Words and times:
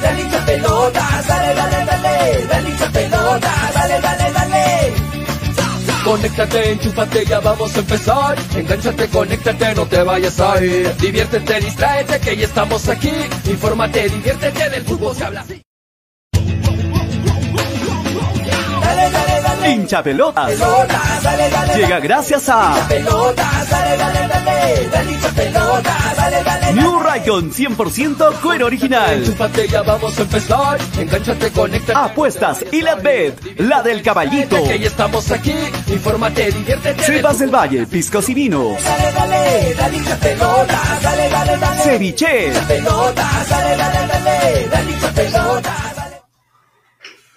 dale, 0.00 0.22
hincha 0.22 0.44
pelota, 0.46 1.22
dale, 1.28 1.54
dale, 1.54 1.84
dale, 1.86 2.46
dale 2.46 2.70
hincha 2.70 2.90
pelota, 2.92 3.52
dale, 3.74 4.00
dale, 4.00 4.32
dale. 4.32 5.10
Conéctate, 6.04 6.72
enchúfate, 6.72 7.24
ya 7.26 7.40
vamos 7.40 7.76
a 7.76 7.78
empezar. 7.80 8.38
Engánchate, 8.56 9.08
conéctate, 9.08 9.74
no 9.74 9.86
te 9.86 10.02
vayas 10.02 10.40
a 10.40 10.64
ir. 10.64 10.96
Diviértete, 10.96 11.60
distráete, 11.60 12.18
que 12.20 12.36
ya 12.36 12.46
estamos 12.46 12.88
aquí. 12.88 13.12
Infórmate, 13.44 14.08
diviértete, 14.08 14.70
del 14.70 14.84
fútbol 14.84 15.14
se 15.14 15.24
habla. 15.24 15.44
Hincha 19.90 20.04
pelotas. 20.04 20.52
Llega 21.74 21.98
gracias 21.98 22.48
a. 22.48 22.76
New 26.74 27.00
Raycon 27.00 27.50
100% 27.50 28.40
cuero 28.40 28.66
original. 28.66 29.24
Vamos 29.84 30.16
a 30.16 30.22
empezar. 30.22 30.78
Apuestas 31.92 32.64
y 32.70 32.82
la 32.82 32.94
bet, 32.94 33.58
la 33.58 33.82
del 33.82 34.00
caballito. 34.02 34.58
Estamos 34.58 35.28
aquí. 35.32 35.54
Infórmate, 35.88 36.52
diviértete. 36.52 37.02
Sebas 37.02 37.40
del 37.40 37.52
Valle, 37.52 37.84
piscos 37.88 38.28
y 38.28 38.34
vinos. 38.34 38.76
Dale, 38.84 39.74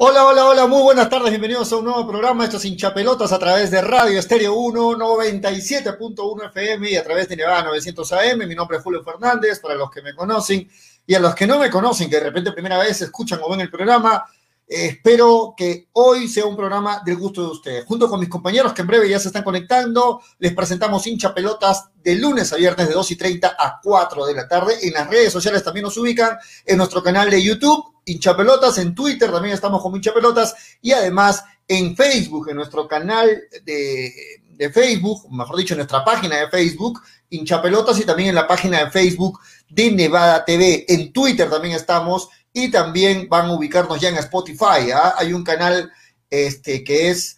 Hola, 0.06 0.26
hola, 0.26 0.46
hola, 0.48 0.68
muy 0.68 0.82
buenas 0.82 1.08
tardes, 1.08 1.30
bienvenidos 1.30 1.72
a 1.72 1.78
un 1.78 1.86
nuevo 1.86 2.06
programa, 2.06 2.44
estos 2.44 2.66
hinchapelotas 2.66 3.32
a 3.32 3.40
través 3.40 3.72
de 3.72 3.82
Radio 3.82 4.20
Estéreo 4.20 4.54
1, 4.54 4.98
97.1 4.98 6.48
FM 6.48 6.92
y 6.92 6.98
a 6.98 7.04
través 7.06 7.30
de 7.30 7.38
Nevada 7.38 7.64
900 7.64 8.12
AM. 8.12 8.40
Mi 8.40 8.54
nombre 8.54 8.76
es 8.76 8.84
Julio 8.84 9.02
Fernández, 9.02 9.62
para 9.62 9.76
los 9.76 9.90
que 9.90 10.02
me 10.02 10.14
conocen 10.14 10.70
y 11.08 11.16
a 11.16 11.22
los 11.22 11.34
que 11.34 11.48
no 11.48 11.58
me 11.58 11.70
conocen, 11.70 12.10
que 12.10 12.18
de 12.18 12.24
repente 12.24 12.52
primera 12.52 12.80
vez 12.80 13.02
escuchan 13.02 13.40
o 13.42 13.50
ven 13.50 13.62
el 13.62 13.72
programa, 13.72 14.26
eh, 14.68 14.88
espero 14.88 15.54
que 15.56 15.90
hoy 15.94 16.28
sea 16.28 16.46
un 16.46 16.56
programa 16.56 17.02
del 17.06 17.18
gusto 17.18 17.42
de 17.42 17.48
ustedes. 17.48 17.86
Junto 17.86 18.10
con 18.10 18.20
mis 18.20 18.30
compañeros 18.30 18.74
que 18.74 18.82
en 18.82 18.88
breve 18.88 19.10
ya 19.10 19.20
se 19.20 19.28
están 19.28 19.44
conectando, 19.44 20.22
les 20.40 20.54
presentamos 20.54 21.06
hincha 21.06 21.34
pelotas 21.34 21.90
de 22.04 22.16
lunes 22.16 22.52
a 22.54 22.56
viernes 22.56 22.88
de 22.88 22.94
2 22.94 23.12
y 23.12 23.16
30 23.16 23.56
a 23.58 23.80
4 23.82 24.26
de 24.26 24.34
la 24.34 24.48
tarde. 24.48 24.76
En 24.82 24.94
las 24.94 25.10
redes 25.10 25.34
sociales 25.34 25.64
también 25.64 25.84
nos 25.84 25.98
ubican 25.98 26.38
en 26.66 26.78
nuestro 26.78 27.04
canal 27.04 27.30
de 27.30 27.42
YouTube, 27.42 27.84
hincha 28.06 28.36
pelotas, 28.36 28.78
en 28.78 28.96
Twitter 28.96 29.32
también 29.32 29.54
estamos 29.54 29.82
como 29.82 29.96
hincha 29.96 30.14
pelotas 30.14 30.56
y 30.82 30.92
además 30.92 31.44
en 31.68 31.96
Facebook, 31.96 32.50
en 32.50 32.58
nuestro 32.58 32.88
canal 32.88 33.44
de, 33.64 34.14
de 34.50 34.70
Facebook, 34.72 35.32
mejor 35.32 35.58
dicho, 35.58 35.74
en 35.74 35.80
nuestra 35.80 36.04
página 36.04 36.38
de 36.38 36.50
Facebook, 36.50 37.02
hincha 37.30 37.62
pelotas 37.62 38.00
y 38.00 38.06
también 38.06 38.30
en 38.30 38.36
la 38.36 38.48
página 38.48 38.86
de 38.86 38.92
Facebook 38.92 39.40
de 39.70 39.92
Nevada 39.92 40.46
TV. 40.46 40.86
En 40.88 41.12
Twitter 41.12 41.50
también 41.50 41.76
estamos 41.76 42.30
y 42.54 42.70
también 42.70 43.28
van 43.28 43.48
a 43.48 43.54
ubicarnos 43.54 44.00
ya 44.00 44.10
en 44.10 44.18
Spotify. 44.18 44.92
¿ah? 44.94 45.16
Hay 45.18 45.34
un 45.34 45.44
canal 45.44 45.92
este, 46.30 46.84
que 46.84 47.10
es 47.10 47.36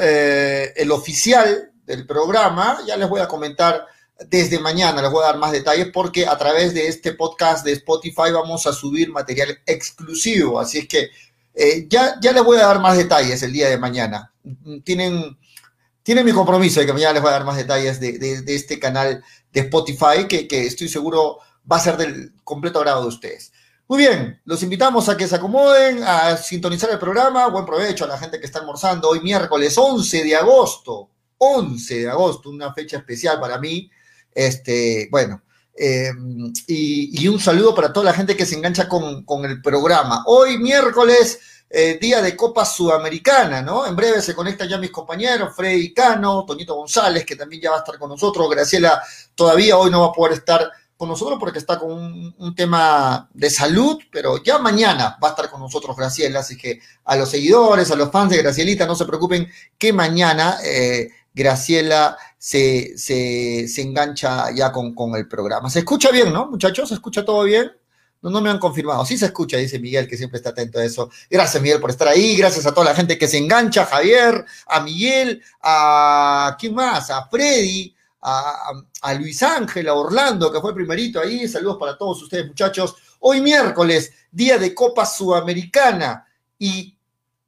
eh, 0.00 0.72
el 0.76 0.90
oficial 0.92 1.72
del 1.84 2.06
programa. 2.06 2.78
Ya 2.86 2.96
les 2.96 3.08
voy 3.08 3.20
a 3.20 3.28
comentar 3.28 3.84
desde 4.30 4.60
mañana, 4.60 5.02
les 5.02 5.10
voy 5.10 5.24
a 5.24 5.26
dar 5.26 5.38
más 5.38 5.50
detalles 5.50 5.88
porque 5.92 6.24
a 6.26 6.38
través 6.38 6.72
de 6.72 6.86
este 6.86 7.12
podcast 7.14 7.64
de 7.64 7.72
Spotify 7.72 8.30
vamos 8.32 8.64
a 8.66 8.72
subir 8.72 9.10
material 9.10 9.58
exclusivo. 9.66 10.60
Así 10.60 10.78
es 10.78 10.88
que 10.88 11.10
eh, 11.52 11.86
ya, 11.88 12.16
ya 12.20 12.32
les 12.32 12.44
voy 12.44 12.56
a 12.58 12.66
dar 12.66 12.80
más 12.80 12.96
detalles 12.96 13.42
el 13.42 13.52
día 13.52 13.68
de 13.68 13.76
mañana. 13.76 14.32
Tienen, 14.84 15.36
tienen 16.04 16.24
mi 16.24 16.32
compromiso 16.32 16.78
de 16.80 16.86
que 16.86 16.92
mañana 16.92 17.14
les 17.14 17.22
voy 17.22 17.30
a 17.30 17.34
dar 17.34 17.44
más 17.44 17.56
detalles 17.56 17.98
de, 17.98 18.18
de- 18.18 18.54
este 18.54 18.78
canal 18.78 19.22
de 19.52 19.60
Spotify 19.60 20.26
que, 20.28 20.46
que 20.46 20.64
estoy 20.66 20.88
seguro 20.88 21.38
va 21.70 21.76
a 21.76 21.80
ser 21.80 21.96
del 21.96 22.32
completo 22.44 22.78
agrado 22.78 23.02
de 23.02 23.08
ustedes. 23.08 23.52
Muy 23.86 23.98
bien, 23.98 24.40
los 24.46 24.62
invitamos 24.62 25.10
a 25.10 25.16
que 25.16 25.28
se 25.28 25.36
acomoden, 25.36 26.02
a 26.04 26.38
sintonizar 26.38 26.88
el 26.90 26.98
programa. 26.98 27.48
Buen 27.48 27.66
provecho 27.66 28.04
a 28.04 28.08
la 28.08 28.16
gente 28.16 28.40
que 28.40 28.46
está 28.46 28.60
almorzando 28.60 29.10
hoy 29.10 29.20
miércoles 29.20 29.76
11 29.76 30.24
de 30.24 30.34
agosto. 30.34 31.10
11 31.36 32.00
de 32.00 32.08
agosto, 32.08 32.48
una 32.48 32.72
fecha 32.72 32.96
especial 32.96 33.38
para 33.38 33.58
mí. 33.58 33.90
Este, 34.34 35.06
bueno, 35.10 35.42
y, 35.76 37.22
y 37.22 37.28
un 37.28 37.38
saludo 37.38 37.74
para 37.74 37.92
toda 37.92 38.06
la 38.06 38.14
gente 38.14 38.34
que 38.34 38.46
se 38.46 38.54
engancha 38.54 38.88
con, 38.88 39.22
con 39.24 39.44
el 39.44 39.60
programa. 39.60 40.24
Hoy 40.28 40.56
miércoles, 40.56 41.40
eh, 41.68 41.98
día 42.00 42.22
de 42.22 42.34
Copa 42.34 42.64
Sudamericana, 42.64 43.60
¿no? 43.60 43.86
En 43.86 43.94
breve 43.94 44.22
se 44.22 44.34
conectan 44.34 44.66
ya 44.66 44.78
mis 44.78 44.90
compañeros, 44.90 45.54
Freddy 45.54 45.92
Cano, 45.92 46.46
Toñito 46.46 46.74
González, 46.74 47.26
que 47.26 47.36
también 47.36 47.60
ya 47.60 47.70
va 47.70 47.76
a 47.76 47.80
estar 47.80 47.98
con 47.98 48.08
nosotros. 48.08 48.48
Graciela 48.48 49.02
todavía 49.34 49.76
hoy 49.76 49.90
no 49.90 50.00
va 50.00 50.06
a 50.06 50.12
poder 50.12 50.32
estar 50.38 50.70
con 50.96 51.08
nosotros 51.08 51.38
porque 51.40 51.58
está 51.58 51.78
con 51.78 52.34
un, 52.38 52.54
tema 52.54 53.28
de 53.32 53.50
salud, 53.50 53.98
pero 54.12 54.42
ya 54.42 54.58
mañana 54.58 55.18
va 55.22 55.28
a 55.28 55.30
estar 55.30 55.50
con 55.50 55.60
nosotros 55.60 55.96
Graciela, 55.96 56.40
así 56.40 56.56
que 56.56 56.80
a 57.04 57.16
los 57.16 57.30
seguidores, 57.30 57.90
a 57.90 57.96
los 57.96 58.10
fans 58.10 58.30
de 58.30 58.38
Gracielita, 58.38 58.86
no 58.86 58.94
se 58.94 59.04
preocupen 59.04 59.48
que 59.76 59.92
mañana 59.92 60.58
eh, 60.64 61.10
Graciela 61.34 62.16
se, 62.38 62.96
se, 62.96 63.66
se 63.66 63.82
engancha 63.82 64.52
ya 64.54 64.70
con, 64.70 64.94
con 64.94 65.16
el 65.16 65.26
programa. 65.26 65.68
Se 65.68 65.80
escucha 65.80 66.10
bien, 66.10 66.32
¿no, 66.32 66.46
muchachos? 66.46 66.88
¿Se 66.88 66.94
escucha 66.94 67.24
todo 67.24 67.42
bien? 67.44 67.72
No, 68.22 68.30
no 68.30 68.40
me 68.40 68.48
han 68.48 68.58
confirmado. 68.58 69.04
Sí 69.04 69.18
se 69.18 69.26
escucha, 69.26 69.58
dice 69.58 69.78
Miguel, 69.78 70.08
que 70.08 70.16
siempre 70.16 70.38
está 70.38 70.50
atento 70.50 70.78
a 70.78 70.84
eso. 70.84 71.10
Gracias, 71.28 71.62
Miguel, 71.62 71.80
por 71.80 71.90
estar 71.90 72.08
ahí. 72.08 72.36
Gracias 72.36 72.64
a 72.64 72.72
toda 72.72 72.86
la 72.86 72.94
gente 72.94 73.18
que 73.18 73.28
se 73.28 73.36
engancha, 73.36 73.84
Javier, 73.84 74.46
a 74.66 74.80
Miguel, 74.80 75.42
a 75.60 76.56
¿quién 76.58 76.74
más? 76.74 77.10
A 77.10 77.26
Freddy, 77.28 77.93
a, 78.24 79.14
Luis 79.14 79.42
Ángel, 79.42 79.88
a 79.88 79.94
Orlando, 79.94 80.50
que 80.50 80.60
fue 80.60 80.74
primerito 80.74 81.20
ahí. 81.20 81.46
Saludos 81.46 81.76
para 81.78 81.96
todos 81.98 82.22
ustedes, 82.22 82.46
muchachos. 82.46 82.96
Hoy 83.20 83.40
miércoles, 83.40 84.12
día 84.30 84.58
de 84.58 84.74
Copa 84.74 85.04
Sudamericana, 85.04 86.26
y 86.58 86.96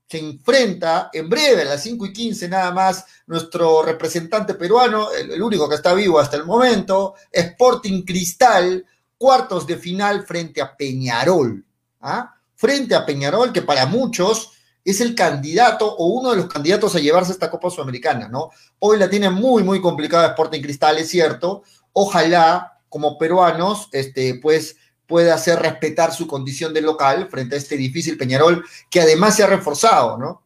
se 0.09 0.19
enfrenta 0.19 1.11
en 1.13 1.29
breve, 1.29 1.63
a 1.63 1.65
las 1.65 1.83
5 1.83 2.07
y 2.07 2.13
15 2.13 2.49
nada 2.49 2.71
más, 2.73 3.05
nuestro 3.27 3.83
representante 3.83 4.55
peruano, 4.55 5.11
el, 5.11 5.33
el 5.33 5.43
único 5.43 5.69
que 5.69 5.75
está 5.75 5.95
vivo 5.95 6.21
hasta 6.21 6.37
el 6.37 6.45
momento, 6.45 7.15
Sporting 7.33 8.03
Cristal, 8.03 8.85
cuartos 9.19 9.67
de 9.67 9.77
final 9.79 10.25
frente 10.27 10.61
a 10.61 10.77
Peñarol. 10.77 11.65
¿ah? 12.03 12.35
Frente 12.55 12.95
a 12.95 13.05
Peñarol, 13.05 13.53
que 13.53 13.63
para 13.63 13.87
muchos 13.87 14.53
es 14.87 15.01
el 15.01 15.17
candidato 15.17 15.97
o 15.97 16.07
uno 16.07 16.31
de 16.31 16.37
los 16.37 16.47
candidatos 16.47 16.95
a 16.95 17.01
llevarse 17.01 17.33
esta 17.33 17.51
Copa 17.51 17.71
Sudamericana, 17.71 18.29
¿no? 18.29 18.51
Hoy 18.79 18.99
la 18.99 19.11
tiene 19.11 19.29
muy, 19.29 19.65
muy 19.65 19.81
complicada 19.81 20.29
Sporting 20.29 20.63
Cristal, 20.63 20.97
es 20.99 21.09
cierto. 21.09 21.65
Ojalá, 21.93 22.79
como 22.89 23.19
peruanos, 23.19 23.89
este, 23.91 24.37
pues 24.37 24.77
pueda 25.07 25.35
hacer 25.35 25.59
respetar 25.59 26.13
su 26.13 26.29
condición 26.29 26.73
de 26.73 26.83
local 26.83 27.29
frente 27.29 27.57
a 27.57 27.59
este 27.59 27.77
difícil 27.77 28.17
Peñarol, 28.17 28.65
que 28.89 29.01
además 29.01 29.35
se 29.35 29.43
ha 29.43 29.49
reforzado, 29.49 30.19
¿no? 30.19 30.45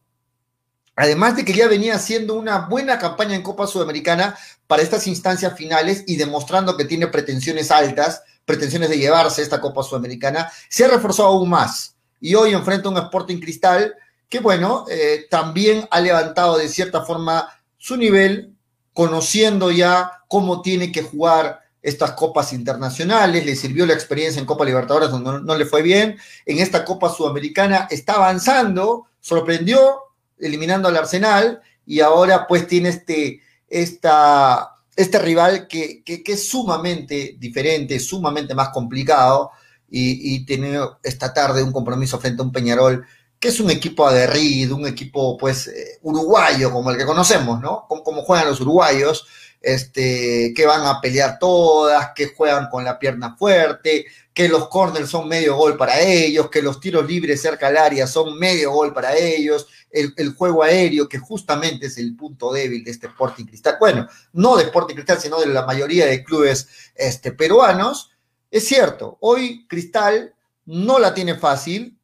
Además 0.95 1.35
de 1.35 1.45
que 1.45 1.53
ya 1.53 1.67
venía 1.67 1.95
haciendo 1.95 2.33
una 2.33 2.67
buena 2.67 2.97
campaña 2.97 3.35
en 3.35 3.43
Copa 3.43 3.67
Sudamericana 3.67 4.35
para 4.65 4.81
estas 4.81 5.05
instancias 5.05 5.55
finales 5.55 6.03
y 6.07 6.15
demostrando 6.15 6.75
que 6.75 6.85
tiene 6.85 7.07
pretensiones 7.07 7.69
altas, 7.69 8.23
pretensiones 8.45 8.89
de 8.89 8.97
llevarse 8.97 9.41
esta 9.43 9.61
Copa 9.61 9.83
Sudamericana, 9.83 10.51
se 10.67 10.85
ha 10.85 10.87
reforzado 10.87 11.29
aún 11.29 11.49
más. 11.49 11.95
Y 12.19 12.33
hoy 12.35 12.53
enfrenta 12.53 12.89
un 12.89 12.97
Sporting 12.97 13.39
Cristal 13.39 13.95
que, 14.31 14.39
bueno, 14.39 14.85
eh, 14.89 15.27
también 15.29 15.85
ha 15.91 15.99
levantado 15.99 16.57
de 16.57 16.69
cierta 16.69 17.01
forma 17.01 17.49
su 17.77 17.97
nivel, 17.97 18.55
conociendo 18.93 19.71
ya 19.71 20.23
cómo 20.29 20.61
tiene 20.61 20.89
que 20.93 21.03
jugar 21.03 21.59
estas 21.81 22.13
copas 22.13 22.53
internacionales, 22.53 23.45
le 23.45 23.57
sirvió 23.57 23.85
la 23.85 23.93
experiencia 23.93 24.39
en 24.39 24.45
Copa 24.45 24.63
Libertadores 24.63 25.09
donde 25.09 25.41
no, 25.41 25.55
le 25.57 25.65
fue 25.65 25.81
bien, 25.81 26.17
en 26.45 26.59
esta 26.59 26.85
Copa 26.85 27.09
Sudamericana 27.09 27.89
está 27.91 28.13
avanzando, 28.13 29.07
sorprendió 29.19 29.99
eliminando 30.39 30.87
al 30.87 30.95
Arsenal 30.95 31.61
y 31.85 31.99
ahora 31.99 32.47
pues 32.47 32.67
tiene 32.67 32.87
este, 32.87 33.41
este 33.67 35.19
rival 35.19 35.67
que, 35.67 36.03
que, 36.05 36.23
que 36.23 36.31
es 36.31 36.47
sumamente 36.47 37.35
diferente, 37.37 37.99
sumamente 37.99 38.55
más 38.55 38.69
complicado 38.69 39.51
y, 39.89 40.35
y 40.35 40.45
tiene 40.45 40.79
esta 41.03 41.33
tarde 41.33 41.63
un 41.63 41.73
compromiso 41.73 42.17
frente 42.17 42.41
a 42.41 42.45
un 42.45 42.53
Peñarol 42.53 43.05
que 43.41 43.47
es 43.47 43.59
un 43.59 43.71
equipo 43.71 44.07
aguerrido, 44.07 44.75
un 44.75 44.85
equipo 44.85 45.35
pues 45.35 45.67
eh, 45.67 45.97
uruguayo 46.03 46.71
como 46.71 46.91
el 46.91 46.97
que 46.97 47.05
conocemos, 47.05 47.59
¿no? 47.59 47.87
Como, 47.87 48.21
juegan 48.21 48.47
los 48.47 48.61
uruguayos, 48.61 49.25
este, 49.59 50.53
que 50.55 50.65
van 50.67 50.85
a 50.85 51.01
pelear 51.01 51.39
todas, 51.39 52.11
que 52.13 52.27
juegan 52.27 52.69
con 52.69 52.85
la 52.85 52.99
pierna 52.99 53.35
fuerte, 53.35 54.05
que 54.31 54.47
los 54.47 54.69
corners 54.69 55.09
son 55.09 55.27
medio 55.27 55.55
gol 55.55 55.75
para 55.75 55.99
ellos, 55.99 56.51
que 56.51 56.61
los 56.61 56.79
tiros 56.79 57.07
libres 57.07 57.41
cerca 57.41 57.67
al 57.67 57.77
área 57.77 58.05
son 58.05 58.37
medio 58.37 58.73
gol 58.73 58.93
para 58.93 59.17
ellos, 59.17 59.65
el, 59.89 60.13
el, 60.17 60.35
juego 60.35 60.61
aéreo, 60.61 61.09
que 61.09 61.17
justamente 61.17 61.87
es 61.87 61.97
el 61.97 62.15
punto 62.15 62.53
débil 62.53 62.83
de 62.83 62.91
este 62.91 63.07
Sporting 63.07 63.45
Cristal, 63.45 63.77
bueno, 63.79 64.07
no 64.33 64.55
de 64.55 64.65
Sporting 64.65 64.93
Cristal, 64.93 65.19
sino 65.19 65.39
de 65.39 65.47
la 65.47 65.65
mayoría 65.65 66.05
de 66.05 66.23
clubes 66.23 66.67
este, 66.93 67.31
peruanos. 67.31 68.11
Es 68.51 68.67
cierto, 68.67 69.17
hoy 69.19 69.65
Cristal 69.67 70.35
no 70.65 70.99
la 70.99 71.15
tiene 71.15 71.33
fácil, 71.33 71.97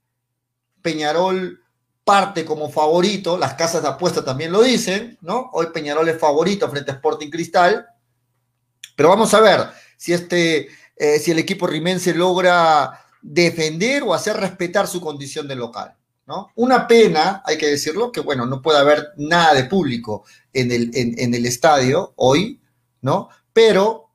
Peñarol 0.87 1.61
parte 2.05 2.45
como 2.45 2.69
favorito, 2.69 3.37
las 3.37 3.55
casas 3.55 3.81
de 3.81 3.89
apuesta 3.89 4.23
también 4.23 4.53
lo 4.53 4.61
dicen, 4.61 5.17
¿no? 5.19 5.49
Hoy 5.51 5.67
Peñarol 5.73 6.07
es 6.07 6.17
favorito 6.17 6.69
frente 6.69 6.91
a 6.91 6.93
Sporting 6.93 7.29
Cristal, 7.29 7.85
pero 8.95 9.09
vamos 9.09 9.33
a 9.33 9.41
ver 9.41 9.67
si 9.97 10.13
este 10.13 10.69
eh, 10.95 11.19
si 11.19 11.31
el 11.31 11.39
equipo 11.39 11.67
rimense 11.67 12.13
logra 12.13 13.01
defender 13.21 14.03
o 14.03 14.13
hacer 14.13 14.37
respetar 14.37 14.87
su 14.87 15.01
condición 15.01 15.45
de 15.45 15.57
local. 15.57 15.93
¿no? 16.25 16.51
Una 16.55 16.87
pena, 16.87 17.43
hay 17.45 17.57
que 17.57 17.67
decirlo, 17.67 18.13
que 18.13 18.21
bueno, 18.21 18.45
no 18.45 18.61
puede 18.61 18.79
haber 18.79 19.09
nada 19.17 19.53
de 19.53 19.65
público 19.65 20.23
en 20.53 20.71
el, 20.71 20.91
en, 20.93 21.33
el 21.33 21.45
estadio 21.45 22.13
hoy, 22.15 22.61
¿no? 23.01 23.27
Pero 23.51 24.09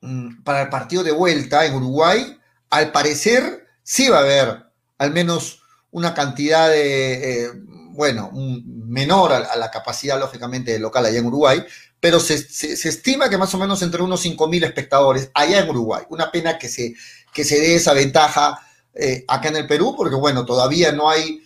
mm, 0.00 0.42
para 0.44 0.62
el 0.62 0.68
partido 0.70 1.02
de 1.02 1.12
vuelta 1.12 1.66
en 1.66 1.74
Uruguay, 1.74 2.38
al 2.70 2.90
parecer 2.90 3.66
sí 3.82 4.08
va 4.08 4.18
a 4.18 4.22
haber 4.22 4.68
al 4.98 5.12
menos 5.12 5.57
una 5.90 6.14
cantidad 6.14 6.68
de, 6.68 7.44
eh, 7.44 7.52
bueno, 7.90 8.30
menor 8.32 9.32
a, 9.32 9.56
la 9.56 9.70
capacidad, 9.70 10.18
lógicamente, 10.18 10.78
local 10.78 11.06
allá 11.06 11.18
en 11.18 11.26
Uruguay, 11.26 11.64
pero 12.00 12.20
se, 12.20 12.34
estima 12.34 13.28
que 13.28 13.38
más 13.38 13.52
o 13.54 13.58
menos 13.58 13.82
entre 13.82 14.02
unos 14.02 14.24
5.000 14.24 14.64
espectadores 14.64 15.30
allá 15.34 15.60
en 15.60 15.68
Uruguay. 15.68 16.04
Una 16.10 16.30
pena 16.30 16.58
que 16.58 16.68
se, 16.68 16.94
que 17.32 17.44
se 17.44 17.60
dé 17.60 17.74
esa 17.74 17.92
ventaja 17.92 18.60
eh, 18.94 19.24
acá 19.26 19.48
en 19.48 19.56
el 19.56 19.66
Perú, 19.66 19.94
porque 19.96 20.14
bueno, 20.14 20.44
todavía 20.44 20.92
no 20.92 21.10
hay 21.10 21.42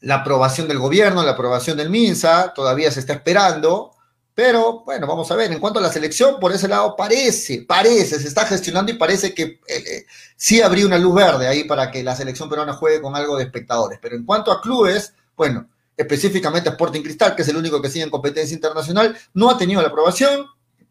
la 0.00 0.16
aprobación 0.16 0.66
del 0.66 0.78
gobierno, 0.78 1.22
la 1.22 1.32
aprobación 1.32 1.76
del 1.76 1.90
MINSA, 1.90 2.54
todavía 2.54 2.90
se 2.90 3.00
está 3.00 3.12
esperando, 3.12 3.91
pero 4.34 4.82
bueno, 4.84 5.06
vamos 5.06 5.30
a 5.30 5.36
ver, 5.36 5.52
en 5.52 5.60
cuanto 5.60 5.78
a 5.78 5.82
la 5.82 5.92
selección, 5.92 6.40
por 6.40 6.52
ese 6.52 6.66
lado 6.66 6.96
parece, 6.96 7.64
parece, 7.68 8.18
se 8.18 8.28
está 8.28 8.46
gestionando 8.46 8.90
y 8.90 8.96
parece 8.96 9.34
que 9.34 9.42
eh, 9.42 9.60
eh, 9.68 10.06
sí 10.36 10.62
habría 10.62 10.86
una 10.86 10.96
luz 10.96 11.14
verde 11.14 11.46
ahí 11.46 11.64
para 11.64 11.90
que 11.90 12.02
la 12.02 12.16
selección 12.16 12.48
peruana 12.48 12.72
juegue 12.72 13.02
con 13.02 13.14
algo 13.14 13.36
de 13.36 13.44
espectadores, 13.44 13.98
pero 14.00 14.16
en 14.16 14.24
cuanto 14.24 14.50
a 14.50 14.62
clubes, 14.62 15.12
bueno, 15.36 15.68
específicamente 15.96 16.70
Sporting 16.70 17.02
Cristal, 17.02 17.36
que 17.36 17.42
es 17.42 17.48
el 17.48 17.56
único 17.56 17.82
que 17.82 17.90
sigue 17.90 18.04
en 18.04 18.10
competencia 18.10 18.54
internacional, 18.54 19.16
no 19.34 19.50
ha 19.50 19.58
tenido 19.58 19.82
la 19.82 19.88
aprobación, 19.88 20.46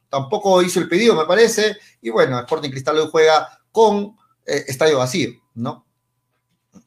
tampoco 0.07 0.61
hizo 0.61 0.79
el 0.79 0.87
pedido, 0.87 1.15
me 1.15 1.25
parece, 1.25 1.77
y 2.01 2.11
bueno, 2.11 2.39
Sporting 2.39 2.69
Cristal 2.69 2.99
hoy 2.99 3.09
juega 3.11 3.59
con 3.71 4.15
eh, 4.45 4.65
estadio 4.67 4.99
vacío, 4.99 5.31
¿no? 5.55 5.87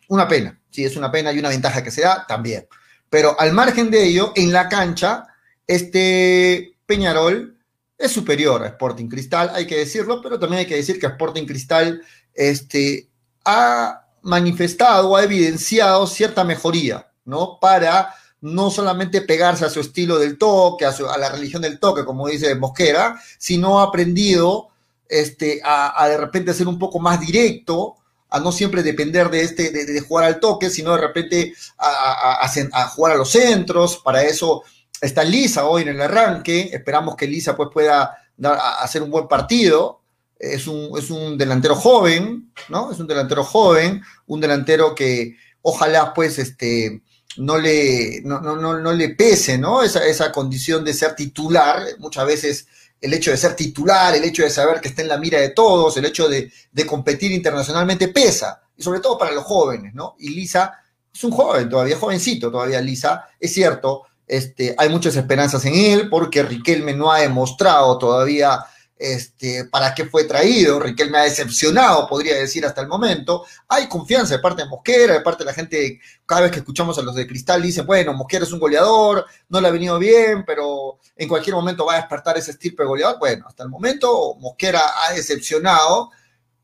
Una 0.09 0.29
pena, 0.29 0.61
sí, 0.71 0.85
es 0.85 0.97
una 0.97 1.11
pena 1.11 1.33
y 1.33 1.39
una 1.41 1.49
ventaja 1.49 1.83
que 1.83 1.91
se 1.91 2.03
da 2.03 2.25
también. 2.29 2.69
Pero 3.11 3.39
al 3.39 3.53
margen 3.53 3.91
de 3.91 4.05
ello, 4.05 4.33
en 4.37 4.53
la 4.53 4.69
cancha, 4.69 5.27
este 5.67 6.77
Peñarol 6.87 7.59
es 7.97 8.13
superior 8.13 8.63
a 8.63 8.69
Sporting 8.69 9.09
Cristal, 9.09 9.51
hay 9.55 9.67
que 9.67 9.79
decirlo, 9.79 10.21
pero 10.21 10.39
también 10.39 10.61
hay 10.61 10.67
que 10.67 10.77
decir 10.77 10.99
que 10.99 11.07
Sporting 11.07 11.47
Cristal 11.47 12.03
este, 12.35 13.09
ha 13.45 14.07
manifestado, 14.23 15.17
ha 15.17 15.25
evidenciado 15.25 16.07
cierta 16.07 16.45
mejoría, 16.45 17.11
¿no? 17.25 17.59
Para 17.61 18.15
no 18.41 18.71
solamente 18.71 19.23
pegarse 19.23 19.65
a 19.65 19.71
su 19.71 19.81
estilo 19.81 20.19
del 20.19 20.37
toque, 20.37 20.85
a, 20.85 20.91
a 20.91 21.19
la 21.19 21.31
religión 21.31 21.63
del 21.63 21.79
toque, 21.79 22.05
como 22.05 22.29
dice 22.29 22.55
Mosquera, 22.55 23.19
sino 23.39 23.81
ha 23.81 23.85
aprendido 23.85 24.69
este, 25.09 25.61
a, 25.65 26.09
de 26.09 26.17
repente 26.17 26.55
ser 26.55 26.69
un 26.69 26.79
poco 26.79 26.99
más 26.99 27.21
directo, 27.21 27.97
a 28.31 28.41
no 28.41 28.51
siempre 28.51 28.83
depender 28.83 29.31
de, 29.31 29.43
este, 29.43 29.71
de, 29.71 30.01
jugar 30.01 30.25
al 30.25 30.41
toque, 30.41 30.69
sino 30.69 30.93
de 30.93 31.01
repente 31.01 31.55
a, 31.79 32.49
jugar 32.89 33.13
a 33.13 33.17
los 33.17 33.31
centros. 33.31 33.99
Para 33.99 34.25
eso 34.25 34.65
está 35.05 35.25
Lisa 35.25 35.67
hoy 35.67 35.83
en 35.83 35.89
el 35.89 36.01
arranque. 36.01 36.71
Esperamos 36.73 37.17
que 37.17 37.27
Lisa 37.27 37.57
pues, 37.57 37.69
pueda 37.73 38.17
dar, 38.37 38.59
hacer 38.81 39.03
un 39.03 39.11
buen 39.11 39.29
partido. 39.29 40.01
Es 40.39 40.67
un, 40.67 40.99
es 40.99 41.11
un 41.11 41.39
delantero 41.39 41.75
joven, 41.75 42.53
¿no? 42.69 42.91
Es 42.91 42.99
un 42.99 43.07
delantero 43.07 43.45
joven, 43.45 44.03
un 44.27 44.41
delantero 44.41 44.95
que 44.95 45.37
ojalá 45.63 46.13
pues 46.13 46.39
este, 46.39 47.03
no 47.37 47.57
le, 47.57 48.21
no, 48.25 48.41
no, 48.41 48.57
no, 48.57 48.93
le 48.93 49.11
pese, 49.11 49.57
¿no? 49.57 49.83
Esa, 49.83 50.05
esa 50.07 50.33
condición 50.33 50.85
de 50.85 50.93
ser 50.93 51.15
titular. 51.15 51.83
Muchas 51.99 52.27
veces 52.27 52.67
el 53.05 53.13
hecho 53.13 53.31
de 53.31 53.37
ser 53.37 53.55
titular, 53.55 54.15
el 54.15 54.25
hecho 54.25 54.43
de 54.43 54.51
saber 54.51 54.81
que 54.81 54.89
está 54.89 55.03
en 55.03 55.09
la 55.09 55.19
mira 55.19 55.39
de 55.39 55.51
todos, 55.51 55.95
el 55.99 56.07
hecho 56.07 56.27
de, 56.27 56.51
competir 56.87 57.33
internacionalmente 57.33 58.09
pesa, 58.09 58.63
y 58.77 58.83
sobre 58.83 59.01
todo 59.01 59.19
para 59.19 59.33
los 59.33 59.45
jóvenes, 59.45 59.95
¿no? 59.95 60.17
Y 60.19 60.31
Lisa 60.31 60.73
es 61.13 61.23
un 61.23 61.31
joven 61.31 61.69
todavía, 61.69 61.99
jovencito 61.99 62.51
todavía 62.51 62.81
Lisa, 62.81 63.29
es 63.39 63.53
cierto, 63.53 64.05
este, 64.27 64.75
hay 64.79 64.89
muchas 64.89 65.17
esperanzas 65.17 65.65
en 65.65 65.75
él 65.75 66.09
porque 66.09 66.43
Riquelme 66.43 66.95
no 66.95 67.13
ha 67.13 67.21
demostrado 67.21 67.99
todavía 67.99 68.65
este, 68.97 69.67
para 69.67 69.95
qué 69.95 70.07
fue 70.07 70.25
traído. 70.25 70.81
Riquelme 70.81 71.19
ha 71.19 71.23
decepcionado, 71.25 72.09
podría 72.09 72.37
decir, 72.37 72.65
hasta 72.65 72.81
el 72.81 72.89
momento. 72.89 73.45
Hay 73.69 73.89
confianza 73.89 74.35
de 74.35 74.41
parte 74.41 74.63
de 74.63 74.69
Mosquera, 74.69 75.15
de 75.15 75.21
parte 75.21 75.45
de 75.45 75.51
la 75.51 75.55
gente, 75.55 76.01
cada 76.25 76.43
vez 76.43 76.53
que 76.53 76.59
escuchamos 76.61 76.99
a 76.99 77.03
los 77.03 77.15
de 77.15 77.27
Cristal, 77.27 77.61
dicen, 77.63 77.87
bueno, 77.87 78.15
Mosquera 78.15 78.45
es 78.45 78.53
un 78.53 78.61
goleador, 78.61 79.27
no 79.49 79.61
le 79.61 79.69
ha 79.69 79.73
venido 79.73 79.99
bien, 79.99 80.45
pero 80.47 80.99
en 81.17 81.29
cualquier 81.29 81.57
momento 81.57 81.85
va 81.85 81.95
a 81.95 81.99
despertar 81.99 82.39
ese 82.39 82.53
estirpe 82.53 82.85
goleador. 82.85 83.19
Bueno, 83.19 83.45
hasta 83.47 83.63
el 83.63 83.69
momento 83.69 84.37
Mosquera 84.37 84.81
ha 85.07 85.13
decepcionado 85.13 86.11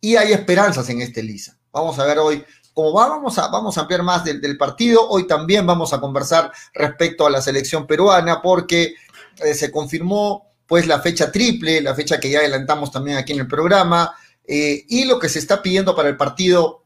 y 0.01 0.17
hay 0.17 0.33
esperanzas 0.33 0.89
en 0.89 1.03
este 1.03 1.23
Lisa. 1.23 1.59
Vamos 1.73 1.99
a 1.99 2.05
ver 2.05 2.19
hoy 2.19 2.45
cómo 2.75 2.93
va, 2.93 3.09
vamos 3.09 3.39
a, 3.39 3.49
vamos 3.49 3.77
a 3.77 3.83
ampliar 3.83 4.03
más 4.03 4.25
del, 4.25 4.57
partido. 4.57 5.09
Hoy 5.09 5.27
también 5.27 5.67
vamos 5.67 5.93
a 5.93 6.01
conversar 6.01 6.53
respecto 6.75 7.27
a 7.27 7.31
la 7.31 7.43
selección 7.43 7.87
peruana 7.87 8.41
porque 8.43 8.95
eh, 9.45 9.55
se 9.55 9.71
confirmó 9.71 10.47
pues 10.67 10.87
la 10.87 11.01
fecha 11.01 11.33
triple, 11.33 11.81
la 11.81 11.95
fecha 11.95 12.21
que 12.21 12.31
ya 12.31 12.39
adelantamos 12.39 12.93
también 12.93 13.17
aquí 13.17 13.33
en 13.33 13.41
el 13.41 13.49
programa, 13.49 14.15
eh, 14.47 14.85
y 14.89 15.05
lo 15.05 15.19
que 15.19 15.29
se 15.29 15.41
está 15.41 15.61
pidiendo 15.61 15.97
para 15.97 16.09
el 16.09 16.17
partido, 16.17 16.85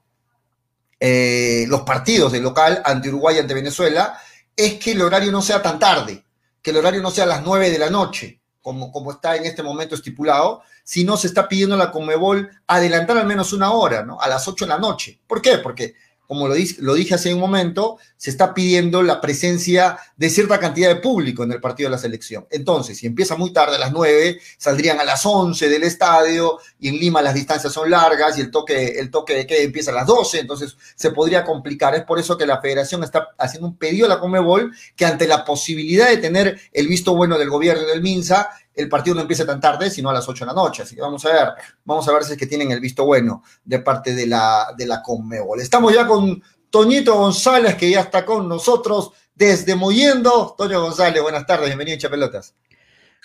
eh, 0.99 1.67
los 1.69 1.83
partidos 1.83 2.33
de 2.33 2.41
local 2.41 2.81
ante 2.85 3.11
Uruguay, 3.11 3.39
ante 3.39 3.53
Venezuela, 3.53 4.19
es 4.57 4.75
que 4.75 4.93
el 4.93 5.03
horario 5.03 5.31
no 5.33 5.43
sea 5.43 5.61
tan 5.61 5.79
tarde, 5.79 6.25
que 6.63 6.71
el 6.71 6.79
horario 6.79 7.03
no 7.03 7.11
sea 7.11 7.25
a 7.25 7.27
las 7.27 7.43
9 7.43 7.71
de 7.71 7.79
la 7.79 7.91
noche, 7.91 8.41
como, 8.65 8.91
como 8.91 9.13
está 9.13 9.37
en 9.37 9.45
este 9.45 9.63
momento 9.63 9.95
estipulado, 9.95 10.63
sino 10.85 11.19
se 11.19 11.27
está 11.27 11.49
pidiendo 11.49 11.77
la 11.77 11.91
Comebol 11.91 12.49
adelantar 12.67 13.19
al 13.19 13.27
menos 13.27 13.53
una 13.53 13.71
hora, 13.73 14.03
¿no? 14.03 14.19
A 14.19 14.27
las 14.27 14.49
8 14.49 14.65
de 14.65 14.69
la 14.71 14.79
noche. 14.79 15.21
¿Por 15.27 15.43
qué? 15.43 15.59
Porque 15.59 15.97
como 16.27 16.49
lo, 16.49 16.95
dije 16.95 17.15
hace 17.15 17.35
un 17.35 17.41
momento, 17.41 17.99
se 18.17 18.31
está 18.31 18.55
pidiendo 18.55 19.03
la 19.03 19.21
presencia 19.21 19.99
de 20.17 20.31
cierta 20.31 20.59
cantidad 20.59 20.89
de 20.89 20.97
público 20.97 21.45
en 21.45 21.53
el 21.53 21.61
partido 21.61 21.89
de 21.89 21.97
la 21.97 21.99
selección. 21.99 22.47
Entonces, 22.51 22.99
si 22.99 23.07
empieza 23.07 23.37
muy 23.37 23.53
tarde 23.53 23.77
a 23.77 23.79
las 23.79 23.93
9, 23.93 24.41
saldrían 24.57 25.01
a 25.01 25.05
las 25.05 25.25
11 25.27 25.69
del 25.69 25.83
estadio 25.83 26.59
y 26.79 26.89
en 26.89 26.99
Lima 26.99 27.21
las 27.21 27.35
distancias 27.35 27.73
son 27.73 27.91
largas 27.91 28.39
y 28.39 28.41
el 28.41 28.51
toque, 28.51 28.99
el 28.99 29.11
toque 29.11 29.35
de 29.35 29.47
queda 29.47 29.61
empieza 29.61 29.91
a 29.91 29.95
las 29.95 30.07
12, 30.07 30.41
entonces 30.41 30.77
se 30.95 31.11
podría 31.11 31.45
complicar. 31.45 31.95
Es 31.95 32.05
por 32.05 32.19
eso 32.19 32.39
que 32.39 32.47
la 32.47 32.61
federación 32.61 33.05
está 33.05 33.29
haciendo 33.39 33.69
un 33.69 33.77
pedido 33.77 34.07
a 34.07 34.09
la 34.09 34.21
Comebol 34.21 34.73
que 34.97 35.05
ante 35.05 35.27
la 35.27 35.45
posibilidad 35.45 36.09
de 36.09 36.17
tener 36.17 36.59
el 36.73 36.89
visto 36.89 37.15
bueno 37.15 37.39
del 37.39 37.51
gobierno 37.51 37.85
del 37.87 38.03
MINSA, 38.03 38.51
el 38.75 38.89
partido 38.89 39.15
no 39.15 39.23
empieza 39.23 39.47
tan 39.47 39.61
tarde, 39.61 39.91
sino 39.91 40.11
a 40.11 40.13
las 40.13 40.29
8 40.29 40.45
de 40.45 40.49
la 40.49 40.55
noche. 40.55 40.83
Así 40.83 40.95
que 40.95 41.01
vamos 41.01 41.25
a 41.27 41.33
ver, 41.33 41.49
vamos 41.85 42.09
a 42.09 42.13
ver 42.13 42.25
si 42.25 42.33
es 42.33 42.39
que 42.39 42.47
tienen 42.47 42.71
el 42.73 42.81
visto 42.81 43.05
bueno 43.05 43.43
de 43.65 43.79
parte 43.79 44.15
de 44.15 44.27
la, 44.27 44.75
de 44.77 44.87
la 44.87 45.03
Conmebol. 45.03 45.61
Estamos 45.61 45.93
ya 45.95 46.07
con 46.07 46.43
Toñito 46.71 47.15
González, 47.15 47.77
que 47.77 47.91
ya 47.91 48.01
está 48.01 48.25
con 48.25 48.49
nosotros 48.49 49.13
desde 49.35 49.75
Moyendo. 49.75 50.55
Toño 50.59 50.81
González, 50.81 51.23
buenas 51.23 51.47
tardes, 51.47 51.67
bienvenido 51.67 51.95
a 51.95 51.97
Hinchapelotas. 51.97 52.55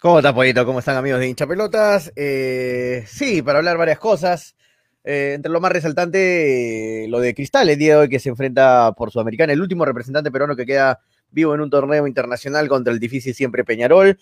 ¿Cómo 0.01 0.19
estás, 0.19 0.33
Pollito? 0.33 0.65
¿Cómo 0.65 0.79
están, 0.79 0.95
amigos 0.95 1.19
de 1.19 1.27
Hinchapelotas? 1.27 2.13
Eh, 2.15 3.03
sí, 3.07 3.41
para 3.41 3.59
hablar 3.59 3.77
varias 3.77 3.99
cosas. 3.99 4.55
Eh, 5.03 5.33
entre 5.35 5.51
lo 5.51 5.59
más 5.59 5.71
resaltante, 5.71 7.05
lo 7.09 7.19
de 7.19 7.33
Cristal, 7.33 7.69
el 7.69 7.77
día 7.77 7.95
de 7.95 8.01
hoy 8.01 8.09
que 8.09 8.19
se 8.19 8.29
enfrenta 8.29 8.91
por 8.93 9.11
Sudamericana, 9.11 9.51
el 9.51 9.61
último 9.61 9.83
representante 9.83 10.31
peruano 10.31 10.55
que 10.55 10.65
queda 10.65 11.01
vivo 11.31 11.53
en 11.53 11.61
un 11.61 11.69
torneo 11.69 12.07
internacional 12.07 12.67
contra 12.67 12.93
el 12.93 12.99
difícil 12.99 13.33
siempre 13.33 13.63
Peñarol. 13.63 14.19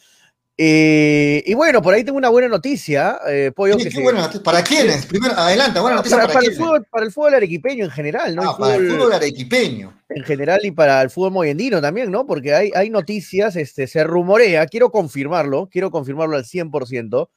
Eh, 0.59 1.43
y 1.45 1.53
bueno, 1.53 1.83
por 1.83 1.93
ahí 1.93 2.03
tengo 2.03 2.17
una 2.17 2.29
buena 2.29 2.47
noticia, 2.47 3.19
eh, 3.27 3.51
Pollo. 3.55 3.77
¿Para 4.43 4.63
quiénes? 4.63 5.05
Primero, 5.05 5.35
adelanta, 5.35 5.81
buena 5.81 5.97
noticia 5.97 6.27
para, 6.27 6.39
el 6.39 6.55
fútbol, 6.55 6.85
para 6.89 7.05
el 7.05 7.11
fútbol 7.11 7.35
arequipeño 7.35 7.85
en 7.85 7.91
general, 7.91 8.35
¿no? 8.35 8.41
Ah, 8.41 8.57
para 8.57 8.75
el 8.75 8.89
fútbol 8.89 9.13
arequipeño. 9.13 9.93
En 10.09 10.23
general 10.23 10.61
y 10.63 10.71
para 10.71 10.99
el 11.03 11.11
fútbol 11.11 11.31
moyendino 11.31 11.79
también, 11.79 12.09
¿no? 12.09 12.25
Porque 12.25 12.55
hay, 12.55 12.71
hay 12.73 12.89
noticias, 12.89 13.55
este, 13.55 13.85
se 13.85 14.03
rumorea, 14.03 14.65
quiero 14.65 14.89
confirmarlo, 14.89 15.69
quiero 15.71 15.91
confirmarlo 15.91 16.35
al 16.35 16.45
100%, 16.45 17.29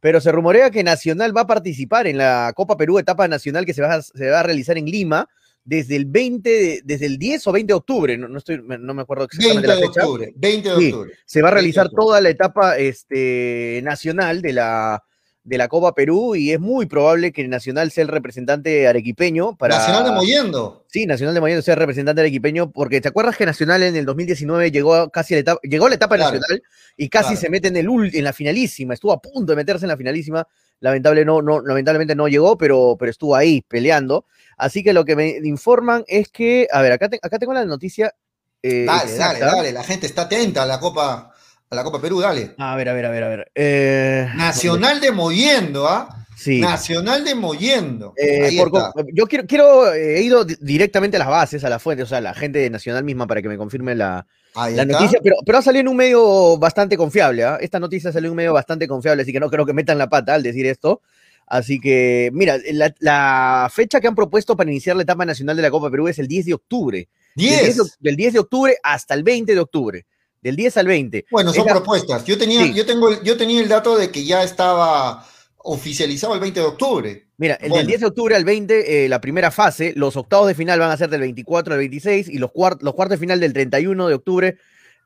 pero 0.00 0.20
se 0.20 0.32
rumorea 0.32 0.70
que 0.70 0.82
Nacional 0.82 1.36
va 1.36 1.42
a 1.42 1.46
participar 1.46 2.08
en 2.08 2.18
la 2.18 2.52
Copa 2.56 2.76
Perú, 2.76 2.98
etapa 2.98 3.28
nacional 3.28 3.66
que 3.66 3.74
se 3.74 3.82
va 3.82 4.02
se 4.02 4.30
va 4.30 4.40
a 4.40 4.42
realizar 4.42 4.76
en 4.78 4.86
Lima 4.86 5.28
desde 5.64 5.96
el 5.96 6.04
20, 6.04 6.82
desde 6.84 7.06
el 7.06 7.18
10 7.18 7.46
o 7.46 7.52
20 7.52 7.70
de 7.70 7.76
octubre, 7.76 8.18
no, 8.18 8.36
estoy, 8.36 8.62
no 8.62 8.94
me 8.94 9.02
acuerdo 9.02 9.24
exactamente 9.24 9.66
20 9.66 9.80
de 9.80 9.86
Octubre, 9.86 10.32
20 10.36 10.68
de 10.68 10.74
octubre. 10.74 11.12
se 11.24 11.42
va 11.42 11.48
a 11.48 11.52
realizar 11.52 11.88
toda 11.88 12.20
la 12.20 12.28
etapa 12.28 12.76
este, 12.76 13.80
nacional 13.82 14.42
de 14.42 14.52
la, 14.52 15.02
de 15.42 15.58
la 15.58 15.68
Copa 15.68 15.94
Perú 15.94 16.36
y 16.36 16.52
es 16.52 16.60
muy 16.60 16.84
probable 16.84 17.32
que 17.32 17.48
Nacional 17.48 17.90
sea 17.90 18.02
el 18.02 18.08
representante 18.08 18.86
arequipeño 18.86 19.56
para... 19.56 19.78
Nacional 19.78 20.04
de 20.04 20.12
Moyendo. 20.12 20.84
Sí, 20.88 21.06
Nacional 21.06 21.34
de 21.34 21.40
Moyendo 21.40 21.62
sea 21.62 21.74
el 21.74 21.80
representante 21.80 22.20
arequipeño, 22.20 22.70
porque 22.70 23.00
¿te 23.00 23.08
acuerdas 23.08 23.36
que 23.36 23.46
Nacional 23.46 23.82
en 23.82 23.96
el 23.96 24.04
2019 24.04 24.70
llegó 24.70 25.08
casi 25.10 25.32
a 25.32 25.36
la 25.36 25.40
etapa, 25.40 25.60
llegó 25.62 25.86
a 25.86 25.88
la 25.88 25.94
etapa 25.94 26.18
nacional 26.18 26.62
y 26.96 27.08
casi 27.08 27.36
se 27.36 27.48
mete 27.48 27.68
en, 27.68 27.76
el, 27.76 27.88
en 28.12 28.24
la 28.24 28.34
finalísima, 28.34 28.92
estuvo 28.92 29.12
a 29.12 29.20
punto 29.20 29.52
de 29.52 29.56
meterse 29.56 29.86
en 29.86 29.88
la 29.90 29.96
finalísima, 29.96 30.46
lamentable 30.80 31.24
no, 31.24 31.42
no, 31.42 31.60
lamentablemente 31.60 32.14
no 32.14 32.28
llegó, 32.28 32.56
pero, 32.58 32.96
pero 32.98 33.10
estuvo 33.10 33.34
ahí 33.36 33.62
peleando. 33.68 34.26
Así 34.56 34.82
que 34.84 34.92
lo 34.92 35.04
que 35.04 35.16
me 35.16 35.38
informan 35.44 36.04
es 36.06 36.28
que, 36.28 36.68
a 36.70 36.80
ver, 36.82 36.92
acá, 36.92 37.08
acá 37.22 37.38
tengo 37.38 37.54
la 37.54 37.64
noticia. 37.64 38.14
Eh, 38.62 38.84
dale, 38.86 39.16
dale, 39.16 39.40
dale, 39.40 39.72
la 39.72 39.84
gente 39.84 40.06
está 40.06 40.22
atenta 40.22 40.62
a 40.62 40.66
la 40.66 40.78
Copa, 40.80 41.32
a 41.70 41.74
la 41.74 41.82
Copa 41.84 42.00
Perú, 42.00 42.20
dale. 42.20 42.54
A 42.58 42.76
ver, 42.76 42.88
a 42.88 42.92
ver, 42.94 43.06
a 43.06 43.10
ver, 43.10 43.24
a 43.24 43.28
ver. 43.28 43.52
Eh, 43.54 44.28
Nacional 44.36 45.00
de 45.00 45.10
Moviendo, 45.12 45.86
¿ah? 45.88 46.08
Sí. 46.36 46.60
Nacional 46.60 47.24
de 47.24 47.34
Moyendo. 47.34 48.12
Eh, 48.16 48.56
por 48.58 48.70
yo 49.14 49.26
quiero, 49.26 49.46
quiero 49.46 49.92
he 49.92 50.20
ido 50.20 50.44
di- 50.44 50.56
directamente 50.60 51.16
a 51.16 51.20
las 51.20 51.28
bases, 51.28 51.62
a 51.64 51.70
la 51.70 51.78
fuente, 51.78 52.02
o 52.02 52.06
sea, 52.06 52.20
la 52.20 52.34
gente 52.34 52.58
de 52.58 52.70
Nacional 52.70 53.04
misma 53.04 53.26
para 53.26 53.40
que 53.40 53.48
me 53.48 53.56
confirme 53.56 53.94
la, 53.94 54.26
Ahí 54.54 54.74
la 54.74 54.82
está. 54.82 54.94
noticia, 55.00 55.20
pero, 55.22 55.36
pero 55.44 55.58
ha 55.58 55.62
salido 55.62 55.80
en 55.82 55.88
un 55.88 55.96
medio 55.96 56.56
bastante 56.58 56.96
confiable. 56.96 57.44
¿ah? 57.44 57.58
Esta 57.60 57.80
noticia 57.80 58.12
salió 58.12 58.28
en 58.28 58.32
un 58.32 58.36
medio 58.36 58.52
bastante 58.52 58.86
confiable, 58.88 59.22
así 59.22 59.32
que 59.32 59.40
no 59.40 59.50
creo 59.50 59.66
que 59.66 59.72
metan 59.72 59.98
la 59.98 60.08
pata 60.08 60.34
al 60.34 60.42
decir 60.42 60.66
esto. 60.66 61.00
Así 61.46 61.78
que, 61.78 62.30
mira, 62.32 62.56
la, 62.72 62.94
la 63.00 63.68
fecha 63.70 64.00
que 64.00 64.06
han 64.06 64.14
propuesto 64.14 64.56
para 64.56 64.70
iniciar 64.70 64.96
la 64.96 65.02
etapa 65.02 65.26
nacional 65.26 65.56
de 65.56 65.62
la 65.62 65.70
Copa 65.70 65.90
Perú 65.90 66.08
es 66.08 66.18
el 66.18 66.26
10 66.26 66.46
de 66.46 66.54
octubre. 66.54 67.08
Del 67.34 67.46
10 67.48 67.62
10. 67.64 67.76
de, 67.76 67.82
del 68.00 68.16
10 68.16 68.32
de 68.32 68.38
octubre 68.38 68.76
hasta 68.82 69.12
el 69.14 69.22
20 69.24 69.52
de 69.54 69.60
octubre. 69.60 70.06
Del 70.40 70.56
10 70.56 70.76
al 70.78 70.86
20. 70.86 71.26
Bueno, 71.30 71.52
son 71.52 71.66
la- 71.66 71.72
propuestas. 71.72 72.24
Yo 72.24 72.38
tenía, 72.38 72.62
Sí. 72.62 72.72
yo 72.74 72.86
tengo, 72.86 73.22
yo 73.22 73.36
tenía 73.36 73.60
el 73.60 73.68
dato 73.68 73.96
de 73.98 74.10
que 74.10 74.24
ya 74.24 74.42
estaba 74.42 75.26
oficializado 75.64 76.34
el 76.34 76.40
20 76.40 76.60
de 76.60 76.66
octubre. 76.66 77.24
Mira, 77.38 77.54
el 77.54 77.70
Bueno. 77.70 77.78
del 77.78 77.86
10 77.88 78.00
de 78.00 78.06
octubre 78.06 78.36
al 78.36 78.44
20, 78.44 79.04
eh, 79.04 79.08
la 79.08 79.20
primera 79.20 79.50
fase, 79.50 79.92
los 79.96 80.16
octavos 80.16 80.46
de 80.46 80.54
final 80.54 80.78
van 80.78 80.90
a 80.90 80.96
ser 80.96 81.08
del 81.10 81.20
24 81.22 81.72
al 81.74 81.78
26 81.80 82.28
y 82.28 82.38
los, 82.38 82.50
cuart- 82.50 82.80
los 82.82 82.94
cuartos 82.94 83.18
de 83.18 83.20
final 83.26 83.40
del 83.40 83.52
31 83.52 84.06
de 84.08 84.14
octubre, 84.14 84.56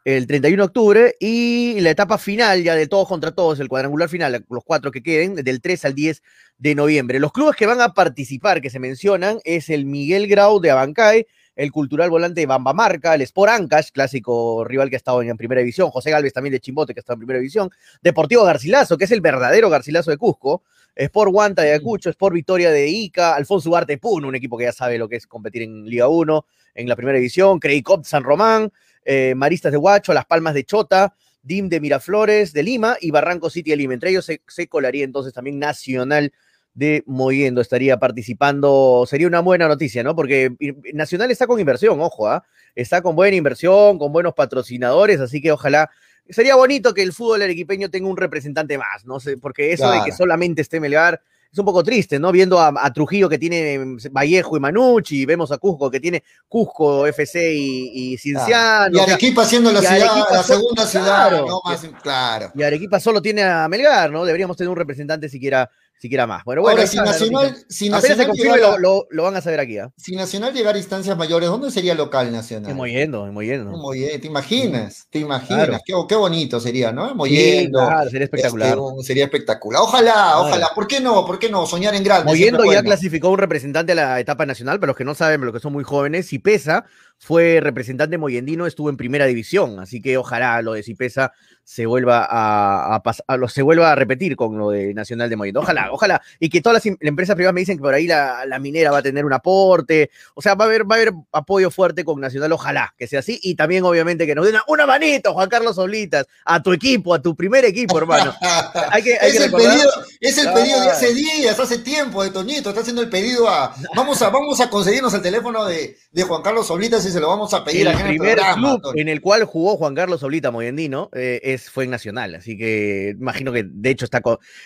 el 0.05 0.27
31 0.27 0.62
de 0.62 0.67
octubre 0.67 1.15
y 1.21 1.81
la 1.81 1.91
etapa 1.91 2.19
final 2.19 2.62
ya 2.62 2.75
de 2.75 2.87
todos 2.87 3.07
contra 3.09 3.31
todos, 3.33 3.61
el 3.61 3.69
cuadrangular 3.69 4.09
final, 4.09 4.45
los 4.50 4.65
cuatro 4.65 4.91
que 4.91 5.03
queden, 5.03 5.37
del 5.37 5.61
3 5.61 5.85
al 5.85 5.95
10 5.95 6.23
de 6.59 6.75
noviembre. 6.75 7.21
Los 7.21 7.33
clubes 7.33 7.57
que 7.57 7.67
van 7.67 7.81
a 7.81 7.95
participar, 7.95 8.61
que 8.61 8.71
se 8.71 8.79
mencionan, 8.81 9.38
es 9.45 9.69
el 9.71 9.85
Miguel 9.87 10.27
Grau 10.27 10.61
de 10.61 10.71
Abancay, 10.71 11.27
el 11.59 11.73
Cultural 11.73 12.09
Volante 12.09 12.41
de 12.41 12.47
Bambamarca, 12.47 13.17
el 13.17 13.23
Sport 13.23 13.50
Ancash, 13.50 13.88
clásico 13.91 14.65
rival 14.65 14.88
que 14.88 14.95
ha 14.95 14.99
estado 14.99 15.23
en 15.23 15.37
primera 15.37 15.59
división, 15.59 15.91
José 15.91 16.12
Galvez 16.12 16.33
también 16.33 16.53
de 16.53 16.61
Chimbote, 16.61 16.95
que 16.95 17.00
está 17.00 17.15
en 17.15 17.19
primera 17.19 17.41
división, 17.41 17.69
Deportivo 18.00 18.45
Garcilaso, 18.45 18.97
que 18.97 19.07
es 19.07 19.11
el 19.11 19.21
verdadero 19.21 19.69
Garcilaso 19.69 20.12
de 20.12 20.19
Cusco, 20.19 20.62
Sport 20.95 21.33
Guanta 21.33 21.62
de 21.62 21.71
Ayacucho, 21.73 22.11
Sport 22.11 22.33
Victoria 22.33 22.71
de 22.71 22.87
Ica, 22.87 23.35
Alfonso 23.35 23.71
Ugarte 23.71 23.99
Puno, 23.99 24.29
un 24.29 24.37
equipo 24.37 24.57
que 24.57 24.65
ya 24.67 24.73
sabe 24.73 24.99
lo 24.99 25.09
que 25.09 25.17
es 25.17 25.27
competir 25.27 25.62
en 25.62 25.85
Liga 25.85 26.07
1, 26.07 26.47
en 26.77 26.88
la 26.88 26.95
primera 26.95 27.19
división, 27.19 27.59
Creicop 27.59 28.05
San 28.05 28.23
Román, 28.23 28.73
eh, 29.05 29.35
Maristas 29.35 29.73
de 29.73 29.79
Huacho, 29.79 30.15
Las 30.15 30.27
Palmas 30.27 30.55
de 30.55 30.62
Chota, 30.62 31.17
DIM 31.43 31.69
de 31.69 31.81
Miraflores 31.81 32.53
de 32.53 32.62
Lima 32.62 32.97
y 33.00 33.11
Barranco 33.11 33.50
City 33.50 33.71
de 33.71 33.79
Lima. 33.79 33.95
Entre 33.95 34.11
ellos 34.11 34.27
se, 34.27 34.43
se 34.47 34.69
colaría 34.69 35.03
entonces 35.03 35.33
también 35.33 35.59
Nacional 35.59 36.33
de 36.78 37.02
Moyendo, 37.06 37.61
estaría 37.61 37.99
participando, 37.99 39.04
sería 39.04 39.26
una 39.26 39.40
buena 39.40 39.66
noticia, 39.66 40.04
¿no? 40.04 40.14
Porque 40.14 40.54
Nacional 40.94 41.28
está 41.28 41.49
con 41.49 41.58
inversión, 41.58 42.00
ojo, 42.00 42.28
¿ah? 42.28 42.44
Está 42.76 43.02
con 43.02 43.16
buena 43.16 43.37
inversión, 43.37 43.99
con 43.99 44.12
buenos 44.12 44.35
patrocinadores, 44.35 45.18
así 45.18 45.40
que 45.40 45.50
ojalá 45.50 45.90
sería 46.30 46.54
bonito 46.54 46.94
que 46.94 47.02
el 47.02 47.12
fútbol 47.12 47.42
arequipeño 47.42 47.90
tenga 47.90 48.08
un 48.08 48.16
representante 48.16 48.78
más, 48.78 49.04
no 49.04 49.18
sé, 49.18 49.38
porque 49.38 49.73
eso 49.73 49.90
de 49.90 50.04
que 50.04 50.12
solamente 50.12 50.62
esté 50.62 50.78
Melgar 50.78 51.20
es 51.50 51.58
un 51.58 51.64
poco 51.64 51.82
triste, 51.82 52.18
¿no? 52.18 52.30
Viendo 52.30 52.61
a, 52.61 52.73
a 52.76 52.92
Trujillo 52.92 53.28
que 53.28 53.38
tiene 53.38 53.78
mm, 53.78 53.99
Vallejo 54.12 54.56
y 54.56 54.61
Manucci, 54.61 55.25
vemos 55.25 55.50
a 55.50 55.58
Cusco 55.58 55.90
que 55.90 55.99
tiene 55.99 56.23
Cusco, 56.47 57.06
FC 57.06 57.54
y, 57.54 58.12
y 58.12 58.18
Cienciano. 58.18 58.97
Y 58.99 59.00
Arequipa 59.00 59.44
siendo 59.44 59.73
la 59.73 59.80
ciudad, 59.80 59.97
Arequipa 59.97 60.37
la 60.37 60.42
segunda 60.42 60.87
ciudad, 60.87 61.28
claro. 61.28 61.47
¿no? 61.47 61.61
Más, 61.64 61.87
claro. 62.02 62.52
y 62.54 62.62
Arequipa 62.62 63.00
solo 63.00 63.23
tiene 63.23 63.42
a 63.42 63.66
Melgar, 63.66 64.12
¿no? 64.12 64.25
Deberíamos 64.25 64.56
tener 64.56 64.68
un 64.68 64.76
representante 64.76 65.28
siquiera, 65.28 65.70
siquiera 66.00 66.26
más. 66.26 66.45
Bueno, 66.45 66.62
bueno, 66.62 66.76
Ahora, 66.78 66.87
si 66.88 66.97
Nacional, 66.97 67.57
si 67.69 67.87
Apenas 67.88 68.02
se 68.02 68.09
Nacional, 68.09 68.26
confirme, 68.28 68.55
llegara, 68.57 68.73
lo, 68.73 68.78
lo- 68.78 69.07
lo 69.11 69.23
van 69.25 69.37
a 69.37 69.40
saber 69.40 69.61
aquí, 69.61 69.78
¿ah? 69.78 69.90
si 69.97 70.14
Nacional 70.17 70.52
llegara 70.55 70.76
a 70.76 70.78
instancias 70.78 71.17
mayores, 71.17 71.49
¿dónde 71.49 71.71
sería 71.71 71.95
local 71.95 72.31
Nacional? 72.33 72.71
En 72.71 72.76
Moyendo, 72.76 73.26
en 73.26 73.35
Moyendo. 73.35 73.73
Bien, 73.93 74.21
¿te 74.21 74.26
imaginas? 74.26 75.07
¿Te 75.11 75.19
imaginas? 75.19 75.67
Claro. 75.67 75.83
Qué, 75.85 75.95
qué 76.09 76.14
bonito 76.14 76.61
sería, 76.61 76.93
¿no? 76.93 77.09
Sí, 77.09 77.14
Moyendo. 77.14 77.78
claro, 77.81 78.11
sería 78.11 78.25
espectacular. 78.25 78.69
este, 78.69 78.81
un- 78.81 79.02
sería 79.02 79.25
espectacular. 79.25 79.83
Ojalá, 79.83 80.12
Claro. 80.12 80.40
ojalá. 80.40 80.69
¿Por 80.75 80.87
qué 80.87 81.00
no? 81.00 81.25
¿Por 81.26 81.38
qué 81.38 81.50
no? 81.50 81.67
Soñar 81.67 81.95
en 81.95 82.05
grande. 82.05 82.25
Moyendo 82.26 82.61
ya 82.61 82.67
bueno. 82.67 82.83
clasificó 82.85 83.31
un 83.31 83.38
representante 83.38 83.93
a 83.93 83.95
la 83.97 84.21
etapa 84.21 84.47
nacional, 84.47 84.78
para 84.78 84.88
los 84.88 84.97
que 84.97 85.05
no 85.05 85.14
saben, 85.14 85.40
pero 85.40 85.52
los 85.52 85.61
que 85.61 85.62
son 85.62 85.73
muy 85.73 85.85
jóvenes, 85.85 86.28
Cipesa 86.28 86.85
fue 87.21 87.59
representante 87.61 88.17
moyendino, 88.19 88.67
estuvo 88.67 88.90
en 88.90 88.97
primera 88.97 89.26
división, 89.26 89.81
así 89.81 90.00
que 90.00 90.17
ojalá 90.17 90.62
lo 90.62 90.75
de 90.75 90.85
Cipesa 90.85 91.33
se 91.68 91.84
vuelva 91.84 92.25
a, 92.25 92.94
a 92.94 93.02
pas- 93.02 93.22
a 93.26 93.37
lo- 93.37 93.46
se 93.46 93.60
vuelva 93.60 93.92
a 93.92 93.94
repetir 93.94 94.37
con 94.37 94.56
lo 94.56 94.70
de 94.70 94.94
Nacional 94.94 95.28
de 95.28 95.37
Moyendo. 95.37 95.60
Ojalá, 95.60 95.92
ojalá, 95.92 96.22
y 96.40 96.48
que 96.48 96.62
todas 96.62 96.82
las, 96.82 96.96
empresas 97.02 97.37
privadas 97.37 97.52
me 97.52 97.60
dicen 97.60 97.76
que 97.76 97.82
por 97.82 97.92
ahí 97.92 98.06
la, 98.06 98.46
la 98.46 98.58
minera 98.58 98.90
va 98.90 98.98
a 98.98 99.02
tener 99.02 99.26
un 99.26 99.34
aporte, 99.34 100.10
o 100.34 100.40
sea, 100.40 100.54
va 100.54 100.64
a 100.64 100.68
haber, 100.68 100.90
va 100.90 100.94
a 100.96 100.98
haber 100.98 101.12
apoyo 101.30 101.70
fuerte 101.70 102.06
con 102.06 102.22
Nacional, 102.22 102.52
ojalá 102.52 102.94
que 102.96 103.06
sea 103.06 103.18
así, 103.20 103.38
y 103.42 103.54
también 103.54 103.84
obviamente 103.84 104.26
que 104.26 104.34
nos 104.34 104.46
den 104.46 104.54
una, 104.54 104.64
una 104.66 104.87
manito, 104.87 105.34
Juan 105.34 105.50
Carlos 105.50 105.76
Oblitas, 105.76 106.25
a 106.46 106.62
tu 106.62 106.72
equipo, 106.72 107.12
a 107.12 107.20
tu 107.20 107.37
primer 107.37 107.66
equipo, 107.66 107.98
hermano. 107.98 108.34
Hay 108.90 109.02
que, 109.02 109.18
hay 109.20 109.30
es, 109.32 109.37
que 109.38 109.44
el 109.44 109.52
pedido, 109.52 109.90
es 110.20 110.38
el 110.38 110.52
pedido 110.54 110.80
de 110.80 110.90
hace 110.90 111.12
días, 111.12 111.60
hace 111.60 111.78
tiempo 111.80 112.25
de 112.25 112.30
Toñito, 112.30 112.70
está 112.70 112.80
haciendo 112.80 113.02
el 113.02 113.10
pedido 113.10 113.46
a. 113.46 113.75
Vamos 113.94 114.22
a, 114.22 114.30
vamos 114.30 114.58
a 114.62 114.70
conseguirnos 114.70 115.12
el 115.12 115.20
teléfono 115.20 115.66
de, 115.66 115.98
de 116.11 116.23
Juan 116.23 116.43
Carlos 116.43 116.71
Oblitas 116.71 117.05
y 117.05 117.11
se 117.11 117.21
lo 117.21 117.29
vamos 117.29 117.53
a 117.53 117.65
pedir 117.65 117.87
el 117.87 117.88
el 117.88 118.03
primer 118.03 118.37
programa, 118.37 118.81
club 118.81 118.93
en 118.97 119.09
el 119.09 119.21
cual 119.21 119.45
jugó 119.45 119.77
Juan 119.77 119.95
Carlos 119.95 120.23
Oblita 120.23 120.50
Moyendino 120.50 121.11
eh, 121.12 121.41
es, 121.43 121.71
fue 121.71 121.85
en 121.85 121.91
Nacional, 121.91 122.35
así 122.35 122.57
que 122.57 123.15
imagino 123.19 123.53
que 123.53 123.65
de 123.65 123.91
hecho 123.91 124.07
está, 124.07 124.23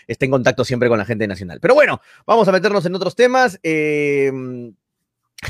está 0.06 0.24
en 0.24 0.30
contacto 0.30 0.64
siempre 0.64 0.88
con 0.88 0.98
la 0.98 1.04
gente 1.04 1.24
de 1.24 1.28
Nacional. 1.28 1.58
Pero 1.60 1.74
bueno, 1.74 2.00
vamos 2.26 2.46
a 2.46 2.52
meternos 2.52 2.86
en 2.86 2.94
otros 2.94 3.16
temas. 3.16 3.58
eh, 3.62 4.30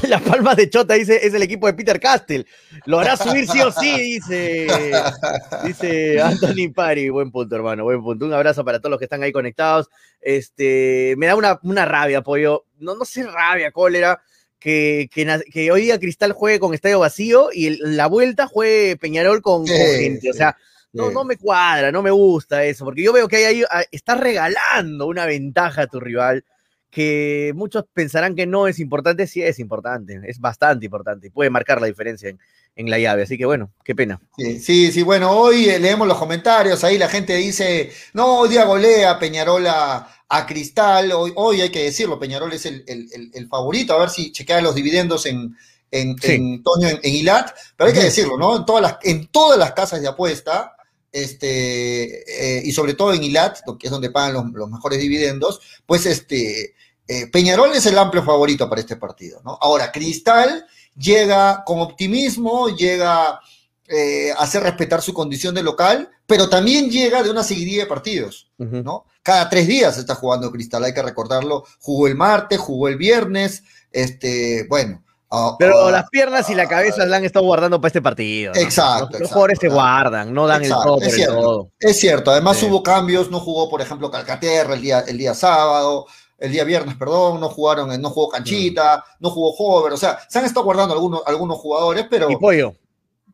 Las 0.09 0.23
Palmas 0.23 0.57
de 0.57 0.71
Chota 0.71 0.95
dice, 0.95 1.27
es 1.27 1.35
el 1.35 1.43
equipo 1.43 1.67
de 1.67 1.75
Peter 1.75 2.01
Castell. 2.01 2.47
Lo 2.87 2.99
hará 2.99 3.17
subir 3.17 3.47
sí 3.47 3.61
o 3.61 3.71
sí, 3.71 4.01
dice, 4.01 4.67
dice 5.65 6.21
Anthony 6.21 6.73
Pari. 6.75 7.11
Buen 7.11 7.31
punto, 7.31 7.55
hermano, 7.55 7.85
buen 7.85 8.03
punto. 8.03 8.25
Un 8.25 8.33
abrazo 8.33 8.65
para 8.65 8.79
todos 8.79 8.93
los 8.93 8.99
que 8.99 9.05
están 9.05 9.23
ahí 9.23 9.33
conectados. 9.33 9.91
Este, 10.21 11.15
me 11.19 11.27
da 11.27 11.37
una, 11.37 11.61
una 11.63 11.85
rabia, 11.85 12.23
pollo. 12.23 12.65
No, 12.79 12.95
no 12.95 13.05
sé 13.05 13.25
rabia, 13.25 13.71
cólera. 13.71 14.23
Que, 14.63 15.09
que, 15.13 15.73
hoy 15.73 15.83
día 15.83 15.99
Cristal 15.99 16.33
juegue 16.33 16.61
con 16.61 16.73
estadio 16.75 17.01
vacío 17.01 17.49
y 17.53 17.67
el- 17.67 17.97
la 17.97 18.07
vuelta 18.07 18.47
juegue 18.47 18.97
Peñarol 18.97 19.43
con, 19.43 19.67
Sí, 19.67 19.73
con 19.73 19.87
gente. 19.99 20.31
O 20.31 20.33
sí, 20.33 20.39
sea, 20.39 20.57
no, 20.93 21.09
sí. 21.09 21.15
no 21.15 21.25
me 21.25 21.37
cuadra, 21.37 21.91
no 21.91 22.03
me 22.03 22.11
gusta 22.13 22.65
eso, 22.65 22.85
porque 22.85 23.03
yo 23.03 23.13
veo 23.13 23.27
que 23.27 23.37
hay 23.37 23.45
ahí, 23.45 23.65
ah, 23.71 23.83
está 23.91 24.15
regalando 24.15 25.07
una 25.07 25.27
ventaja 25.27 25.83
a 25.83 25.87
tu 25.87 25.99
rival 25.99 26.45
que 26.91 27.53
muchos 27.57 27.87
pensarán 27.93 28.37
que 28.37 28.47
no 28.47 28.69
es 28.69 28.79
importante, 28.79 29.27
sí 29.27 29.43
es 29.43 29.59
importante, 29.59 30.21
es 30.27 30.39
bastante 30.39 30.85
importante 30.85 31.29
y 31.29 31.31
puede 31.31 31.49
marcar 31.49 31.81
la 31.81 31.87
diferencia 31.87 32.29
en, 32.29 32.39
en 32.77 32.91
la 32.91 32.99
llave. 32.99 33.23
Así 33.25 33.37
que 33.39 33.47
bueno, 33.47 33.73
qué 33.85 33.95
pena. 33.95 34.21
Sí, 34.37 34.59
sí, 34.61 34.93
sí, 34.93 35.03
bueno, 35.03 35.31
hoy 35.31 35.69
eh, 35.69 35.79
leemos 35.79 36.09
los 36.09 36.19
comentarios, 36.19 36.83
ahí 36.85 36.99
la 36.99 37.09
gente 37.09 37.37
dice, 37.37 37.91
no, 38.15 38.39
hoy 38.41 38.49
día 38.49 38.65
golea 38.65 39.19
Peñarol 39.19 39.67
a, 39.67 40.09
a 40.29 40.47
Cristal, 40.47 41.13
hoy, 41.13 41.33
hoy 41.37 41.61
hay 41.61 41.71
que 41.71 41.85
decirlo, 41.85 42.19
Peñarol 42.19 42.53
es 42.53 42.65
el, 42.67 42.85
el- 42.87 43.09
el- 43.13 43.31
el 43.35 43.49
favorito, 43.49 43.93
a 43.95 43.99
ver 44.01 44.11
si 44.11 44.33
chequea 44.33 44.63
los 44.63 44.75
dividendos 44.75 45.27
en, 45.27 45.55
en, 45.91 46.17
Sí. 46.19 46.33
en 46.33 46.63
Toño, 46.63 46.89
en, 46.89 47.01
en 47.03 47.15
Ilat, 47.15 47.51
pero 47.77 47.89
hay 47.89 47.95
que 47.95 48.05
decirlo, 48.05 48.39
¿no? 48.39 48.57
En 48.57 48.65
todas 48.65 48.83
las, 48.83 48.97
en 49.03 49.27
todas 49.29 49.59
las 49.59 49.73
casas 49.73 50.01
de 50.01 50.09
apuesta, 50.09 50.75
este, 51.13 52.57
eh, 52.59 52.63
y 52.65 52.73
sobre 52.73 52.95
todo 52.95 53.13
en 53.13 53.23
Ilat, 53.23 53.59
que 53.79 53.87
es 53.87 53.91
donde 53.91 54.11
pagan 54.11 54.33
los, 54.33 54.45
los 54.53 54.71
mejores 54.71 54.99
dividendos, 54.99 55.61
pues 55.87 56.07
este, 56.07 56.75
eh, 57.09 57.27
Peñarol 57.27 57.73
es 57.75 57.85
el 57.87 57.99
amplio 57.99 58.23
favorito 58.23 58.69
para 58.69 58.81
este 58.81 58.97
partido, 58.97 59.43
¿no? 59.45 59.59
Ahora, 59.61 59.93
Cristal 59.93 60.65
llega 60.97 61.63
con 61.65 61.81
optimismo, 61.81 62.69
llega 62.69 63.41
eh, 63.89 64.33
a 64.37 64.43
hacer 64.43 64.63
respetar 64.63 65.03
su 65.03 65.13
condición 65.13 65.55
de 65.55 65.63
local, 65.63 66.09
pero 66.27 66.49
también 66.49 66.91
llega 66.91 67.23
de 67.23 67.31
una 67.31 67.43
seguidilla 67.43 67.83
de 67.85 67.89
partidos. 67.89 68.51
¿no? 68.59 69.05
Cada 69.23 69.49
tres 69.49 69.67
días 69.67 69.99
está 69.99 70.15
jugando 70.15 70.51
Cristal, 70.51 70.85
hay 70.85 70.95
que 70.95 71.03
recordarlo, 71.03 71.65
jugó 71.81 72.07
el 72.07 72.15
martes, 72.15 72.59
jugó 72.59 72.89
el 72.89 72.97
viernes, 72.97 73.63
este, 73.91 74.67
bueno. 74.69 75.03
ah, 75.31 75.57
Pero 75.59 75.87
ah, 75.89 75.91
las 75.91 76.09
piernas 76.11 76.49
y 76.49 76.55
la 76.55 76.67
cabeza 76.69 77.05
la 77.07 77.17
han 77.19 77.25
estado 77.25 77.45
guardando 77.45 77.81
para 77.81 77.89
este 77.89 78.01
partido. 78.01 78.53
¿no? 78.55 78.61
Exacto, 78.61 79.19
Los, 79.19 79.29
jugadores 79.29 79.59
se 79.61 79.69
guardan, 79.69 80.33
no 80.33 80.47
dan 80.47 80.63
Exacto, 80.63 80.83
el 80.83 80.89
todo 80.89 81.01
es 81.03 81.09
el 81.09 81.13
cierto. 81.15 81.35
todo. 81.41 81.71
Es 81.79 82.01
cierto, 82.01 82.31
además 82.31 82.57
Sí. 82.57 82.67
hubo 82.67 82.83
cambios, 82.83 83.31
no 83.31 83.41
jugó, 83.41 83.69
por 83.69 83.81
ejemplo, 83.83 84.11
Calcaterra 84.11 84.75
el 84.75 84.81
día, 84.81 85.01
el 85.01 85.19
día 85.19 85.35
sábado, 85.35 86.07
el 86.43 86.53
día 86.53 86.65
viernes, 86.65 86.97
perdón, 86.97 87.41
no 87.41 87.49
jugaron, 87.49 88.01
no 88.01 88.11
jugó 88.11 88.29
Canchita, 88.29 89.05
no 89.21 89.31
jugó 89.31 89.55
Hover, 89.57 89.93
o 89.93 89.97
sea, 89.97 90.19
se 90.29 90.39
han 90.39 90.45
estado 90.45 90.65
guardando 90.65 90.95
algunos, 90.95 91.23
algunos 91.27 91.57
jugadores, 91.59 92.07
pero 92.11 92.31
Y 92.31 92.37
pollo, 92.37 92.75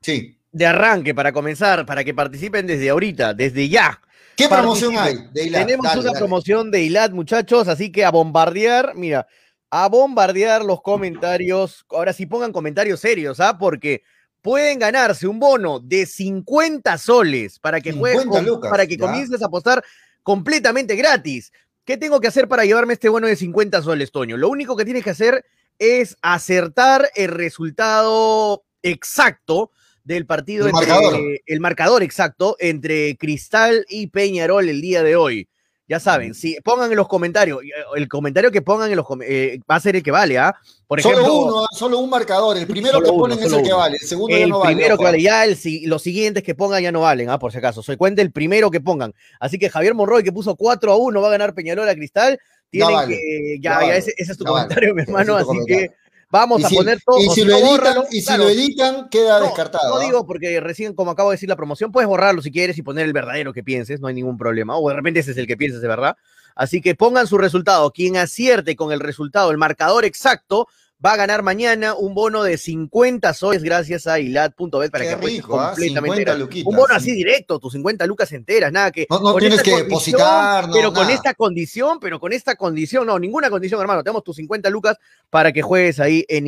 sí. 0.01 0.37
de 0.53 0.67
arranque 0.67 1.15
para 1.15 1.33
comenzar, 1.33 1.85
para 1.87 2.05
que 2.05 2.15
participen 2.15 2.67
desde 2.67 2.91
ahorita, 2.91 3.35
desde 3.35 3.69
ya. 3.69 4.01
¿Qué 4.37 4.49
promoción 4.49 4.97
hay 4.97 5.17
de 5.33 5.45
Ilat? 5.47 5.67
Tenemos 5.67 5.85
Dale, 5.85 6.01
una 6.01 6.09
dale. 6.11 6.19
promoción 6.21 6.71
de 6.71 6.83
ILAT, 6.83 7.11
muchachos, 7.13 7.67
así 7.67 7.91
que 7.91 8.05
a 8.05 8.11
bombardear, 8.13 8.93
mira, 8.95 9.27
a 9.71 9.89
bombardear 9.89 10.65
los 10.65 10.81
comentarios. 10.81 11.85
Ahora 11.91 12.13
sí 12.13 12.25
pongan 12.27 12.53
comentarios 12.53 13.01
serios, 13.01 13.41
¿ah? 13.41 13.59
Porque 13.59 14.03
pueden 14.41 14.79
ganarse 14.79 15.27
un 15.27 15.41
bono 15.41 15.81
de 15.81 16.07
50 16.07 16.97
soles 16.99 17.59
para 17.59 17.81
que 17.81 17.93
juegues 17.93 18.23
50 18.23 18.39
con- 18.45 18.55
lucas, 18.55 18.71
para 18.71 18.87
que 18.87 18.97
ya. 18.97 19.07
comiences 19.07 19.43
a 19.43 19.47
apostar 19.47 19.83
completamente 20.23 20.95
gratis. 20.95 21.53
¿Qué 21.89 21.97
tengo 21.97 22.21
que 22.21 22.29
hacer 22.29 22.49
para 22.49 22.67
llevarme 22.67 22.93
este 22.93 23.09
bono 23.09 23.27
de 23.27 23.35
50 23.35 23.81
soles, 23.81 24.13
Toño? 24.13 24.37
Lo 24.37 24.51
único 24.51 24.77
que 24.77 24.85
tienes 24.85 25.03
que 25.03 25.09
hacer 25.09 25.47
es 25.79 26.19
acertar 26.21 27.09
el 27.15 27.31
resultado 27.31 28.63
exacto 28.83 29.71
del 30.05 30.27
partido 30.27 30.67
El 30.67 30.75
entre 30.75 30.87
marcador. 30.87 31.21
el 31.47 31.61
marcador 31.61 32.03
exacto 32.03 32.57
entre 32.59 33.17
Cristal 33.17 33.87
y 33.89 34.09
Peñarol 34.09 34.69
el 34.69 34.83
día 34.83 35.03
de 35.03 35.17
hoy. 35.17 35.49
Ya 35.89 35.99
saben, 35.99 36.35
si 36.35 36.59
pongan 36.63 36.91
en 36.91 36.99
los 36.99 37.09
comentarios, 37.09 37.63
eh, 37.63 37.69
el 37.97 38.09
comentario 38.09 38.51
que 38.51 38.61
pongan 38.61 38.91
en 38.91 38.97
los 38.97 39.07
eh, 39.25 39.59
va 39.71 39.77
a 39.77 39.81
ser 39.81 39.97
el 39.97 40.03
que 40.03 40.11
vale, 40.11 40.37
¿ah? 40.37 40.55
Por 40.87 41.01
ejemplo, 41.01 41.23
solo 41.23 41.35
uno, 41.43 41.67
solo 41.73 41.99
un 41.99 42.11
marcador. 42.11 42.59
El 42.59 42.67
primero 42.69 43.01
que 43.01 43.09
uno, 43.09 43.19
ponen 43.21 43.39
es 43.39 43.51
el 43.51 43.63
que 43.63 43.73
vale. 43.73 43.97
El 43.99 44.07
segundo 44.07 44.37
ya 44.37 44.45
el 44.45 44.51
no 44.51 44.59
vale. 44.59 44.75
primero 44.75 44.95
ojo. 44.95 45.01
que 45.01 45.05
vale, 45.07 45.23
ya 45.23 45.45
el, 45.45 45.57
si- 45.57 45.87
los 45.87 46.03
siguientes 46.03 46.43
que 46.43 46.55
pongan 46.55 46.83
ya 46.83 46.93
no 46.93 47.01
valen, 47.01 47.31
¿ah? 47.31 47.39
por 47.39 47.53
si 47.53 47.59
acaso. 47.59 47.83
Soy 47.83 47.97
cuenta 47.97 48.21
el 48.21 48.33
primero 48.33 48.71
que 48.71 48.83
pongan. 48.83 49.15
Así 49.41 49.59
que 49.59 49.71
Javier 49.71 49.95
Monroy, 49.95 50.23
que 50.23 50.31
puso 50.33 50.57
4 50.57 50.93
a 50.93 50.97
1, 50.97 51.21
va 51.23 51.29
a 51.29 51.31
ganar 51.31 51.55
Peñarol 51.55 51.89
a 51.89 51.95
Cristal. 51.95 52.39
Tienen 52.71 52.93
vale, 52.95 53.17
que. 53.17 53.59
Ya, 53.63 53.71
ya 53.73 53.81
ya, 53.81 53.87
vale, 53.87 53.97
ese, 53.99 54.13
ese 54.19 54.33
es 54.33 54.39
tu 54.39 54.45
vale. 54.45 54.55
comentario, 54.65 54.95
mi 54.95 55.03
hermano. 55.03 55.37
Así 55.37 55.47
comentario. 55.47 55.89
que 55.91 55.97
vamos 56.31 56.61
Y 56.61 56.65
a 56.65 56.69
si, 56.69 56.77
poner 56.77 56.99
todo. 57.05 57.19
y 57.19 57.29
si 57.31 57.45
lo 57.45 57.53
editan, 57.55 57.71
bórralo, 57.71 58.05
y 58.11 58.21
si 58.21 58.27
claro. 58.27 58.45
lo 58.45 58.51
editan, 58.51 59.09
queda 59.09 59.39
No, 59.41 59.45
descartado. 59.47 59.95
No 59.95 60.01
digo 60.01 60.27
porque 60.27 60.61
recién, 60.61 60.95
como 60.95 61.11
acabo 61.11 61.31
de 61.31 61.35
decir 61.35 61.49
la 61.49 61.57
promoción, 61.57 61.93
puedes 61.93 62.09
borrarlo 62.09 62.43
si 62.43 62.51
quieres 62.51 62.77
y 62.79 62.83
poner 62.83 63.07
el 63.07 63.13
verdadero 63.13 63.53
que 63.53 63.63
pienses, 63.63 64.01
no 64.01 64.09
hay 64.09 64.15
ningún 64.15 64.37
problema. 64.39 64.77
O 64.77 64.89
de 64.89 64.95
repente 64.97 65.21
ese 65.21 65.31
es 65.33 65.37
el 65.37 65.47
que 65.47 65.57
pienses 65.57 65.81
de 65.81 65.89
verdad. 65.89 66.17
Así 66.55 66.81
que 66.81 66.95
pongan 66.95 67.27
su 67.27 67.39
resultado. 67.39 67.91
Quien 67.93 68.17
acierte 68.17 68.75
con 68.77 68.91
el 68.93 69.01
resultado, 69.01 69.51
el 69.51 69.59
marcador 69.59 70.05
exacto, 70.05 70.67
va 71.05 71.13
a 71.13 71.17
ganar 71.17 71.43
mañana 71.43 71.95
un 71.95 72.13
bono 72.15 72.43
de 72.43 72.59
50 72.59 73.33
soles 73.35 73.63
gracias 73.63 74.07
a 74.09 74.19
hilad.bet 74.19 74.91
para 74.91 75.05
Qué 75.05 75.09
que 75.11 75.15
apuestes 75.15 75.43
rico, 75.43 75.61
¿ah? 75.61 75.69
completamente. 75.69 76.17
50 76.17 76.21
gratis. 76.25 76.41
luquitas, 76.41 76.67
Un 76.67 76.77
bono 76.77 76.89
sí. 76.95 76.97
así 76.97 77.13
directo, 77.13 77.59
tus 77.61 77.73
50 77.75 78.07
lucas 78.07 78.33
enteras, 78.33 78.73
nada 78.73 78.91
que. 78.91 79.07
No- 79.09 79.37
tienes 79.37 79.63
que 79.63 79.77
depositar, 79.77 80.67
no, 80.67 80.73
Pero 80.75 80.93
con 80.93 81.09
esta 81.11 81.35
condición, 81.35 81.99
pero 82.01 82.19
con 82.19 82.33
esta 82.33 82.57
condición, 82.57 83.07
no, 83.07 83.19
ninguna 83.19 83.49
condición, 83.51 83.81
hermano. 83.81 84.03
Tenemos 84.03 84.25
tus 84.25 84.37
50 84.37 84.71
lucas 84.71 84.97
para 85.31 85.53
que 85.53 85.63
juegues 85.63 86.01
ahí 86.01 86.25
en 86.29 86.47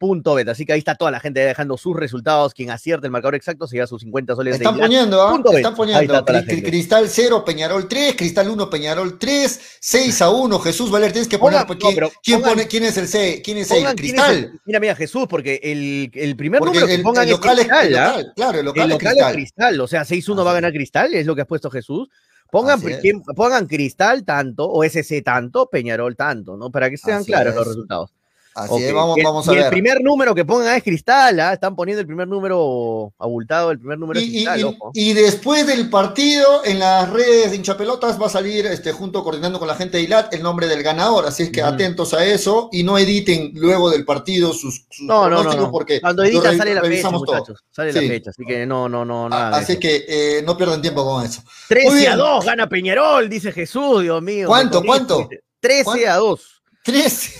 hilad.bet. 0.00 0.48
Así 0.48 0.64
que 0.66 0.72
ahí 0.72 0.78
está 0.78 0.94
toda 0.94 1.10
la 1.10 1.20
gente 1.20 1.40
dejando 1.40 1.76
sus 1.76 1.96
resultados. 1.96 2.54
Quien 2.54 2.70
acierte 2.70 3.06
el 3.06 3.10
marcador 3.10 3.34
exacto 3.34 3.66
se 3.66 3.76
lleva 3.76 3.86
sus 3.86 4.02
50 4.02 4.34
soles 4.36 4.56
Están 4.56 4.74
de 4.76 4.82
poniendo, 4.82 5.22
¿ah? 5.22 5.30
Punto. 5.32 5.52
Están 5.52 5.72
Ahí 5.72 5.76
poniendo. 5.76 6.14
está 6.18 6.42
Cri-. 6.44 6.62
Cristal 6.62 7.08
0, 7.08 7.44
Peñarol 7.44 7.88
3, 7.88 8.14
Cristal 8.16 8.48
1, 8.50 8.70
Peñarol 8.70 9.18
3, 9.18 9.60
6 9.80 10.22
a 10.22 10.30
1. 10.30 10.58
Jesús 10.60 10.90
Valer, 10.90 11.12
tienes 11.12 11.28
que 11.28 11.38
poner. 11.38 11.60
Pongan- 11.60 11.66
pues, 11.66 11.78
no, 11.78 11.88
¿quién, 11.90 12.10
quién 12.22 12.40
pongan- 12.40 12.50
pone, 12.50 12.66
¿Quién 12.68 12.84
es 12.84 12.96
el 12.98 13.08
6? 13.08 13.40
¿Quién 13.44 13.58
es 13.58 13.70
el 13.70 13.76
quién 13.78 13.86
es 13.88 13.94
Cristal? 13.94 14.34
el- 14.36 14.60
mira, 14.64 14.80
mira, 14.80 14.94
Jesús, 14.96 15.26
porque 15.28 15.60
el, 15.62 16.10
el 16.14 16.36
primer 16.36 16.58
Porque 16.60 16.70
número 16.78 16.86
que 16.86 16.94
el, 16.94 17.02
pongan 17.02 17.22
el 17.24 17.28
es 17.30 17.34
local 17.36 17.58
es 17.58 17.64
Cristal, 17.66 17.86
el 17.88 17.96
¿ah? 17.98 18.06
local, 18.08 18.32
claro, 18.36 18.58
el 18.60 18.64
local, 18.66 18.82
El 18.84 18.88
es 18.90 18.94
local 18.94 19.12
Cristal. 19.12 19.30
es 19.30 19.36
Cristal, 19.36 19.80
o 19.80 19.86
sea, 19.88 20.04
6-1 20.04 20.44
va 20.44 20.50
a 20.50 20.54
ganar 20.54 20.72
Cristal, 20.72 21.14
es 21.14 21.26
lo 21.26 21.34
que 21.34 21.42
ha 21.42 21.46
puesto 21.46 21.70
Jesús. 21.70 22.08
Pongan, 22.50 22.80
es. 22.88 22.98
quién- 22.98 23.22
pongan 23.22 23.66
Cristal 23.66 24.24
tanto, 24.24 24.68
o 24.70 24.84
SC 24.84 25.20
tanto, 25.22 25.68
Peñarol 25.68 26.14
tanto, 26.16 26.56
¿no? 26.56 26.70
Para 26.70 26.88
que 26.90 26.96
sean 26.96 27.18
Así 27.22 27.26
claros 27.32 27.50
es. 27.52 27.56
los 27.56 27.66
resultados. 27.66 28.10
Así 28.56 28.72
Ok. 28.72 28.80
es, 28.80 28.94
vamos, 28.94 29.16
vamos 29.22 29.46
a 29.48 29.52
y 29.52 29.58
el 29.58 29.68
primer 29.68 30.00
número 30.02 30.34
que 30.34 30.42
pongan 30.46 30.76
es 30.76 30.82
Cristal, 30.82 31.38
¿ah? 31.40 31.52
Están 31.52 31.76
poniendo 31.76 32.00
el 32.00 32.06
primer 32.06 32.26
número 32.26 33.12
abultado, 33.18 33.70
el 33.70 33.78
primer 33.78 33.98
número 33.98 34.18
Y, 34.18 34.30
Cristal, 34.30 34.60
y- 34.60 34.62
ojo. 34.62 34.90
y 34.94 35.12
después 35.12 35.66
del 35.66 35.90
partido, 35.90 36.64
en 36.64 36.78
las 36.78 37.10
redes 37.10 37.50
de 37.50 37.56
hinchapelotas 37.56 38.20
va 38.20 38.26
a 38.26 38.30
salir, 38.30 38.64
este, 38.64 38.92
junto 38.92 39.22
coordinando 39.22 39.58
con 39.58 39.68
la 39.68 39.74
gente 39.74 39.98
de 39.98 40.04
ILAT, 40.04 40.32
el 40.32 40.42
nombre 40.42 40.66
del 40.68 40.82
ganador. 40.82 41.26
Así 41.26 41.42
es 41.42 41.50
que 41.50 41.60
atentos 41.62 42.14
a 42.14 42.24
eso 42.24 42.70
y 42.72 42.82
no 42.82 42.96
editen 42.96 43.50
luego 43.56 43.90
del 43.90 44.06
partido 44.06 44.54
sus, 44.54 44.86
sus 44.90 45.06
No, 45.06 45.28
no, 45.28 45.42
no, 45.42 45.70
porque 45.70 46.00
Cuando 46.00 46.22
lo 46.22 46.28
edita 46.30 46.50
re- 46.52 46.56
sale 46.56 46.74
la 46.74 46.80
fecha, 46.82 47.10
muchachos. 47.10 47.62
Sale 47.70 47.92
Sí. 47.92 48.00
la 48.00 48.08
fecha, 48.08 48.30
así 48.30 48.42
que 48.46 48.64
no, 48.64 48.88
no, 48.88 49.04
no. 49.04 49.28
Ah, 49.30 49.48
hagan 49.48 49.60
Así 49.62 49.78
que 49.78 50.06
eh, 50.08 50.42
no 50.46 50.56
pierdan 50.56 50.80
tiempo 50.80 51.04
con 51.04 51.26
eso. 51.26 51.42
13 51.68 51.90
Muy 51.90 51.98
a 52.06 52.14
bien. 52.14 52.18
2 52.18 52.44
gana 52.46 52.66
Peñarol, 52.70 53.28
dice 53.28 53.52
Jesús, 53.52 54.02
Dios 54.02 54.22
mío. 54.22 54.48
¿Cuánto, 54.48 54.82
cuánto? 54.82 55.18
dice. 55.28 55.42
13 55.60 55.84
¿Cuánto? 55.84 56.08
a 56.10 56.16
2. 56.16 56.62
13. 56.84 57.32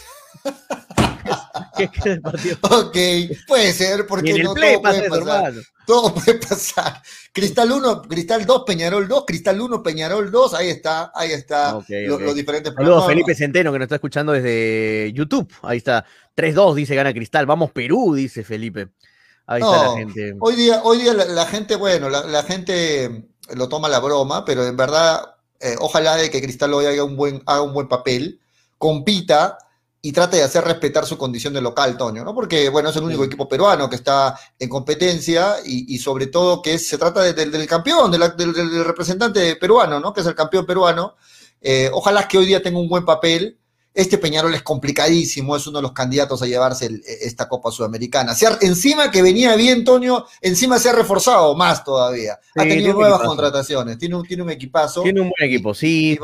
¿Qué 1.77 1.89
queda 1.89 2.15
el 2.15 2.21
partido? 2.21 2.57
Ok, 2.63 2.97
puede 3.47 3.73
ser, 3.73 4.07
porque 4.07 4.31
en 4.31 4.37
el 4.39 4.43
no 4.45 4.55
play 4.55 4.75
todo 4.75 4.83
pasa 4.83 4.99
puede 4.99 5.11
pasar. 5.11 5.45
hermano. 5.47 5.63
Todo 5.87 6.15
puede 6.15 6.35
pasar. 6.39 7.03
Cristal 7.33 7.71
1, 7.73 8.03
Cristal 8.03 8.45
2, 8.47 8.63
Peñarol 8.67 9.07
2, 9.09 9.25
Cristal 9.27 9.61
1, 9.61 9.83
Peñarol 9.83 10.31
2, 10.31 10.55
ahí 10.55 10.69
está, 10.71 11.13
ahí 11.15 11.33
está 11.33 11.77
Ok, 11.77 11.85
lo- 12.07 12.17
ok. 12.17 12.21
los 12.23 12.35
diferentes 12.35 12.75
Saludos. 12.75 13.07
Felipe 13.07 13.35
Centeno 13.35 13.73
que 13.73 13.79
nos 13.79 13.87
está 13.87 13.95
escuchando 13.97 14.33
desde 14.33 15.13
YouTube. 15.13 15.53
Ahí 15.63 15.79
está. 15.79 16.05
3-2 16.37 16.75
dice 16.75 16.95
gana 16.95 17.13
Cristal. 17.13 17.47
Vamos 17.47 17.71
Perú, 17.71 18.15
dice 18.15 18.43
Felipe. 18.43 18.89
Ahí 19.47 19.63
está 19.63 19.77
No, 19.77 19.93
la 19.93 19.99
gente. 19.99 20.35
Hoy 20.41 20.57
día, 20.57 20.81
hoy 20.83 20.99
día 20.99 21.15
la, 21.15 21.25
la 21.25 21.47
gente, 21.47 21.77
bueno, 21.77 22.09
la, 22.09 22.25
la 22.25 22.43
gente 22.43 23.29
lo 23.55 23.69
toma 23.69 23.89
la 23.89 24.01
broma, 24.01 24.45
pero 24.45 24.67
en 24.67 24.77
verdad, 24.77 25.37
eh, 25.61 25.77
ojalá 25.79 26.17
de 26.17 26.31
que 26.31 26.43
Cristal 26.43 26.75
hoy 26.75 26.87
haga 26.87 27.05
un 27.05 27.17
buen, 27.17 27.43
haga 27.47 27.63
un 27.63 27.73
buen 27.73 27.87
papel, 27.87 28.41
compita 28.77 29.57
y 30.09 30.13
trate 30.13 30.37
de 30.37 30.43
hacer 30.45 30.63
respetar 30.65 31.05
su 31.07 31.19
condición 31.19 31.53
de 31.55 31.61
local, 31.61 31.97
Toño, 31.97 32.23
¿no? 32.25 32.35
Porque, 32.35 32.69
bueno, 32.69 32.91
es 32.91 32.97
el 32.97 33.03
único 33.03 33.23
Sí. 33.23 33.27
equipo 33.27 33.49
peruano 33.49 33.89
que 33.91 33.97
está 33.97 34.39
en 34.59 34.69
competencia 34.69 35.57
y, 35.65 35.95
y 35.95 35.99
sobre 35.99 36.29
todo 36.29 36.63
que 36.63 36.79
se 36.79 36.97
trata 36.99 37.23
de- 37.23 37.33
del- 37.33 37.51
del 37.51 37.67
campeón, 37.67 38.11
de 38.11 38.19
la- 38.19 38.29
del, 38.29 38.85
representante 38.85 39.57
peruano, 39.57 39.99
¿no? 39.99 40.13
Que 40.13 40.21
es 40.21 40.27
el 40.27 40.35
campeón 40.35 40.65
peruano. 40.67 41.17
Eh, 41.61 41.91
ojalá 41.93 42.29
que 42.29 42.39
hoy 42.39 42.47
día 42.47 42.63
tenga 42.63 42.79
un 42.79 42.89
buen 42.89 43.05
papel. 43.05 43.59
Este 43.93 44.19
Peñarol 44.19 44.55
es 44.55 44.63
complicadísimo, 44.63 45.57
es 45.57 45.67
uno 45.67 45.79
de 45.79 45.83
los 45.83 45.93
candidatos 45.93 46.43
a 46.43 46.47
llevarse 46.47 46.87
el- 46.87 47.03
esta 47.07 47.49
Copa 47.49 47.71
Sudamericana. 47.71 48.35
Se 48.35 48.47
ha- 48.47 48.59
encima 48.61 49.11
que 49.11 49.23
venía 49.23 49.57
bien, 49.57 49.85
Toño, 49.85 50.25
encima 50.43 50.79
se 50.79 50.91
ha 50.91 50.93
reforzado 50.93 51.55
más 51.57 51.83
todavía. 51.83 52.39
Ha 52.55 52.63
Sí, 52.63 52.69
tenido 52.69 52.93
nuevas 52.93 53.13
equipazo. 53.15 53.29
contrataciones, 53.29 53.99
tiene 53.99 54.15
un, 54.15 54.23
tiene 54.27 54.43
un 54.43 54.51
equipazo. 54.51 55.03
Tiene 55.03 55.21
un 55.23 55.31
buen 55.37 55.51
equipo, 55.51 55.75
sí. 55.75 56.19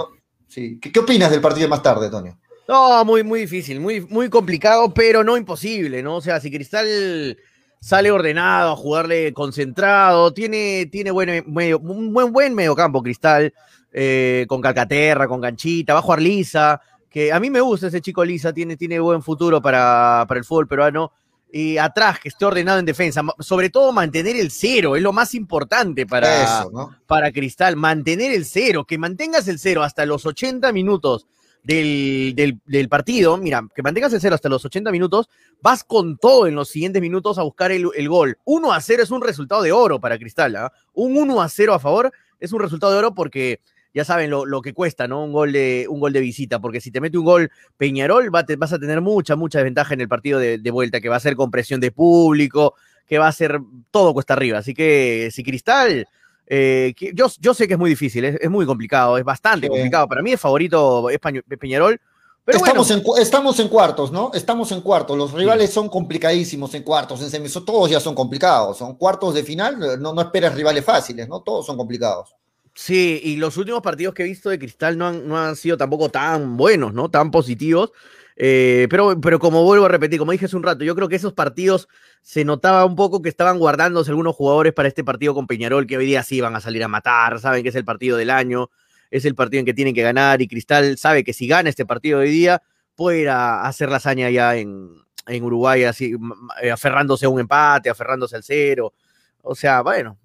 Sí. 0.47 0.79
¿Qué, 0.81 0.93
qué 0.93 1.01
opinas 1.01 1.31
del 1.31 1.41
partido 1.41 1.67
más 1.69 1.83
tarde, 1.83 2.11
Toño? 2.11 2.39
No, 2.69 3.05
muy, 3.05 3.23
muy 3.23 3.41
difícil, 3.41 3.81
muy, 3.81 4.01
muy 4.03 4.29
complicado, 4.29 4.93
pero 4.95 5.25
no 5.25 5.37
imposible, 5.37 6.03
¿no? 6.03 6.17
O 6.17 6.21
sea, 6.21 6.41
si 6.41 6.51
Cristal 6.51 7.37
sale 7.81 8.11
ordenado 8.11 8.73
a 8.73 8.77
jugarle 8.77 9.33
concentrado, 9.33 10.33
tiene, 10.33 10.87
tiene 10.87 11.11
buen, 11.11 11.45
medio, 11.53 11.81
un 11.81 12.13
buen, 12.13 12.33
buen 12.33 12.55
mediocampo 12.55 13.03
Cristal, 13.03 13.53
eh, 13.93 14.47
con 14.49 14.61
Calcaterra, 14.61 15.27
con 15.27 15.41
Ganchita, 15.41 15.93
va 15.93 15.99
a 15.99 16.03
jugar 16.03 16.23
Lisa, 16.23 16.81
que 17.11 17.33
a 17.33 17.41
mí 17.41 17.51
me 17.51 17.61
gusta 17.61 17.89
ese 17.89 18.01
chico 18.01 18.25
Lisa, 18.25 18.53
tiene, 18.53 18.77
tiene 18.77 19.01
buen 19.01 19.23
futuro 19.23 19.61
para, 19.61 20.25
para 20.29 20.39
el 20.39 20.45
fútbol 20.45 20.69
peruano. 20.69 21.13
Y 21.55 21.77
atrás, 21.77 22.19
que 22.19 22.31
esté 22.31 22.47
ordenado 22.47 22.79
en 22.79 22.87
defensa, 22.87 23.21
sobre 23.39 23.69
todo 23.69 23.93
mantener 23.93 24.37
el 24.37 24.51
cero, 24.51 24.97
es 24.97 25.03
lo 25.03 25.13
más 25.13 25.35
importante 25.35 26.07
para, 26.07 26.45
Eso, 26.45 26.71
¿no? 26.73 26.97
para 27.07 27.31
Cristal, 27.31 27.77
mantener 27.77 28.33
el 28.33 28.47
cero, 28.47 28.87
que 28.87 28.97
mantengas 28.97 29.47
el 29.49 29.59
cero 29.59 29.83
hasta 29.83 30.07
los 30.07 30.25
80 30.25 30.73
minutos 30.73 31.27
del, 31.63 32.35
del- 32.67 32.89
partido, 32.89 33.37
mira, 33.37 33.63
que 33.75 33.83
mantengas 33.83 34.13
el 34.13 34.21
cero 34.21 34.35
hasta 34.35 34.49
los 34.49 34.65
80 34.65 34.91
minutos, 34.91 35.29
vas 35.61 35.85
con 35.85 36.17
todo 36.19 36.47
en 36.47 36.55
los 36.55 36.69
siguientes 36.69 37.01
minutos 37.01 37.39
a 37.39 37.43
buscar 37.43 37.71
el, 37.71 37.87
el 37.95 38.09
gol. 38.09 38.37
1 38.45 38.73
a 38.73 38.81
0 38.81 39.03
es 39.03 39.11
un 39.11 39.23
resultado 39.23 39.63
de 39.63 39.73
oro 39.73 40.01
para 40.01 40.19
Cristal, 40.19 40.57
¿ah? 40.57 40.73
Un 40.93 41.17
1 41.17 41.41
a 41.41 41.49
0 41.49 41.75
a 41.75 41.79
favor 41.79 42.13
es 42.41 42.53
un 42.53 42.61
resultado 42.61 42.93
de 42.93 42.99
oro 42.99 43.15
porque 43.15 43.61
ya 43.95 44.05
saben 44.05 44.31
lo, 44.31 44.47
lo 44.47 44.63
que 44.63 44.73
cuesta, 44.73 45.07
¿no? 45.07 45.23
Un 45.25 45.33
gol, 45.33 45.53
de, 45.53 45.87
un 45.89 46.01
gol 46.01 46.13
de 46.13 46.21
visita, 46.21 46.59
porque 46.61 46.81
si 46.81 46.91
te 46.91 47.01
mete 47.01 47.19
un 47.19 47.25
gol 47.25 47.51
Peñarol, 47.77 48.35
va 48.35 48.45
vas 48.59 48.73
a 48.73 48.79
tener 48.79 49.01
mucha, 49.01 49.37
mucha 49.37 49.59
desventaja 49.59 49.95
en 49.95 50.01
el 50.01 50.09
partido 50.09 50.39
de, 50.39 50.59
de 50.59 50.71
vuelta, 50.71 51.01
que 51.01 51.09
va 51.09 51.17
a 51.17 51.21
ser 51.21 51.37
con 51.37 51.51
presión 51.51 51.79
de 51.81 51.93
público, 51.93 52.75
que 53.07 53.19
va 53.19 53.29
a 53.29 53.33
ser 53.33 53.61
todo 53.91 54.15
cuesta 54.15 54.33
arriba. 54.35 54.59
Así 54.59 54.75
que 54.75 55.29
si 55.31 55.43
Cristal, 55.43 56.07
eh, 56.55 56.93
que 56.95 57.13
yo, 57.15 57.29
yo 57.41 57.55
sé 57.55 57.67
que 57.67 57.73
es 57.75 57.79
muy 57.79 57.89
difícil, 57.89 58.27
es, 58.27 58.37
es 58.39 58.51
muy 58.51 58.67
complicado, 58.67 59.17
es 59.17 59.25
bastante 59.25 59.67
Sí. 59.67 59.71
complicado. 59.71 60.07
Para 60.07 60.21
mí 60.21 60.33
es 60.33 60.41
favorito 60.41 61.09
es 61.09 61.19
Peñarol, 61.59 61.99
pero 62.45 62.59
estamos, 62.59 62.89
bueno, 62.89 63.03
en, 63.17 63.23
estamos 63.23 63.59
en 63.61 63.69
cuartos, 63.69 64.13
¿no? 64.13 64.31
Estamos 64.35 64.71
en 64.73 64.83
cuartos. 64.83 65.17
Los 65.17 65.33
rivales 65.33 65.71
son 65.73 65.89
complicadísimos 65.89 66.75
en 66.75 66.83
cuartos, 66.83 67.23
en 67.23 67.31
semis, 67.31 67.53
todos 67.65 67.89
ya 67.89 68.01
son 68.01 68.15
complicados. 68.15 68.77
Son 68.77 68.97
cuartos 68.97 69.33
de 69.33 69.45
final, 69.45 69.79
no, 70.03 70.13
no 70.13 70.21
esperas 70.21 70.55
rivales 70.55 70.85
fáciles, 70.85 71.27
¿no? 71.27 71.41
Todos 71.41 71.65
son 71.65 71.77
complicados. 71.79 72.35
Sí, 72.75 73.21
y 73.23 73.37
los 73.37 73.57
últimos 73.57 73.81
partidos 73.81 74.13
que 74.13 74.23
he 74.23 74.27
visto 74.27 74.51
de 74.51 74.59
Cristal 74.59 74.99
no 74.99 75.07
han, 75.07 75.27
no 75.29 75.39
han 75.39 75.57
sido 75.57 75.77
tampoco 75.77 76.09
tan 76.09 76.57
buenos, 76.57 76.93
¿no? 76.93 77.09
Tan 77.11 77.31
positivos. 77.31 77.93
Eh, 78.37 78.87
pero, 78.91 79.21
pero 79.21 79.39
como 79.39 79.63
vuelvo 79.65 79.85
a 79.85 79.89
repetir, 79.89 80.19
como 80.19 80.33
dije 80.33 80.47
hace 80.47 80.57
un 80.57 80.63
rato, 80.63 80.85
yo 80.85 80.95
creo 80.95 81.09
que 81.09 81.17
esos 81.17 81.33
partidos 81.35 81.89
se 82.23 82.45
notaba 82.45 82.85
un 82.85 82.97
poco 82.97 83.21
que 83.21 83.29
estaban 83.29 83.59
guardándose 83.59 84.11
algunos 84.11 84.35
jugadores 84.35 84.73
para 84.73 84.89
este 84.89 85.05
partido 85.05 85.35
con 85.35 85.47
Peñarol, 85.47 85.87
que 85.87 85.97
hoy 85.97 86.07
día 86.07 86.23
sí 86.23 86.41
van 86.41 86.57
a 86.57 86.61
salir 86.61 86.83
a 86.83 86.89
matar, 86.89 87.39
saben 87.41 87.63
que 87.63 87.69
es 87.69 87.75
el 87.75 87.85
partido 87.85 88.17
del 88.17 88.31
año, 88.31 88.71
es 89.11 89.25
el 89.25 89.35
partido 89.35 89.61
en 89.61 89.67
que 89.67 89.75
tienen 89.75 89.95
que 89.95 90.03
ganar, 90.03 90.41
y 90.41 90.49
Cristal 90.49 90.97
sabe 90.97 91.25
que 91.25 91.33
si 91.33 91.47
gana 91.47 91.69
este 91.69 91.85
partido 91.85 92.21
hoy 92.21 92.31
día, 92.31 92.63
puede 92.95 93.21
ir 93.21 93.29
a 93.29 93.67
hacer 93.67 93.91
la 93.91 93.97
hazaña 93.97 94.31
ya 94.31 94.57
en, 94.57 94.89
en 95.27 95.43
Uruguay, 95.45 95.85
así, 95.85 96.13
m- 96.13 96.35
aferrándose 96.73 97.27
a 97.27 97.29
un 97.29 97.41
empate, 97.41 97.91
aferrándose 97.91 98.37
al 98.37 98.43
cero. 98.43 98.95
O 99.43 99.55
sea, 99.55 99.83
bueno, 99.83 100.19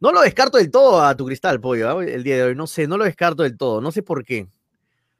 no 0.00 0.10
lo 0.12 0.20
descarto 0.20 0.58
del 0.58 0.70
todo 0.70 1.00
a 1.02 1.16
tu 1.16 1.24
cristal, 1.26 1.60
pollo, 1.60 1.88
¿ah? 1.88 2.04
el 2.04 2.24
día 2.24 2.36
de 2.36 2.42
hoy. 2.42 2.54
No 2.56 2.66
sé, 2.66 2.88
no 2.88 2.98
lo 2.98 3.04
descarto 3.04 3.44
del 3.44 3.56
todo. 3.56 3.80
No 3.80 3.92
sé 3.92 4.02
por 4.02 4.24
qué. 4.24 4.48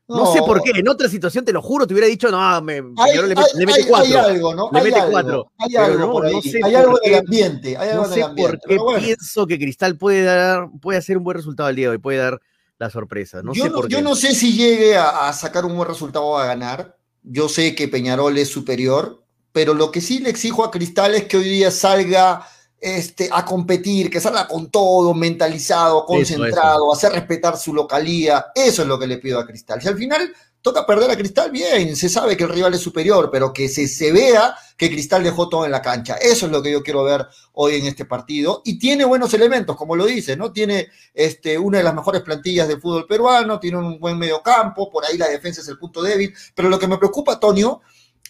No, 0.09 0.33
sé 0.33 0.41
por 0.41 0.63
qué. 0.63 0.73
En 0.75 0.89
otra 0.89 1.09
situación, 1.09 1.45
te 1.45 1.53
lo 1.53 1.63
juro, 1.63 1.87
te 1.87 1.95
hubiera 1.95 2.07
dicho, 2.09 2.31
no, 2.31 2.61
me, 2.63 2.75
Hay, 2.75 2.83
le, 3.17 3.35
hay- 3.35 3.45
le 3.57 3.67
mete 3.67 3.87
cuatro. 3.87 4.07
hay 4.07 4.15
algo, 4.35 4.55
¿no? 4.55 4.69
Le 4.73 4.79
hay 4.79 4.85
mete 4.85 4.99
algo, 5.01 5.13
cuatro. 5.13 5.53
Hay 5.59 5.77
algo 5.77 5.99
no, 5.99 6.13
por 6.13 6.27
ahí. 6.27 6.35
no 6.35 6.43
sé 6.43 6.57
hay 6.63 6.73
por 6.73 6.77
algo 6.81 6.99
qué- 7.03 7.11
del 7.11 7.19
ambiente. 7.21 7.77
Hay 7.79 7.89
algo 7.91 8.03
No 8.03 8.09
del 8.09 8.19
sé 8.19 8.23
ambiente. 8.25 8.59
por 8.59 8.69
qué 8.69 8.79
bueno. 8.79 9.01
pienso 9.03 9.47
que 9.47 9.59
Cristal 9.59 9.97
puede 9.97 10.23
dar, 10.25 10.69
puede 10.83 10.99
hacer 10.99 11.17
un 11.17 11.25
buen 11.25 11.37
resultado 11.37 11.69
el 11.69 11.77
día 11.77 11.87
de 11.87 11.91
hoy, 11.93 11.99
puede 11.99 12.19
dar 12.19 12.41
la 12.79 12.91
sorpresa. 12.91 13.43
No 13.43 13.55
yo, 13.55 13.65
sé 13.65 13.71
no, 13.71 13.77
por 13.77 13.89
qué. 13.89 13.95
yo 13.95 14.03
no 14.03 14.15
sé 14.17 14.35
si 14.35 14.53
llegue 14.55 14.97
a, 14.97 15.29
a 15.29 15.33
sacar 15.33 15.65
un 15.65 15.77
buen 15.77 15.89
resultado 15.89 16.25
o 16.27 16.37
a 16.37 16.47
ganar. 16.47 16.97
Yo 17.23 17.49
sé 17.49 17.75
que 17.75 17.87
Peñarol 17.89 18.37
es 18.37 18.49
superior, 18.49 19.23
pero 19.53 19.73
lo 19.73 19.91
que 19.93 20.01
sí 20.01 20.19
le 20.19 20.31
exijo 20.31 20.65
a 20.65 20.71
Cristal 20.73 21.15
es 21.15 21.25
que 21.25 21.37
hoy 21.37 21.45
día 21.45 21.71
salga 21.71 22.45
este, 22.83 23.29
a 23.31 23.45
competir, 23.45 24.11
que 24.11 24.21
salga 24.21 24.49
con 24.49 24.69
todo, 24.69 25.15
mentalizado, 25.15 26.05
concentrado, 26.05 26.93
hacer 26.93 27.13
respetar 27.13 27.57
su 27.57 27.73
localía. 27.73 28.47
Eso 28.57 28.83
es 28.83 28.89
lo 28.89 28.99
que 28.99 29.07
le 29.07 29.19
pido 29.19 29.39
a 29.39 29.47
Cristal. 29.47 29.81
Si 29.81 29.87
al 29.87 29.97
final 29.97 30.33
toca 30.61 30.85
perder 30.85 31.09
a 31.13 31.17
Cristal, 31.17 31.53
bien, 31.53 31.95
se 31.95 32.09
sabe 32.09 32.37
que 32.37 32.43
el 32.43 32.51
rival 32.51 32.75
es 32.75 32.81
superior, 32.81 33.31
pero 33.31 33.53
que 33.53 33.69
se, 33.69 33.87
se 33.87 34.11
vea 34.11 34.57
que 34.77 34.91
Cristal 34.91 35.23
dejó 35.23 35.49
todo 35.49 35.65
en 35.65 35.71
la 35.71 35.81
cancha. 35.81 36.17
Eso 36.17 36.47
es 36.47 36.53
lo 36.53 36.61
que 36.61 36.73
yo 36.73 36.83
quiero 36.83 37.05
ver 37.05 37.25
hoy 37.53 37.77
en 37.77 37.87
este 37.87 38.05
partido. 38.05 38.63
Y 38.65 38.81
tiene 38.81 39.05
buenos 39.05 39.33
elementos, 39.33 39.77
como 39.77 39.95
lo 39.95 40.05
dice, 40.05 40.37
¿no? 40.37 40.53
Tiene 40.53 40.89
este, 41.15 41.57
una 41.57 41.79
de 41.79 41.85
las 41.85 41.95
mejores 41.95 42.23
plantillas 42.23 42.67
del 42.67 42.81
fútbol 42.81 43.07
peruano, 43.07 43.61
tiene 43.61 43.79
un 43.79 44.01
buen 44.01 44.19
medio 44.19 44.43
campo, 44.43 44.91
por 44.91 45.05
ahí 45.05 45.17
la 45.17 45.29
defensa 45.29 45.61
es 45.61 45.69
el 45.69 45.79
punto 45.79 46.03
débil. 46.03 46.35
Pero 46.53 46.69
lo 46.69 46.81
que 46.81 46.89
me 46.89 46.99
preocupa, 46.99 47.35
Antonio, 47.35 47.81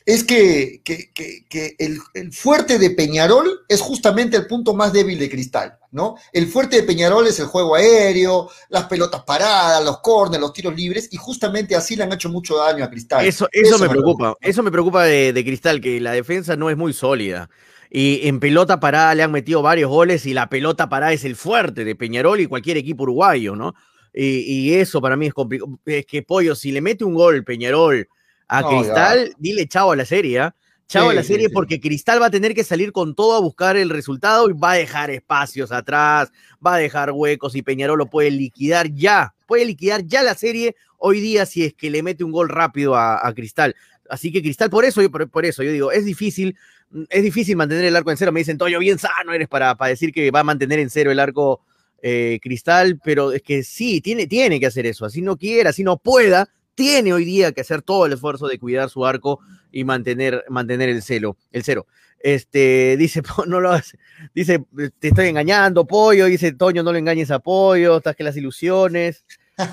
es 0.04 0.24
que, 0.24 0.82
el, 1.78 2.32
fuerte 2.32 2.78
de 2.78 2.90
Peñarol 2.90 3.60
es 3.68 3.80
justamente 3.80 4.36
el 4.36 4.46
punto 4.46 4.74
más 4.74 4.92
débil 4.92 5.18
de 5.18 5.30
Cristal, 5.30 5.78
¿no? 5.90 6.16
El 6.32 6.48
fuerte 6.48 6.76
de 6.76 6.82
Peñarol 6.82 7.26
es 7.26 7.38
el 7.38 7.46
juego 7.46 7.74
aéreo, 7.74 8.50
las 8.68 8.84
pelotas 8.84 9.22
paradas, 9.22 9.84
los 9.84 10.00
corners, 10.00 10.40
los 10.40 10.52
tiros 10.52 10.74
libres, 10.74 11.08
y 11.12 11.16
justamente 11.16 11.76
así 11.76 11.96
le 11.96 12.04
han 12.04 12.12
hecho 12.12 12.28
mucho 12.28 12.56
daño 12.56 12.84
a 12.84 12.90
Cristal. 12.90 13.24
Eso, 13.24 13.48
eso, 13.52 13.78
me, 13.78 13.88
preocupa. 13.88 14.34
eso 14.40 14.62
me 14.62 14.70
preocupa 14.70 15.04
de, 15.04 15.32
de 15.32 15.44
Cristal, 15.44 15.80
que 15.80 16.00
la 16.00 16.12
defensa 16.12 16.56
no 16.56 16.70
es 16.70 16.76
muy 16.76 16.92
sólida. 16.92 17.48
Y 17.88 18.26
en 18.26 18.40
pelota 18.40 18.80
parada 18.80 19.14
le 19.14 19.22
han 19.22 19.32
metido 19.32 19.60
varios 19.60 19.90
goles 19.90 20.24
y 20.24 20.32
la 20.32 20.48
pelota 20.48 20.88
parada 20.88 21.12
es 21.12 21.24
el 21.24 21.36
fuerte 21.36 21.84
de 21.84 21.94
Peñarol 21.94 22.40
y 22.40 22.46
cualquier 22.46 22.78
equipo 22.78 23.02
uruguayo, 23.02 23.54
¿no? 23.54 23.74
Y, 24.14 24.40
y 24.40 24.74
eso 24.74 25.00
para 25.02 25.16
mí 25.16 25.26
es 25.26 25.34
complicado. 25.34 25.78
Es 25.84 26.06
que 26.06 26.22
Pollo, 26.22 26.54
si 26.54 26.72
le 26.72 26.80
mete 26.80 27.04
un 27.04 27.14
gol 27.14 27.44
Peñarol 27.44 28.08
a 28.48 28.68
Cristal, 28.68 29.34
dile 29.38 29.66
chao 29.66 29.92
a 29.92 29.96
la 29.96 30.04
serie, 30.04 30.40
¿ah? 30.40 30.54
Chao 30.88 31.08
a 31.08 31.14
la 31.14 31.22
serie 31.22 31.48
porque 31.48 31.80
Cristal 31.80 32.20
va 32.20 32.26
a 32.26 32.30
tener 32.30 32.54
que 32.54 32.64
salir 32.64 32.92
con 32.92 33.14
todo 33.14 33.34
a 33.34 33.40
buscar 33.40 33.78
el 33.78 33.88
resultado 33.88 34.50
y 34.50 34.52
va 34.52 34.72
a 34.72 34.76
dejar 34.76 35.10
espacios 35.10 35.72
atrás, 35.72 36.30
va 36.64 36.74
a 36.74 36.78
dejar 36.78 37.12
huecos 37.12 37.56
y 37.56 37.62
Peñarol 37.62 37.98
lo 37.98 38.10
puede 38.10 38.30
liquidar 38.30 38.92
ya, 38.92 39.34
puede 39.46 39.64
liquidar 39.64 40.04
ya 40.04 40.22
la 40.22 40.34
serie 40.34 40.76
hoy 40.98 41.20
día 41.20 41.46
si 41.46 41.64
es 41.64 41.72
que 41.72 41.88
le 41.88 42.02
mete 42.02 42.24
un 42.24 42.30
gol 42.30 42.50
rápido 42.50 42.94
a, 42.94 43.32
Cristal. 43.34 43.74
Así 44.10 44.30
que 44.30 44.42
Cristal, 44.42 44.68
por 44.68 44.84
eso, 44.84 45.00
por, 45.10 45.30
por, 45.30 45.46
eso 45.46 45.62
yo 45.62 45.72
digo, 45.72 45.92
es 45.92 46.04
difícil, 46.04 46.58
es 47.08 47.22
difícil 47.22 47.56
mantener 47.56 47.86
el 47.86 47.96
arco 47.96 48.10
en 48.10 48.18
cero. 48.18 48.30
Me 48.30 48.40
dicen, 48.40 48.58
Toyo, 48.58 48.78
bien 48.78 48.98
sano 48.98 49.32
eres 49.32 49.48
para, 49.48 49.74
para 49.76 49.88
decir 49.88 50.12
que 50.12 50.30
va 50.30 50.40
a 50.40 50.44
mantener 50.44 50.78
en 50.78 50.90
cero 50.90 51.10
el 51.10 51.20
arco 51.20 51.62
eh, 52.02 52.38
Cristal, 52.42 53.00
pero 53.02 53.32
es 53.32 53.42
que 53.42 53.62
sí, 53.62 54.00
tiene, 54.00 54.26
tiene 54.26 54.60
que 54.60 54.66
hacer 54.66 54.86
eso. 54.86 55.06
Así 55.06 55.22
no 55.22 55.36
quiera, 55.36 55.70
así 55.70 55.82
no 55.84 55.96
pueda, 55.96 56.50
tiene 56.74 57.12
hoy 57.12 57.24
día 57.24 57.52
que 57.52 57.60
hacer 57.60 57.82
todo 57.82 58.06
el 58.06 58.12
esfuerzo 58.12 58.46
de 58.46 58.58
cuidar 58.58 58.90
su 58.90 59.04
arco 59.04 59.40
y 59.70 59.84
mantener, 59.84 60.44
mantener 60.48 60.88
el 60.88 61.02
celo, 61.02 61.36
el 61.50 61.64
cero. 61.64 61.86
Este, 62.18 62.96
dice, 62.96 63.22
no 63.46 63.60
lo 63.60 63.72
hace, 63.72 63.98
dice, 64.34 64.64
te 64.98 65.08
estoy 65.08 65.26
engañando, 65.28 65.86
pollo, 65.86 66.26
dice, 66.26 66.52
Toño, 66.52 66.82
no 66.82 66.92
lo 66.92 66.98
engañes 66.98 67.30
a 67.30 67.40
pollo, 67.40 67.96
estás 67.96 68.16
que 68.16 68.24
las 68.24 68.36
ilusiones. 68.36 69.24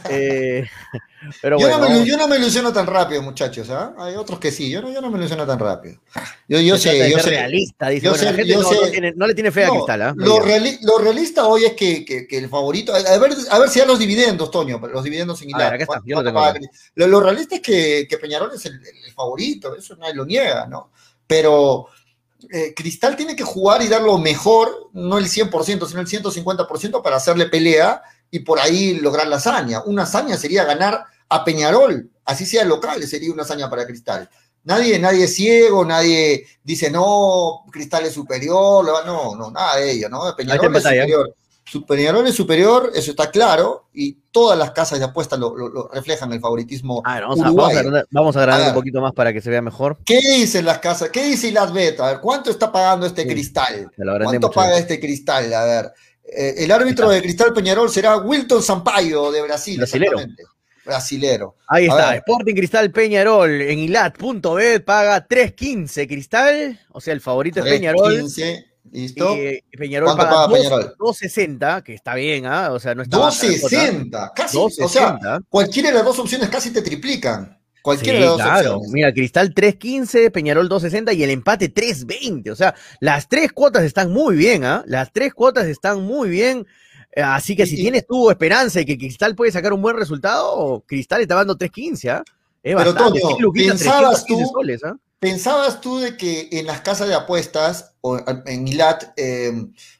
Eh, 0.10 0.68
pero 1.42 1.58
yo, 1.60 1.70
no 1.70 1.80
me, 1.80 2.06
yo, 2.06 2.18
no 2.18 2.28
me, 2.28 2.38
ilusiono 2.38 2.74
tan 2.74 2.86
rápido, 2.86 3.22
muchachos. 3.22 3.70
¿ah? 3.70 3.94
Hay 3.98 4.16
otros 4.16 4.40
que 4.40 4.52
sí. 4.52 4.70
Yo 4.70 4.82
no, 4.82 4.92
yo 4.92 5.02
no 5.02 5.10
me 5.10 5.18
ilusiono 5.18 5.46
tan 5.46 5.60
rápido. 5.60 6.00
Yo, 6.48 6.60
yo 6.60 6.78
sé. 6.78 7.10
Yo 7.10 7.20
sé 7.20 7.30
realista, 7.30 7.90
dice. 7.90 8.10
Bueno, 8.10 8.24
la 8.24 8.34
gente 8.34 8.56
no, 8.56 8.62
no, 8.62 8.90
tiene, 8.90 9.14
no, 9.16 9.28
le 9.28 9.34
tiene 9.34 9.52
fe 9.52 9.66
a 9.66 9.70
Cristal. 9.70 10.02
¿ah? 10.02 10.14
Lo, 10.16 10.40
lo, 10.40 10.98
realista 10.98 11.48
hoy 11.48 11.66
es 11.66 11.74
que, 11.74 12.04
que, 12.04 12.28
que, 12.28 12.38
el 12.38 12.50
favorito. 12.50 12.94
A 12.94 13.18
ver, 13.18 13.32
a 13.50 13.60
ver 13.60 13.70
si 13.70 13.80
ya 13.80 13.86
los 13.86 14.00
dividendos, 14.00 14.52
Toño. 14.52 14.80
Los 14.80 15.04
dividendos 15.04 15.42
en 15.42 15.50
Hilar. 15.50 15.80
Lo, 16.96 17.08
lo, 17.08 17.22
realista 17.22 17.56
es 17.56 17.62
que, 17.62 18.08
que 18.10 18.18
Peñarol 18.18 18.52
es 18.54 18.66
el, 18.66 18.74
el, 18.76 19.14
favorito. 19.14 19.76
Eso 19.76 19.96
nadie 19.96 20.14
lo 20.16 20.26
niega, 20.26 20.68
¿no? 20.68 20.92
Pero. 21.26 21.88
Eh, 22.54 22.74
Cristal 22.74 23.18
tiene 23.18 23.36
que 23.36 23.44
jugar 23.44 23.82
y 23.82 23.90
dar 23.90 24.02
lo 24.02 24.18
mejor, 24.18 24.90
no 24.94 25.18
el 25.18 25.26
100%, 25.26 25.86
sino 25.86 26.00
el 26.00 26.08
150% 26.08 27.04
para 27.04 27.18
hacerle 27.18 27.48
pelea 27.48 28.02
y 28.32 28.40
por 28.40 28.60
ahí 28.60 28.96
lograr 28.96 29.28
la 29.28 29.38
hazaña. 29.38 29.82
Una 29.84 30.04
hazaña 30.04 30.38
sería 30.38 30.64
ganar 30.64 31.04
a 31.30 31.44
Peñarol, 31.44 32.10
así 32.26 32.46
sea 32.46 32.66
local, 32.66 33.04
sería 33.04 33.32
una 33.32 33.44
hazaña 33.44 33.70
para 33.70 33.86
Cristal. 33.86 34.30
Nadie, 34.64 35.00
nadie 35.00 35.26
es 35.26 35.36
ciego, 35.36 35.86
nadie 35.86 36.46
dice 36.64 36.92
no, 36.92 37.66
Cristal 37.72 38.06
es 38.06 38.14
superior, 38.14 38.86
no, 39.06 39.36
no, 39.36 39.52
nada 39.52 39.78
de 39.78 39.92
ello, 39.92 40.10
¿no? 40.10 40.36
Peñarol 40.36 40.76
es 40.76 40.84
superior. 40.84 41.36
Peñarol 41.88 42.28
es 42.28 42.36
superior, 42.36 42.92
eso 42.96 43.12
está 43.12 43.30
claro, 43.30 43.90
y 43.94 44.14
todas 44.32 44.58
las 44.58 44.72
casas 44.72 45.00
de 45.00 45.06
apuestas 45.06 45.38
lo, 45.38 45.88
reflejan 45.94 46.32
el 46.34 46.40
favoritismo. 46.40 47.02
vamos, 47.04 47.40
a, 47.40 47.52
vamos, 48.10 48.36
a, 48.36 48.68
un 48.70 48.74
poquito 48.74 49.02
más 49.02 49.14
para 49.14 49.32
que 49.32 49.42
se 49.42 49.50
vea 49.50 49.62
mejor. 49.62 49.98
¿Qué 50.04 50.20
dicen 50.20 50.66
las 50.66 50.80
casas? 50.80 51.10
¿Qué 51.10 51.24
dice 51.24 51.52
las 51.52 51.72
betas? 51.72 52.08
A 52.08 52.12
ver, 52.12 52.22
¿cuánto 52.22 52.50
está 52.50 52.72
pagando 52.72 53.06
este 53.06 53.28
cristal? 53.28 53.92
¿Cuánto 54.24 54.50
paga 54.50 54.78
este 54.78 55.00
cristal? 55.00 55.54
A 55.54 55.66
ver, 55.66 55.92
eh, 56.36 56.56
el 56.58 56.72
árbitro 56.72 57.10
de 57.10 57.22
Cristal 57.22 57.54
Peñarol 57.54 57.90
será 57.90 58.18
Wilton 58.18 58.62
Sampaio 58.62 59.32
de 59.32 59.42
Brasil. 59.42 59.78
Brasilero. 59.78 60.20
Brasilero. 60.86 61.56
Ahí 61.68 61.86
está, 61.86 62.16
Sporting 62.16 62.56
Cristal 62.56 62.92
Peñarol 62.92 63.62
en 63.62 63.80
ilat.bet 63.80 64.84
paga 64.84 65.28
3.15 65.28 66.08
Cristal, 66.08 66.80
o 66.92 67.02
sea, 67.02 67.14
el 67.14 67.22
favorito 67.22 67.60
es 67.60 67.66
Peñarol. 67.66 68.22
15, 68.22 68.66
¿Listo? 68.92 69.36
Peñarol 69.78 70.18
paga, 70.18 70.48
2.60, 70.48 71.84
que 71.84 71.94
está 71.94 72.16
bien, 72.16 72.46
¿ah? 72.48 72.72
O 72.72 72.80
sea, 72.80 72.96
no 72.96 73.04
está 73.04 73.18
2.60, 73.18 74.32
casi. 74.36 74.58
O 74.58 74.70
sea, 74.90 75.20
cualquiera 75.48 75.90
de 75.90 75.96
las 75.96 76.06
dos 76.06 76.20
opciones 76.20 76.50
casi 76.50 76.72
te 76.72 76.82
triplican. 76.82 77.59
Cualquiera 77.90 78.20
de 78.20 78.26
dos 78.26 78.42
claro. 78.42 78.82
Mira, 78.92 79.12
Cristal 79.12 79.54
3.15, 79.54 80.32
Peñarol 80.32 80.70
2.60 80.70 81.16
y 81.16 81.24
el 81.24 81.32
empate 81.32 81.74
3.20. 81.74 82.52
O 82.52 82.56
sea, 82.56 82.76
las 83.00 83.28
tres 83.28 83.52
cuotas 83.52 83.84
están 83.84 84.12
muy 84.12 84.36
bien, 84.36 84.64
¿ah? 84.64 84.84
Las 84.86 85.12
tres 85.12 85.34
cuotas 85.34 85.66
están 85.66 86.04
muy 86.04 86.30
bien. 86.30 86.68
Eh, 87.16 87.22
así 87.22 87.56
que 87.56 87.66
si 87.66 87.78
tienes 87.78 88.06
tu 88.06 88.30
esperanza 88.30 88.78
de 88.78 88.86
que 88.86 88.98
Cristal 88.98 89.36
puede 89.36 89.52
sacar 89.52 89.74
un 89.74 89.82
buen 89.82 89.98
resultado, 89.98 90.84
Cristal 90.88 91.22
está 91.22 91.34
dando 91.34 91.58
3.15, 91.58 92.10
¿ah? 92.12 92.24
Es 92.62 92.76
Pero 92.76 92.94
Toño, 92.94 93.52
¿pensabas 93.52 94.24
tú, 94.26 94.40
¿ah? 94.84 94.96
¿pensabas 95.20 95.82
tú 95.82 95.98
de 95.98 96.16
que 96.16 96.50
en 96.52 96.68
las 96.68 96.82
casas 96.82 97.08
de 97.08 97.16
apuestas 97.16 97.96
o 98.02 98.20
en 98.46 98.68
ILAT 98.68 99.14
eh, 99.18 99.52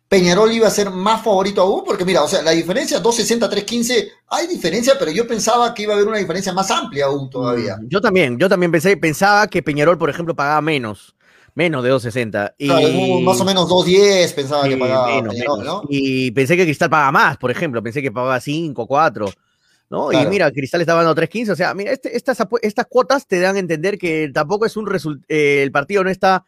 Peñarol 0.10 0.52
iba 0.52 0.68
a 0.68 0.72
ser 0.72 0.90
más 0.90 1.24
favorito 1.24 1.62
aún, 1.62 1.84
porque 1.86 2.04
mira, 2.04 2.24
o 2.24 2.28
sea, 2.28 2.42
la 2.42 2.50
diferencia 2.50 3.02
260-315, 3.02 4.10
hay 4.30 4.48
diferencia, 4.48 4.96
pero 4.98 5.12
yo 5.12 5.28
pensaba 5.28 5.72
que 5.72 5.84
iba 5.84 5.94
a 5.94 5.96
haber 5.98 6.08
una 6.08 6.18
diferencia 6.18 6.52
más 6.52 6.72
amplia 6.72 7.06
aún 7.06 7.30
todavía. 7.30 7.78
Mm, 7.78 7.88
yo 7.88 8.02
también, 8.02 8.40
yo 8.40 8.50
también 8.50 8.72
pensé, 8.72 8.98
pensaba 8.98 9.48
que 9.48 9.62
Peñarol, 9.62 10.00
por 10.00 10.10
ejemplo, 10.10 10.36
pagaba 10.36 10.62
menos, 10.62 11.16
menos 11.54 11.84
de 11.84 11.90
260. 11.92 12.56
Y... 12.58 13.22
más 13.22 13.40
o 13.40 13.46
menos 13.46 13.70
210 13.70 14.34
pensaba 14.34 14.68
que 14.68 14.78
pagaba 14.78 15.08
menos, 15.22 15.36
¿no? 15.64 15.84
Y 15.88 16.32
pensé 16.32 16.58
que 16.58 16.64
Cristal 16.66 16.90
pagaba 16.90 17.12
más, 17.12 17.38
por 17.38 17.52
ejemplo, 17.52 17.84
pensé 17.84 18.02
que 18.02 18.12
pagaba 18.12 18.40
5, 18.40 18.88
4. 18.88 19.28
¿no? 19.92 20.12
Y 20.12 20.26
mira, 20.26 20.52
Cristal 20.52 20.82
estaba 20.82 21.04
dando 21.04 21.20
3.15, 21.22 21.52
o 21.52 21.56
sea, 21.56 21.74
mira, 21.76 21.92
este, 21.92 22.16
estas, 22.18 22.38
estas 22.62 22.86
cuotas 22.88 23.28
te 23.28 23.40
dan 23.40 23.58
a 23.58 23.60
entender 23.60 24.00
que 24.00 24.32
tampoco 24.34 24.66
es 24.66 24.76
un 24.76 24.88
resultado, 24.88 25.26
eh, 25.30 25.62
el 25.62 25.72
partido 25.72 26.04
no 26.04 26.10
está 26.10 26.46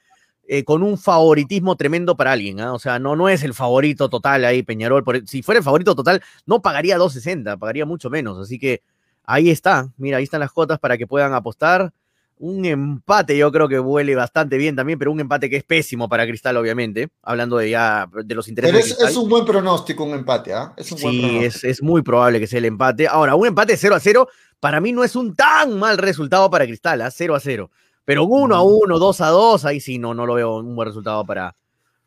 eh, 0.54 0.66
con 0.66 0.84
un 0.84 0.98
favoritismo 0.98 1.78
tremendo 1.78 2.18
para 2.18 2.34
alguien. 2.34 2.60
¿ah? 2.60 2.74
O 2.74 2.80
sea, 2.80 3.00
no, 3.00 3.16
no 3.16 3.30
es 3.30 3.42
el 3.44 3.54
favorito 3.54 4.10
total 4.10 4.44
ahí, 4.44 4.64
Peñarol. 4.64 5.02
Por, 5.02 5.26
si 5.26 5.42
fuera 5.42 5.60
el 5.60 5.64
favorito 5.64 5.96
total, 5.96 6.22
no 6.46 6.62
pagaría 6.62 6.98
2.60, 6.98 7.58
pagaría 7.58 7.86
mucho 7.86 8.10
menos. 8.10 8.38
Así 8.38 8.60
que 8.60 8.82
ahí 9.24 9.50
está. 9.50 9.88
Mira, 9.96 10.18
ahí 10.18 10.26
están 10.26 10.42
las 10.42 10.52
cotas 10.52 10.78
para 10.78 10.98
que 10.98 11.08
puedan 11.08 11.34
apostar. 11.34 11.94
Un 12.38 12.66
empate, 12.66 13.38
yo 13.38 13.50
creo 13.50 13.70
que 13.70 13.80
huele 13.80 14.14
bastante 14.14 14.58
bien 14.58 14.76
también, 14.76 15.00
pero 15.00 15.14
un 15.14 15.22
empate 15.22 15.50
que 15.50 15.56
es 15.56 15.64
pésimo 15.64 16.10
para 16.10 16.28
Cristal, 16.28 16.58
obviamente. 16.58 17.08
Hablando 17.24 17.56
de 17.56 17.70
ya 17.70 18.10
de 18.12 18.36
los 18.36 18.50
intereses. 18.50 18.98
Pero 18.98 19.10
es, 19.10 19.16
un 19.16 19.30
buen 19.30 19.46
pronóstico, 19.46 20.04
un 20.04 20.16
empate, 20.16 20.54
¿ah? 20.54 20.74
Es 20.76 20.88
sí, 20.88 21.40
es, 21.44 21.64
es, 21.64 21.82
muy 21.82 22.02
probable 22.02 22.42
que 22.42 22.48
sea 22.48 22.60
el 22.60 22.66
empate. 22.66 23.08
Ahora, 23.08 23.36
un 23.36 23.48
empate 23.48 23.78
0 23.78 23.96
a 23.96 24.02
0, 24.02 24.28
para 24.60 24.82
mí 24.82 24.92
no 24.92 25.06
es 25.06 25.16
un 25.16 25.34
tan 25.34 25.80
mal 25.80 25.98
resultado 25.98 26.50
para 26.50 26.66
Cristal, 26.66 27.02
¿ah? 27.04 27.10
0 27.10 27.36
a 27.36 27.40
0. 27.40 27.72
Pero 28.06 28.26
uno 28.26 28.56
a 28.56 28.62
uno, 28.62 29.00
dos 29.00 29.22
a 29.22 29.28
dos, 29.28 29.66
ahí 29.66 29.80
sí 29.80 29.98
no, 29.98 30.14
no 30.14 30.26
lo 30.26 30.36
veo 30.36 30.58
un 30.58 30.76
buen 30.76 30.88
resultado 30.88 31.26
para. 31.26 31.56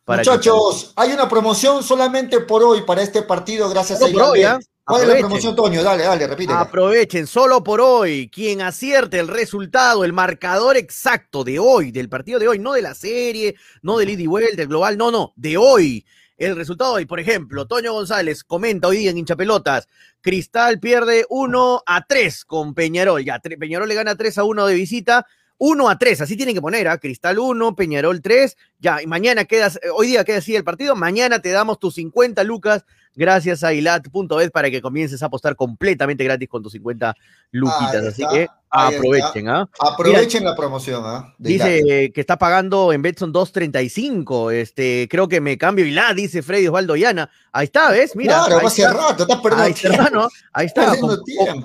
para 0.04 0.22
Muchachos, 0.22 0.92
hay 0.96 1.12
una 1.12 1.28
promoción 1.28 1.82
solamente 1.82 2.40
por 2.40 2.62
hoy 2.62 2.82
para 2.82 3.02
este 3.02 3.22
partido, 3.22 3.68
gracias 3.68 4.02
a 4.02 4.08
por 4.08 4.38
¿ah? 4.44 4.58
¿Cuál 4.86 5.02
es 5.02 5.08
la 5.08 5.18
promoción, 5.18 5.56
Toño? 5.56 5.82
Dale, 5.82 6.04
dale, 6.04 6.26
repite. 6.26 6.52
Aprovechen, 6.52 7.26
solo 7.26 7.64
por 7.64 7.80
hoy, 7.80 8.28
quien 8.28 8.60
acierte 8.60 9.18
el 9.18 9.28
resultado, 9.28 10.04
el 10.04 10.12
marcador 10.12 10.76
exacto 10.76 11.42
de 11.42 11.58
hoy, 11.58 11.90
del 11.90 12.10
partido 12.10 12.38
de 12.38 12.48
hoy, 12.48 12.58
no 12.58 12.74
de 12.74 12.82
la 12.82 12.94
serie, 12.94 13.54
no 13.80 13.96
del 13.96 14.10
ida 14.10 14.22
y 14.22 14.26
vuelta, 14.26 14.56
del 14.56 14.68
global, 14.68 14.98
no, 14.98 15.10
no, 15.10 15.32
de 15.36 15.56
hoy. 15.56 16.04
El 16.36 16.54
resultado 16.54 16.90
de 16.92 16.96
hoy, 16.98 17.06
por 17.06 17.18
ejemplo, 17.18 17.66
Toño 17.66 17.94
González 17.94 18.44
comenta 18.44 18.88
hoy 18.88 18.98
día 18.98 19.10
en 19.10 19.16
Hinchapelotas, 19.16 19.88
Cristal 20.20 20.80
pierde 20.80 21.24
1 21.30 21.82
a 21.86 22.04
3 22.04 22.44
con 22.44 22.74
Peñarol, 22.74 23.24
ya, 23.24 23.38
Peñarol 23.38 23.88
le 23.88 23.94
gana 23.94 24.16
3 24.16 24.36
a 24.36 24.44
1 24.44 24.66
de 24.66 24.74
visita, 24.74 25.26
1 25.66 25.88
a 25.88 25.98
3, 25.98 26.20
así 26.20 26.36
tienen 26.36 26.54
que 26.54 26.60
poner, 26.60 26.86
¿ah? 26.88 26.98
Cristal 26.98 27.38
1, 27.38 27.74
Peñarol 27.74 28.20
3, 28.20 28.54
ya, 28.80 29.00
y 29.00 29.06
mañana 29.06 29.46
quedas, 29.46 29.76
eh, 29.76 29.88
hoy 29.96 30.08
día 30.08 30.22
queda 30.22 30.36
así 30.36 30.54
el 30.54 30.62
partido, 30.62 30.94
mañana 30.94 31.40
te 31.40 31.48
damos 31.52 31.78
tus 31.78 31.94
50 31.94 32.44
lucas 32.44 32.84
gracias 33.14 33.64
a 33.64 33.72
ilat.es 33.72 34.50
para 34.50 34.70
que 34.70 34.80
comiences 34.80 35.22
a 35.22 35.26
apostar 35.26 35.56
completamente 35.56 36.24
gratis 36.24 36.48
con 36.48 36.62
tus 36.62 36.72
50 36.72 37.14
luquitas. 37.50 38.06
Así 38.06 38.24
que 38.30 38.48
aprovechen, 38.70 39.48
¿ah? 39.48 39.68
Aprovechen 39.78 40.44
la 40.44 40.56
promoción, 40.56 41.02
¿ah? 41.04 41.34
Dice 41.38 42.10
que 42.12 42.20
está 42.20 42.38
pagando 42.38 42.92
en 42.92 43.02
Betson 43.02 43.32
2.35. 43.32 44.52
Este, 44.52 45.08
creo 45.10 45.28
que 45.28 45.40
me 45.40 45.56
cambio 45.56 45.86
y 45.86 45.92
la, 45.92 46.12
dice 46.14 46.42
Freddy 46.42 46.66
Osvaldo 46.66 46.96
Yana. 46.96 47.30
Ahí 47.52 47.66
está, 47.66 47.90
¿ves? 47.92 48.16
Mira. 48.16 48.44
Claro, 48.46 48.66
hace 48.66 48.86
rato, 48.86 49.22
estás 49.22 49.40
perdiendo 49.40 49.64
ahí 49.64 49.74
tiempo. 49.74 50.28
ahí 50.52 50.66
está. 50.66 50.92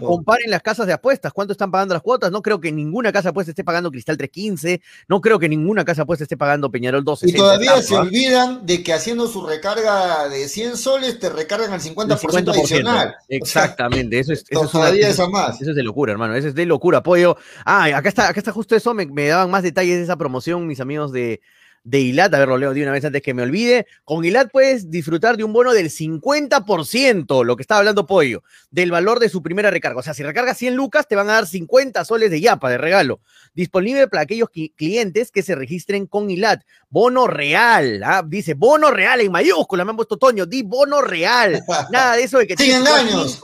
comparen 0.05 0.51
las 0.51 0.62
casas 0.62 0.85
de 0.85 0.93
apuestas, 0.93 1.33
cuánto 1.33 1.53
están 1.53 1.71
pagando 1.71 1.95
las 1.95 2.03
cuotas. 2.03 2.31
No 2.31 2.43
creo 2.43 2.59
que 2.59 2.71
ninguna 2.71 3.12
casa 3.12 3.23
de 3.23 3.29
apuestas 3.31 3.53
esté 3.53 3.63
pagando 3.63 3.89
Cristal 3.89 4.17
315. 4.17 4.81
No 5.07 5.19
creo 5.19 5.39
que 5.39 5.49
ninguna 5.49 5.83
casa 5.83 6.01
de 6.01 6.03
apuestas 6.03 6.25
esté 6.25 6.38
pagando 6.38 6.69
Peñarol 6.69 7.03
12. 7.03 7.29
Y 7.29 7.33
todavía 7.33 7.81
se 7.81 7.95
olvidan 7.95 8.65
de 8.67 8.83
que 8.83 8.93
haciendo 8.93 9.27
su 9.27 9.45
recarga 9.45 10.29
de 10.29 10.47
100 10.47 10.77
soles 10.77 11.19
te 11.19 11.29
recargan 11.39 11.71
al 11.71 11.82
50%, 11.82 12.49
adicional. 12.49 13.15
Exactamente, 13.28 14.19
eso 14.19 14.34
es, 14.34 14.45
eso 14.49 14.65
es 14.65 14.71
todavía 14.71 15.10
eso, 15.10 15.30
más. 15.30 15.62
Eso 15.62 15.71
es 15.71 15.75
de 15.75 15.84
locura, 15.84 16.12
hermano. 16.12 16.36
Eso 16.36 16.49
es 16.49 16.56
de 16.56 16.65
locura. 16.65 16.99
Apoyo. 16.99 17.38
Ah, 17.65 17.86
acá 17.95 18.10
está, 18.10 18.30
acá 18.30 18.39
está 18.39 18.52
justo 18.52 18.75
eso. 18.75 18.93
Me, 18.93 19.06
me 19.06 19.28
daban 19.28 19.49
más 19.49 19.63
detalles 19.63 19.97
de 19.97 20.04
esa 20.04 20.17
promoción, 20.17 20.67
mis 20.67 20.80
amigos 20.80 21.12
de, 21.12 21.41
de 21.83 21.99
ILAT, 21.99 22.33
a 22.33 22.39
ver, 22.39 22.47
lo 22.47 22.57
leo 22.57 22.73
de 22.73 22.83
una 22.83 22.91
vez 22.91 23.05
antes 23.05 23.21
que 23.21 23.33
me 23.33 23.43
olvide. 23.43 23.87
Con 24.03 24.23
ILAT 24.23 24.51
puedes 24.51 24.89
disfrutar 24.89 25.37
de 25.37 25.43
un 25.43 25.53
bono 25.53 25.73
del 25.73 25.89
50%, 25.89 27.43
lo 27.43 27.55
que 27.55 27.61
estaba 27.61 27.79
hablando 27.79 28.05
Pollo, 28.05 28.43
del 28.71 28.91
valor 28.91 29.19
de 29.19 29.29
su 29.29 29.41
primera 29.41 29.71
recarga. 29.71 29.99
O 29.99 30.03
sea, 30.03 30.13
si 30.13 30.23
recargas 30.23 30.57
100 30.57 30.75
lucas, 30.75 31.07
te 31.07 31.15
van 31.15 31.29
a 31.29 31.33
dar 31.33 31.47
50 31.47 32.03
soles 32.05 32.31
de 32.31 32.41
yapa 32.41 32.69
de 32.69 32.77
regalo. 32.77 33.21
Disponible 33.53 34.07
para 34.07 34.23
aquellos 34.23 34.49
clientes 34.75 35.31
que 35.31 35.43
se 35.43 35.55
registren 35.55 36.05
con 36.05 36.29
ILAT. 36.29 36.63
Bono 36.89 37.27
real, 37.27 38.01
¿ah? 38.03 38.23
dice 38.25 38.53
bono 38.53 38.91
real 38.91 39.21
en 39.21 39.31
mayúscula, 39.31 39.85
me 39.85 39.91
han 39.91 39.95
puesto 39.95 40.17
Toño, 40.17 40.45
di 40.45 40.63
bono 40.63 41.01
real. 41.01 41.63
Nada 41.91 42.15
de 42.15 42.23
eso 42.23 42.39
de 42.39 42.47
que 42.47 42.57
Sin 42.57 42.75
engaños. 42.75 43.39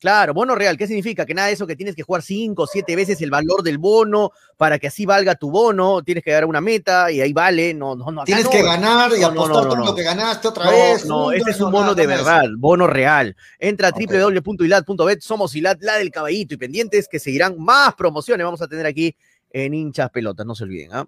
Claro, 0.00 0.32
bono 0.32 0.54
real, 0.54 0.78
¿qué 0.78 0.86
significa? 0.86 1.26
Que 1.26 1.34
nada 1.34 1.48
de 1.48 1.52
eso 1.52 1.66
que 1.66 1.76
tienes 1.76 1.94
que 1.94 2.02
jugar 2.02 2.22
cinco 2.22 2.62
o 2.62 2.66
siete 2.66 2.96
veces 2.96 3.20
el 3.20 3.30
valor 3.30 3.62
del 3.62 3.76
bono 3.76 4.32
para 4.56 4.78
que 4.78 4.86
así 4.86 5.04
valga 5.04 5.34
tu 5.34 5.50
bono, 5.50 6.02
tienes 6.02 6.24
que 6.24 6.30
dar 6.30 6.46
una 6.46 6.62
meta 6.62 7.12
y 7.12 7.20
ahí 7.20 7.34
vale, 7.34 7.74
no, 7.74 7.94
no, 7.94 8.10
no. 8.10 8.24
Tienes 8.24 8.48
que 8.48 8.62
ganar 8.62 9.12
y 9.14 9.22
apostar 9.22 9.68
todo 9.68 9.76
lo 9.76 9.94
que 9.94 10.02
ganaste 10.02 10.48
otra 10.48 10.70
vez. 10.70 11.04
No, 11.04 11.30
este 11.32 11.50
es 11.50 11.60
un 11.60 11.70
bono 11.70 11.94
de 11.94 12.06
verdad, 12.06 12.44
bono 12.56 12.86
real. 12.86 13.36
Entra 13.58 13.88
a 13.88 13.92
www.ilad.bet, 13.92 15.20
somos 15.20 15.54
Ilad, 15.54 15.76
la 15.80 15.98
del 15.98 16.10
caballito 16.10 16.54
y 16.54 16.56
pendientes 16.56 17.06
que 17.06 17.18
seguirán 17.18 17.56
más 17.58 17.94
promociones, 17.94 18.42
vamos 18.42 18.62
a 18.62 18.68
tener 18.68 18.86
aquí 18.86 19.14
en 19.50 19.74
hinchas 19.74 20.08
pelotas, 20.08 20.46
no 20.46 20.54
se 20.54 20.64
olviden, 20.64 20.94
¿ah? 20.94 21.06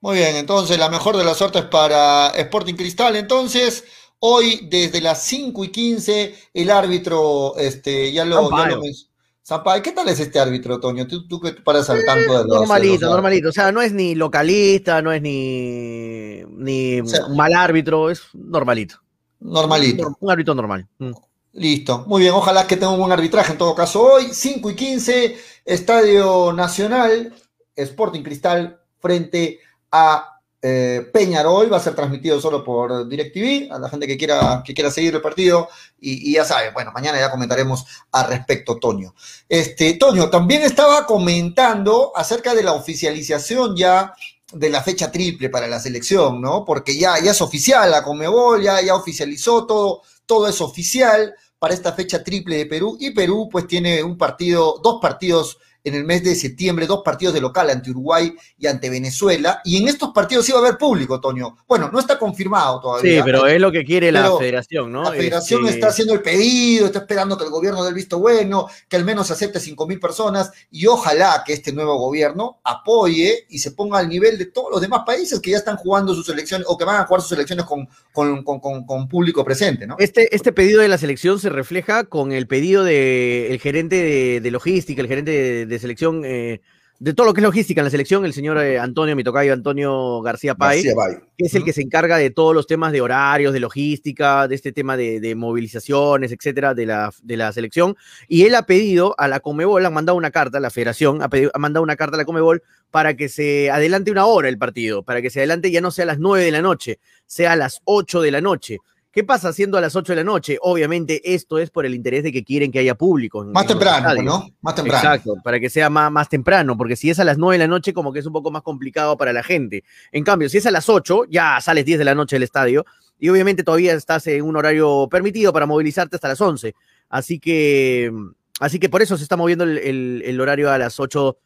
Muy 0.00 0.16
bien, 0.16 0.34
entonces 0.34 0.78
la 0.78 0.88
mejor 0.88 1.16
de 1.16 1.22
las 1.22 1.36
suertes 1.36 1.62
para 1.66 2.30
Sporting 2.30 2.74
Cristal, 2.74 3.14
entonces. 3.14 3.84
Hoy, 4.20 4.68
desde 4.70 5.00
las 5.00 5.22
5 5.24 5.64
y 5.64 5.68
15, 5.68 6.34
el 6.54 6.70
árbitro, 6.70 7.56
este, 7.56 8.12
ya 8.12 8.24
lo, 8.24 8.50
ya 8.50 9.82
¿qué 9.82 9.92
tal 9.92 10.08
es 10.08 10.20
este 10.20 10.38
árbitro, 10.38 10.78
Toño? 10.78 11.06
Tú, 11.06 11.26
tú 11.26 11.40
que 11.40 11.52
paras 11.52 11.90
al 11.90 12.04
tanto 12.04 12.38
de 12.38 12.44
los. 12.44 12.60
Normalito, 12.60 13.08
normalito. 13.08 13.48
O 13.48 13.52
sea, 13.52 13.72
no 13.72 13.82
es 13.82 13.92
ni 13.92 14.14
localista, 14.14 15.02
no 15.02 15.12
es 15.12 15.20
ni, 15.22 16.42
ni 16.56 17.00
un 17.00 17.36
mal 17.36 17.54
árbitro, 17.54 18.10
es 18.10 18.22
normalito. 18.34 18.96
Normalito. 19.40 20.16
Un 20.20 20.30
árbitro 20.30 20.54
normal. 20.54 20.86
Mm. 20.98 21.12
Listo. 21.52 22.04
Muy 22.06 22.22
bien, 22.22 22.34
ojalá 22.34 22.66
que 22.66 22.76
tenga 22.76 22.92
un 22.92 23.00
buen 23.00 23.10
arbitraje 23.10 23.52
en 23.52 23.58
todo 23.58 23.74
caso 23.74 24.02
hoy. 24.02 24.28
5 24.32 24.70
y 24.70 24.74
15, 24.76 25.38
Estadio 25.64 26.52
Nacional, 26.52 27.34
Sporting 27.74 28.22
Cristal 28.22 28.80
frente 29.00 29.58
a 29.90 30.39
eh, 30.62 31.08
Peñarol 31.12 31.72
va 31.72 31.78
a 31.78 31.80
ser 31.80 31.94
transmitido 31.94 32.40
solo 32.40 32.62
por 32.62 33.08
DirecTV, 33.08 33.72
a 33.72 33.78
la 33.78 33.88
gente 33.88 34.06
que 34.06 34.18
quiera, 34.18 34.62
que 34.64 34.74
quiera 34.74 34.90
seguir 34.90 35.14
el 35.14 35.22
partido, 35.22 35.68
y, 35.98 36.34
ya 36.34 36.44
sabe, 36.44 36.70
bueno, 36.72 36.92
mañana 36.92 37.18
ya 37.18 37.30
comentaremos 37.30 37.86
al 38.12 38.28
respecto, 38.28 38.78
Toño. 38.78 39.14
Este, 39.48 39.94
Toño, 39.94 40.28
también 40.28 40.62
estaba 40.62 41.06
comentando 41.06 42.12
acerca 42.14 42.54
de 42.54 42.62
la 42.62 42.72
oficialización 42.72 43.74
ya 43.76 44.12
de 44.52 44.68
la 44.68 44.82
fecha 44.82 45.10
triple 45.10 45.48
para 45.48 45.66
la 45.68 45.80
selección, 45.80 46.40
¿no? 46.40 46.64
Porque 46.64 46.98
ya, 46.98 47.18
ya 47.20 47.30
es 47.30 47.40
oficial, 47.40 47.90
la 47.90 48.02
Comebol 48.02 48.62
ya, 48.62 48.82
ya 48.82 48.94
oficializó 48.94 49.66
todo, 49.66 50.02
todo 50.26 50.48
es 50.48 50.60
oficial 50.60 51.34
para 51.58 51.74
esta 51.74 51.92
fecha 51.92 52.24
triple 52.24 52.56
de 52.56 52.66
Perú, 52.66 52.96
y 53.00 53.10
Perú 53.12 53.48
pues 53.50 53.66
tiene 53.66 54.02
un 54.02 54.18
partido, 54.18 54.80
dos 54.82 54.98
partidos 55.00 55.58
en 55.84 55.94
el 55.94 56.04
mes 56.04 56.22
de 56.22 56.34
septiembre 56.34 56.86
dos 56.86 57.02
partidos 57.04 57.34
de 57.34 57.40
local 57.40 57.70
ante 57.70 57.90
Uruguay 57.90 58.34
y 58.58 58.66
ante 58.66 58.90
Venezuela. 58.90 59.60
Y 59.64 59.78
en 59.78 59.88
estos 59.88 60.10
partidos 60.10 60.48
iba 60.48 60.58
a 60.58 60.62
haber 60.62 60.76
público, 60.76 61.20
Toño. 61.20 61.56
Bueno, 61.66 61.90
no 61.92 61.98
está 61.98 62.18
confirmado 62.18 62.80
todavía. 62.80 63.18
Sí, 63.18 63.22
pero 63.24 63.46
es 63.46 63.60
lo 63.60 63.72
que 63.72 63.84
quiere 63.84 64.12
la 64.12 64.36
federación, 64.36 64.92
¿no? 64.92 65.04
La 65.04 65.12
federación 65.12 65.62
este 65.62 65.74
está 65.74 65.88
haciendo 65.88 66.14
el 66.14 66.22
pedido, 66.22 66.86
está 66.86 67.00
esperando 67.00 67.36
que 67.38 67.44
el 67.44 67.50
gobierno 67.50 67.82
dé 67.82 67.90
el 67.90 67.94
visto 67.94 68.18
bueno, 68.18 68.68
que 68.88 68.96
al 68.96 69.04
menos 69.04 69.30
acepte 69.30 69.60
5 69.60 69.86
mil 69.86 69.98
personas 69.98 70.50
y 70.70 70.86
ojalá 70.86 71.42
que 71.46 71.52
este 71.52 71.72
nuevo 71.72 71.96
gobierno 71.96 72.60
apoye 72.64 73.46
y 73.48 73.58
se 73.58 73.72
ponga 73.72 73.98
al 73.98 74.08
nivel 74.08 74.38
de 74.38 74.46
todos 74.46 74.70
los 74.70 74.80
demás 74.80 75.02
países 75.06 75.40
que 75.40 75.50
ya 75.50 75.58
están 75.58 75.76
jugando 75.76 76.14
sus 76.14 76.28
elecciones 76.28 76.66
o 76.68 76.76
que 76.76 76.84
van 76.84 77.00
a 77.00 77.06
jugar 77.06 77.22
sus 77.22 77.32
elecciones 77.32 77.64
con, 77.64 77.88
con, 78.12 79.08
público 79.08 79.44
presente, 79.44 79.86
¿no? 79.86 79.96
Este, 79.98 80.34
este 80.34 80.52
pedido 80.52 80.82
de 80.82 80.88
la 80.88 80.98
selección 80.98 81.38
se 81.40 81.48
refleja 81.48 82.04
con 82.04 82.32
el 82.32 82.46
pedido 82.46 82.84
del 82.84 83.58
gerente 83.60 83.96
de, 83.96 84.40
de 84.40 84.50
logística, 84.50 85.00
el 85.00 85.08
gerente 85.08 85.66
de 85.66 85.69
de 85.70 85.78
selección, 85.78 86.22
eh, 86.24 86.60
de 86.98 87.14
todo 87.14 87.26
lo 87.26 87.32
que 87.32 87.40
es 87.40 87.44
logística 87.44 87.80
en 87.80 87.86
la 87.86 87.90
selección, 87.90 88.26
el 88.26 88.34
señor 88.34 88.58
eh, 88.58 88.78
Antonio 88.78 89.16
Mitocayo, 89.16 89.54
Antonio 89.54 90.20
García 90.20 90.54
Pay, 90.54 90.82
que 90.82 91.46
es 91.46 91.54
el 91.54 91.64
que 91.64 91.72
se 91.72 91.80
encarga 91.80 92.18
de 92.18 92.28
todos 92.28 92.54
los 92.54 92.66
temas 92.66 92.92
de 92.92 93.00
horarios, 93.00 93.54
de 93.54 93.60
logística, 93.60 94.46
de 94.46 94.54
este 94.54 94.72
tema 94.72 94.98
de, 94.98 95.34
movilizaciones, 95.34 96.30
etcétera, 96.30 96.74
de 96.74 96.84
la, 96.84 97.10
de 97.22 97.36
la 97.38 97.52
selección. 97.52 97.96
Y 98.28 98.44
él 98.44 98.54
ha 98.54 98.66
pedido 98.66 99.14
a 99.16 99.28
la 99.28 99.40
Comebol, 99.40 99.86
ha 99.86 99.90
mandado 99.90 100.18
una 100.18 100.30
carta, 100.30 100.58
a 100.58 100.60
la 100.60 100.68
federación 100.68 101.22
ha, 101.22 101.30
ha 101.54 101.58
mandado 101.58 101.82
una 101.82 101.96
carta 101.96 102.16
a 102.16 102.18
la 102.18 102.26
Comebol 102.26 102.62
para 102.90 103.14
que 103.14 103.30
se 103.30 103.70
adelante 103.70 104.10
una 104.10 104.26
hora 104.26 104.50
el 104.50 104.58
partido, 104.58 105.02
para 105.02 105.22
que 105.22 105.30
se 105.30 105.40
adelante 105.40 105.70
ya 105.70 105.80
no 105.80 105.90
sea 105.90 106.02
a 106.02 106.06
las 106.06 106.18
9 106.18 106.44
de 106.44 106.50
la 106.50 106.60
noche, 106.60 106.98
sea 107.24 107.52
a 107.52 107.56
las 107.56 107.80
8 107.84 108.20
de 108.20 108.30
la 108.30 108.42
noche. 108.42 108.78
¿Qué 109.12 109.24
pasa 109.24 109.52
siendo 109.52 109.76
a 109.76 109.80
las 109.80 109.96
8 109.96 110.12
de 110.12 110.16
la 110.16 110.24
noche? 110.24 110.56
Obviamente 110.62 111.34
esto 111.34 111.58
es 111.58 111.70
por 111.70 111.84
el 111.84 111.96
interés 111.96 112.22
de 112.22 112.30
que 112.30 112.44
quieren 112.44 112.70
que 112.70 112.78
haya 112.78 112.94
público. 112.94 113.44
más 113.44 113.66
temprano, 113.66 114.22
¿no? 114.22 114.50
Más 114.60 114.76
temprano. 114.76 114.98
Exacto, 114.98 115.34
para 115.42 115.58
que 115.58 115.68
sea 115.68 115.90
más, 115.90 116.12
más, 116.12 116.28
temprano, 116.28 116.76
porque 116.76 116.94
si 116.94 117.10
es 117.10 117.18
a 117.18 117.24
las 117.24 117.36
9 117.36 117.54
de 117.54 117.58
la 117.58 117.66
noche 117.66 117.92
como 117.92 118.12
que 118.12 118.20
es 118.20 118.26
un 118.26 118.32
poco 118.32 118.52
más 118.52 118.62
complicado 118.62 119.16
para 119.16 119.32
la 119.32 119.42
gente. 119.42 119.82
En 120.12 120.22
cambio, 120.22 120.48
si 120.48 120.58
es 120.58 120.66
a 120.66 120.70
las 120.70 120.88
8, 120.88 121.24
ya 121.28 121.60
sales 121.60 121.84
10 121.84 121.98
de 121.98 122.04
la 122.04 122.14
noche 122.14 122.36
del 122.36 122.44
estadio 122.44 122.84
y 123.18 123.28
obviamente 123.30 123.64
todavía 123.64 123.94
estás 123.94 124.28
en 124.28 124.44
un 124.44 124.56
horario 124.56 125.08
permitido 125.10 125.52
para 125.52 125.66
movilizarte 125.66 126.16
hasta 126.16 126.28
las 126.28 126.40
11. 126.40 126.76
Así 127.08 127.40
que, 127.40 128.12
así 128.60 128.78
que 128.78 128.88
por 128.88 129.02
eso 129.02 129.16
se 129.16 129.24
está 129.24 129.36
moviendo 129.36 129.64
el, 129.64 130.40
horario 130.40 130.70
a 130.70 130.78
las 130.78 131.00
8. 131.00 131.36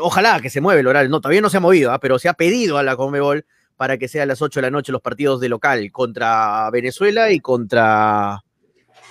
ojalá 0.00 0.40
que 0.40 0.48
se 0.48 0.62
mueva 0.62 0.80
el 0.80 0.86
horario. 0.86 1.10
No, 1.10 1.20
todavía 1.20 1.42
no 1.42 1.50
se 1.50 1.58
ha 1.58 1.60
movido, 1.60 1.92
¿ah? 1.92 2.00
pero 2.00 2.18
se 2.18 2.30
ha 2.30 2.34
pedido 2.34 2.78
a 2.78 2.82
la 2.82 2.96
Conmebol 2.96 3.44
para 3.76 3.98
que 3.98 4.08
sea 4.08 4.22
a 4.22 4.26
las 4.26 4.40
8 4.42 4.60
de 4.60 4.66
la 4.66 4.70
noche 4.70 4.92
los 4.92 5.02
partidos 5.02 5.40
de 5.40 5.48
local 5.48 5.90
contra 5.92 6.70
Venezuela 6.70 7.30
y 7.30 7.40
contra 7.40 8.42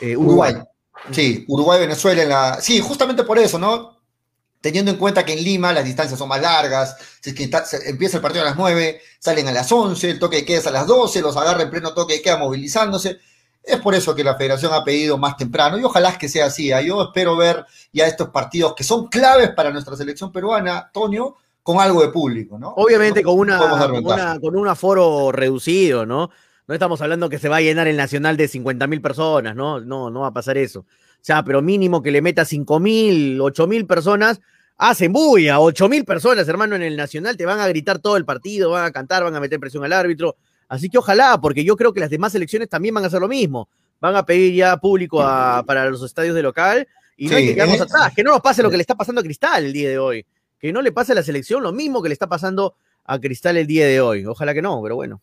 eh, 0.02 0.18
Uruguay. 0.18 0.56
Sí, 1.12 1.46
Uruguay, 1.48 1.80
Venezuela 1.80 2.24
en 2.24 2.30
la. 2.30 2.62
Sí, 2.62 2.80
justamente 2.80 3.24
por 3.24 3.38
eso, 3.38 3.60
¿no? 3.60 4.02
Teniendo 4.60 4.90
en 4.90 4.98
cuenta 4.98 5.24
que 5.24 5.34
en 5.34 5.44
Lima 5.44 5.72
las 5.72 5.86
distancias 5.86 6.18
son 6.18 6.28
más 6.28 6.42
largas, 6.42 6.98
si 7.22 7.30
es 7.30 7.36
que 7.36 7.50
empieza 7.88 8.18
el 8.18 8.24
partido 8.24 8.44
a 8.44 8.48
las 8.48 8.58
9, 8.58 9.00
salen 9.20 9.48
a 9.48 9.52
las 9.52 9.72
11, 9.72 10.10
el 10.10 10.20
toque 10.20 10.38
de 10.38 10.46
queda 10.46 10.58
es 10.58 10.68
a 10.68 10.72
las 10.72 10.88
12, 10.88 11.22
los 11.22 11.38
agarra 11.38 11.62
en 11.62 11.70
pleno 11.70 11.94
toque 11.94 12.14
de 12.14 12.22
queda 12.24 12.38
movilizándose. 12.38 13.20
Es 13.62 13.80
por 13.80 13.94
eso 13.94 14.16
que 14.16 14.24
la 14.24 14.36
federación 14.36 14.74
ha 14.74 14.84
pedido 14.84 15.18
más 15.18 15.38
temprano 15.38 15.78
y 15.78 15.84
ojalá 15.84 16.18
que 16.18 16.30
sea 16.30 16.48
así. 16.48 16.72
¿ah? 16.72 16.82
Yo 16.82 17.02
espero 17.04 17.36
ver 17.36 17.66
ya 17.92 18.08
estos 18.08 18.30
partidos 18.30 18.74
que 18.76 18.84
son 18.84 19.08
claves 19.08 19.52
para 19.52 19.72
nuestra 19.72 19.96
selección 19.96 20.32
peruana, 20.32 20.90
Tonio, 20.92 21.36
con 21.66 21.80
algo 21.80 22.04
de 22.04 22.10
público, 22.10 22.60
¿no? 22.60 22.76
Obviamente 22.78 23.24
con, 23.24 23.40
una, 23.40 24.38
con, 24.40 24.56
un 24.56 24.68
aforo 24.68 25.32
reducido, 25.32 26.06
¿no? 26.06 26.30
No 26.68 26.74
estamos 26.76 27.02
hablando 27.02 27.28
que 27.28 27.40
se 27.40 27.50
va 27.50 27.58
a 27.58 27.62
llenar 27.62 27.88
el 27.88 27.98
Nacional 27.98 28.38
de 28.38 28.48
50 28.48 28.86
mil 28.86 29.02
personas, 29.02 29.56
¿no? 29.56 29.80
No, 29.80 30.12
no 30.12 30.20
va 30.20 30.28
a 30.28 30.32
pasar 30.32 30.60
eso. 30.60 30.82
O 30.82 30.86
sea, 31.22 31.44
pero 31.44 31.64
mínimo 31.64 32.04
que 32.04 32.12
le 32.12 32.22
meta 32.22 32.46
5 32.46 32.80
mil, 32.80 33.42
8 33.42 33.66
mil 33.66 33.88
personas, 33.88 34.42
hacen 34.78 35.12
bulla, 35.12 35.60
8 35.60 35.90
mil 35.90 36.06
personas, 36.06 36.48
hermano, 36.48 36.76
en 36.76 36.84
el 36.84 36.96
Nacional, 36.96 37.36
te 37.36 37.48
van 37.48 37.60
a 37.60 37.68
gritar 37.68 37.98
todo 37.98 38.16
el 38.16 38.26
partido, 38.26 38.70
van 38.70 38.86
a 38.86 38.92
cantar, 38.92 39.24
van 39.24 39.36
a 39.36 39.40
meter 39.40 39.60
presión 39.60 39.84
al 39.84 39.94
árbitro. 39.94 40.36
Así 40.70 40.88
que 40.88 41.00
ojalá, 41.00 41.42
porque 41.42 41.64
yo 41.64 41.76
creo 41.76 41.94
que 41.94 42.00
las 42.00 42.12
demás 42.12 42.36
elecciones 42.36 42.70
también 42.70 42.94
van 42.94 43.06
a 43.06 43.08
hacer 43.08 43.22
lo 43.22 43.28
mismo. 43.28 43.70
Van 44.00 44.16
a 44.16 44.24
pedir 44.24 44.54
ya 44.54 44.78
público 44.78 45.18
para 45.18 45.90
los 45.90 46.04
estadios 46.04 46.36
de 46.36 46.44
local 46.44 46.88
y 47.18 47.28
no 47.28 47.38
hay 47.38 47.48
que 47.48 47.56
quedarnos 47.56 47.82
atrás, 47.82 48.14
que 48.16 48.24
no 48.24 48.34
nos 48.34 48.42
pase 48.42 48.62
lo 48.62 48.70
que 48.70 48.78
le 48.78 48.82
está 48.82 48.94
pasando 48.94 49.22
a 49.22 49.24
Cristal 49.24 49.66
el 49.66 49.74
día 49.74 49.90
de 49.90 49.98
hoy 49.98 50.28
que 50.60 50.74
no 50.74 50.82
le 50.82 50.92
pase 50.92 51.12
a 51.12 51.16
la 51.16 51.24
selección 51.24 51.64
lo 51.64 51.72
mismo 51.72 52.02
que 52.02 52.10
le 52.10 52.14
está 52.14 52.28
pasando 52.28 52.76
a 53.04 53.20
Cristal 53.20 53.58
el 53.58 53.68
día 53.68 53.86
de 53.86 54.02
hoy. 54.02 54.26
Ojalá 54.26 54.54
que 54.54 54.62
no, 54.62 54.82
pero 54.82 54.96
bueno. 54.96 55.22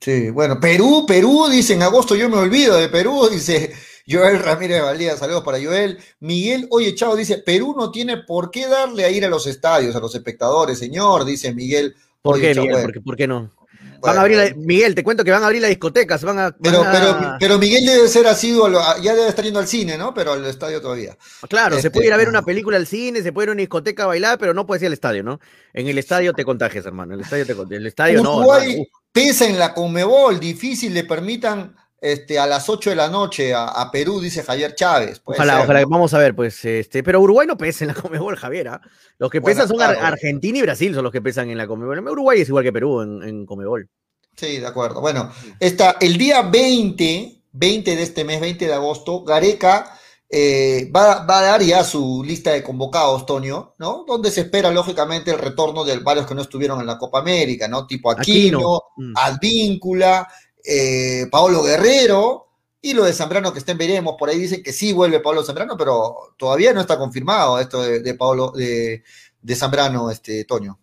Sí, 0.00 0.30
bueno, 0.30 0.58
Perú, 0.58 1.04
Perú, 1.06 1.48
dice 1.50 1.74
en 1.74 1.82
agosto 1.82 2.16
yo 2.16 2.30
me 2.30 2.38
olvido 2.38 2.78
de 2.78 2.88
Perú, 2.88 3.28
dice 3.30 3.74
Joel 4.08 4.38
Ramírez 4.38 4.82
Valdía, 4.82 5.16
saludos 5.16 5.44
para 5.44 5.62
Joel. 5.62 5.98
Miguel, 6.20 6.66
oye, 6.70 6.94
chao, 6.94 7.14
dice, 7.14 7.38
Perú 7.38 7.74
no 7.76 7.90
tiene 7.90 8.16
por 8.18 8.50
qué 8.50 8.66
darle 8.66 9.04
a 9.04 9.10
ir 9.10 9.26
a 9.26 9.28
los 9.28 9.46
estadios, 9.46 9.94
a 9.94 10.00
los 10.00 10.14
espectadores, 10.14 10.78
señor, 10.78 11.26
dice 11.26 11.52
Miguel. 11.52 11.94
¿Por 12.22 12.40
qué, 12.40 12.54
Miguel? 12.54 13.02
¿Por 13.04 13.16
qué, 13.16 13.26
no? 13.26 13.50
Van 14.00 14.16
a 14.16 14.20
abrir 14.22 14.36
la, 14.36 14.54
Miguel, 14.56 14.94
te 14.94 15.04
cuento 15.04 15.24
que 15.24 15.30
van 15.30 15.42
a 15.42 15.46
abrir 15.46 15.62
las 15.62 15.68
discotecas, 15.68 16.22
van 16.24 16.38
a. 16.38 16.56
Pero, 16.56 16.80
van 16.80 16.88
a... 16.88 16.92
pero, 16.92 17.36
pero 17.38 17.58
Miguel 17.58 17.84
debe 17.84 18.08
ser 18.08 18.26
así, 18.26 18.56
ya 19.02 19.14
debe 19.14 19.28
estar 19.28 19.44
yendo 19.44 19.60
al 19.60 19.68
cine, 19.68 19.98
¿no? 19.98 20.14
Pero 20.14 20.32
al 20.32 20.44
estadio 20.46 20.80
todavía. 20.80 21.16
Claro, 21.48 21.76
este, 21.76 21.88
se 21.88 21.90
puede 21.90 22.06
ir 22.06 22.12
a 22.12 22.16
ver 22.16 22.28
una 22.28 22.42
película 22.42 22.76
al 22.76 22.86
cine, 22.86 23.22
se 23.22 23.32
puede 23.32 23.46
ir 23.46 23.48
a 23.50 23.52
una 23.52 23.60
discoteca 23.60 24.04
a 24.04 24.06
bailar, 24.06 24.38
pero 24.38 24.54
no 24.54 24.66
puede 24.66 24.80
ir 24.80 24.86
al 24.86 24.92
estadio, 24.92 25.22
¿no? 25.22 25.40
En 25.72 25.88
el 25.88 25.98
estadio 25.98 26.32
te 26.32 26.44
contagias, 26.44 26.86
hermano. 26.86 27.14
El 27.14 27.20
estadio 27.20 27.46
te 27.46 27.76
El 27.76 27.86
estadio 27.86 28.20
Uruguay 28.22 28.78
no. 28.78 28.84
pesa 29.12 29.46
en 29.46 29.58
la 29.58 29.74
Conmebol, 29.74 30.40
difícil 30.40 30.94
le 30.94 31.04
permitan 31.04 31.76
este, 32.00 32.38
a 32.38 32.46
las 32.46 32.68
8 32.68 32.90
de 32.90 32.96
la 32.96 33.08
noche 33.08 33.52
a, 33.54 33.88
Perú, 33.92 34.20
dice 34.20 34.42
Javier 34.42 34.74
Chávez. 34.74 35.20
Ojalá, 35.24 35.62
ojalá, 35.62 35.84
vamos 35.86 36.14
a 36.14 36.18
ver, 36.18 36.34
pues, 36.34 36.64
este, 36.64 37.02
pero 37.02 37.20
Uruguay 37.20 37.46
no 37.46 37.58
pesa 37.58 37.84
en 37.84 37.88
la 37.88 37.94
Comebol, 38.00 38.36
Javier. 38.36 38.68
¿ah? 38.68 38.80
Los 39.18 39.30
que 39.30 39.40
pesan 39.40 39.68
son 39.68 39.80
Argentina 39.82 40.58
y 40.58 40.62
Brasil, 40.62 40.94
son 40.94 41.04
los 41.04 41.12
que 41.12 41.20
pesan 41.20 41.50
en 41.50 41.58
la 41.58 41.66
Comebol. 41.66 41.98
Uruguay 42.08 42.40
es 42.40 42.48
igual 42.48 42.64
que 42.64 42.72
Perú 42.72 43.02
en, 43.02 43.22
en 43.22 43.46
Comebol. 43.46 43.88
Sí, 44.36 44.58
de 44.58 44.66
acuerdo. 44.66 45.00
Bueno, 45.00 45.30
está 45.58 45.96
el 46.00 46.16
día 46.16 46.42
20, 46.42 47.42
20 47.52 47.96
de 47.96 48.02
este 48.02 48.24
mes, 48.24 48.40
20 48.40 48.66
de 48.66 48.72
agosto, 48.72 49.22
Gareca 49.24 49.98
eh, 50.32 50.88
va, 50.94 51.22
a 51.22 51.42
dar 51.42 51.60
ya 51.60 51.82
su 51.82 52.22
lista 52.24 52.52
de 52.52 52.62
convocados, 52.62 53.26
Tonio, 53.26 53.74
¿no? 53.78 54.04
Donde 54.06 54.30
se 54.30 54.42
espera, 54.42 54.70
lógicamente, 54.70 55.32
el 55.32 55.38
retorno 55.38 55.84
de 55.84 55.98
varios 55.98 56.24
que 56.24 56.36
no 56.36 56.42
estuvieron 56.42 56.80
en 56.80 56.86
la 56.86 56.98
Copa 56.98 57.18
América, 57.18 57.66
¿no? 57.66 57.84
Tipo 57.84 58.12
Aquino, 58.12 58.58
Aquino. 58.58 58.82
Mm. 58.96 59.12
Advíncula, 59.16 60.28
eh, 60.64 61.26
Paolo 61.30 61.62
Guerrero 61.62 62.48
y 62.82 62.94
lo 62.94 63.04
de 63.04 63.12
Zambrano 63.12 63.52
que 63.52 63.58
estén 63.58 63.76
veremos, 63.76 64.16
por 64.18 64.28
ahí 64.28 64.38
dicen 64.38 64.62
que 64.62 64.72
sí 64.72 64.92
vuelve 64.92 65.20
Pablo 65.20 65.44
Zambrano, 65.44 65.76
pero 65.76 66.34
todavía 66.36 66.72
no 66.72 66.80
está 66.80 66.98
confirmado 66.98 67.58
esto 67.60 67.82
de, 67.82 68.00
de 68.00 68.14
Pablo 68.14 68.52
de, 68.52 69.02
de, 69.42 69.54
Zambrano, 69.54 70.10
este 70.10 70.44
Toño. 70.44 70.78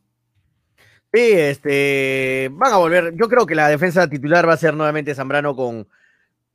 Sí, 1.12 1.32
este 1.32 2.50
van 2.52 2.74
a 2.74 2.78
volver. 2.78 3.16
Yo 3.16 3.28
creo 3.28 3.46
que 3.46 3.56
la 3.56 3.70
defensa 3.70 4.08
titular 4.08 4.48
va 4.48 4.54
a 4.54 4.58
ser 4.58 4.76
nuevamente 4.76 5.16
Zambrano 5.16 5.56
con 5.56 5.88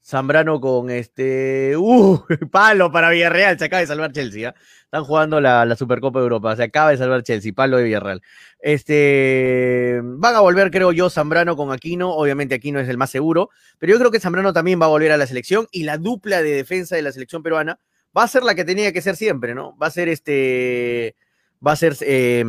Zambrano 0.05 0.61
con 0.61 0.91
este 0.91 1.77
uh, 1.77 2.21
palo 2.51 2.91
para 2.91 3.11
Villarreal, 3.11 3.59
se 3.59 3.67
acaba 3.67 3.81
de 3.81 3.87
salvar 3.87 4.13
Chelsea. 4.13 4.51
¿eh? 4.51 4.55
Están 4.85 5.05
jugando 5.05 5.41
la, 5.41 5.75
Supercopa 5.77 6.19
de 6.19 6.25
Europa. 6.25 6.57
Se 6.57 6.65
acaba 6.65 6.91
de 6.91 6.97
salvar 6.97 7.23
Chelsea, 7.23 7.53
palo 7.53 7.77
de 7.77 7.85
Villarreal. 7.85 8.21
Este, 8.59 10.01
van 10.03 10.35
a 10.35 10.41
volver, 10.41 10.71
creo 10.71 10.93
yo, 10.93 11.09
Zambrano 11.09 11.57
con 11.57 11.73
Aquino. 11.73 12.11
Obviamente 12.11 12.57
Aquino 12.57 12.81
es 12.81 12.89
el 12.89 12.99
más 12.99 13.11
seguro, 13.11 13.51
pero 13.79 13.93
yo 13.93 13.99
creo 13.99 14.11
que 14.11 14.21
Zambrano 14.21 14.53
también 14.53 14.81
va 14.81 14.87
a 14.87 14.91
volver 14.91 15.13
a 15.13 15.17
la 15.17 15.27
selección 15.27 15.69
y 15.71 15.85
la 15.85 15.99
dupla 15.99 16.43
de 16.43 16.51
defensa 16.51 16.97
de 16.97 17.03
la 17.03 17.13
selección 17.13 17.43
peruana 17.43 17.79
va 18.17 18.25
a 18.25 18.29
ser 18.29 18.43
la 18.43 18.55
que 18.55 18.65
tenía 18.65 18.93
que 18.93 19.03
ser 19.03 19.17
siempre, 19.17 19.55
¿no? 19.55 19.77
Va 19.79 19.87
a 19.87 19.91
ser 19.91 20.09
este, 20.09 21.17
va 21.65 21.73
a 21.73 21.77
ser 21.77 21.97
eh, 22.01 22.45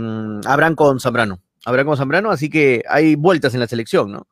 con 0.76 1.00
Zambrano. 1.00 1.40
Abraham 1.66 1.88
con 1.88 1.98
Zambrano, 1.98 2.32
así 2.32 2.50
que 2.50 2.84
hay 2.90 3.16
vueltas 3.16 3.54
en 3.54 3.62
la 3.62 3.68
selección, 3.68 4.12
¿no? 4.12 4.28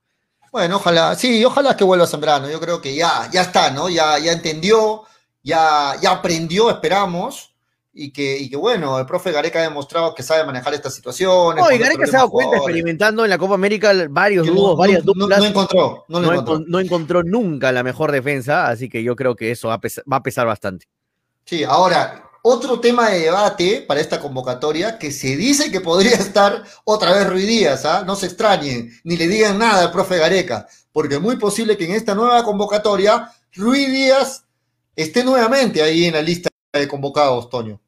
Bueno, 0.52 0.76
ojalá, 0.76 1.16
sí, 1.16 1.44
ojalá 1.46 1.78
que 1.78 1.86
vuelva 1.86 2.06
Zambrano. 2.06 2.50
Yo 2.50 2.60
creo 2.60 2.82
que 2.82 2.94
ya, 2.94 3.30
ya 3.32 3.42
está, 3.42 3.72
¿no? 3.72 3.90
Ya, 3.90 4.20
ya 4.20 4.34
entendió, 4.34 5.04
ya, 5.42 5.96
ya 6.02 6.12
aprendió, 6.12 6.70
esperamos 6.70 7.52
y 7.94 8.12
que, 8.12 8.38
y 8.38 8.50
que 8.50 8.56
bueno, 8.56 9.00
el 9.00 9.06
profe 9.06 9.32
Gareca 9.32 9.60
ha 9.60 9.64
demostrado 9.64 10.14
que 10.14 10.24
sabe 10.24 10.46
manejar 10.46 10.74
estas 10.74 10.94
situaciones. 10.94 11.64
No, 11.64 11.72
y 11.72 11.78
Gareca 11.78 12.06
se 12.06 12.16
ha 12.16 12.20
dado 12.20 12.32
cuenta 12.32 12.58
experimentando 12.58 13.24
en 13.24 13.30
la 13.30 13.38
Copa 13.38 13.56
América 13.56 13.94
varios 14.10 14.46
dúos, 14.48 14.78
varias 14.78 15.04
duplas. 15.06 15.40
No, 15.40 15.46
encontró, 15.46 16.06
no, 16.10 16.20
encontró. 16.20 16.60
no, 16.68 16.80
encontró. 16.80 17.24
nunca 17.24 17.72
la 17.72 17.84
mejor 17.84 18.12
defensa, 18.12 18.68
así 18.68 18.90
que 18.90 19.04
yo 19.04 19.16
creo 19.16 19.36
que 19.36 19.52
eso 19.52 19.70
va 19.70 19.76
a, 19.76 19.82
pesar, 19.82 20.04
va 20.12 20.18
a 20.18 20.24
pesar 20.24 20.48
bastante. 20.48 20.88
Sí, 21.46 21.64
ahora, 21.64 22.30
otro 22.42 22.80
tema 22.80 23.10
de 23.10 23.20
debate 23.20 23.84
para 23.88 24.02
esta 24.02 24.20
convocatoria 24.20 24.98
que 24.98 25.12
se 25.12 25.36
dice 25.36 25.72
que 25.72 25.82
podría 25.82 26.12
estar 26.16 26.64
otra 26.84 27.14
vez 27.14 27.30
Ruiz 27.30 27.48
Díaz, 27.48 27.86
¿ah? 27.86 28.04
no 28.06 28.16
se 28.16 28.28
extrañen, 28.28 28.92
ni 29.04 29.18
le 29.18 29.28
digan 29.28 29.58
nada 29.58 29.84
al 29.84 29.92
profe 29.92 30.18
Gareca, 30.18 30.68
porque 30.92 31.16
es 31.16 31.22
muy 31.22 31.38
posible 31.38 31.78
que 31.78 31.86
en 31.86 31.92
esta 31.92 32.16
nueva 32.16 32.44
convocatoria 32.44 33.30
Ruiz 33.54 33.90
Díaz 33.90 34.46
esté 34.96 35.24
nuevamente 35.24 35.82
ahí 35.82 36.06
en 36.06 36.14
la 36.14 36.22
lista 36.22 36.50
de 36.74 36.88
convocados, 36.88 37.50
Toño. 37.50 37.80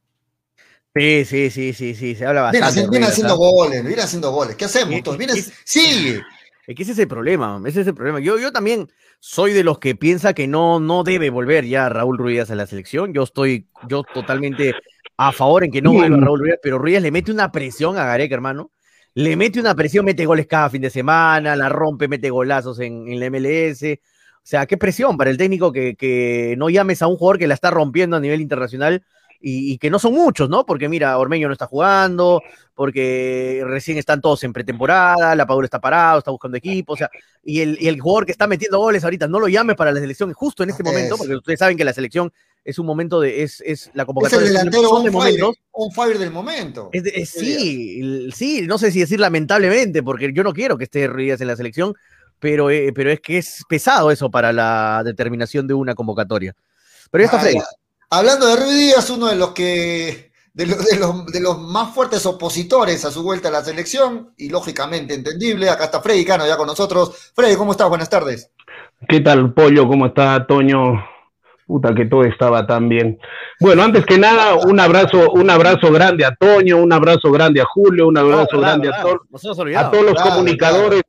Sí, 0.95 1.25
sí, 1.25 1.49
sí, 1.49 1.73
sí, 1.73 1.95
sí, 1.95 2.15
se 2.15 2.25
habla 2.25 2.43
bastante. 2.43 2.87
Viene, 2.87 3.07
haciendo 3.07 3.35
goles, 3.35 3.83
viene 3.83 4.03
haciendo 4.03 4.31
goles. 4.31 4.55
¿Qué 4.55 4.65
hacemos? 4.65 5.01
sigue. 5.63 6.21
Es 6.67 6.75
que 6.75 6.83
ese 6.83 6.91
es 6.91 6.99
el 6.99 7.07
problema, 7.07 7.61
ese 7.65 7.81
es 7.81 7.87
el 7.87 7.95
problema. 7.95 8.19
Yo, 8.19 8.37
yo 8.37 8.51
también 8.51 8.89
soy 9.25 9.53
de 9.53 9.63
los 9.63 9.79
que 9.79 9.95
piensa 9.95 10.33
que 10.33 10.47
no, 10.49 10.81
no 10.81 11.05
debe 11.05 11.29
volver 11.29 11.63
ya 11.63 11.87
Raúl 11.87 12.17
Ruiz 12.17 12.51
a 12.51 12.55
la 12.55 12.67
selección. 12.67 13.13
Yo 13.13 13.23
estoy, 13.23 13.69
yo 13.87 14.03
totalmente 14.03 14.75
a 15.15 15.31
favor 15.31 15.63
en 15.63 15.71
que 15.71 15.81
no 15.81 15.93
vuelva 15.93 16.17
Raúl 16.17 16.39
Ruiz, 16.41 16.55
pero 16.61 16.77
Ruiz 16.77 17.01
le 17.01 17.09
mete 17.09 17.31
una 17.31 17.49
presión 17.49 17.97
a 17.97 18.03
Gareca, 18.03 18.35
hermano. 18.35 18.73
Le 19.13 19.37
mete 19.37 19.61
una 19.61 19.75
presión, 19.75 20.03
mete 20.03 20.25
goles 20.25 20.45
cada 20.45 20.69
fin 20.69 20.81
de 20.81 20.89
semana, 20.89 21.55
la 21.55 21.69
rompe, 21.69 22.09
mete 22.09 22.29
golazos 22.31 22.81
en, 22.81 23.07
en 23.07 23.21
la 23.21 23.29
MLS. 23.29 23.83
O 23.93 24.41
sea, 24.43 24.65
qué 24.65 24.75
presión 24.75 25.15
para 25.15 25.29
el 25.29 25.37
técnico 25.37 25.71
que, 25.71 25.95
que 25.95 26.55
no 26.57 26.69
llames 26.69 27.01
a 27.01 27.07
un 27.07 27.15
jugador 27.15 27.39
que 27.39 27.47
la 27.47 27.53
está 27.53 27.71
rompiendo 27.71 28.17
a 28.17 28.19
nivel 28.19 28.41
internacional 28.41 29.05
y, 29.45 29.77
que 29.77 29.89
no 29.89 29.99
son 29.99 30.13
muchos, 30.13 30.49
¿no? 30.49 30.65
Porque 30.65 30.87
mira, 30.87 31.17
Ormeño 31.17 31.47
no 31.47 31.53
está 31.53 31.67
jugando, 31.67 32.41
porque 32.73 33.61
recién 33.65 33.97
están 33.97 34.21
todos 34.21 34.41
en 34.45 34.53
pretemporada, 34.53 35.35
la 35.35 35.45
Padura 35.45 35.65
está 35.65 35.81
parado, 35.81 36.19
está 36.19 36.31
buscando 36.31 36.57
equipo, 36.57 36.93
o 36.93 36.97
sea, 36.97 37.09
y 37.43 37.59
el, 37.59 37.77
y 37.79 37.89
el 37.89 37.99
jugador 37.99 38.25
que 38.25 38.31
está 38.31 38.47
metiendo 38.47 38.79
goles 38.79 39.03
ahorita 39.03 39.27
no 39.27 39.41
lo 39.41 39.49
llame 39.49 39.75
para 39.75 39.91
la 39.91 39.99
selección 39.99 40.31
justo 40.31 40.63
en 40.63 40.69
este 40.69 40.81
momento, 40.81 41.17
porque 41.17 41.35
ustedes 41.35 41.59
saben 41.59 41.75
que 41.75 41.83
la 41.83 41.91
selección 41.91 42.31
es 42.63 42.79
un 42.79 42.85
momento 42.85 43.19
de, 43.19 43.43
es, 43.43 43.61
es 43.65 43.91
la 43.93 44.05
convocatoria. 44.05 44.45
Es 44.45 44.49
el 44.49 44.57
delantero 44.57 44.83
de 44.83 45.53
un 45.73 45.91
fire 45.91 46.17
del 46.17 46.31
momento. 46.31 46.89
sí, 47.25 48.31
sí, 48.33 48.61
no 48.65 48.77
sé 48.77 48.91
si 48.91 49.01
decir 49.01 49.19
lamentablemente, 49.19 50.01
porque 50.03 50.31
yo 50.33 50.43
no 50.43 50.53
quiero 50.53 50.77
que 50.77 50.85
esté 50.85 51.07
Ruiz 51.07 51.41
en 51.41 51.47
la 51.47 51.57
selección, 51.57 51.93
pero, 52.39 52.69
eh, 52.69 52.93
pero 52.95 53.11
es 53.11 53.19
que 53.19 53.39
es 53.39 53.63
pesado 53.67 54.09
eso 54.09 54.31
para 54.31 54.53
la 54.53 55.01
determinación 55.03 55.67
de 55.67 55.73
una 55.73 55.95
convocatoria. 55.95 56.55
Pero 57.11 57.23
ya 57.23 57.25
está 57.25 57.39
Freddy. 57.39 57.59
Hablando 58.15 58.45
de 58.45 58.55
Ruiz 58.57 58.77
Díaz, 58.77 59.09
uno 59.09 59.25
de 59.25 59.35
los 59.35 59.53
que 59.53 60.31
de 60.53 60.67
los, 60.67 60.85
de, 60.85 61.39
los, 61.41 61.59
más 61.59 61.95
fuertes 61.95 62.23
opositores 62.27 63.03
a 63.05 63.09
su 63.09 63.23
vuelta 63.23 63.47
a 63.47 63.51
la 63.51 63.63
selección, 63.63 64.29
y 64.37 64.49
lógicamente 64.49 65.15
entendible. 65.15 65.67
Acá 65.67 65.85
está 65.85 65.99
Freddy 65.99 66.23
Cano 66.23 66.45
ya 66.45 66.55
con 66.55 66.67
nosotros. 66.67 67.31
Freddy, 67.35 67.55
¿cómo 67.55 67.71
estás? 67.71 67.89
Buenas 67.89 68.11
tardes. 68.11 68.51
¿Qué 69.09 69.19
tal, 69.21 69.51
Pollo? 69.55 69.87
¿Cómo 69.87 70.05
está, 70.05 70.45
Toño? 70.45 71.03
Puta 71.65 71.95
que 71.95 72.05
todo 72.05 72.23
estaba 72.23 72.67
tan 72.67 72.87
bien. 72.87 73.17
Bueno, 73.59 73.81
antes 73.81 74.05
que 74.05 74.19
nada, 74.19 74.53
un 74.57 74.79
abrazo, 74.79 75.31
un 75.31 75.49
abrazo 75.49 75.91
grande 75.91 76.23
a 76.23 76.35
Toño, 76.35 76.77
un 76.77 76.93
abrazo 76.93 77.31
grande 77.31 77.61
a 77.61 77.65
Julio, 77.65 78.09
un 78.09 78.17
abrazo 78.19 78.59
grande 78.59 78.89
a, 78.89 79.01
todos, 79.01 79.59
a 79.75 79.89
todos 79.89 80.05
los 80.05 80.21
comunicadores. 80.21 81.01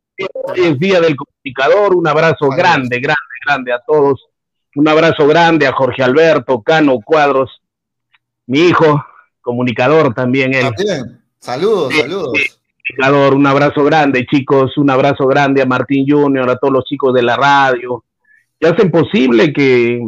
Es 0.57 0.79
Día 0.79 1.03
del 1.03 1.17
Comunicador, 1.17 1.97
un 1.97 2.09
abrazo 2.09 2.49
grande, 2.49 2.99
grande, 2.99 3.35
grande 3.45 3.75
a 3.75 3.81
todos 3.87 4.31
un 4.75 4.89
abrazo 4.89 5.27
grande 5.27 5.67
a 5.67 5.73
Jorge 5.73 6.03
Alberto, 6.03 6.63
Cano 6.63 6.99
Cuadros, 7.05 7.61
mi 8.47 8.61
hijo, 8.61 9.05
comunicador 9.41 10.15
también 10.15 10.55
él. 10.55 10.71
Saludos, 11.39 11.95
saludos. 11.95 12.33
Comunicador, 12.87 13.35
un 13.35 13.47
abrazo 13.47 13.85
grande, 13.85 14.27
chicos, 14.27 14.77
un 14.77 14.91
abrazo 14.91 15.27
grande 15.27 15.63
a 15.63 15.67
Martín 15.67 16.07
Junior, 16.09 16.49
a 16.51 16.57
todos 16.57 16.73
los 16.73 16.85
chicos 16.85 17.15
de 17.15 17.23
la 17.23 17.37
radio, 17.37 18.05
que 18.61 18.67
hacen 18.67 18.91
posible 18.91 19.53
que 19.53 20.03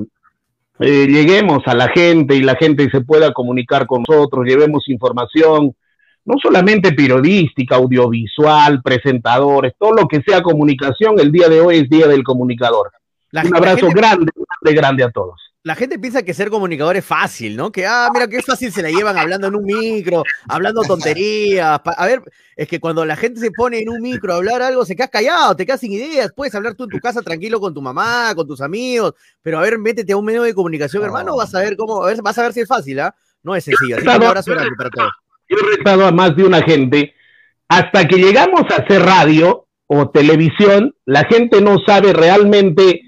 eh, 0.80 1.06
lleguemos 1.06 1.62
a 1.66 1.74
la 1.74 1.88
gente 1.88 2.34
y 2.34 2.42
la 2.42 2.56
gente 2.56 2.90
se 2.90 3.00
pueda 3.00 3.32
comunicar 3.32 3.86
con 3.86 4.04
nosotros, 4.06 4.44
llevemos 4.44 4.88
información, 4.88 5.74
no 6.24 6.34
solamente 6.42 6.92
periodística, 6.92 7.76
audiovisual, 7.76 8.82
presentadores, 8.82 9.72
todo 9.78 9.92
lo 9.92 10.08
que 10.08 10.20
sea 10.22 10.42
comunicación, 10.42 11.18
el 11.18 11.32
día 11.32 11.48
de 11.48 11.60
hoy 11.60 11.78
es 11.78 11.88
Día 11.88 12.08
del 12.08 12.24
Comunicador 12.24 12.90
un 13.44 13.56
abrazo 13.56 13.88
grande, 13.88 14.32
grande, 14.72 15.02
grande 15.02 15.04
a 15.04 15.10
todos. 15.10 15.46
La 15.62 15.74
gente 15.74 15.98
piensa 15.98 16.22
que 16.22 16.32
ser 16.32 16.48
comunicador 16.48 16.96
es 16.96 17.04
fácil, 17.04 17.56
¿no? 17.56 17.72
Que, 17.72 17.84
ah, 17.86 18.08
mira 18.12 18.28
qué 18.28 18.40
fácil 18.40 18.70
se 18.70 18.82
la 18.82 18.88
llevan 18.88 19.18
hablando 19.18 19.48
en 19.48 19.56
un 19.56 19.64
micro, 19.64 20.22
hablando 20.48 20.82
tonterías. 20.82 21.80
A 21.84 22.06
ver, 22.06 22.22
es 22.54 22.68
que 22.68 22.78
cuando 22.78 23.04
la 23.04 23.16
gente 23.16 23.40
se 23.40 23.50
pone 23.50 23.80
en 23.80 23.88
un 23.88 24.00
micro 24.00 24.32
a 24.32 24.36
hablar 24.36 24.62
algo, 24.62 24.84
se 24.84 24.94
quedas 24.94 25.10
callado, 25.10 25.56
te 25.56 25.66
quedas 25.66 25.80
sin 25.80 25.90
ideas. 25.90 26.32
Puedes 26.36 26.54
hablar 26.54 26.76
tú 26.76 26.84
en 26.84 26.90
tu 26.90 27.00
casa 27.00 27.20
tranquilo 27.20 27.58
con 27.58 27.74
tu 27.74 27.82
mamá, 27.82 28.32
con 28.36 28.46
tus 28.46 28.60
amigos, 28.60 29.14
pero 29.42 29.58
a 29.58 29.62
ver, 29.62 29.76
métete 29.76 30.12
a 30.12 30.16
un 30.16 30.24
medio 30.24 30.42
de 30.42 30.54
comunicación, 30.54 31.02
hermano, 31.02 31.36
vas 31.36 31.52
a 31.52 31.58
ver 31.58 31.76
cómo, 31.76 32.04
a 32.04 32.06
ver, 32.06 32.22
vas 32.22 32.38
a 32.38 32.42
ver 32.42 32.52
si 32.52 32.60
es 32.60 32.68
fácil, 32.68 33.00
¿ah? 33.00 33.12
No 33.42 33.56
es 33.56 33.64
sencillo. 33.64 33.96
un 34.00 34.08
abrazo 34.08 34.52
grande 34.52 34.76
para 34.76 34.90
todos. 34.90 35.10
Yo 35.48 35.56
he 35.58 35.76
retado 35.76 36.06
a 36.06 36.12
más 36.12 36.36
de 36.36 36.44
una 36.44 36.62
gente, 36.62 37.12
hasta 37.66 38.06
que 38.06 38.18
llegamos 38.18 38.62
a 38.70 38.82
hacer 38.82 39.02
radio 39.02 39.66
o 39.88 40.10
televisión, 40.10 40.94
la 41.04 41.24
gente 41.24 41.60
no 41.60 41.78
sabe 41.84 42.12
realmente 42.12 43.00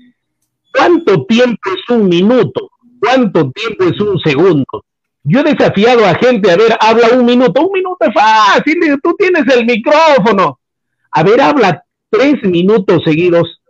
¿Cuánto 0.79 1.25
tiempo 1.25 1.71
es 1.75 1.97
un 1.97 2.09
minuto? 2.09 2.71
¿Cuánto 3.01 3.51
tiempo 3.51 3.85
es 3.85 4.01
un 4.01 4.19
segundo? 4.21 4.85
Yo 5.25 5.41
he 5.41 5.55
desafiado 5.55 6.07
a 6.07 6.15
gente, 6.15 6.51
a 6.51 6.57
ver, 6.57 6.77
habla 6.81 7.09
un 7.19 7.25
minuto, 7.25 7.67
un 7.67 7.73
minuto 7.73 7.99
es 8.01 8.15
fácil, 8.15 8.79
tú 9.03 9.15
tienes 9.19 9.43
el 9.55 9.67
micrófono. 9.67 10.61
A 11.11 11.23
ver, 11.23 11.41
habla 11.41 11.83
tres 12.09 12.37
minutos 12.45 13.03
seguidos. 13.05 13.61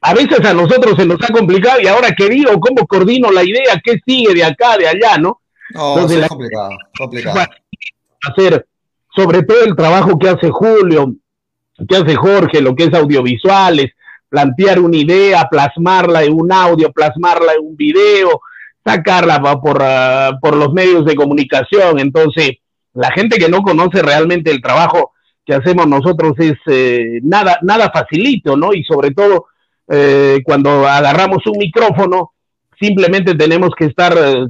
A 0.00 0.14
veces 0.14 0.44
a 0.44 0.54
nosotros 0.54 0.94
se 0.96 1.04
nos 1.04 1.18
ha 1.22 1.32
complicado 1.32 1.80
y 1.80 1.88
ahora 1.88 2.14
qué 2.16 2.28
digo, 2.28 2.52
cómo 2.60 2.86
coordino 2.86 3.32
la 3.32 3.42
idea, 3.42 3.80
qué 3.82 3.98
sigue 4.06 4.32
de 4.32 4.44
acá, 4.44 4.78
de 4.78 4.86
allá, 4.86 5.18
¿no? 5.18 5.40
No, 5.74 5.98
es 6.08 6.28
complicado, 6.28 6.70
complicado. 6.96 7.40
Hacer, 8.22 8.66
sobre 9.14 9.42
todo 9.42 9.64
el 9.64 9.74
trabajo 9.74 10.18
que 10.18 10.28
hace 10.28 10.50
Julio, 10.50 11.14
que 11.88 11.96
hace 11.96 12.14
Jorge, 12.14 12.62
lo 12.62 12.76
que 12.76 12.84
es 12.84 12.94
audiovisuales, 12.94 13.92
plantear 14.28 14.80
una 14.80 14.96
idea, 14.96 15.48
plasmarla 15.50 16.22
en 16.22 16.34
un 16.34 16.52
audio, 16.52 16.92
plasmarla 16.92 17.54
en 17.54 17.66
un 17.66 17.76
video, 17.76 18.40
sacarla 18.84 19.40
por, 19.60 19.80
uh, 19.80 20.38
por 20.40 20.56
los 20.56 20.72
medios 20.72 21.04
de 21.04 21.14
comunicación. 21.14 21.98
Entonces, 21.98 22.52
la 22.94 23.10
gente 23.12 23.38
que 23.38 23.48
no 23.48 23.62
conoce 23.62 24.02
realmente 24.02 24.50
el 24.50 24.60
trabajo 24.60 25.12
que 25.44 25.54
hacemos 25.54 25.86
nosotros 25.86 26.34
es 26.38 26.56
eh, 26.66 27.20
nada, 27.22 27.58
nada 27.62 27.90
facilito, 27.90 28.56
¿no? 28.56 28.74
Y 28.74 28.84
sobre 28.84 29.12
todo 29.12 29.46
eh, 29.88 30.40
cuando 30.44 30.86
agarramos 30.86 31.46
un 31.46 31.58
micrófono, 31.58 32.32
simplemente 32.78 33.34
tenemos 33.34 33.70
que 33.76 33.86
estar 33.86 34.12
eh, 34.12 34.46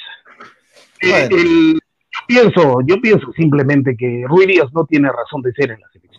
eh, 1.01 1.27
el, 1.29 1.73
yo, 1.73 1.79
pienso, 2.27 2.79
yo 2.85 3.01
pienso 3.01 3.31
simplemente 3.33 3.95
que 3.97 4.23
Rui 4.27 4.45
Díaz 4.45 4.67
no 4.73 4.85
tiene 4.85 5.09
razón 5.09 5.41
de 5.41 5.51
ser 5.53 5.71
en 5.71 5.81
la 5.81 5.87
selección. 5.91 6.10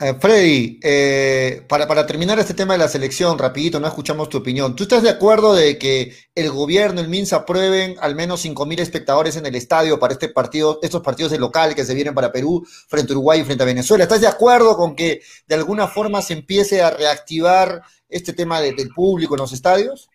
Eh, 0.00 0.14
Freddy, 0.20 0.78
eh, 0.80 1.62
para, 1.68 1.88
para, 1.88 2.06
terminar 2.06 2.38
este 2.38 2.54
tema 2.54 2.74
de 2.74 2.78
la 2.78 2.86
selección, 2.86 3.36
rapidito, 3.36 3.80
no 3.80 3.88
escuchamos 3.88 4.28
tu 4.28 4.38
opinión. 4.38 4.76
¿Tú 4.76 4.84
estás 4.84 5.02
de 5.02 5.10
acuerdo 5.10 5.54
de 5.54 5.76
que 5.76 6.12
el 6.36 6.50
gobierno, 6.50 7.00
el 7.00 7.08
MINSA, 7.08 7.38
aprueben 7.38 7.96
al 8.00 8.14
menos 8.14 8.44
5.000 8.44 8.78
espectadores 8.78 9.36
en 9.36 9.46
el 9.46 9.56
estadio 9.56 9.98
para 9.98 10.12
este 10.12 10.28
partido, 10.28 10.78
estos 10.82 11.02
partidos 11.02 11.32
de 11.32 11.40
local 11.40 11.74
que 11.74 11.84
se 11.84 11.94
vienen 11.94 12.14
para 12.14 12.30
Perú, 12.30 12.64
frente 12.86 13.12
a 13.12 13.16
Uruguay 13.16 13.40
y 13.40 13.44
frente 13.44 13.64
a 13.64 13.66
Venezuela? 13.66 14.04
¿Estás 14.04 14.20
de 14.20 14.28
acuerdo 14.28 14.76
con 14.76 14.94
que 14.94 15.20
de 15.48 15.54
alguna 15.56 15.88
forma 15.88 16.22
se 16.22 16.34
empiece 16.34 16.80
a 16.80 16.90
reactivar 16.90 17.82
este 18.08 18.32
tema 18.32 18.60
de, 18.60 18.74
del 18.74 18.90
público 18.90 19.34
en 19.34 19.40
los 19.40 19.52
estadios? 19.52 20.08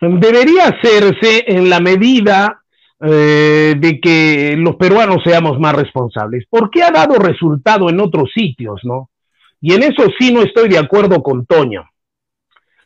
debería 0.00 0.66
hacerse 0.66 1.44
en 1.46 1.70
la 1.70 1.80
medida 1.80 2.63
eh, 3.00 3.74
de 3.76 4.00
que 4.00 4.54
los 4.56 4.76
peruanos 4.76 5.18
seamos 5.24 5.58
más 5.58 5.74
responsables, 5.74 6.44
porque 6.48 6.82
ha 6.82 6.90
dado 6.90 7.16
resultado 7.16 7.90
en 7.90 8.00
otros 8.00 8.30
sitios, 8.34 8.80
¿no? 8.84 9.10
Y 9.60 9.74
en 9.74 9.82
eso 9.82 10.04
sí 10.18 10.32
no 10.32 10.42
estoy 10.42 10.68
de 10.68 10.78
acuerdo 10.78 11.22
con 11.22 11.46
Toño, 11.46 11.90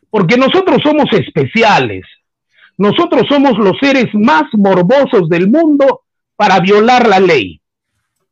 porque 0.09 0.37
nosotros 0.37 0.79
somos 0.83 1.05
especiales, 1.13 2.05
nosotros 2.77 3.23
somos 3.29 3.57
los 3.57 3.77
seres 3.79 4.07
más 4.13 4.43
morbosos 4.53 5.29
del 5.29 5.49
mundo 5.49 6.01
para 6.35 6.59
violar 6.59 7.07
la 7.07 7.19
ley. 7.19 7.61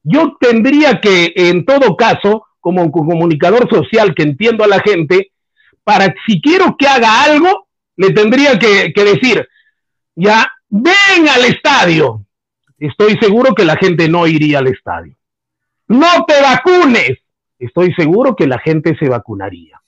Yo 0.01 0.37
tendría 0.39 1.01
que, 1.01 1.33
en 1.35 1.65
todo 1.65 1.95
caso, 1.97 2.47
como 2.59 2.89
comunicador 2.91 3.69
social 3.69 4.15
que 4.15 4.23
entiendo 4.23 4.63
a 4.63 4.67
la 4.67 4.79
gente, 4.79 5.31
para 5.83 6.13
si 6.25 6.41
quiero 6.41 6.75
que 6.77 6.87
haga 6.87 7.23
algo, 7.23 7.67
le 7.97 8.11
tendría 8.11 8.57
que, 8.57 8.93
que 8.93 9.03
decir, 9.03 9.47
ya, 10.15 10.49
ven 10.69 11.27
al 11.29 11.45
estadio. 11.45 12.25
Estoy 12.77 13.17
seguro 13.19 13.55
que 13.55 13.65
la 13.65 13.75
gente 13.77 14.07
no 14.07 14.27
iría 14.27 14.59
al 14.59 14.67
estadio. 14.67 15.15
No 15.87 16.25
te 16.27 16.41
vacunes. 16.41 17.17
Estoy 17.57 17.93
seguro 17.93 18.35
que 18.35 18.45
la 18.45 18.59
gente 18.59 18.95
se 18.97 19.09
vacunaría. 19.09 19.81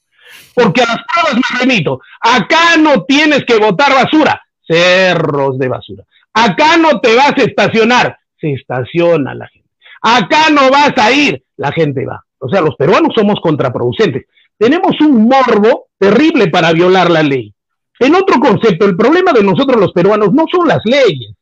Porque 0.55 0.81
a 0.81 0.85
las 0.85 0.99
pruebas 1.05 1.35
me 1.35 1.59
remito. 1.59 2.01
Acá 2.19 2.77
no 2.77 3.03
tienes 3.03 3.45
que 3.45 3.57
botar 3.57 3.93
basura. 3.93 4.41
Cerros 4.67 5.57
de 5.59 5.67
basura. 5.67 6.03
Acá 6.33 6.77
no 6.77 6.99
te 6.99 7.15
vas 7.15 7.33
a 7.37 7.43
estacionar. 7.43 8.17
Se 8.39 8.53
estaciona 8.53 9.35
la 9.35 9.47
gente. 9.47 9.69
Acá 10.01 10.49
no 10.51 10.69
vas 10.71 10.93
a 10.97 11.11
ir. 11.11 11.43
La 11.57 11.71
gente 11.71 12.05
va. 12.05 12.23
O 12.39 12.49
sea, 12.49 12.61
los 12.61 12.75
peruanos 12.75 13.13
somos 13.15 13.39
contraproducentes. 13.41 14.25
Tenemos 14.57 14.99
un 15.01 15.25
morbo 15.25 15.87
terrible 15.97 16.47
para 16.47 16.71
violar 16.71 17.11
la 17.11 17.21
ley. 17.21 17.53
En 17.99 18.15
otro 18.15 18.39
concepto, 18.39 18.85
el 18.85 18.95
problema 18.95 19.33
de 19.33 19.43
nosotros 19.43 19.79
los 19.79 19.91
peruanos 19.91 20.33
no 20.33 20.45
son 20.51 20.67
las 20.67 20.79
leyes. 20.85 21.33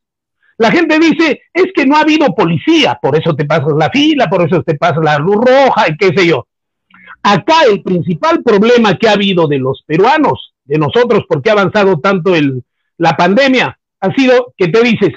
La 0.57 0.71
gente 0.71 0.97
dice, 0.97 1.41
es 1.53 1.67
que 1.75 1.85
no 1.85 1.95
ha 1.95 2.01
habido 2.01 2.33
policía, 2.33 2.97
por 2.99 3.15
eso 3.15 3.35
te 3.35 3.45
pasas 3.45 3.73
la 3.77 3.91
fila, 3.91 4.27
por 4.27 4.45
eso 4.45 4.63
te 4.63 4.75
pasas 4.75 5.03
la 5.03 5.19
luz 5.19 5.37
roja 5.37 5.87
y 5.87 5.97
qué 5.97 6.11
sé 6.17 6.25
yo. 6.27 6.47
Acá 7.21 7.63
el 7.69 7.83
principal 7.83 8.41
problema 8.41 8.97
que 8.97 9.07
ha 9.07 9.13
habido 9.13 9.47
de 9.47 9.59
los 9.59 9.83
peruanos, 9.85 10.53
de 10.65 10.79
nosotros, 10.79 11.23
porque 11.29 11.49
ha 11.49 11.53
avanzado 11.53 11.99
tanto 11.99 12.35
el, 12.35 12.63
la 12.97 13.15
pandemia, 13.15 13.77
ha 13.99 14.13
sido 14.13 14.53
que 14.57 14.69
te 14.69 14.81
dices, 14.81 15.11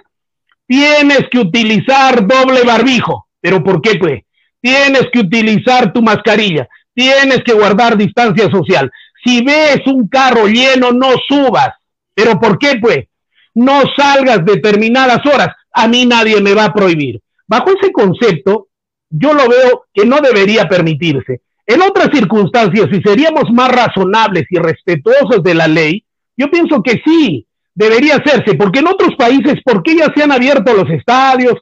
tienes 0.66 1.28
que 1.30 1.38
utilizar 1.38 2.26
doble 2.26 2.62
barbijo. 2.62 3.26
¿Pero 3.40 3.64
por 3.64 3.80
qué, 3.80 3.96
pues? 3.98 4.22
Tienes 4.60 5.08
que 5.12 5.20
utilizar 5.20 5.92
tu 5.92 6.02
mascarilla, 6.02 6.68
tienes 6.94 7.42
que 7.42 7.54
guardar 7.54 7.96
distancia 7.96 8.50
social, 8.50 8.90
si 9.24 9.42
ves 9.44 9.80
un 9.86 10.08
carro 10.08 10.46
lleno, 10.46 10.92
no 10.92 11.08
subas. 11.28 11.70
¿Pero 12.14 12.38
por 12.38 12.58
qué, 12.58 12.78
pues? 12.80 13.06
No 13.54 13.82
salgas 13.96 14.44
determinadas 14.44 15.24
horas. 15.26 15.48
A 15.72 15.88
mí 15.88 16.06
nadie 16.06 16.40
me 16.40 16.54
va 16.54 16.66
a 16.66 16.72
prohibir. 16.72 17.20
Bajo 17.46 17.70
ese 17.70 17.92
concepto, 17.92 18.68
yo 19.08 19.32
lo 19.32 19.48
veo 19.48 19.84
que 19.92 20.06
no 20.06 20.20
debería 20.20 20.68
permitirse. 20.68 21.42
En 21.66 21.82
otras 21.82 22.08
circunstancias, 22.12 22.88
si 22.92 23.00
seríamos 23.00 23.44
más 23.52 23.70
razonables 23.70 24.44
y 24.50 24.58
respetuosos 24.58 25.42
de 25.42 25.54
la 25.54 25.68
ley, 25.68 26.04
yo 26.36 26.50
pienso 26.50 26.82
que 26.82 27.00
sí, 27.04 27.46
debería 27.74 28.16
hacerse, 28.16 28.54
porque 28.54 28.80
en 28.80 28.88
otros 28.88 29.14
países, 29.16 29.54
¿por 29.64 29.82
qué 29.82 29.96
ya 29.96 30.12
se 30.14 30.22
han 30.22 30.32
abierto 30.32 30.74
los 30.74 30.90
estadios? 30.90 31.54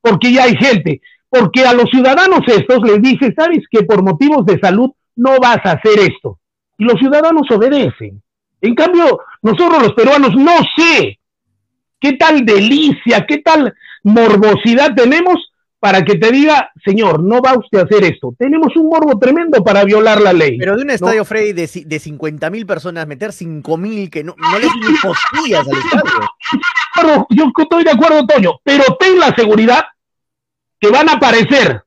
Porque 0.00 0.32
ya 0.32 0.44
hay 0.44 0.56
gente. 0.56 1.00
Porque 1.28 1.64
a 1.64 1.72
los 1.72 1.88
ciudadanos 1.90 2.40
estos 2.46 2.82
les 2.82 3.00
dice, 3.00 3.32
¿sabes 3.38 3.60
que 3.70 3.84
por 3.84 4.02
motivos 4.02 4.44
de 4.46 4.58
salud 4.58 4.90
no 5.14 5.38
vas 5.38 5.58
a 5.64 5.72
hacer 5.72 6.00
esto? 6.00 6.39
Y 6.80 6.84
los 6.84 6.98
ciudadanos 6.98 7.48
obedecen. 7.50 8.22
En 8.62 8.74
cambio, 8.74 9.20
nosotros 9.42 9.82
los 9.82 9.92
peruanos 9.92 10.34
no 10.34 10.56
sé 10.76 11.18
qué 12.00 12.14
tal 12.14 12.44
delicia, 12.44 13.26
qué 13.28 13.38
tal 13.38 13.74
morbosidad 14.02 14.94
tenemos 14.94 15.36
para 15.78 16.02
que 16.02 16.16
te 16.16 16.30
diga, 16.30 16.70
señor, 16.84 17.22
no 17.22 17.40
va 17.42 17.58
usted 17.58 17.78
a 17.78 17.82
hacer 17.82 18.04
esto. 18.04 18.34
Tenemos 18.38 18.74
un 18.76 18.88
morbo 18.88 19.18
tremendo 19.18 19.62
para 19.62 19.84
violar 19.84 20.20
la 20.20 20.32
ley. 20.32 20.58
Pero 20.58 20.76
de 20.76 20.82
un 20.82 20.90
estadio, 20.90 21.20
¿no? 21.20 21.24
Freddy, 21.26 21.52
de, 21.52 21.70
de 21.86 21.98
50 21.98 22.50
mil 22.50 22.66
personas, 22.66 23.06
meter 23.06 23.32
5 23.32 23.76
mil 23.76 24.10
que 24.10 24.24
no, 24.24 24.34
no 24.36 24.58
le 24.58 24.66
ni 24.66 24.96
postillas 25.02 25.66
al 25.66 25.78
estadio. 25.78 27.26
Yo 27.30 27.52
estoy 27.58 27.84
de 27.84 27.90
acuerdo, 27.90 28.26
Toño, 28.26 28.52
pero 28.64 28.84
ten 28.98 29.18
la 29.18 29.34
seguridad 29.34 29.84
que 30.78 30.88
van 30.88 31.10
a 31.10 31.14
aparecer 31.14 31.82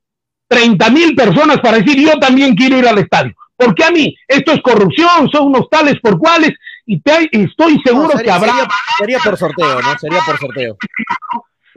30 0.47 0.89
mil 0.91 1.15
personas 1.15 1.59
para 1.61 1.77
decir, 1.77 1.99
yo 1.99 2.19
también 2.19 2.55
quiero 2.55 2.77
ir 2.77 2.87
al 2.87 2.99
estadio 2.99 3.33
Porque 3.63 3.83
a 3.83 3.91
mí 3.91 4.15
esto 4.27 4.51
es 4.51 4.61
corrupción, 4.61 5.29
son 5.31 5.47
unos 5.47 5.69
tales 5.69 5.95
por 6.01 6.17
cuales, 6.17 6.51
y 6.85 6.99
te- 7.01 7.29
estoy 7.31 7.79
seguro 7.85 8.09
No, 8.13 8.19
que 8.21 8.29
habrá, 8.31 8.51
sería- 8.51 8.67
sería 8.97 9.19
por 9.19 9.37
sorteo, 9.37 9.81
¿no? 9.81 9.97
Sería 9.99 10.19
por 10.25 10.37
sorteo. 10.39 10.77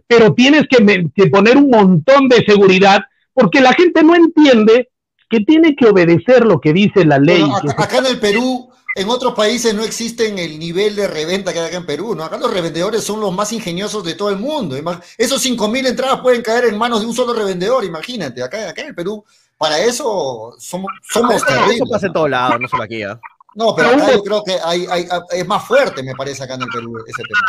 pero 0.09 0.33
tienes 0.35 0.65
que, 0.71 0.83
me- 0.83 1.11
que 1.15 1.27
poner 1.27 1.57
un 1.57 1.69
montón 1.71 2.29
de 2.29 2.45
seguridad, 2.45 3.01
porque 3.35 3.61
la 3.61 3.73
gente 3.73 4.03
no 4.03 4.15
entiende 4.15 4.91
que 5.29 5.41
tiene 5.41 5.75
que 5.75 5.87
obedecer 5.87 6.45
lo 6.45 6.61
que 6.61 6.73
dice 6.73 7.05
la 7.05 7.19
ley. 7.19 7.41
Bueno, 7.43 7.57
acá, 7.71 7.85
acá 7.85 7.99
en 7.99 8.07
el 8.07 8.21
Perú, 8.21 8.71
en 8.95 9.09
otros 9.11 9.35
países 9.35 9.75
no 9.75 9.83
existen 9.83 10.39
el 10.39 10.59
nivel 10.59 10.95
de 10.97 11.09
reventa 11.09 11.53
que 11.53 11.59
hay 11.59 11.67
acá 11.67 11.77
en 11.79 11.87
Perú, 11.87 12.15
¿no? 12.15 12.23
Acá 12.23 12.39
los 12.39 12.53
revendedores 12.55 13.03
son 13.03 13.21
los 13.21 13.35
más 13.35 13.53
ingeniosos 13.53 14.05
de 14.05 14.15
todo 14.15 14.31
el 14.31 14.37
mundo. 14.39 14.77
Esos 15.19 15.43
5.000 15.45 15.87
entradas 15.87 16.21
pueden 16.21 16.43
caer 16.43 16.67
en 16.67 16.79
manos 16.79 17.01
de 17.01 17.07
un 17.07 17.15
solo 17.15 17.35
revendedor, 17.35 17.85
imagínate. 17.85 18.43
Acá, 18.43 18.69
acá 18.71 18.83
en 18.83 18.89
el 18.89 18.95
Perú, 18.95 19.25
para 19.59 19.79
eso 19.79 20.55
somos, 20.59 20.91
somos 21.03 21.37
Eso, 21.37 21.47
terribles. 21.47 21.77
eso 21.77 21.87
pasa 21.91 22.07
en 22.07 22.11
¿no? 22.11 22.15
todos 22.15 22.31
lados, 22.31 22.61
no 22.61 22.69
solo 22.69 22.83
aquí. 22.83 23.03
¿ah? 23.03 23.19
No, 23.55 23.75
pero 23.75 23.89
acá 23.91 24.13
yo 24.13 24.23
creo 24.23 24.43
que 24.45 24.57
hay, 24.65 24.87
hay- 24.91 25.07
es 25.31 25.47
más 25.47 25.67
fuerte, 25.67 26.03
me 26.03 26.15
parece, 26.15 26.45
acá 26.45 26.55
en 26.55 26.63
el 26.63 26.69
Perú 26.69 26.97
ese 27.07 27.23
tema. 27.23 27.41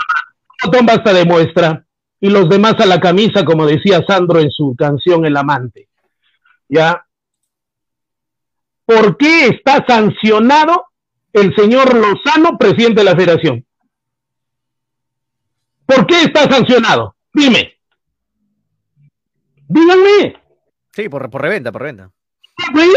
botón 0.64 0.86
basta 0.86 1.14
de 1.14 1.26
muestra 1.26 1.86
y 2.20 2.30
los 2.30 2.48
demás 2.50 2.76
a 2.80 2.86
la 2.86 3.00
camisa, 3.00 3.44
como 3.46 3.66
decía 3.66 4.04
Sandro 4.08 4.40
en 4.40 4.50
su 4.52 4.74
canción 4.78 5.26
El 5.26 5.36
Amante. 5.38 5.90
¿Ya? 6.70 7.06
¿Por 8.86 9.18
qué 9.18 9.48
está 9.48 9.86
sancionado 9.88 10.86
el 11.34 11.54
señor 11.56 11.94
Lozano, 11.94 12.58
presidente 12.58 13.02
de 13.02 13.04
la 13.04 13.16
federación? 13.16 13.66
¿Por 15.86 16.06
qué 16.08 16.24
está 16.24 16.50
sancionado? 16.50 17.16
Dime. 17.34 17.74
Díganme. 19.68 20.42
Sí, 20.98 21.10
por, 21.10 21.30
por 21.30 21.44
reventa, 21.44 21.72
por 21.72 21.84
reventa. 21.84 22.10
¿Sí? 22.74 22.92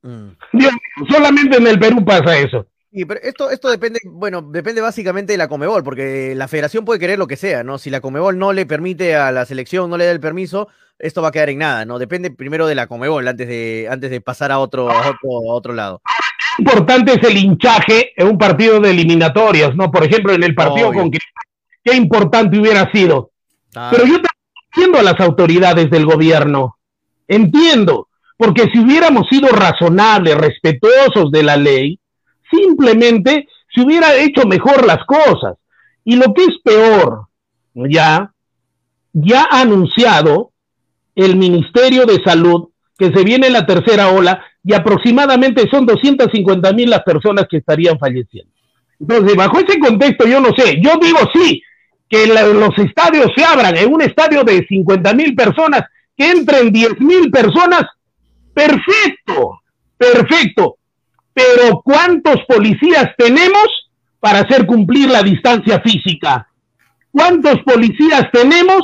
Mm. 0.00 0.28
Dios 0.54 0.72
mío, 0.72 1.06
solamente 1.10 1.58
en 1.58 1.66
el 1.66 1.78
Perú 1.78 2.02
pasa 2.02 2.38
eso. 2.38 2.66
Sí, 2.90 3.04
pero 3.04 3.20
esto, 3.22 3.50
esto 3.50 3.68
depende, 3.68 4.00
bueno, 4.06 4.40
depende 4.40 4.80
básicamente 4.80 5.34
de 5.34 5.36
la 5.36 5.46
Comebol, 5.46 5.84
porque 5.84 6.32
la 6.34 6.48
federación 6.48 6.86
puede 6.86 6.98
querer 6.98 7.18
lo 7.18 7.26
que 7.26 7.36
sea, 7.36 7.62
¿no? 7.62 7.76
Si 7.76 7.90
la 7.90 8.00
Comebol 8.00 8.38
no 8.38 8.54
le 8.54 8.64
permite 8.64 9.14
a 9.14 9.30
la 9.30 9.44
selección, 9.44 9.90
no 9.90 9.98
le 9.98 10.06
da 10.06 10.12
el 10.12 10.20
permiso, 10.20 10.68
esto 10.98 11.20
va 11.20 11.28
a 11.28 11.32
quedar 11.32 11.50
en 11.50 11.58
nada, 11.58 11.84
¿no? 11.84 11.98
Depende 11.98 12.30
primero 12.30 12.66
de 12.66 12.74
la 12.74 12.86
Comebol 12.86 13.28
antes 13.28 13.46
de, 13.46 13.88
antes 13.90 14.10
de 14.10 14.22
pasar 14.22 14.50
a 14.50 14.58
otro, 14.58 14.90
a 14.90 15.10
otro, 15.10 15.50
a 15.50 15.54
otro 15.54 15.74
lado. 15.74 16.00
importante 16.58 17.12
es 17.12 17.22
el 17.28 17.36
hinchaje 17.36 18.12
en 18.16 18.26
un 18.26 18.38
partido 18.38 18.80
de 18.80 18.88
eliminatorias, 18.88 19.76
¿no? 19.76 19.90
Por 19.90 20.02
ejemplo, 20.02 20.32
en 20.32 20.44
el 20.44 20.54
partido 20.54 20.88
Obvio. 20.88 21.00
con 21.00 21.10
Cristal, 21.10 21.44
qué 21.84 21.94
importante 21.94 22.58
hubiera 22.58 22.90
sido. 22.90 23.32
Ah, 23.74 23.90
Pero 23.92 24.04
yo 24.04 24.14
también 24.14 24.30
entiendo 24.74 24.98
a 24.98 25.02
las 25.02 25.20
autoridades 25.20 25.90
del 25.90 26.06
gobierno. 26.06 26.76
Entiendo, 27.28 28.08
porque 28.36 28.68
si 28.72 28.78
hubiéramos 28.78 29.26
sido 29.28 29.48
razonables, 29.48 30.36
respetuosos 30.36 31.30
de 31.30 31.42
la 31.42 31.56
ley, 31.56 31.98
simplemente 32.50 33.48
se 33.74 33.80
hubiera 33.82 34.14
hecho 34.14 34.46
mejor 34.46 34.86
las 34.86 35.04
cosas. 35.04 35.56
Y 36.04 36.16
lo 36.16 36.32
que 36.34 36.44
es 36.44 36.58
peor, 36.62 37.26
ya, 37.74 38.32
ya 39.12 39.48
ha 39.50 39.60
anunciado 39.62 40.52
el 41.14 41.36
Ministerio 41.36 42.04
de 42.04 42.22
Salud 42.24 42.68
que 42.98 43.12
se 43.12 43.24
viene 43.24 43.50
la 43.50 43.66
tercera 43.66 44.10
ola 44.10 44.42
y 44.64 44.74
aproximadamente 44.74 45.68
son 45.70 45.86
250 45.86 46.72
mil 46.72 46.90
las 46.90 47.02
personas 47.02 47.46
que 47.48 47.58
estarían 47.58 47.98
falleciendo. 47.98 48.50
Entonces, 48.98 49.36
bajo 49.36 49.58
ese 49.58 49.78
contexto, 49.78 50.26
yo 50.26 50.40
no 50.40 50.50
sé, 50.56 50.80
yo 50.82 50.92
digo 51.00 51.18
sí, 51.34 51.62
que 52.08 52.26
los 52.26 52.78
estadios 52.78 53.30
se 53.36 53.44
abran, 53.44 53.76
en 53.76 53.92
un 53.92 54.00
estadio 54.00 54.44
de 54.44 54.64
50 54.66 55.12
mil 55.14 55.34
personas, 55.34 55.82
que 56.16 56.30
entren 56.30 56.72
10 56.72 57.00
mil 57.00 57.30
personas, 57.30 57.82
perfecto, 58.54 59.60
perfecto. 59.96 60.76
Pero 61.32 61.82
¿cuántos 61.84 62.36
policías 62.48 63.10
tenemos 63.18 63.66
para 64.20 64.40
hacer 64.40 64.66
cumplir 64.66 65.10
la 65.10 65.22
distancia 65.22 65.80
física? 65.80 66.48
¿Cuántos 67.10 67.60
policías 67.62 68.30
tenemos 68.32 68.80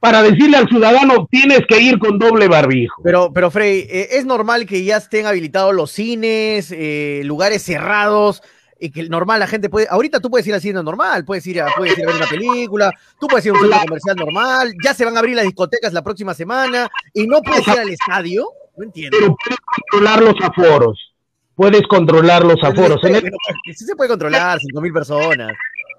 para 0.00 0.22
decirle 0.22 0.56
al 0.56 0.68
ciudadano 0.68 1.28
tienes 1.30 1.60
que 1.68 1.80
ir 1.80 1.98
con 1.98 2.18
doble 2.18 2.48
barbijo? 2.48 3.02
Pero, 3.02 3.32
pero 3.32 3.50
Frey, 3.50 3.86
eh, 3.90 4.08
es 4.12 4.24
normal 4.24 4.66
que 4.66 4.84
ya 4.84 4.96
estén 4.96 5.26
habilitados 5.26 5.74
los 5.74 5.90
cines, 5.90 6.72
eh, 6.72 7.22
lugares 7.24 7.62
cerrados, 7.62 8.42
y 8.84 8.90
que 8.90 9.08
normal 9.08 9.38
la 9.38 9.46
gente 9.46 9.70
puede. 9.70 9.86
Ahorita 9.88 10.18
tú 10.18 10.28
puedes 10.28 10.44
ir 10.46 10.54
al 10.54 10.60
cine 10.60 10.82
normal, 10.82 11.24
puedes 11.24 11.46
ir 11.46 11.60
a, 11.62 11.68
puedes 11.76 11.96
ir 11.96 12.04
a 12.04 12.08
ver 12.08 12.16
una 12.16 12.26
película, 12.26 12.90
tú 13.20 13.28
puedes 13.28 13.46
ir 13.46 13.50
a 13.50 13.54
un 13.54 13.60
centro 13.60 13.78
comercial 13.86 14.16
normal, 14.16 14.72
ya 14.84 14.92
se 14.92 15.04
van 15.04 15.14
a 15.14 15.20
abrir 15.20 15.36
las 15.36 15.44
discotecas 15.44 15.92
la 15.92 16.02
próxima 16.02 16.34
semana, 16.34 16.90
y 17.14 17.26
no 17.28 17.40
puedes 17.42 17.66
ir 17.68 17.78
al 17.78 17.88
estadio. 17.90 18.44
No 18.76 18.84
entiendo. 18.84 19.16
Pero 19.16 19.36
puedes 19.36 19.60
controlar 19.60 20.22
los 20.22 20.34
aforos. 20.42 21.12
Puedes 21.54 21.82
controlar 21.86 22.44
los 22.44 22.56
aforos. 22.64 22.98
El- 23.04 23.22
Pero, 23.22 23.36
sí 23.72 23.84
se 23.84 23.94
puede 23.94 24.08
controlar, 24.08 24.58
5 24.58 24.80
mil 24.80 24.92
personas. 24.92 25.52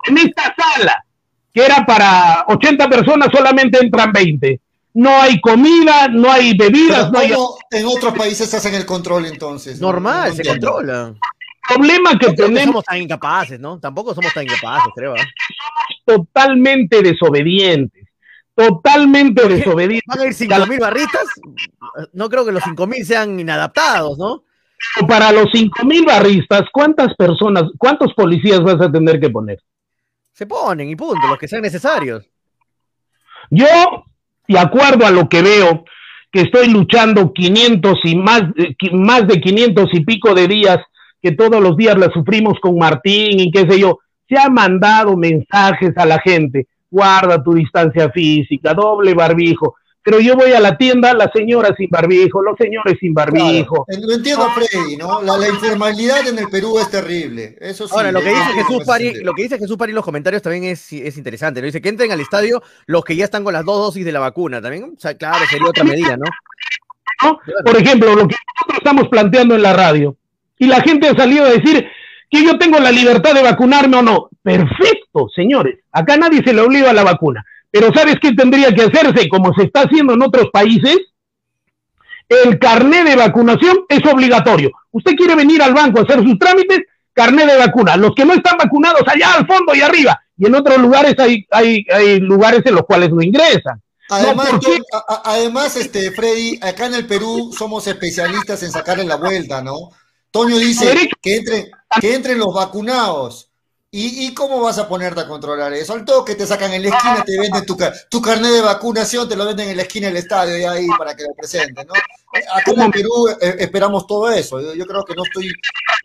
en 0.05 0.17
esta 0.17 0.53
sala, 0.57 1.05
que 1.53 1.63
era 1.65 1.86
para 1.86 2.43
80 2.49 2.89
personas, 2.89 3.29
solamente 3.31 3.77
entran 3.79 4.11
20. 4.11 4.59
No 4.95 5.21
hay 5.21 5.39
comida, 5.39 6.09
no 6.09 6.29
hay 6.29 6.57
Pero 6.57 6.69
bebidas, 6.71 7.11
no 7.11 7.19
hay 7.19 7.31
¿cómo 7.31 7.57
en 7.71 7.86
otros 7.88 8.13
países 8.13 8.53
hacen 8.53 8.75
el 8.75 8.86
control 8.86 9.25
entonces? 9.27 9.79
No- 9.79 9.88
Normal, 9.88 10.29
no 10.31 10.36
se 10.36 10.43
controla. 10.43 11.13
Problema 11.68 12.18
que 12.18 12.34
tenemos 12.34 12.66
somos 12.66 12.86
tan 12.86 13.01
incapaces, 13.01 13.59
¿no? 13.59 13.80
Tampoco 13.80 14.14
somos 14.14 14.34
tan 14.34 14.43
incapaces, 14.43 14.91
creo. 14.95 15.14
¿ah? 15.14 15.26
totalmente 16.05 17.01
desobedientes. 17.01 18.07
Totalmente 18.55 19.47
desobedientes. 19.47 20.07
¿Van 20.07 20.20
a 20.20 20.26
ir 20.28 20.34
5 20.34 20.66
mil 20.68 20.80
barritas? 20.80 21.26
No 22.14 22.30
creo 22.30 22.45
que 22.45 22.51
los 22.51 22.64
5 22.64 22.88
mil 22.88 23.05
sean 23.05 23.39
inadaptados, 23.39 24.18
¿no? 24.18 24.43
Para 25.07 25.32
los 25.32 25.45
5.000 25.45 26.05
barristas, 26.05 26.64
¿cuántas 26.72 27.16
personas, 27.16 27.64
cuántos 27.78 28.14
policías 28.14 28.61
vas 28.61 28.82
a 28.82 28.91
tener 28.91 29.20
que 29.20 29.30
poner? 29.30 29.59
Se 30.34 30.45
ponen 30.45 30.89
y 30.89 30.95
punto, 30.95 31.26
los 31.28 31.38
que 31.38 31.47
sean 31.47 31.61
necesarios. 31.61 32.26
Yo, 33.49 33.66
de 34.47 34.59
acuerdo 34.59 35.05
a 35.05 35.11
lo 35.11 35.30
que 35.30 35.41
veo, 35.41 35.86
que 36.32 36.41
estoy 36.41 36.68
luchando 36.68 37.32
500 37.32 37.99
y 38.03 38.16
más, 38.16 38.41
eh, 38.57 38.76
más 38.91 39.28
de 39.28 39.39
500 39.39 39.89
y 39.93 40.03
pico 40.03 40.34
de 40.34 40.47
días, 40.47 40.80
que 41.24 41.32
todos 41.32 41.61
los 41.61 41.78
días 41.78 41.97
la 41.97 42.11
sufrimos 42.11 42.59
con 42.59 42.78
Martín 42.78 43.39
y 43.39 43.49
qué 43.49 43.65
sé 43.67 43.80
yo, 43.80 43.99
se 44.30 44.38
han 44.38 44.53
mandado 44.53 45.15
mensajes 45.15 45.97
a 45.97 46.05
la 46.05 46.19
gente, 46.19 46.67
guarda 46.91 47.41
tu 47.41 47.53
distancia 47.53 48.11
física, 48.11 48.74
doble 48.74 49.13
barbijo, 49.13 49.76
pero 50.03 50.19
yo 50.19 50.36
voy 50.36 50.51
a 50.51 50.59
la 50.59 50.78
tienda, 50.78 51.13
la 51.13 51.32
señora 51.34 51.74
sin 51.78 51.89
barbijo, 51.89 52.41
los 52.41 52.57
señores 52.57 52.97
sin 52.99 53.13
barbijo. 53.13 53.86
Claro, 53.86 54.05
lo 54.05 54.13
entiendo, 54.13 54.49
Freddy, 54.49 54.97
¿no? 54.97 55.21
La, 55.21 55.38
la 55.38 55.47
informalidad 55.47 56.28
en 56.28 56.39
el 56.39 56.49
Perú 56.49 56.78
es 56.78 56.89
terrible. 56.89 57.55
Eso 57.61 57.88
sí. 57.88 57.93
Ahora, 57.95 58.11
lo 58.11 58.19
que 58.19 58.32
eso 58.32 58.41
dice 58.41 58.63
Jesús 58.63 58.84
Pari, 58.86 59.24
lo 59.24 59.34
que 59.34 59.43
dice 59.43 59.57
Jesús 59.57 59.78
Pari 59.78 59.91
en 59.91 59.95
los 59.95 60.03
comentarios 60.03 60.41
también 60.41 60.65
es, 60.65 60.91
es 60.91 61.17
interesante. 61.17 61.61
¿no? 61.61 61.67
Dice 61.67 61.82
que 61.82 61.88
entren 61.88 62.11
al 62.11 62.19
estadio 62.19 62.61
los 62.86 63.05
que 63.05 63.15
ya 63.15 63.24
están 63.24 63.45
con 63.45 63.53
las 63.53 63.63
dos 63.63 63.78
dosis 63.78 64.03
de 64.03 64.11
la 64.11 64.19
vacuna. 64.19 64.61
También, 64.61 64.84
o 64.84 64.99
sea, 64.99 65.15
claro, 65.15 65.45
sería 65.49 65.69
otra 65.69 65.86
medida, 65.86 66.17
¿no? 66.17 66.26
¿no? 67.24 67.39
Por 67.63 67.78
ejemplo, 67.78 68.09
lo 68.09 68.28
que 68.28 68.36
nosotros 68.36 68.78
estamos 68.80 69.07
planteando 69.07 69.55
en 69.55 69.61
la 69.61 69.71
radio, 69.71 70.17
y 70.64 70.68
la 70.68 70.82
gente 70.82 71.07
ha 71.07 71.16
salido 71.16 71.45
a 71.45 71.49
decir 71.51 71.86
que 72.30 72.43
yo 72.43 72.57
tengo 72.57 72.80
la 72.80 72.91
libertad 72.91 73.34
de 73.34 73.43
vacunarme 73.43 73.97
o 73.97 74.01
no. 74.01 74.30
Perfecto, 74.41 75.28
señores. 75.36 75.80
Acá 75.91 76.18
nadie 76.18 76.41
se 76.43 76.53
le 76.53 76.61
obliga 76.61 76.89
a 76.89 76.93
la 76.93 77.03
vacuna. 77.03 77.45
Pero 77.70 77.91
¿sabes 77.93 78.16
qué 78.22 78.34
tendría 78.34 78.74
que 78.74 78.84
hacerse? 78.84 79.28
Como 79.30 79.53
se 79.53 79.64
está 79.64 79.82
haciendo 79.82 80.14
en 80.14 80.22
otros 80.22 80.49
países, 80.51 80.97
el 82.30 82.57
carné 82.59 83.03
de 83.03 83.16
vacunación 83.16 83.78
es 83.89 84.01
obligatorio. 84.11 84.72
Usted 84.91 85.14
quiere 85.16 85.36
venir 85.36 85.61
al 85.61 85.74
banco 85.74 85.99
a 85.99 86.03
hacer 86.03 86.24
sus 86.24 86.38
trámites, 86.39 86.80
carné 87.14 87.45
de 87.45 87.57
vacuna. 87.57 87.97
Los 87.97 88.14
que 88.16 88.26
no 88.26 88.34
están 88.34 88.57
vacunados 88.57 89.03
allá 89.07 89.34
al 89.36 89.45
fondo 89.47 89.76
y 89.76 89.82
arriba. 89.82 90.20
Y 90.38 90.47
en 90.47 90.55
otros 90.55 90.78
lugares 90.80 91.16
hay, 91.20 91.45
hay, 91.51 91.86
hay 91.93 92.20
lugares 92.20 92.61
en 92.66 92.76
los 92.76 92.84
cuales 92.86 93.11
no 93.11 93.22
ingresan. 93.22 93.82
Además, 94.09 94.49
yo- 94.61 94.84
a- 95.07 95.22
además, 95.26 95.76
este, 95.78 96.11
Freddy, 96.11 96.59
acá 96.61 96.88
en 96.88 96.95
el 96.95 97.07
Perú 97.07 97.51
somos 97.57 97.88
especialistas 97.88 98.61
en 98.64 98.72
sacarle 98.72 99.05
la 99.05 99.16
vuelta, 99.16 99.61
¿no? 99.61 99.89
Toño 100.34 100.57
dice 100.57 101.09
que 101.21 101.36
entren, 101.36 101.71
que 102.01 102.15
entren 102.15 102.39
los 102.39 102.51
vacunados. 102.51 103.51
¿Y, 103.91 104.25
y 104.25 104.34
cómo 104.34 104.59
vas 104.59 104.79
a 104.79 104.88
ponerte 104.89 105.21
a 105.21 105.27
controlar 105.27 105.71
eso? 105.73 105.93
Al 105.93 106.03
toque 106.03 106.34
te 106.34 106.47
sacan 106.47 106.73
en 106.73 106.81
la 106.81 106.89
esquina, 106.89 107.23
te 107.23 107.39
venden 107.39 107.63
tu, 107.63 107.77
tu 108.09 108.19
carnet 108.19 108.51
de 108.51 108.61
vacunación, 108.61 109.29
te 109.29 109.36
lo 109.36 109.45
venden 109.45 109.69
en 109.69 109.77
la 109.77 109.84
esquina 109.84 110.07
del 110.07 110.17
estadio 110.17 110.57
y 110.57 110.63
ahí 110.63 110.88
para 110.97 111.15
que 111.15 111.21
lo 111.21 111.36
presenten, 111.36 111.86
¿no? 111.86 111.93
Eh, 111.93 112.43
Acá 112.51 112.71
en 112.84 112.89
Perú 112.89 113.29
eh, 113.39 113.57
esperamos 113.59 114.07
todo 114.07 114.31
eso. 114.31 114.59
Yo, 114.59 114.73
yo 114.73 114.88
creo 114.88 115.05
que 115.05 115.13
no 115.13 115.23
estoy, 115.23 115.51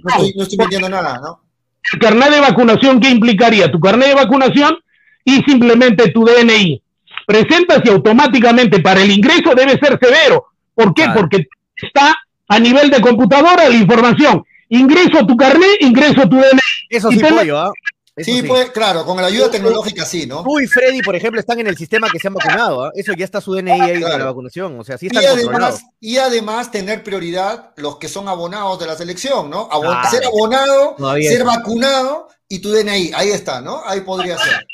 no 0.00 0.10
estoy, 0.10 0.34
no 0.36 0.42
estoy 0.42 0.58
mintiendo 0.58 0.90
nada, 0.90 1.18
¿no? 1.18 1.48
el 1.94 1.98
carnet 1.98 2.30
de 2.30 2.40
vacunación, 2.40 3.00
¿qué 3.00 3.08
implicaría? 3.08 3.72
Tu 3.72 3.80
carnet 3.80 4.08
de 4.08 4.14
vacunación 4.14 4.76
y 5.24 5.42
simplemente 5.44 6.10
tu 6.10 6.26
DNI. 6.26 6.82
Presentas 7.26 7.80
y 7.84 7.88
automáticamente 7.88 8.80
para 8.80 9.00
el 9.02 9.10
ingreso 9.10 9.54
debe 9.54 9.78
ser 9.78 9.98
severo. 9.98 10.48
¿Por 10.74 10.92
qué? 10.92 11.06
Porque 11.14 11.46
está 11.74 12.14
a 12.48 12.58
nivel 12.58 12.90
de 12.90 13.00
computadora 13.00 13.68
la 13.68 13.74
información. 13.74 14.44
Ingreso 14.70 15.26
tu 15.26 15.36
carnet, 15.36 15.80
ingreso 15.80 16.28
tu 16.28 16.36
DNI. 16.36 16.60
Eso 16.90 17.10
Y 17.12 17.18
sí, 17.18 17.24
pollo, 17.24 17.58
¿ah? 17.58 17.70
Eso 18.16 18.32
Sí, 18.32 18.42
pues, 18.42 18.70
claro, 18.72 19.04
con 19.04 19.16
la 19.18 19.28
ayuda 19.28 19.48
tecnológica 19.48 20.04
sí, 20.04 20.26
¿no? 20.26 20.42
Tú 20.42 20.58
y 20.58 20.66
Freddy, 20.66 21.02
por 21.02 21.14
ejemplo, 21.14 21.38
están 21.40 21.60
en 21.60 21.68
el 21.68 21.76
sistema 21.76 22.08
que 22.10 22.18
se 22.18 22.26
han 22.26 22.34
vacunado. 22.34 22.84
¿ah? 22.86 22.90
Eso 22.96 23.12
ya 23.16 23.24
está 23.24 23.40
su 23.40 23.54
DNI 23.54 23.70
ahí 23.80 23.92
de 23.92 23.98
Claro. 24.00 24.18
la 24.18 24.24
vacunación. 24.24 24.78
O 24.80 24.82
sea, 24.82 24.98
sí 24.98 25.06
Y 25.10 25.16
están 25.16 25.22
controlados. 25.36 25.76
además, 25.76 25.84
y 26.00 26.16
además 26.18 26.70
tener 26.72 27.04
prioridad 27.04 27.70
los 27.76 27.98
que 27.98 28.08
son 28.08 28.26
abonados 28.28 28.78
de 28.80 28.86
la 28.86 28.96
selección, 28.96 29.48
¿no? 29.48 29.68
Ser 30.10 30.24
abonado, 30.24 30.96
Todavía 30.98 31.30
ser 31.30 31.42
eso. 31.42 31.46
vacunado 31.46 32.28
y 32.48 32.58
tu 32.58 32.72
DNI. 32.72 33.12
Ahí 33.14 33.28
está, 33.30 33.60
¿no? 33.60 33.82
Ahí 33.86 34.00
podría 34.00 34.36
ser. 34.36 34.66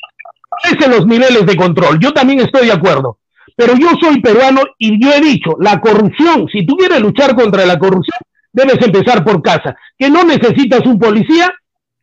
Ese 0.65 0.89
los 0.89 1.07
niveles 1.07 1.45
de 1.45 1.57
control. 1.57 1.99
Yo 2.01 2.13
también 2.15 2.41
estoy 2.41 2.67
de 2.67 2.73
acuerdo. 2.73 3.19
Pero 3.57 3.75
yo 3.77 3.89
soy 4.01 4.21
peruano 4.21 4.63
y 4.79 5.03
yo 5.03 5.13
he 5.13 5.21
dicho, 5.21 5.57
la 5.61 5.81
corrupción, 5.81 6.49
si 6.51 6.67
tú 6.67 6.77
quieres 6.77 7.01
luchar 7.01 7.35
contra 7.37 7.65
la 7.65 7.79
corrupción, 7.79 8.19
debes 8.53 8.81
empezar 8.81 9.25
por 9.25 9.43
casa. 9.43 9.77
Que 9.97 10.11
no 10.11 10.25
necesitas 10.25 10.85
un 10.87 10.99
policía 10.99 11.53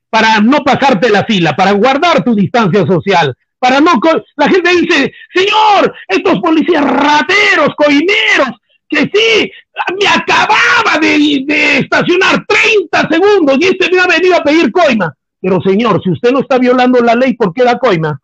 para 0.09 0.39
no 0.41 0.59
pasarte 0.59 1.09
la 1.09 1.25
fila, 1.25 1.55
para 1.55 1.71
guardar 1.71 2.23
tu 2.23 2.35
distancia 2.35 2.85
social, 2.85 3.33
para 3.59 3.79
no... 3.79 3.91
La 4.35 4.49
gente 4.49 4.69
dice, 4.75 5.13
señor, 5.33 5.93
estos 6.07 6.39
policías 6.39 6.83
rateros, 6.83 7.75
coineros, 7.75 8.59
que 8.87 9.09
sí, 9.13 9.51
me 9.99 10.07
acababa 10.07 10.99
de, 11.01 11.43
de 11.45 11.77
estacionar 11.79 12.45
30 12.45 13.09
segundos 13.09 13.57
y 13.59 13.65
este 13.65 13.89
me 13.89 14.01
ha 14.01 14.07
venido 14.07 14.35
a 14.35 14.43
pedir 14.43 14.71
coima. 14.71 15.13
Pero 15.41 15.59
señor, 15.61 16.01
si 16.03 16.11
usted 16.11 16.31
no 16.31 16.39
está 16.39 16.59
violando 16.59 16.99
la 16.99 17.15
ley, 17.15 17.33
¿por 17.33 17.53
qué 17.53 17.63
da 17.63 17.79
coima? 17.79 18.20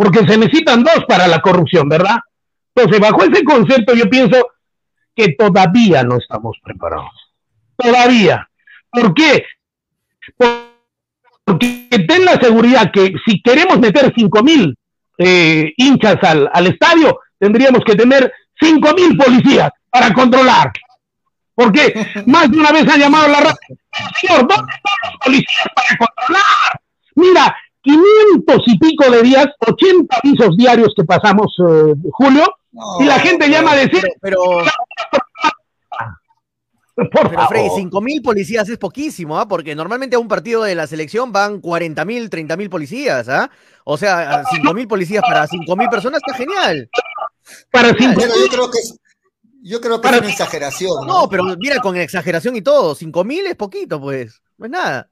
Porque 0.00 0.20
se 0.26 0.38
necesitan 0.38 0.82
dos 0.82 1.04
para 1.06 1.28
la 1.28 1.42
corrupción, 1.42 1.86
¿verdad? 1.86 2.16
Entonces, 2.74 2.98
bajo 3.00 3.22
ese 3.22 3.44
concepto, 3.44 3.94
yo 3.94 4.08
pienso 4.08 4.48
que 5.14 5.34
todavía 5.34 6.02
no 6.04 6.16
estamos 6.16 6.56
preparados. 6.62 7.10
Todavía. 7.76 8.48
¿Por 8.90 9.12
qué? 9.12 9.44
Por- 10.38 10.70
Porque 11.44 11.86
ten 12.08 12.24
la 12.24 12.40
seguridad 12.40 12.90
que 12.90 13.12
si 13.26 13.42
queremos 13.42 13.78
meter 13.78 14.10
5 14.16 14.42
mil 14.42 14.74
eh, 15.18 15.70
hinchas 15.76 16.16
al, 16.22 16.48
al 16.50 16.66
estadio, 16.68 17.20
tendríamos 17.38 17.82
que 17.84 17.94
tener 17.94 18.32
5 18.58 18.94
mil 18.94 19.18
policías 19.18 19.68
para 19.90 20.14
controlar. 20.14 20.72
Porque 21.54 21.92
más 22.26 22.50
de 22.50 22.56
una 22.58 22.72
vez 22.72 22.88
han 22.88 23.00
llamado 23.00 23.26
a 23.26 23.28
la 23.28 23.40
radio. 23.40 23.56
Señor, 24.18 24.48
¿dónde 24.48 24.72
están 24.72 24.94
los 25.10 25.18
policías 25.22 25.66
para 25.74 25.98
controlar? 25.98 26.80
Mira, 27.16 27.56
500 27.82 28.62
y 28.66 28.78
pico 28.78 29.10
de 29.10 29.22
días, 29.22 29.46
80 29.66 30.16
avisos 30.22 30.56
diarios 30.56 30.92
que 30.96 31.04
pasamos, 31.04 31.54
eh, 31.58 31.94
Julio, 32.12 32.44
y 33.00 33.04
la 33.04 33.18
gente 33.20 33.48
llama 33.48 33.72
a 33.72 33.76
decir, 33.76 34.02
Pero, 34.20 34.38
pero, 34.58 34.64
por 37.12 37.30
pero 37.30 37.48
Freddy, 37.48 37.68
favor. 37.68 38.02
5.000 38.02 38.22
policías 38.22 38.68
es 38.68 38.78
poquísimo, 38.78 39.38
¿ah? 39.38 39.48
Porque 39.48 39.74
normalmente 39.74 40.16
a 40.16 40.18
un 40.18 40.28
partido 40.28 40.62
de 40.64 40.74
la 40.74 40.86
selección 40.86 41.32
van 41.32 41.62
40.000, 41.62 42.28
30.000 42.28 42.68
policías, 42.68 43.28
¿ah? 43.28 43.50
O 43.84 43.96
sea, 43.96 44.44
5.000 44.44 44.86
policías 44.86 45.22
para 45.22 45.46
5.000 45.46 45.88
personas 45.88 46.20
está 46.24 46.36
genial. 46.36 46.90
para 47.70 47.88
cinco- 47.94 48.14
Bueno, 48.20 48.34
yo 48.36 48.48
creo 48.48 48.70
que 48.70 48.78
es, 48.78 48.98
yo 49.62 49.80
creo 49.80 50.00
que 50.00 50.08
es 50.08 50.18
una 50.18 50.28
exageración, 50.28 51.06
¿no? 51.06 51.22
No, 51.22 51.28
pero 51.28 51.44
mira, 51.58 51.80
con 51.80 51.96
exageración 51.96 52.54
y 52.56 52.62
todo, 52.62 52.94
5.000 52.94 53.46
es 53.46 53.56
poquito, 53.56 54.00
pues. 54.00 54.42
No 54.58 54.66
es 54.66 54.70
nada. 54.72 55.10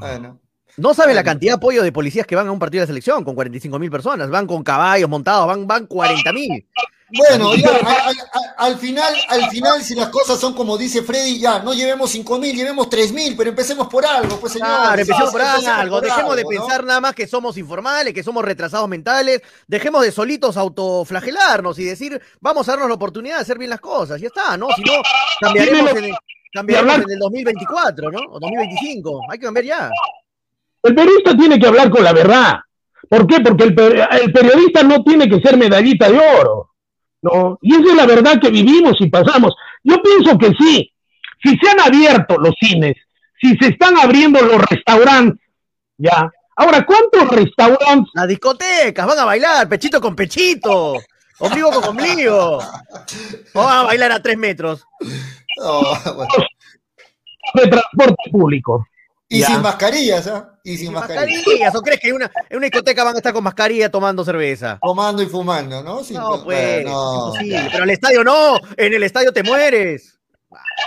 Bueno. 0.00 0.40
No 0.76 0.94
sabes 0.94 1.14
la 1.14 1.24
cantidad 1.24 1.52
de 1.52 1.56
apoyo 1.56 1.82
de 1.82 1.92
policías 1.92 2.26
que 2.26 2.36
van 2.36 2.48
a 2.48 2.52
un 2.52 2.58
partido 2.58 2.80
de 2.80 2.86
la 2.86 2.88
selección 2.88 3.24
con 3.24 3.34
45.000 3.36 3.90
personas. 3.90 4.30
Van 4.30 4.46
con 4.46 4.62
caballos 4.62 5.08
montados, 5.08 5.46
van, 5.46 5.66
van 5.66 5.88
40.000. 5.88 6.66
Bueno, 7.12 7.56
ya, 7.56 7.70
al, 7.70 7.86
al- 8.16 8.16
al 8.56 8.76
final, 8.78 9.12
al 9.28 9.50
final, 9.50 9.82
si 9.82 9.96
las 9.96 10.10
cosas 10.10 10.38
son 10.38 10.54
como 10.54 10.78
dice 10.78 11.02
Freddy, 11.02 11.40
ya, 11.40 11.58
no 11.58 11.74
llevemos 11.74 12.08
cinco 12.10 12.38
mil, 12.38 12.54
llevemos 12.54 12.88
tres 12.88 13.10
mil, 13.12 13.36
pero 13.36 13.50
empecemos 13.50 13.88
por 13.88 14.06
algo, 14.06 14.36
pues 14.38 14.52
señor. 14.52 14.68
Claro, 14.68 14.92
empecemos 15.00 15.30
por 15.32 15.40
empecemos 15.40 15.66
algo. 15.66 15.96
por 15.96 16.04
Dejemos 16.04 16.36
de 16.36 16.44
pensar 16.44 16.84
nada 16.84 17.00
más 17.00 17.14
que 17.16 17.26
somos 17.26 17.56
informales, 17.56 18.14
que 18.14 18.22
somos 18.22 18.44
retrasados 18.44 18.88
mentales. 18.88 19.42
Dejemos 19.66 20.02
de 20.02 20.12
solitos 20.12 20.56
autoflagelarnos 20.56 21.80
y 21.80 21.84
decir, 21.84 22.20
vamos 22.40 22.68
a 22.68 22.72
darnos 22.72 22.88
la 22.88 22.94
oportunidad 22.94 23.36
de 23.36 23.42
hacer 23.42 23.58
bien 23.58 23.70
las 23.70 23.80
cosas. 23.80 24.20
Ya 24.20 24.28
está, 24.28 24.56
¿no? 24.56 24.68
Si 24.76 24.82
no, 24.82 24.92
cambiaremos 25.40 25.90
en 25.96 26.04
el, 26.04 26.14
cambiaremos 26.52 26.94
en 26.96 27.10
el 27.10 27.18
2024, 27.18 28.10
¿no? 28.12 28.20
O 28.30 28.38
2025. 28.38 29.20
Hay 29.30 29.38
que 29.38 29.44
cambiar 29.46 29.64
ya. 29.64 29.90
El 30.82 30.94
periodista 30.94 31.36
tiene 31.36 31.58
que 31.58 31.66
hablar 31.66 31.90
con 31.90 32.02
la 32.02 32.12
verdad. 32.12 32.60
¿Por 33.08 33.26
qué? 33.26 33.40
Porque 33.40 33.64
el, 33.64 33.74
el 34.22 34.32
periodista 34.32 34.82
no 34.82 35.02
tiene 35.02 35.28
que 35.28 35.40
ser 35.40 35.56
medallita 35.56 36.10
de 36.10 36.18
oro. 36.18 36.70
¿no? 37.22 37.58
Y 37.62 37.74
esa 37.74 37.90
es 37.90 37.94
la 37.94 38.06
verdad 38.06 38.40
que 38.40 38.50
vivimos 38.50 38.94
y 39.00 39.08
pasamos. 39.08 39.54
Yo 39.84 40.00
pienso 40.02 40.38
que 40.38 40.52
sí. 40.58 40.92
Si 41.42 41.56
se 41.56 41.70
han 41.70 41.80
abierto 41.80 42.36
los 42.38 42.54
cines, 42.60 42.96
si 43.40 43.56
se 43.56 43.68
están 43.68 43.96
abriendo 43.96 44.40
los 44.42 44.62
restaurantes, 44.66 45.46
ya. 45.96 46.30
Ahora, 46.56 46.84
¿cuántos 46.84 47.28
restaurantes? 47.28 48.10
Las 48.14 48.28
discotecas, 48.28 49.06
van 49.06 49.18
a 49.18 49.24
bailar, 49.24 49.68
pechito 49.68 50.00
con 50.00 50.14
pechito. 50.14 50.98
Ombligo 51.38 51.70
con 51.70 51.84
ombligo. 51.84 52.58
O 53.54 53.64
van 53.64 53.78
a 53.78 53.82
bailar 53.84 54.12
a 54.12 54.22
tres 54.22 54.36
metros. 54.36 54.84
No, 55.56 55.80
bueno. 56.14 56.34
de 57.54 57.66
transporte 57.66 58.30
público. 58.30 58.86
Y 59.32 59.38
Ya. 59.40 59.46
sin 59.46 59.62
mascarillas, 59.62 60.26
¿ah? 60.26 60.58
Y 60.64 60.70
sin 60.76 60.86
Sin 60.86 60.92
mascarillas. 60.92 61.36
mascarillas. 61.46 61.74
¿O 61.76 61.82
crees 61.82 62.00
que 62.00 62.08
en 62.08 62.16
una, 62.16 62.30
en 62.50 62.56
una 62.56 62.64
discoteca 62.66 63.04
van 63.04 63.14
a 63.14 63.18
estar 63.18 63.32
con 63.32 63.44
mascarilla 63.44 63.88
tomando 63.88 64.24
cerveza? 64.24 64.78
Tomando 64.82 65.22
y 65.22 65.26
fumando, 65.26 65.82
¿no? 65.84 66.02
Sin- 66.02 66.16
No, 66.16 66.42
pues, 66.42 66.82
bueno, 66.82 67.14
imposible. 67.28 67.68
Pero 67.70 67.84
al 67.84 67.90
estadio 67.90 68.24
no, 68.24 68.56
en 68.76 68.92
el 68.92 69.02
estadio 69.04 69.32
te 69.32 69.44
mueres. 69.44 70.18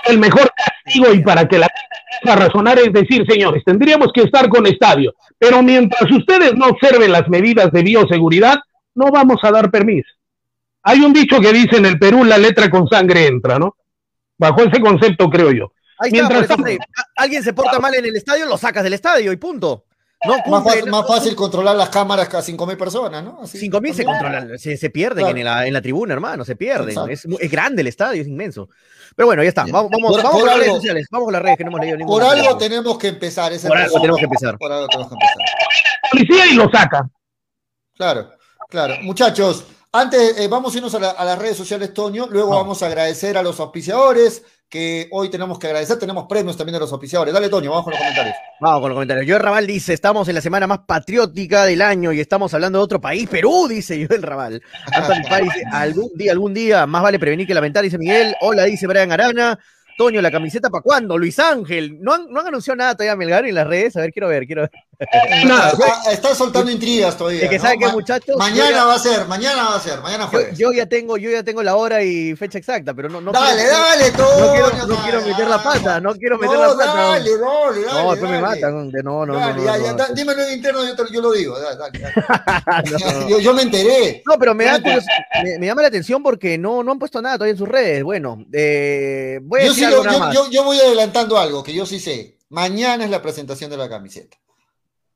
El 0.08 0.18
mejor 0.18 0.52
castigo 0.58 1.14
y 1.14 1.24
para 1.24 1.48
que 1.48 1.58
la 1.58 1.70
a 2.26 2.36
razonar 2.36 2.80
es 2.80 2.92
decir, 2.94 3.26
señores, 3.28 3.64
tendríamos 3.66 4.10
que 4.14 4.22
estar 4.24 4.48
con 4.50 4.66
estadio, 4.68 5.14
pero 5.38 5.62
mientras 5.64 6.10
ustedes 6.12 6.54
no 6.54 6.68
observen 6.68 7.12
las 7.12 7.28
medidas 7.30 7.72
de 7.72 7.82
bioseguridad, 7.82 8.58
no 8.96 9.10
vamos 9.12 9.38
a 9.44 9.52
dar 9.52 9.72
permiso. 9.72 10.08
Hay 10.84 11.00
un 11.00 11.12
dicho 11.14 11.40
que 11.42 11.52
dice 11.54 11.78
en 11.78 11.86
el 11.86 11.98
Perú, 11.98 12.24
la 12.26 12.38
letra 12.38 12.70
con 12.70 12.88
sangre 12.90 13.28
entra, 13.28 13.58
¿no? 13.58 13.76
Bajo 14.38 14.62
ese 14.64 14.80
concepto 14.82 15.30
creo 15.30 15.52
yo. 15.52 15.72
Ahí 16.00 16.12
está, 16.12 16.28
Mientras 16.30 16.58
por 16.58 16.70
a- 16.70 16.76
alguien 17.18 17.44
se 17.44 17.54
porta 17.54 17.80
mal 17.80 17.94
en 17.96 18.06
el 18.06 18.16
estadio, 18.16 18.46
lo 18.46 18.58
sacas 18.58 18.84
del 18.84 18.94
estadio 18.94 19.32
y 19.32 19.38
punto. 19.38 19.86
No 20.26 20.38
Más, 20.50 20.64
fácil, 20.64 20.86
no- 20.86 20.92
más 20.92 21.06
fácil 21.08 21.36
controlar 21.36 21.76
las 21.76 21.90
cámaras 21.90 22.30
que 22.30 22.38
a 22.38 22.42
5.000 22.42 22.78
personas, 22.78 23.22
¿no? 23.24 23.42
Así, 23.44 23.58
5.000 23.60 23.94
se 23.94 24.06
controlan, 24.06 24.58
se, 24.58 24.78
se 24.78 24.90
pierden 24.90 25.26
Claro. 25.26 25.38
en, 25.38 25.44
la, 25.44 25.68
en 25.68 25.74
la 25.74 25.82
tribuna, 25.82 26.14
hermano, 26.14 26.46
se 26.46 26.56
pierden. 26.56 26.98
Es, 27.10 27.26
grande 27.52 27.82
el 27.82 27.88
estadio, 27.88 28.22
es 28.22 28.28
inmenso. 28.30 28.70
Pero 29.18 29.26
bueno, 29.28 29.44
ya 29.44 29.50
está. 29.50 29.66
Vamos, 29.70 29.92
vamos, 29.92 30.12
Por- 30.14 30.24
vamos 30.24 30.32
por 30.32 30.40
con 30.42 30.50
las 30.50 30.58
redes 30.60 30.74
sociales. 30.76 31.08
Vamos 31.12 31.26
con 31.26 31.34
las 31.34 31.42
redes 31.42 31.58
que 31.58 31.64
no 31.66 31.72
hemos 31.72 31.82
leído. 31.82 31.98
Por 32.08 32.24
algo 32.24 32.58
tenemos 32.58 32.98
que 32.98 33.08
empezar. 33.10 33.52
ese 33.52 33.68
Por 33.68 33.78
algo 33.78 34.00
tenemos 34.00 34.18
que 34.20 34.24
empezar. 34.26 34.58
Por 34.58 34.72
algo 34.72 34.88
tenemos 34.88 35.10
que 35.10 35.16
empezar. 35.16 35.36
Policía 36.10 36.46
y 36.48 36.54
lo 36.56 36.70
saca. 36.72 37.10
Claro, 37.98 38.32
claro. 38.70 38.96
Muchachos, 39.02 39.66
antes 39.94 40.38
eh, 40.40 40.48
vamos 40.48 40.74
a 40.74 40.78
irnos 40.78 40.94
a, 40.96 41.00
la- 41.00 41.12
a 41.12 41.24
las 41.24 41.38
redes 41.40 41.56
sociales, 41.56 41.94
Toño. 41.94 42.28
Luego 42.30 42.50
vamos 42.50 42.82
a 42.84 42.88
agradecer 42.88 43.38
a 43.38 43.44
los 43.44 43.60
auspiciadores, 43.60 44.44
que 44.68 45.08
hoy 45.12 45.30
tenemos 45.30 45.60
que 45.60 45.68
agradecer. 45.68 46.00
Tenemos 46.00 46.26
premios 46.28 46.58
también 46.58 46.74
de 46.74 46.80
los 46.80 46.92
auspiciadores. 46.92 47.32
Dale, 47.34 47.48
Toño, 47.48 47.70
vamos 47.70 47.84
con 47.86 47.92
los 47.92 48.00
comentarios. 48.00 48.36
Vamos 48.60 48.82
con 48.82 48.90
los 48.90 48.96
comentarios. 48.96 49.26
Joel 49.28 49.40
Raval 49.44 49.68
dice, 49.68 49.94
estamos 49.94 50.28
en 50.30 50.36
la 50.36 50.42
semana 50.42 50.66
más 50.66 50.80
patriótica 50.88 51.66
del 51.66 51.82
año 51.84 52.12
y 52.12 52.20
estamos 52.20 52.52
hablando 52.56 52.80
de 52.80 52.84
otro 52.84 53.00
país, 53.00 53.30
Perú, 53.30 53.68
dice 53.70 54.04
Joel 54.08 54.24
Raval. 54.24 54.62
Anthony 54.92 55.30
Paz 55.30 55.42
dice, 55.44 55.64
algún 55.72 56.10
día, 56.16 56.32
algún 56.32 56.54
día, 56.56 56.88
más 56.88 57.04
vale 57.04 57.20
prevenir 57.20 57.46
que 57.46 57.54
lamentar, 57.54 57.84
dice 57.84 58.00
Miguel. 58.00 58.36
Hola, 58.42 58.64
dice 58.64 58.88
Brian 58.88 59.12
Arana. 59.12 59.60
Toño, 59.96 60.24
¿la 60.24 60.32
camiseta 60.32 60.72
para 60.72 60.82
cuándo? 60.82 61.20
Luis 61.20 61.38
Ángel. 61.38 62.00
¿No 62.02 62.16
han, 62.16 62.26
no 62.32 62.40
han 62.40 62.48
anunciado 62.48 62.78
nada 62.78 62.96
todavía 62.96 63.16
Melgar 63.16 63.46
en 63.46 63.54
las 63.54 63.68
redes? 63.68 63.96
A 63.96 64.02
ver, 64.02 64.12
quiero 64.12 64.28
ver, 64.28 64.48
quiero 64.48 64.64
ver. 64.64 64.72
Nada, 65.46 65.74
Ah, 66.06 66.12
Están 66.12 66.36
soltando 66.36 66.72
intrigas 66.72 67.18
todavía. 67.18 67.44
Es 67.44 67.50
que 67.50 67.58
¿no? 67.58 67.64
sabe 67.64 67.78
que, 67.78 67.86
Ma- 67.88 67.92
muchachos, 67.94 68.36
Mañana 68.38 68.70
ya- 68.72 68.86
va 68.86 68.94
a 68.96 69.00
ser, 69.00 69.26
mañana 69.28 69.64
va 69.70 69.76
a 69.76 69.80
ser, 69.80 70.02
mañana 70.02 70.26
Yo, 70.26 70.30
jueves. 70.30 70.58
yo 70.58 70.72
ya 70.72 70.86
tengo, 70.86 71.18
yo 71.18 71.30
ya 71.32 71.44
tengo 71.44 71.64
la 71.64 71.76
hora 71.76 72.04
y 72.04 72.36
fecha 72.36 72.58
exacta, 72.58 72.94
pero 72.94 73.10
no, 73.10 73.20
no 73.20 73.32
dale, 73.32 73.62
quiero, 73.64 73.78
dale, 73.78 74.12
no 74.12 74.52
quiero, 74.54 74.70
no 74.70 74.88
dale, 74.96 75.02
quiero 75.04 75.22
meter 75.22 75.48
la 75.48 75.64
pata, 75.64 76.00
no 76.00 76.14
quiero 76.16 76.38
meter 76.38 76.56
No, 76.58 76.62
la 76.68 76.70
pata. 76.78 76.94
dale, 76.94 77.30
dale, 77.38 77.82
dale. 77.86 78.04
no, 78.04 78.12
después 78.12 78.32
me 78.32 78.40
matan. 78.42 78.92
de- 78.92 79.04
No, 79.04 79.26
no, 79.26 79.34
Dale, 79.36 79.54
no, 79.56 79.64
ya, 79.66 79.94
da- 79.94 80.54
interno, 80.54 80.84
yo, 80.86 80.96
te- 80.96 81.14
yo 81.14 81.22
lo 81.22 81.32
digo. 81.32 81.60
dale, 81.60 81.78
dale, 81.78 82.00
yo, 83.30 83.40
yo 83.40 83.54
me 83.54 83.64
enteré. 83.64 84.24
No, 84.26 84.38
pero 84.38 84.54
me, 84.56 84.66
da 84.66 84.80
llama 85.60 85.82
la 85.82 85.88
atención 85.88 86.22
porque 86.24 86.58
no, 86.58 86.84
no 86.84 86.92
han 86.92 87.00
puesto 87.00 87.22
nada 87.22 87.36
todavía 87.38 87.52
en 87.54 87.58
sus 87.58 87.68
redes. 87.68 88.04
Bueno, 88.04 88.46
eh, 88.54 89.40
voy 89.42 89.62
a 89.62 89.64
Yo, 89.66 89.70
decir 89.70 89.88
sí 89.88 89.94
algo 89.94 90.04
lo- 90.04 90.12
nada 90.12 90.18
yo, 90.18 90.26
más. 90.26 90.36
yo- 90.36 90.52
yo 90.52 90.64
voy 90.64 90.80
adelantando 90.80 91.38
algo 91.38 91.64
que 91.64 91.74
yo 91.74 91.86
sí 91.86 92.00
sé. 92.00 92.38
Mañana 92.50 93.04
es 93.04 93.10
la 93.10 93.22
presentación 93.22 93.70
de 93.72 93.78
la 93.78 93.90
camiseta. 93.90 94.38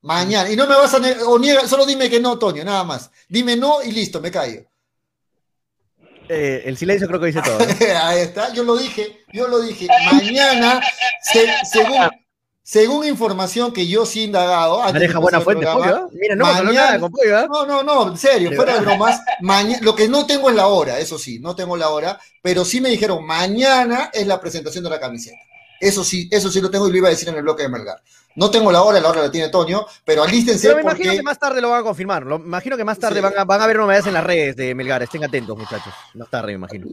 Mañana. 0.07 0.49
Y 0.49 0.55
no 0.55 0.65
me 0.65 0.75
vas 0.75 0.93
a 0.93 0.99
negar, 0.99 1.23
o 1.25 1.37
niega, 1.37 1.67
solo 1.67 1.85
dime 1.85 2.09
que 2.09 2.19
no, 2.21 2.39
Toño, 2.39 2.63
nada 2.63 2.83
más. 2.85 3.11
Dime 3.27 3.57
no 3.57 3.83
y 3.83 3.91
listo, 3.91 4.21
me 4.21 4.31
callo. 4.31 4.61
Eh, 6.29 6.63
el 6.65 6.77
silencio 6.77 7.07
creo 7.07 7.19
que 7.19 7.27
dice 7.27 7.41
todo. 7.41 7.57
¿no? 7.59 7.65
Ahí 8.03 8.19
está, 8.21 8.53
yo 8.53 8.63
lo 8.63 8.77
dije, 8.77 9.23
yo 9.33 9.47
lo 9.47 9.59
dije. 9.61 9.87
Mañana, 10.11 10.81
se- 11.21 11.53
según, 11.69 12.09
según 12.63 13.05
información 13.07 13.71
que 13.73 13.85
yo 13.87 14.05
sí 14.05 14.21
he 14.21 14.23
indagado. 14.23 14.79
Maneja 14.79 15.19
buena 15.19 15.41
fuente, 15.41 15.65
programa, 15.65 15.91
pollo. 16.01 16.07
¿eh? 16.07 16.17
Mira, 16.19 16.35
no 16.35 16.45
hemos 16.45 16.57
hablado 16.57 16.73
mañana- 16.73 16.87
nada 16.87 16.99
con 16.99 17.11
pollo. 17.11 17.39
¿eh? 17.39 17.47
No, 17.49 17.65
no, 17.65 17.83
no, 17.83 18.11
en 18.11 18.17
serio, 18.17 18.51
fuera 18.55 18.75
de 18.75 18.79
bromas. 18.81 19.21
maña- 19.41 19.79
lo 19.81 19.93
que 19.95 20.07
no 20.07 20.25
tengo 20.25 20.49
es 20.49 20.55
la 20.55 20.67
hora, 20.67 20.99
eso 20.99 21.17
sí, 21.17 21.39
no 21.39 21.55
tengo 21.55 21.75
la 21.77 21.89
hora, 21.89 22.19
pero 22.41 22.63
sí 22.65 22.81
me 22.81 22.89
dijeron, 22.89 23.25
mañana 23.25 24.09
es 24.13 24.25
la 24.27 24.39
presentación 24.39 24.83
de 24.83 24.89
la 24.89 24.99
camiseta. 24.99 25.37
Eso 25.79 26.03
sí, 26.03 26.27
eso 26.31 26.49
sí 26.49 26.59
lo 26.59 26.69
tengo 26.71 26.87
y 26.87 26.91
lo 26.91 26.97
iba 26.97 27.07
a 27.07 27.11
decir 27.11 27.29
en 27.29 27.35
el 27.35 27.43
bloque 27.43 27.63
de 27.63 27.69
Melgar. 27.69 28.01
No 28.37 28.51
tengo 28.51 28.71
la 28.71 28.83
hora, 28.83 28.99
la 28.99 29.09
hora 29.09 29.23
la 29.23 29.31
tiene 29.31 29.49
Toño, 29.49 29.83
pero 30.05 30.21
alístense 30.21 30.67
Pero 30.67 30.75
me 30.77 30.81
imagino 30.83 31.05
porque 31.05 31.17
que 31.17 31.23
más 31.23 31.39
tarde 31.39 31.59
lo 31.59 31.71
van 31.71 31.81
a 31.81 31.83
confirmar. 31.83 32.23
Lo, 32.23 32.35
imagino 32.35 32.77
que 32.77 32.83
más 32.85 32.99
tarde 32.99 33.15
Sí. 33.15 33.21
van, 33.21 33.33
a, 33.35 33.43
van 33.45 33.61
a 33.61 33.65
ver 33.67 33.77
novedades 33.77 34.05
en 34.05 34.13
las 34.13 34.23
redes 34.23 34.55
de 34.55 34.75
Melgar. 34.75 35.01
Estén 35.01 35.23
atentos, 35.23 35.57
muchachos. 35.57 35.91
Más 36.13 36.29
tarde, 36.29 36.47
me 36.49 36.53
imagino. 36.53 36.85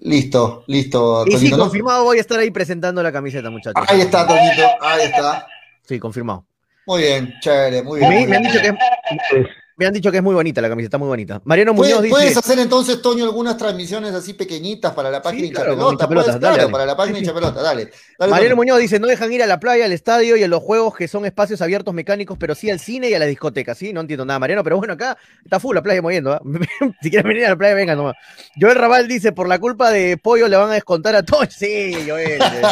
listo, 0.00 0.64
listo, 0.66 1.24
Y 1.26 1.30
sí, 1.30 1.36
Toñito, 1.36 1.56
¿no? 1.56 1.62
confirmado 1.64 2.02
voy 2.04 2.18
a 2.18 2.20
estar 2.20 2.38
ahí 2.40 2.50
presentando 2.50 3.00
la 3.02 3.12
camiseta, 3.12 3.48
muchachos. 3.48 3.84
Ahí 3.88 4.00
está, 4.00 4.26
Toñito, 4.26 4.66
ahí 4.80 5.06
está. 5.06 5.46
Sí, 5.86 6.00
confirmado. 6.00 6.44
Muy 6.86 7.02
bien, 7.02 7.32
chévere, 7.42 7.82
muy 7.82 8.00
bien. 8.00 8.10
Me, 8.10 8.18
muy 8.18 8.26
me 8.26 8.36
han 8.36 8.42
dicho 8.42 8.60
que, 8.60 8.76
me 9.78 9.86
han 9.86 9.92
dicho 9.94 10.10
que 10.10 10.16
es 10.18 10.22
muy 10.22 10.34
bonita 10.34 10.60
la 10.60 10.68
camiseta, 10.68 10.98
muy 10.98 11.06
bonita. 11.08 11.40
Mariano 11.44 11.74
¿Puedes, 11.74 11.94
Muñoz 11.94 12.10
puedes 12.10 12.28
dice. 12.30 12.40
hacer 12.40 12.58
entonces, 12.58 13.00
Toño, 13.00 13.24
algunas 13.24 13.56
transmisiones 13.56 14.12
así 14.12 14.34
pequeñitas 14.34 14.92
para 14.92 15.10
la 15.10 15.22
página 15.22 15.46
Sí, 15.46 15.52
claro, 15.52 15.72
hincha 15.72 15.84
con 15.84 15.96
pelota? 15.96 16.04
hinchapelotas, 16.04 16.32
dale, 16.40 16.40
claro, 16.40 16.56
dale. 16.58 16.72
para 16.72 16.86
la 16.86 16.96
página 16.96 17.18
Sí, 17.18 17.24
sí. 17.24 17.30
hincha 17.30 17.34
pelota, 17.40 17.62
dale. 17.62 17.90
dale 18.18 18.30
Mariano 18.30 18.48
Toño. 18.50 18.56
Muñoz 18.56 18.78
dice, 18.80 18.98
no 18.98 19.06
dejan 19.06 19.32
ir 19.32 19.42
a 19.42 19.46
la 19.46 19.60
playa, 19.60 19.84
al 19.84 19.92
estadio 19.92 20.36
y 20.36 20.42
a 20.42 20.48
los 20.48 20.62
juegos 20.62 20.96
que 20.96 21.06
son 21.08 21.24
espacios 21.24 21.62
abiertos 21.62 21.94
mecánicos, 21.94 22.36
pero 22.38 22.54
sí 22.56 22.68
al 22.70 22.80
cine 22.80 23.08
y 23.08 23.14
a 23.14 23.18
la 23.20 23.26
discoteca, 23.26 23.74
¿sí? 23.74 23.92
No 23.92 24.00
entiendo 24.00 24.24
nada, 24.24 24.38
Mariano, 24.40 24.64
pero 24.64 24.78
bueno, 24.78 24.94
acá 24.94 25.16
está 25.44 25.60
full 25.60 25.74
la 25.76 25.82
playa 25.82 26.02
moviendo, 26.02 26.32
¿ah? 26.32 26.40
Si 27.02 27.10
quieren 27.10 27.28
venir 27.28 27.46
a 27.46 27.50
la 27.50 27.56
playa, 27.56 27.74
vengan 27.74 27.96
nomás. 27.98 28.16
Joel 28.60 28.74
Raval 28.74 29.06
dice, 29.06 29.30
por 29.32 29.48
la 29.48 29.58
culpa 29.60 29.90
de 29.90 30.16
Pollo 30.16 30.48
le 30.48 30.56
van 30.56 30.70
a 30.70 30.74
descontar 30.74 31.14
a 31.14 31.22
todos. 31.22 31.48
Sí, 31.50 31.94
Joel. 32.06 32.40
eh. 32.42 32.62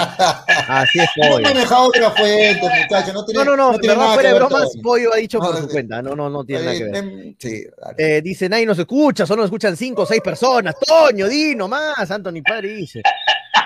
Así 0.68 0.98
es 0.98 1.08
No 1.16 1.28
Pollo. 1.30 1.42
maneja 1.44 1.78
otra 1.78 2.10
fuente, 2.10 2.60
muchachos. 2.82 3.14
No, 3.14 3.24
tiene, 3.24 3.44
No, 3.44 3.56
no, 3.56 3.72
no, 3.72 3.78
tiene 3.78 3.94
verdad, 3.94 4.02
nada 4.04 4.14
fuera 4.14 4.28
de 4.30 4.34
bromas. 4.34 4.68
Pollo 4.82 5.14
ha 5.14 5.16
dicho 5.18 5.38
por 5.38 5.54
No, 5.54 5.60
su 5.60 5.68
cuenta. 5.68 6.02
No, 6.02 6.14
no, 6.16 6.28
no 6.28 6.44
tiene 6.44 6.64
nada 6.64 6.76
que 6.76 6.84
ver. 6.84 6.95
Eh, 6.96 7.34
Sí, 7.38 7.64
dale. 7.80 8.16
Eh, 8.16 8.22
dice, 8.22 8.48
nadie 8.48 8.66
nos 8.66 8.78
escucha, 8.78 9.26
solo 9.26 9.42
nos 9.42 9.48
escuchan 9.48 9.76
cinco 9.76 10.02
o 10.02 10.06
seis 10.06 10.20
personas. 10.20 10.74
Toño, 10.78 11.28
di 11.28 11.54
nomás, 11.54 12.10
Anthony 12.10 12.42
Padre 12.42 12.68
dice. 12.74 13.02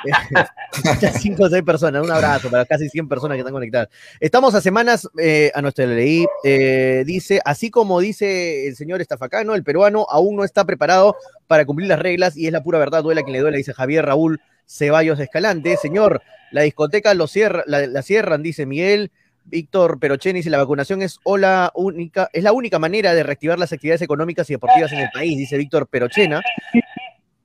Cinco 1.20 1.44
o 1.44 1.48
seis 1.48 1.62
personas. 1.62 2.02
Un 2.02 2.10
abrazo 2.10 2.50
para 2.50 2.64
casi 2.64 2.88
100 2.88 3.08
personas 3.08 3.36
que 3.36 3.40
están 3.40 3.52
conectadas. 3.52 3.88
Estamos 4.18 4.54
a 4.54 4.60
semanas, 4.60 5.08
eh, 5.18 5.50
a 5.54 5.62
nuestra 5.62 5.86
leí, 5.86 6.26
eh, 6.44 7.02
dice, 7.06 7.40
así 7.44 7.70
como 7.70 8.00
dice 8.00 8.66
el 8.68 8.76
señor 8.76 9.00
Estafacano, 9.00 9.54
el 9.54 9.64
peruano 9.64 10.06
aún 10.08 10.36
no 10.36 10.44
está 10.44 10.64
preparado 10.64 11.16
para 11.46 11.64
cumplir 11.64 11.88
las 11.88 11.98
reglas 11.98 12.36
y 12.36 12.46
es 12.46 12.52
la 12.52 12.62
pura 12.62 12.78
verdad, 12.78 13.02
duela 13.02 13.22
quien 13.22 13.34
le 13.34 13.40
duela, 13.40 13.56
dice 13.56 13.74
Javier 13.74 14.06
Raúl 14.06 14.40
Ceballos 14.66 15.18
Escalante. 15.20 15.76
Señor, 15.76 16.22
la 16.52 16.62
discoteca 16.62 17.12
lo 17.14 17.26
cierra, 17.26 17.64
la, 17.66 17.86
la 17.86 18.02
cierran, 18.02 18.42
dice 18.42 18.66
Miguel. 18.66 19.10
Víctor 19.44 19.98
Perochen 19.98 20.36
dice, 20.36 20.50
la 20.50 20.58
vacunación 20.58 21.02
es, 21.02 21.18
única, 21.24 22.28
es 22.32 22.44
la 22.44 22.52
única 22.52 22.78
manera 22.78 23.14
de 23.14 23.22
reactivar 23.22 23.58
las 23.58 23.72
actividades 23.72 24.02
económicas 24.02 24.48
y 24.50 24.54
deportivas 24.54 24.92
en 24.92 25.00
el 25.00 25.10
país, 25.12 25.36
dice 25.36 25.56
Víctor 25.56 25.86
Perochena. 25.88 26.40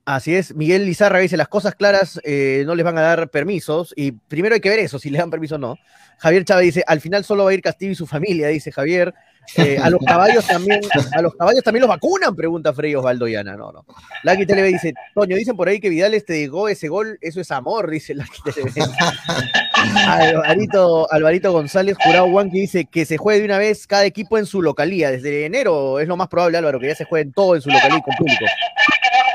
Así 0.04 0.36
es, 0.36 0.54
Miguel 0.54 0.84
Lizarra 0.84 1.18
dice, 1.18 1.36
las 1.36 1.48
cosas 1.48 1.74
claras 1.74 2.20
eh, 2.22 2.62
no 2.64 2.76
les 2.76 2.84
van 2.84 2.96
a 2.96 3.02
dar 3.02 3.28
permisos, 3.28 3.92
y 3.96 4.12
primero 4.12 4.54
hay 4.54 4.60
que 4.60 4.68
ver 4.68 4.78
eso, 4.78 5.00
si 5.00 5.10
le 5.10 5.18
dan 5.18 5.30
permiso 5.30 5.56
o 5.56 5.58
no. 5.58 5.76
Javier 6.18 6.44
Chávez 6.44 6.66
dice, 6.66 6.84
al 6.86 7.00
final 7.00 7.24
solo 7.24 7.44
va 7.44 7.50
a 7.50 7.54
ir 7.54 7.60
Castillo 7.60 7.90
y 7.90 7.96
su 7.96 8.06
familia, 8.06 8.46
dice 8.48 8.70
Javier. 8.70 9.12
Eh, 9.56 9.78
a 9.82 9.90
los 9.90 10.00
caballos 10.04 10.46
también, 10.46 10.80
a 11.12 11.22
los 11.22 11.34
caballos 11.34 11.62
también 11.62 11.82
los 11.82 11.88
vacunan, 11.88 12.34
pregunta 12.34 12.72
Frey 12.72 12.94
Osvaldo 12.94 13.28
Yana. 13.28 13.56
No, 13.56 13.72
no. 13.72 13.84
Lucky 14.24 14.46
TV 14.46 14.68
dice, 14.68 14.94
Toño, 15.14 15.36
dicen 15.36 15.56
por 15.56 15.68
ahí 15.68 15.80
que 15.80 15.88
Vidal 15.88 16.14
este 16.14 16.38
llegó 16.38 16.68
ese 16.68 16.88
gol, 16.88 17.18
eso 17.20 17.40
es 17.40 17.50
amor, 17.50 17.90
dice 17.90 18.14
Lucky 18.14 18.42
TV. 18.44 18.70
Alvarito, 20.06 21.10
Alvarito 21.12 21.52
González, 21.52 21.96
jurado 22.02 22.26
Wanky 22.26 22.60
dice 22.60 22.86
que 22.86 23.04
se 23.04 23.18
juegue 23.18 23.40
de 23.40 23.46
una 23.46 23.58
vez 23.58 23.86
cada 23.86 24.04
equipo 24.04 24.38
en 24.38 24.46
su 24.46 24.62
localía. 24.62 25.10
Desde 25.10 25.46
enero 25.46 26.00
es 26.00 26.08
lo 26.08 26.16
más 26.16 26.28
probable, 26.28 26.58
Álvaro, 26.58 26.80
que 26.80 26.88
ya 26.88 26.94
se 26.94 27.04
jueguen 27.04 27.32
todo 27.32 27.54
en 27.54 27.62
su 27.62 27.70
localía 27.70 27.98
y 27.98 28.02
con 28.02 28.14
público. 28.16 28.44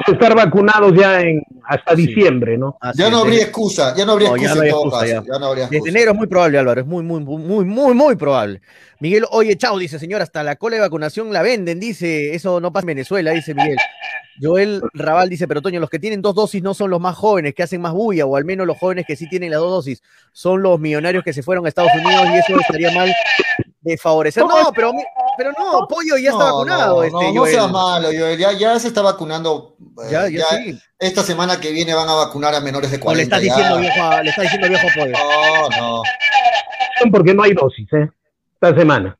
Estar 0.07 0.35
vacunados 0.35 0.93
ya 0.97 1.21
en 1.21 1.41
hasta 1.67 1.95
Sí. 1.95 2.07
diciembre, 2.07 2.57
¿no? 2.57 2.77
Así 2.81 2.99
Ya 3.01 3.09
no 3.09 3.19
habría 3.19 3.43
excusa, 3.43 3.95
ya 3.95 4.05
no 4.05 4.13
habría 4.13 4.29
No, 4.29 4.35
ya 4.37 4.41
excusa 4.43 4.55
no 4.59 4.63
en 4.65 4.71
todo 4.71 4.85
excusa, 4.87 5.05
caso. 5.15 5.27
Ya 5.33 5.39
no 5.39 5.45
habría 5.47 5.63
Desde 5.65 5.75
excusa. 5.77 5.91
enero 5.91 6.11
es 6.11 6.17
muy 6.17 6.27
probable, 6.27 6.57
Álvaro, 6.59 6.81
es 6.81 6.87
muy, 6.87 7.03
muy, 7.03 7.19
muy, 7.21 7.65
muy, 7.65 7.93
muy 7.93 8.15
probable. 8.15 8.61
Miguel, 8.99 9.25
oye, 9.31 9.55
chao, 9.57 9.77
dice 9.77 9.99
señor, 9.99 10.21
hasta 10.21 10.43
la 10.43 10.55
cola 10.55 10.75
de 10.75 10.81
vacunación 10.81 11.31
la 11.33 11.41
venden, 11.41 11.79
dice, 11.79 12.33
eso 12.35 12.59
no 12.59 12.71
pasa 12.73 12.83
en 12.83 12.87
Venezuela, 12.87 13.31
dice 13.31 13.53
Miguel. 13.53 13.77
Joel 14.41 14.81
Raval 14.93 15.29
dice, 15.29 15.47
pero 15.47 15.61
Toño, 15.61 15.79
los 15.79 15.89
que 15.89 15.99
tienen 15.99 16.21
dos 16.21 16.33
dosis 16.35 16.63
no 16.63 16.73
son 16.73 16.89
los 16.89 16.99
más 16.99 17.15
jóvenes, 17.15 17.53
que 17.53 17.63
hacen 17.63 17.81
más 17.81 17.93
bulla, 17.93 18.25
o 18.25 18.35
al 18.35 18.45
menos 18.45 18.65
los 18.65 18.77
jóvenes 18.77 19.05
que 19.07 19.15
sí 19.15 19.27
tienen 19.29 19.51
las 19.51 19.59
dos 19.59 19.69
dosis, 19.71 20.01
son 20.31 20.61
los 20.63 20.79
millonarios 20.79 21.23
que 21.23 21.33
se 21.33 21.43
fueron 21.43 21.65
a 21.65 21.69
Estados 21.69 21.91
Unidos 21.93 22.23
y 22.33 22.37
eso 22.37 22.59
estaría 22.59 22.91
mal 22.91 23.13
de 23.81 23.97
favorecer. 23.97 24.43
No, 24.43 24.71
pero, 24.75 24.93
mi- 24.93 25.03
pero 25.37 25.51
no, 25.57 25.87
Pollo 25.87 26.17
ya 26.17 26.29
está 26.31 26.45
No, 26.49 26.55
vacunado, 26.57 26.95
no, 26.97 27.03
este, 27.03 27.17
no, 27.27 27.33
no 27.33 27.45
seas 27.45 27.71
malo, 27.71 28.07
Joel. 28.07 28.37
Ya, 28.37 28.51
ya 28.53 28.79
se 28.79 28.87
está 28.89 29.01
vacunando. 29.01 29.75
eh, 30.03 30.07
Ya, 30.11 30.23
ya, 30.29 30.37
ya 30.39 30.45
sí. 30.63 30.79
Esta 30.99 31.23
semana 31.23 31.59
que 31.59 31.71
viene 31.71 31.93
van 31.93 32.07
a 32.09 32.13
vacunar 32.13 32.53
a 32.53 32.59
menores 32.61 32.91
de 32.91 32.97
O 32.97 32.99
le 32.99 33.03
40. 33.03 33.23
estás 33.37 33.41
diciendo 33.41 33.77
viejo, 33.79 34.03
a- 34.03 34.21
le 34.23 34.29
estás 34.29 34.43
diciendo 34.43 34.67
viejo 34.69 34.87
a 34.87 34.93
Pollo. 34.93 35.13
No, 35.79 36.01
no. 36.01 36.03
Porque 37.11 37.33
no 37.33 37.43
hay 37.43 37.53
dosis, 37.53 37.87
¿eh? 37.93 38.09
Esta 38.53 38.77
semana. 38.77 39.17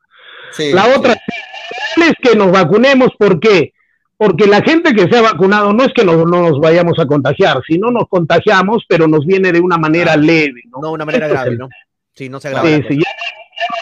Sí, 0.51 0.72
La 0.74 0.84
sí. 0.86 0.91
otra 0.97 1.14
es 1.14 2.14
que 2.22 2.36
nos 2.36 2.51
vacunemos, 2.51 3.09
¿por 3.18 3.39
qué? 3.39 3.74
Porque 4.18 4.45
la 4.45 4.62
gente 4.62 4.93
que 4.93 5.07
se 5.09 5.18
ha 5.18 5.22
vacunado 5.22 5.74
no 5.74 5.84
es 5.84 5.91
que 5.95 6.03
no, 6.05 6.14
no 6.26 6.41
nos 6.49 6.59
vayamos 6.59 6.99
a 6.99 7.07
contagiar, 7.07 7.59
sino 7.66 7.89
nos 7.89 8.07
contagiamos, 8.07 8.84
pero 8.88 9.07
nos 9.07 9.26
viene 9.26 9.51
de 9.51 9.59
una 9.59 9.78
manera 9.80 10.16
leve, 10.16 10.62
¿no? 10.70 10.80
No 10.82 10.88
de 10.89 10.93
una 10.93 11.05
manera 11.05 11.28
grave, 11.28 11.51
el- 11.51 11.57
¿no? 11.57 11.70
Sí, 12.14 12.30
no 12.30 12.39
se 12.39 12.49
agrava. 12.49 12.68
Sí, 12.68 12.99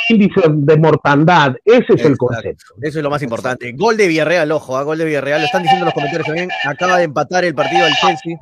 índice 0.10 0.42
de 0.48 0.78
mortandad, 0.78 1.56
ese 1.66 1.94
es 1.96 2.06
el 2.06 2.18
concepto. 2.18 2.76
Eso 2.82 3.00
es 3.00 3.04
lo 3.04 3.10
más 3.10 3.22
importante. 3.22 3.72
Gol 3.74 3.98
de 3.98 4.08
Villarreal, 4.08 4.52
ojo, 4.52 4.78
a 4.78 4.84
gol 4.84 4.98
de 4.98 5.06
Villarreal. 5.06 5.42
Lo 5.42 5.46
están 5.46 5.64
diciendo 5.64 5.86
los 5.86 5.94
comentarios 5.94 6.26
también. 6.28 6.50
Acaba 6.66 6.98
de 6.98 7.04
empatar 7.06 7.46
el 7.46 7.56
partido 7.56 7.86
al 7.86 7.94
Chelsea 7.94 8.38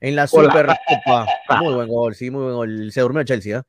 en 0.00 0.16
la. 0.16 0.26
Supercopa. 0.26 1.26
Muy 1.60 1.74
buen 1.74 1.88
gol, 1.88 2.14
sí, 2.14 2.30
muy 2.30 2.42
buen 2.42 2.54
gol. 2.54 2.92
Se 2.92 3.00
durmió 3.00 3.20
el 3.20 3.26
Chelsea, 3.26 3.58
¿eh? 3.58 3.62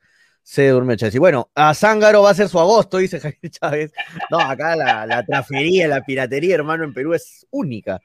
Se 0.43 0.69
durmió 0.69 0.93
el 0.93 0.99
Chelsea. 0.99 1.19
Bueno, 1.19 1.49
a 1.53 1.73
Zángaro 1.73 2.23
va 2.23 2.31
a 2.31 2.35
ser 2.35 2.49
su 2.49 2.59
agosto, 2.59 2.97
dice 2.97 3.19
Javier 3.21 3.51
Chávez. 3.51 3.93
No, 4.29 4.39
acá 4.39 4.75
la, 4.75 5.05
la 5.05 5.23
trafería, 5.23 5.87
la 5.87 6.01
piratería, 6.01 6.55
hermano, 6.55 6.83
en 6.83 6.93
Perú 6.93 7.13
es 7.13 7.45
única. 7.51 8.01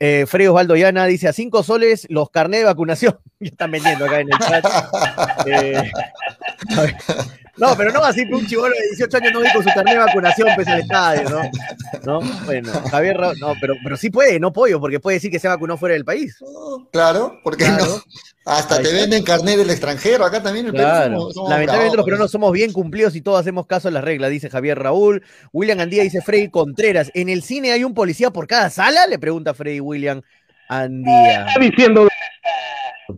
Eh, 0.00 0.26
Freddy 0.28 0.46
Osvaldo 0.46 0.76
Llana 0.76 1.06
dice 1.06 1.26
a 1.26 1.32
cinco 1.32 1.64
soles 1.64 2.06
los 2.08 2.30
carnés 2.30 2.60
de 2.60 2.66
vacunación. 2.66 3.18
Ya 3.40 3.50
están 3.50 3.70
vendiendo 3.70 4.04
acá 4.04 4.20
en 4.20 4.28
el 4.32 4.38
chat. 4.38 4.64
Eh, 5.46 5.90
a 6.76 6.80
ver. 6.82 6.96
No, 7.58 7.76
pero 7.76 7.92
no 7.92 8.04
así, 8.04 8.22
un 8.30 8.46
chivolo 8.46 8.74
de 8.74 8.88
18 8.96 9.16
años 9.18 9.32
no 9.32 9.44
ir 9.44 9.52
con 9.52 9.62
su 9.62 9.68
carnet 9.70 9.94
de 9.94 10.00
vacunación 10.04 10.48
pese 10.56 10.70
al 10.70 10.80
estadio, 10.80 11.28
¿no? 11.28 12.20
¿No? 12.20 12.20
Bueno, 12.44 12.72
Javier, 12.90 13.16
Ra- 13.16 13.32
no, 13.40 13.54
pero, 13.60 13.74
pero 13.82 13.96
sí 13.96 14.10
puede, 14.10 14.38
no 14.40 14.52
pollo, 14.52 14.80
porque 14.80 15.00
puede 15.00 15.16
decir 15.16 15.30
que 15.30 15.38
se 15.38 15.48
vacunó 15.48 15.76
fuera 15.76 15.94
del 15.94 16.04
país. 16.04 16.36
Claro, 16.92 17.40
porque 17.42 17.64
Claro. 17.64 17.84
no. 17.86 18.02
Hasta 18.44 18.76
Ahí 18.76 18.82
te 18.82 18.88
está. 18.88 19.00
venden 19.02 19.22
carnet 19.24 19.58
del 19.58 19.68
extranjero. 19.68 20.24
Acá 20.24 20.42
también 20.42 20.66
en 20.66 20.70
el 20.70 20.72
Perú 20.76 20.84
Claro. 20.88 21.16
somos- 21.18 21.34
somos 21.34 21.50
Lamentablemente 21.50 21.96
los 21.98 22.04
peruanos 22.06 22.30
somos 22.30 22.50
bien 22.52 22.72
cumplidos 22.72 23.14
y 23.14 23.20
todos 23.20 23.38
hacemos 23.40 23.66
caso 23.66 23.88
a 23.88 23.90
las 23.90 24.02
reglas, 24.02 24.30
dice 24.30 24.48
Javier 24.48 24.78
Raúl. 24.78 25.22
William 25.52 25.78
Andía 25.80 26.02
dice 26.02 26.22
Freddy 26.22 26.48
Contreras. 26.48 27.10
¿En 27.12 27.28
el 27.28 27.42
cine 27.42 27.72
hay 27.72 27.84
un 27.84 27.92
policía 27.92 28.30
por 28.30 28.46
cada 28.46 28.70
sala? 28.70 29.06
Le 29.06 29.18
pregunta 29.18 29.52
Freddy 29.52 29.80
William 29.80 30.22
Andía. 30.70 31.46
Está 31.46 31.60
diciendo, 31.60 32.08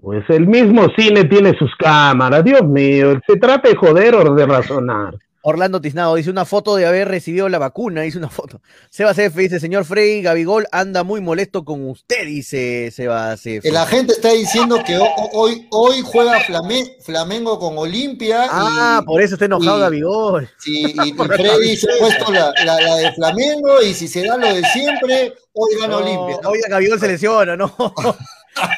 pues 0.00 0.24
el 0.28 0.46
mismo 0.46 0.86
cine 0.96 1.24
tiene 1.24 1.56
sus 1.58 1.70
cámaras, 1.78 2.44
Dios 2.44 2.62
mío, 2.62 3.20
¿se 3.26 3.36
trata 3.36 3.68
de 3.68 3.76
joder 3.76 4.14
o 4.14 4.34
de 4.34 4.46
razonar? 4.46 5.14
Orlando 5.42 5.80
Tiznado 5.80 6.16
dice 6.16 6.28
una 6.28 6.44
foto 6.44 6.76
de 6.76 6.84
haber 6.84 7.08
recibido 7.08 7.48
la 7.48 7.58
vacuna, 7.58 8.02
dice 8.02 8.18
una 8.18 8.28
foto. 8.28 8.60
Sebas 8.90 9.16
F 9.18 9.40
dice, 9.40 9.58
señor 9.58 9.86
Frey, 9.86 10.20
Gabigol 10.20 10.66
anda 10.70 11.02
muy 11.02 11.22
molesto 11.22 11.64
con 11.64 11.88
usted, 11.88 12.26
dice 12.26 12.90
Sebas 12.90 13.46
F. 13.46 13.70
La 13.72 13.86
gente 13.86 14.12
está 14.12 14.32
diciendo 14.32 14.82
que 14.86 14.98
ho- 14.98 15.08
hoy, 15.32 15.66
hoy 15.70 16.02
juega 16.04 16.40
Flame- 16.40 16.94
Flamengo 17.02 17.58
con 17.58 17.78
Olimpia. 17.78 18.48
Ah, 18.50 18.98
y, 19.02 19.06
por 19.06 19.22
eso 19.22 19.36
está 19.36 19.46
enojado 19.46 19.78
y- 19.78 19.80
Gabigol. 19.80 20.48
sí, 20.58 20.82
y- 21.04 21.08
y 21.08 21.12
Freddy 21.14 21.74
se 21.78 21.90
ha 21.90 21.98
puesto 21.98 22.30
la, 22.30 22.52
la- 22.62 22.78
la 22.82 22.96
de 22.96 23.12
Flamengo 23.12 23.80
y 23.80 23.94
si 23.94 24.08
se 24.08 24.26
da 24.26 24.36
lo 24.36 24.46
de 24.54 24.62
siempre, 24.64 25.32
hoy 25.54 25.70
gana 25.80 25.94
No, 25.94 25.98
Olimpia. 26.00 26.36
¿no? 26.42 26.50
Oye, 26.50 26.60
Gabigol 26.68 27.00
se 27.00 27.08
lesiona, 27.08 27.56
no. 27.56 27.74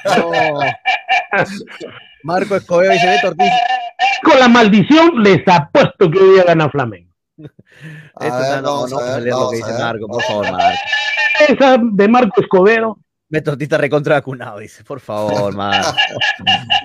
No. 0.05 0.59
Marco 2.25 2.57
Escobedo 2.57 2.93
dice, 2.93 3.07
Beto 3.07 3.29
Ortiz, 3.29 3.53
Con 4.23 4.39
la 4.39 4.49
maldición 4.49 5.23
les 5.23 5.47
apuesto 5.47 6.11
que 6.11 6.19
hoy 6.19 6.35
día 6.35 6.45
gana 6.45 6.69
Flamengo. 6.71 7.11
A 8.17 8.27
Esto 8.27 8.39
ver, 8.39 8.63
no, 8.63 8.87
no, 8.87 9.19
no. 9.21 9.79
Marco, 9.79 10.07
por 10.07 10.23
favor, 10.23 10.53
Marco. 10.53 10.79
Esa 11.49 11.79
de 11.81 12.09
Marco 12.09 12.41
Escobedo, 12.41 12.99
Beto 13.33 13.57
está 13.59 13.79
recontra 13.79 14.17
vacunado, 14.17 14.59
dice, 14.59 14.85
por 14.85 15.01
favor, 15.01 15.55
Marco. 15.55 15.91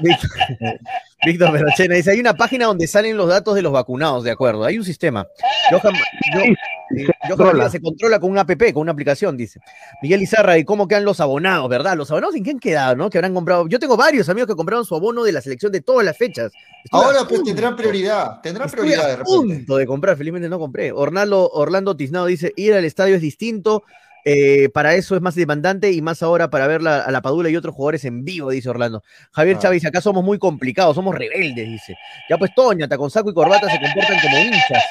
Víctor, 1.25 1.51
Perochena 1.51 1.95
dice, 1.95 2.11
hay 2.11 2.21
una 2.21 2.35
página 2.35 2.67
donde 2.67 2.87
salen 2.87 3.17
los 3.17 3.27
datos 3.27 3.53
de 3.53 3.61
los 3.61 3.73
vacunados, 3.73 4.23
de 4.23 4.31
acuerdo, 4.31 4.63
hay 4.63 4.77
un 4.77 4.85
sistema. 4.85 5.27
Johan, 5.69 5.93
yo, 6.33 6.39
se 6.39 7.05
Johan 7.05 7.13
controla. 7.27 7.51
Rivas 7.51 7.71
se 7.73 7.81
controla 7.81 8.19
con 8.21 8.31
una 8.31 8.41
app, 8.41 8.51
con 8.73 8.83
una 8.83 8.93
aplicación, 8.93 9.35
dice. 9.35 9.59
Miguel 10.01 10.21
Izarra, 10.21 10.57
¿y 10.57 10.63
cómo 10.63 10.87
quedan 10.87 11.03
los 11.03 11.19
abonados, 11.19 11.67
verdad? 11.67 11.97
¿Los 11.97 12.09
abonados 12.11 12.33
en 12.35 12.45
qué 12.45 12.51
han 12.51 12.59
quedado, 12.59 12.95
no? 12.95 13.09
Que 13.09 13.17
habrán 13.17 13.33
comprado. 13.33 13.67
Yo 13.67 13.77
tengo 13.77 13.97
varios 13.97 14.29
amigos 14.29 14.47
que 14.47 14.55
compraron 14.55 14.85
su 14.85 14.95
abono 14.95 15.25
de 15.25 15.33
la 15.33 15.41
selección 15.41 15.73
de 15.73 15.81
todas 15.81 16.05
las 16.05 16.17
fechas. 16.17 16.53
Ahora 16.91 17.25
pues 17.27 17.43
tendrán 17.43 17.75
prioridad, 17.75 18.39
tendrán 18.39 18.69
prioridad 18.69 19.05
de 19.05 19.17
repente. 19.17 19.25
punto 19.25 19.75
de 19.75 19.85
comprar, 19.85 20.15
felizmente 20.15 20.47
no 20.47 20.59
compré. 20.59 20.93
Orlando, 20.93 21.49
Orlando 21.49 21.97
Tiznado 21.97 22.27
dice, 22.27 22.53
ir 22.55 22.73
al 22.73 22.85
estadio 22.85 23.15
es 23.15 23.21
distinto. 23.21 23.83
Eh, 24.30 24.67
para 24.73 24.93
eso 24.95 25.15
es 25.15 25.21
más 25.21 25.36
demandante 25.36 25.89
y 25.93 26.01
más 26.01 26.21
ahora 26.21 26.49
para 26.49 26.67
ver 26.67 26.82
la- 26.82 26.99
a 26.99 27.11
la 27.11 27.21
Padula 27.21 27.49
y 27.49 27.55
otros 27.55 27.73
jugadores 27.73 28.03
en 28.03 28.25
vivo, 28.25 28.49
dice 28.49 28.69
Orlando. 28.69 29.01
Javier 29.32 29.55
Ah. 29.55 29.59
Chávez, 29.61 29.86
acá 29.86 30.01
somos 30.01 30.21
muy 30.21 30.38
complicados, 30.38 30.95
somos 30.95 31.15
rebeldes, 31.15 31.65
dice. 31.65 31.95
Ya 32.30 32.38
pues 32.38 32.53
Toñata, 32.53 32.97
con 32.97 33.09
saco 33.09 33.30
y 33.30 33.34
corbata 33.34 33.69
se 33.69 33.80
comportan 33.80 34.19
como 34.19 34.38
hinchas. 34.38 34.84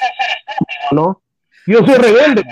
¿no? 0.91 1.21
Yo 1.67 1.79
soy 1.85 1.95
rebelde, 1.95 2.43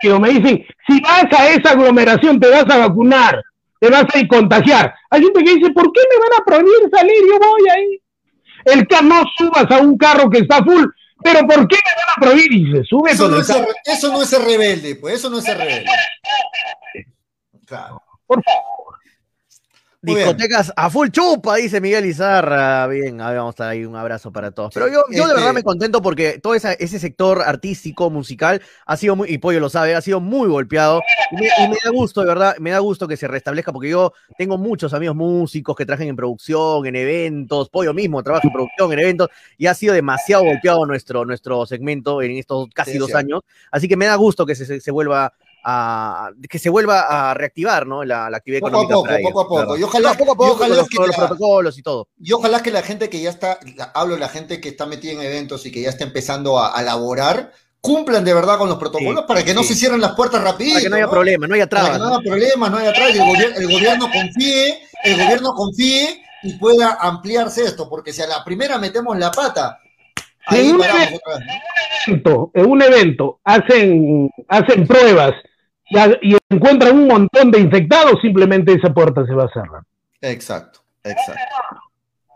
pero, 0.00 0.20
me 0.20 0.28
dicen, 0.28 0.64
si 0.86 1.00
vas 1.00 1.24
a 1.36 1.48
esa 1.48 1.70
aglomeración 1.70 2.38
te 2.38 2.50
vas 2.50 2.66
a 2.70 2.76
vacunar, 2.86 3.42
te 3.80 3.88
vas 3.90 4.04
a 4.14 4.28
contagiar. 4.28 4.94
Hay 5.10 5.22
gente 5.22 5.42
que 5.42 5.54
dice, 5.54 5.70
¿por 5.72 5.90
qué 5.92 6.00
me 6.08 6.20
van 6.20 6.40
a 6.40 6.44
prohibir 6.44 6.90
salir? 6.92 7.20
Yo 7.28 7.38
voy 7.38 7.68
ahí. 7.74 8.00
El 8.66 8.86
que 8.86 9.02
no 9.02 9.22
subas 9.38 9.68
a 9.70 9.78
un 9.80 9.96
carro 9.98 10.28
que 10.30 10.38
está 10.40 10.62
full, 10.62 10.84
pero 11.24 11.40
¿por 11.48 11.66
qué 11.66 11.76
me 12.20 12.26
van 12.26 12.36
a 12.36 12.38
prohibir? 12.38 12.52
Y 12.52 12.72
se 12.72 12.84
sube 12.84 13.10
Eso 13.10 13.28
no, 13.28 13.38
es 13.38 13.50
eso 13.84 14.12
no 14.12 14.22
es 14.22 14.44
rebelde, 14.44 14.96
pues 14.96 15.16
eso 15.16 15.30
no 15.30 15.38
es 15.38 15.46
rebelde. 15.46 15.90
Claro. 17.66 18.02
Por 18.26 18.42
favor. 18.42 18.75
Discotecas 20.14 20.72
a 20.76 20.88
full 20.90 21.08
chupa, 21.10 21.56
dice 21.56 21.80
Miguel 21.80 22.06
Izarra. 22.06 22.86
Bien, 22.86 23.20
ahí 23.20 23.36
vamos 23.36 23.48
a 23.48 23.54
estar 23.54 23.68
ahí, 23.68 23.84
un 23.84 23.96
abrazo 23.96 24.30
para 24.32 24.50
todos. 24.50 24.72
Pero 24.74 24.86
yo, 24.88 25.02
yo 25.10 25.24
de 25.24 25.30
Este- 25.30 25.34
verdad 25.34 25.52
me 25.52 25.62
contento 25.62 26.00
porque 26.02 26.38
todo 26.42 26.54
esa- 26.54 26.72
ese 26.74 26.98
sector 26.98 27.42
artístico, 27.42 28.10
musical, 28.10 28.62
ha 28.86 28.96
sido 28.96 29.16
muy, 29.16 29.28
y 29.30 29.38
Pollo 29.38 29.60
lo 29.60 29.68
sabe, 29.68 29.94
ha 29.94 30.00
sido 30.00 30.20
muy 30.20 30.48
golpeado. 30.48 31.02
Y 31.32 31.36
me, 31.36 31.46
y 31.46 31.68
me 31.68 31.76
da 31.84 31.90
gusto, 31.90 32.20
de 32.20 32.26
verdad, 32.28 32.56
me 32.58 32.70
da 32.70 32.78
gusto 32.78 33.08
que 33.08 33.16
se 33.16 33.26
restablezca 33.28 33.72
porque 33.72 33.88
yo 33.90 34.12
tengo 34.38 34.58
muchos 34.58 34.94
amigos 34.94 35.16
músicos 35.16 35.74
que 35.76 35.84
trabajan 35.86 36.08
en 36.08 36.16
producción, 36.16 36.86
en 36.86 36.96
eventos, 36.96 37.68
Pollo 37.68 37.92
mismo 37.94 38.22
trabaja 38.22 38.46
en 38.46 38.52
producción, 38.52 38.92
en 38.92 38.98
eventos, 39.00 39.28
y 39.58 39.66
ha 39.66 39.74
sido 39.74 39.94
demasiado 39.94 40.44
golpeado 40.44 40.86
nuestro, 40.86 41.24
nuestro 41.24 41.66
segmento 41.66 42.22
en 42.22 42.32
estos 42.32 42.68
casi 42.74 42.92
Sí, 42.92 42.98
dos 42.98 43.14
años. 43.14 43.40
Así 43.70 43.88
que 43.88 43.96
me 43.96 44.06
da 44.06 44.14
gusto 44.16 44.46
que 44.46 44.54
se, 44.54 44.64
se- 44.66 44.80
se 44.80 44.90
vuelva 44.90 45.32
a 45.68 46.30
que 46.48 46.58
se 46.60 46.70
vuelva 46.70 47.30
a 47.30 47.34
reactivar 47.34 47.86
¿no? 47.88 48.04
la, 48.04 48.30
la 48.30 48.36
actividad 48.36 48.60
Poco 48.60 48.78
a 48.78 48.84
económica. 48.84 48.94
poco, 48.94 49.04
para 49.06 49.18
ellos, 49.18 49.30
poco 49.32 49.40
a 49.40 49.48
poco. 49.48 49.56
¿verdad? 49.60 49.76
Y 49.76 49.82
ojalá- 49.82 50.10
No, 50.12 50.16
poco 50.18 50.30
a 50.30 50.34
y 50.34 50.36
poco, 50.36 50.52
ojalá 50.52 50.68
con 50.68 50.76
los, 50.78 50.88
que 50.88 50.96
con 50.96 51.06
los 51.08 51.18
la- 51.18 51.26
protocolos 51.26 51.78
y 51.78 51.82
todo. 51.82 52.08
Y 52.22 52.32
ojalá 52.32 52.62
que 52.62 52.70
la 52.70 52.82
gente 52.82 53.10
que 53.10 53.20
ya 53.20 53.30
está, 53.30 53.58
la- 53.74 53.90
hablo 53.94 54.14
de 54.14 54.20
la 54.20 54.28
gente 54.28 54.60
que 54.60 54.68
está 54.68 54.86
metida 54.86 55.12
en 55.12 55.22
eventos 55.22 55.66
y 55.66 55.72
que 55.72 55.82
ya 55.82 55.88
está 55.90 56.04
empezando 56.04 56.58
a, 56.58 56.68
a 56.68 56.82
laborar, 56.82 57.50
cumplan 57.80 58.24
de 58.24 58.32
verdad 58.34 58.58
con 58.58 58.68
los 58.68 58.78
protocolos 58.78 59.22
Sí, 59.22 59.26
para 59.26 59.44
que 59.44 59.54
no 59.54 59.62
se 59.64 59.74
cierren 59.74 60.00
las 60.00 60.12
puertas 60.12 60.42
rapidito. 60.42 60.74
Para 60.74 60.82
que 60.84 60.88
no 60.90 60.96
haya 60.96 61.04
¿no? 61.06 61.10
problema, 61.10 61.46
no 61.48 61.54
haya 61.54 61.66
Para 61.66 61.82
trabas. 61.82 61.98
que 61.98 62.04
no 62.04 62.08
haya 62.14 62.28
problemas, 62.30 62.70
no 62.70 62.76
haya 62.78 62.92
trabas, 62.92 63.14
y 63.14 63.18
el, 63.18 63.24
gobier- 63.24 63.56
el 63.56 63.66
gobierno 63.72 64.06
confíe, 64.12 64.78
el 65.04 65.14
gobierno 65.16 65.52
confíe 65.54 66.22
y 66.44 66.52
pueda 66.58 66.98
ampliarse 67.00 67.64
esto, 67.64 67.88
porque 67.88 68.12
si 68.12 68.22
a 68.22 68.26
la 68.28 68.44
primera 68.44 68.78
metemos 68.78 69.18
la 69.18 69.30
pata, 69.32 69.78
ahí 70.46 70.70
Sí, 70.70 70.76
paramos 70.78 71.08
otra 71.14 71.38
vez. 71.38 71.46
¿no? 71.46 71.52
evento, 72.12 72.50
en 72.54 72.66
un 72.70 72.82
evento 72.82 73.40
hacen, 73.42 74.30
hacen 74.48 74.86
pruebas 74.86 75.32
y, 75.88 76.32
y 76.32 76.36
encuentran 76.48 76.96
un 76.96 77.06
montón 77.06 77.50
de 77.50 77.60
infectados, 77.60 78.20
simplemente 78.20 78.72
esa 78.72 78.92
puerta 78.92 79.24
se 79.26 79.34
va 79.34 79.44
a 79.44 79.52
cerrar. 79.52 79.82
Exacto, 80.20 80.80
exacto. 81.04 81.42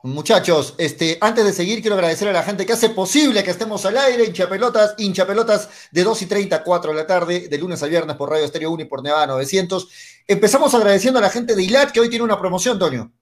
Muchachos, 0.03 0.74
este, 0.78 1.18
antes 1.20 1.44
de 1.44 1.53
seguir, 1.53 1.82
quiero 1.82 1.94
agradecer 1.94 2.26
a 2.28 2.32
la 2.32 2.42
gente 2.42 2.64
que 2.64 2.72
hace 2.72 2.88
posible 2.88 3.44
que 3.44 3.51
estemos 3.51 3.84
al 3.84 3.98
aire, 3.98 4.24
hinchapelotas, 4.24 4.94
hinchapelotas 4.96 5.68
de 5.90 6.05
2 6.05 6.22
y 6.22 6.26
30 6.26 6.57
a 6.57 6.62
4 6.62 6.92
de 6.92 6.96
la 6.96 7.07
tarde, 7.07 7.48
de 7.48 7.59
lunes 7.59 7.82
a 7.82 7.86
viernes 7.86 8.16
por 8.16 8.30
Radio 8.30 8.46
Estéreo 8.46 8.70
1 8.70 8.82
y 8.82 8.86
por 8.86 9.03
Nevada 9.03 9.26
900. 9.26 9.88
Empezamos 10.26 10.74
agradeciendo 10.74 11.18
a 11.18 11.22
la 11.22 11.28
gente 11.28 11.55
de 11.55 11.62
ILAT 11.62 11.90
que 11.90 12.01
hoy 12.01 12.09
tiene 12.09 12.24
una 12.24 12.38
promoción, 12.38 12.78
Toño. 12.78 13.12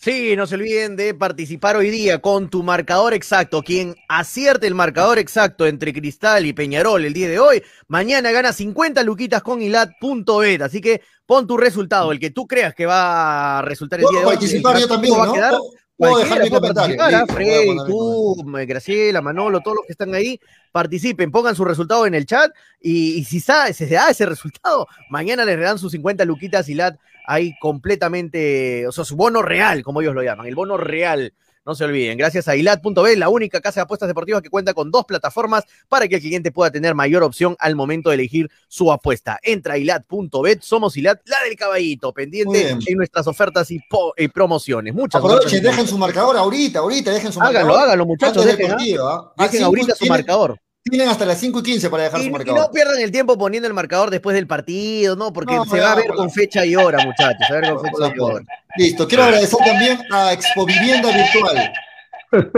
Sí, 0.00 0.36
no 0.36 0.46
se 0.46 0.54
olviden 0.54 0.94
de 0.94 1.12
participar 1.12 1.74
hoy 1.74 1.90
día 1.90 2.20
con 2.20 2.48
tu 2.48 2.62
marcador 2.62 3.14
exacto. 3.14 3.64
Quien 3.64 3.96
acierte 4.08 4.68
el 4.68 4.76
marcador 4.76 5.18
exacto 5.18 5.66
entre 5.66 5.92
Cristal 5.92 6.46
y 6.46 6.52
Peñarol 6.52 7.04
el 7.04 7.12
día 7.12 7.28
de 7.28 7.40
hoy, 7.40 7.64
mañana 7.88 8.30
gana 8.30 8.52
50 8.52 9.02
luquitas 9.02 9.42
con 9.42 9.60
ilat.bet. 9.60 10.62
Así 10.62 10.80
que 10.80 11.02
pon 11.26 11.48
tu 11.48 11.56
resultado, 11.56 12.12
el 12.12 12.20
que 12.20 12.30
tú 12.30 12.46
creas 12.46 12.76
que 12.76 12.86
va 12.86 13.58
a 13.58 13.62
resultar 13.62 13.98
el 13.98 14.06
día 14.08 14.20
de 14.20 14.26
hoy. 14.26 14.32
participar 14.34 14.76
el 14.76 14.82
yo 14.82 14.88
también, 14.88 15.18
va 15.18 15.24
a 15.24 15.26
¿no? 15.26 15.32
quedar. 15.32 15.54
Puedo- 15.98 16.18
dejar 16.18 16.42
mi 16.44 16.50
comentario. 16.50 16.96
¿ah? 17.02 17.24
Freddy, 17.28 17.76
tú. 17.86 18.36
Graciela, 18.66 19.20
Manolo, 19.20 19.60
todos 19.60 19.76
los 19.78 19.86
que 19.86 19.92
están 19.92 20.14
ahí, 20.14 20.40
participen, 20.72 21.30
pongan 21.30 21.54
su 21.56 21.64
resultado 21.64 22.06
en 22.06 22.14
el 22.14 22.24
chat 22.24 22.50
y, 22.80 23.14
y 23.18 23.24
si 23.24 23.40
se 23.40 23.86
da 23.86 24.08
ese 24.08 24.24
resultado, 24.26 24.86
mañana 25.10 25.44
les 25.44 25.58
dan 25.60 25.78
sus 25.78 25.92
50 25.92 26.24
luquitas 26.24 26.68
y 26.68 26.74
lat 26.74 26.96
ahí 27.26 27.52
completamente, 27.60 28.86
o 28.86 28.92
sea, 28.92 29.04
su 29.04 29.16
bono 29.16 29.42
real, 29.42 29.82
como 29.82 30.00
ellos 30.00 30.14
lo 30.14 30.22
llaman, 30.22 30.46
el 30.46 30.54
bono 30.54 30.76
real. 30.76 31.34
No 31.68 31.74
se 31.74 31.84
olviden, 31.84 32.16
gracias 32.16 32.48
a 32.48 32.56
ilat.b, 32.56 33.16
la 33.18 33.28
única 33.28 33.60
casa 33.60 33.80
de 33.80 33.82
apuestas 33.82 34.08
deportivas 34.08 34.40
que 34.40 34.48
cuenta 34.48 34.72
con 34.72 34.90
dos 34.90 35.04
plataformas 35.04 35.64
para 35.86 36.08
que 36.08 36.14
el 36.14 36.22
cliente 36.22 36.50
pueda 36.50 36.70
tener 36.70 36.94
mayor 36.94 37.22
opción 37.22 37.56
al 37.58 37.76
momento 37.76 38.08
de 38.08 38.14
elegir 38.14 38.48
su 38.68 38.90
apuesta. 38.90 39.38
Entra 39.42 39.74
a 39.74 39.76
ilat.bet, 39.76 40.62
somos 40.62 40.96
ilat, 40.96 41.20
la 41.26 41.36
del 41.46 41.56
caballito, 41.58 42.14
pendiente 42.14 42.70
en 42.70 42.96
nuestras 42.96 43.26
ofertas 43.26 43.70
y, 43.70 43.80
promociones. 44.32 44.94
Muchas 44.94 45.22
ofertas. 45.22 45.52
dejen 45.52 45.86
su 45.86 45.98
marcador 45.98 46.38
ahorita, 46.38 46.78
ahorita, 46.78 47.10
dejen 47.10 47.34
su 47.34 47.38
Háganlo, 47.38 47.58
marcador. 47.66 47.82
háganlo, 47.82 48.06
muchachos, 48.06 48.46
Antes 48.46 48.56
del 48.56 48.76
dejen, 48.78 48.98
¿ah? 49.02 49.30
¿ah? 49.36 49.42
Dejen 49.44 49.62
ahorita 49.64 49.92
su 49.92 49.98
tienen- 49.98 50.08
marcador. 50.20 50.58
Tienen 50.88 51.08
hasta 51.08 51.24
las 51.26 51.38
5 51.38 51.58
y 51.60 51.62
15 51.62 51.90
para 51.90 52.04
dejar 52.04 52.20
Y, 52.20 52.24
su 52.24 52.28
y 52.28 52.32
marcador. 52.32 52.60
no 52.60 52.70
pierdan 52.70 52.98
el 53.00 53.10
tiempo 53.10 53.36
poniendo 53.38 53.66
el 53.66 53.74
marcador 53.74 54.10
después 54.10 54.34
del 54.34 54.46
partido, 54.46 55.16
¿no? 55.16 55.32
Porque 55.32 55.54
No, 55.54 55.64
se 55.64 55.80
va 55.80 55.92
a 55.92 55.96
ver 55.96 56.08
con 56.08 56.30
fecha 56.30 56.64
y 56.64 56.76
hora, 56.76 57.04
muchachos. 57.04 57.46
Se 57.46 57.52
va 57.52 57.58
a 57.58 57.62
ver 57.62 57.74
con 57.74 57.84
fecha 57.84 58.12
y 58.16 58.20
hora. 58.20 58.44
Listo, 58.76 59.08
quiero 59.08 59.24
agradecer 59.24 59.58
también 59.64 60.00
a 60.10 60.32
Expo 60.32 60.64
Vivienda 60.66 61.10
Virtual. 61.10 61.72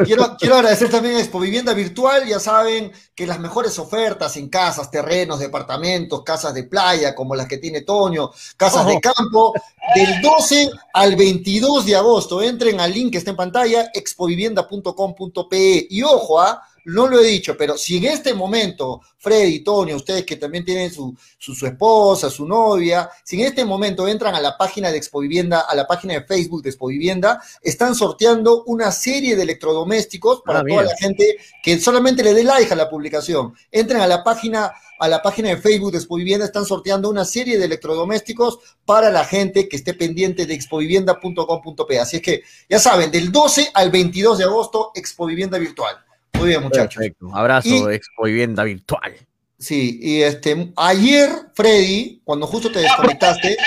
Quiero, 0.05 0.37
quiero 0.37 0.57
agradecer 0.57 0.91
también 0.91 1.15
a 1.15 1.21
Expo 1.21 1.39
Vivienda 1.39 1.73
Virtual, 1.75 2.27
ya 2.27 2.41
saben 2.41 2.91
que 3.15 3.25
las 3.25 3.39
mejores 3.39 3.79
ofertas 3.79 4.37
en 4.37 4.49
casas, 4.49 4.91
terrenos, 4.91 5.39
departamentos, 5.39 6.25
casas 6.25 6.55
de 6.55 6.65
playa, 6.65 7.15
como 7.15 7.37
las 7.37 7.47
que 7.47 7.59
tiene 7.59 7.83
Toño, 7.83 8.33
casas 8.57 8.85
de 8.89 9.01
campo, 9.01 9.55
del 9.95 10.21
12 10.21 10.71
al 10.93 11.15
22 11.15 11.87
de 11.87 11.95
agosto. 11.95 12.43
Entren 12.43 12.81
al 12.81 12.93
link 12.93 13.13
que 13.13 13.19
está 13.19 13.31
en 13.31 13.37
pantalla, 13.37 13.91
expovivienda.com.pe. 13.95 15.87
Y 15.89 16.03
ojo, 16.03 16.41
¿ah? 16.41 16.61
No 16.85 17.07
lo 17.09 17.21
he 17.21 17.27
dicho, 17.27 17.57
pero 17.57 17.77
si 17.79 17.99
en 17.99 18.05
este 18.07 18.35
momento, 18.35 19.01
Freddy, 19.19 19.61
Toño, 19.61 19.97
ustedes 19.97 20.25
que 20.25 20.37
también 20.37 20.65
tienen 20.65 20.91
su, 20.93 21.15
su, 21.39 21.55
su 21.55 21.67
esposa, 21.67 22.31
su 22.31 22.47
novia, 22.47 23.09
si 23.25 23.41
en 23.41 23.47
este 23.47 23.65
momento 23.65 24.09
entran 24.09 24.35
a 24.35 24.41
la 24.41 24.57
página 24.57 24.91
de 24.91 24.97
Expo 24.99 25.21
Vivienda, 25.21 25.61
a 25.61 25.75
la 25.75 25.87
página 25.87 26.15
de 26.15 26.23
Facebook 26.25 26.63
de 26.63 26.71
Expo 26.71 26.87
Vivienda, 26.89 27.43
están 27.63 27.95
sorteando 27.95 28.65
una 28.65 28.91
serie 28.93 29.37
de 29.37 29.43
electrodomésticos 29.43 30.43
para 30.45 30.61
Ah, 30.61 30.63
toda 30.63 30.83
mira. 30.83 30.93
la 30.93 30.97
gente 30.97 31.37
que 31.63 31.79
solamente 31.79 32.23
le 32.23 32.35
dé 32.35 32.45
like 32.45 32.73
a 32.73 32.77
la 32.77 32.89
publicación. 32.91 33.55
Entren 33.71 34.01
a 34.01 34.07
la 34.07 34.23
página 34.25 34.73
a 35.03 35.09
la 35.09 35.23
página 35.23 35.49
de 35.49 35.57
Facebook 35.57 35.93
de 35.93 35.97
Expo 35.97 36.17
Vivienda, 36.17 36.45
están 36.45 36.67
sorteando 36.67 37.09
una 37.09 37.25
serie 37.25 37.57
de 37.59 37.65
electrodomésticos 37.65 38.59
para 38.85 39.11
la 39.11 39.25
gente 39.25 39.67
que 39.67 39.77
esté 39.77 39.95
pendiente 39.95 40.45
de 40.45 40.53
expovivienda.com.p. 40.53 41.99
Así 41.99 42.17
es 42.17 42.23
que, 42.23 42.43
ya 42.69 42.79
saben, 42.79 43.11
del 43.11 43.33
12 43.33 43.71
al 43.73 43.91
22 43.91 44.37
de 44.37 44.45
agosto, 44.45 44.93
Expo 44.95 45.25
Vivienda 45.25 45.57
Virtual. 45.57 45.97
Muy 46.35 46.49
bien, 46.49 46.63
muchachos. 46.63 46.95
Perfecto. 46.97 47.31
Abrazo, 47.35 47.91
Y- 47.91 47.95
Expo 47.95 48.25
Vivienda 48.25 48.65
Virtual. 48.65 49.13
Sí, 49.59 49.99
y 50.01 50.23
este, 50.23 50.73
ayer, 50.77 51.29
Freddy, 51.55 52.23
cuando 52.25 52.47
justo 52.47 52.73
te 52.73 52.79
desconectaste, 52.79 53.59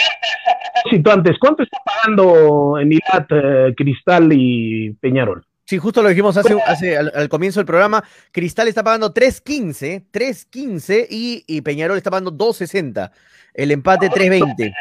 Cito 0.89 1.11
antes, 1.11 1.37
¿cuánto 1.39 1.61
está 1.63 1.77
pagando 1.85 2.79
en 2.79 2.93
ILAT 2.93 3.27
eh, 3.31 3.73
Cristal 3.77 4.29
y 4.33 4.91
Peñarol? 4.99 5.45
Sí, 5.65 5.77
justo 5.77 6.01
lo 6.01 6.09
dijimos 6.09 6.35
hace, 6.35 6.59
hace 6.65 6.97
al, 6.97 7.11
al 7.15 7.29
comienzo 7.29 7.59
del 7.59 7.67
programa. 7.67 8.03
Cristal 8.31 8.67
está 8.67 8.83
pagando 8.83 9.13
3.15, 9.13 10.05
3.15 10.11 11.07
y, 11.09 11.43
y 11.47 11.61
Peñarol 11.61 11.95
está 11.97 12.09
pagando 12.09 12.31
2.60. 12.33 13.11
El 13.53 13.71
empate 13.71 14.09
3.20. 14.09 14.73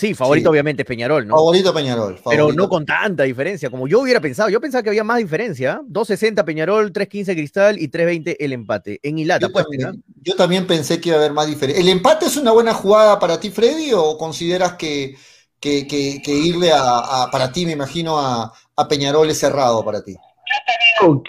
Sí, 0.00 0.14
favorito 0.14 0.48
Sí. 0.48 0.50
obviamente 0.52 0.82
es 0.82 0.86
Peñarol, 0.88 1.26
¿no? 1.26 1.34
favorito 1.36 1.74
Peñarol. 1.74 2.14
Pero 2.14 2.22
favorito. 2.44 2.52
no 2.62 2.68
con 2.70 2.86
tanta 2.86 3.24
diferencia, 3.24 3.68
como 3.68 3.86
yo 3.86 4.00
hubiera 4.00 4.18
pensado. 4.20 4.48
Yo 4.48 4.60
pensaba 4.60 4.82
que 4.82 4.88
había 4.88 5.04
más 5.04 5.18
diferencia. 5.18 5.74
¿ah? 5.74 5.82
2.60 5.86 6.44
Peñarol, 6.44 6.92
3.15 6.92 7.34
Cristal 7.34 7.78
y 7.78 7.88
3.20 7.88 8.36
el 8.40 8.52
empate. 8.54 8.98
En 9.02 9.18
Ilata, 9.18 9.46
Yo 9.46 9.52
pues. 9.52 9.66
también, 9.66 10.02
yo 10.22 10.34
también 10.36 10.66
pensé 10.66 11.00
que 11.00 11.10
iba 11.10 11.18
a 11.18 11.20
haber 11.20 11.32
más 11.32 11.46
diferencia. 11.46 11.82
¿El 11.82 11.88
empate 11.90 12.24
es 12.26 12.36
una 12.38 12.52
buena 12.52 12.72
jugada 12.72 13.18
para 13.18 13.38
ti, 13.38 13.50
Freddy, 13.50 13.92
o 13.94 14.16
consideras 14.16 14.74
que, 14.74 15.16
que, 15.60 15.86
que- 15.86 16.22
que 16.24 16.32
irle 16.32 16.72
a, 16.72 16.80
a- 17.24 17.30
para 17.30 17.52
ti, 17.52 17.66
me 17.66 17.72
imagino, 17.72 18.18
a, 18.18 18.52
a 18.76 18.88
Peñarol 18.88 19.28
es 19.28 19.38
cerrado 19.38 19.84
para 19.84 20.02
ti? 20.02 20.16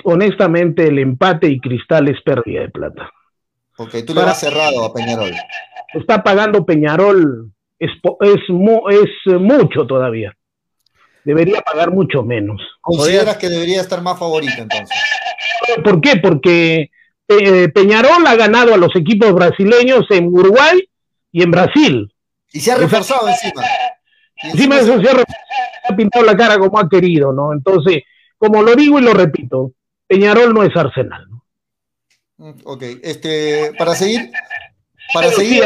Honestamente, 0.04 0.88
el 0.88 1.00
empate 1.00 1.48
y 1.48 1.60
Cristal 1.60 2.08
es 2.10 2.22
pérdida 2.22 2.62
de 2.62 2.70
plata. 2.70 3.10
Porque 3.76 4.04
tú 4.04 4.14
le 4.14 4.20
Para- 4.22 4.32
vas 4.32 4.40
cerrado 4.40 4.86
a 4.86 4.94
Peñarol. 4.94 5.32
Está 5.94 6.24
pagando 6.24 6.66
Peñarol, 6.66 7.52
es, 7.82 7.92
es, 8.22 8.42
es 8.92 9.10
eh, 9.34 9.38
mucho 9.38 9.86
todavía. 9.88 10.36
Debería 11.24 11.62
pagar 11.62 11.92
mucho 11.92 12.24
menos. 12.24 12.62
¿Consideras 12.82 13.38
que 13.38 13.50
debería 13.50 13.82
estar 13.82 14.02
más 14.02 14.18
favorito 14.18 14.54
entonces? 14.58 14.98
¿Por 15.84 16.02
qué? 16.02 16.18
Porque 16.18 16.90
eh, 17.28 17.70
Peñarol 17.70 18.26
ha 18.26 18.36
ganado 18.36 18.74
a 18.74 18.78
los 18.78 18.96
equipos 18.96 19.34
brasileños 19.34 20.06
en 20.10 20.28
Uruguay 20.28 20.80
y 21.32 21.44
en 21.44 21.52
Brasil. 21.52 22.14
Y 22.52 22.60
se 22.60 22.72
ha 22.72 22.78
reforzado 22.78 23.28
encima. 23.28 23.64
Y 24.44 24.48
Encima 24.50 24.76
de 24.78 24.82
eso 24.82 25.02
se 25.02 25.10
ha, 25.10 25.14
re- 25.14 25.24
ha 25.88 25.96
pintado 25.96 26.26
la 26.26 26.36
cara 26.36 26.58
como 26.58 26.80
ha 26.80 26.90
querido, 26.90 27.32
¿no? 27.32 27.54
Entonces, 27.54 28.04
como 28.38 28.64
lo 28.64 28.74
digo 28.76 29.00
y 29.00 29.04
lo 29.04 29.14
repito, 29.14 29.74
Peñarol 30.08 30.54
no 30.54 30.64
es 30.64 30.76
Arsenal. 30.76 31.28
¿no? 31.30 31.46
Mm, 32.38 32.54
Ok, 32.64 32.84
este, 33.04 33.72
para 33.78 33.94
seguir, 33.94 34.32
para 35.14 35.28
Pero 35.28 35.40
seguir, 35.40 35.64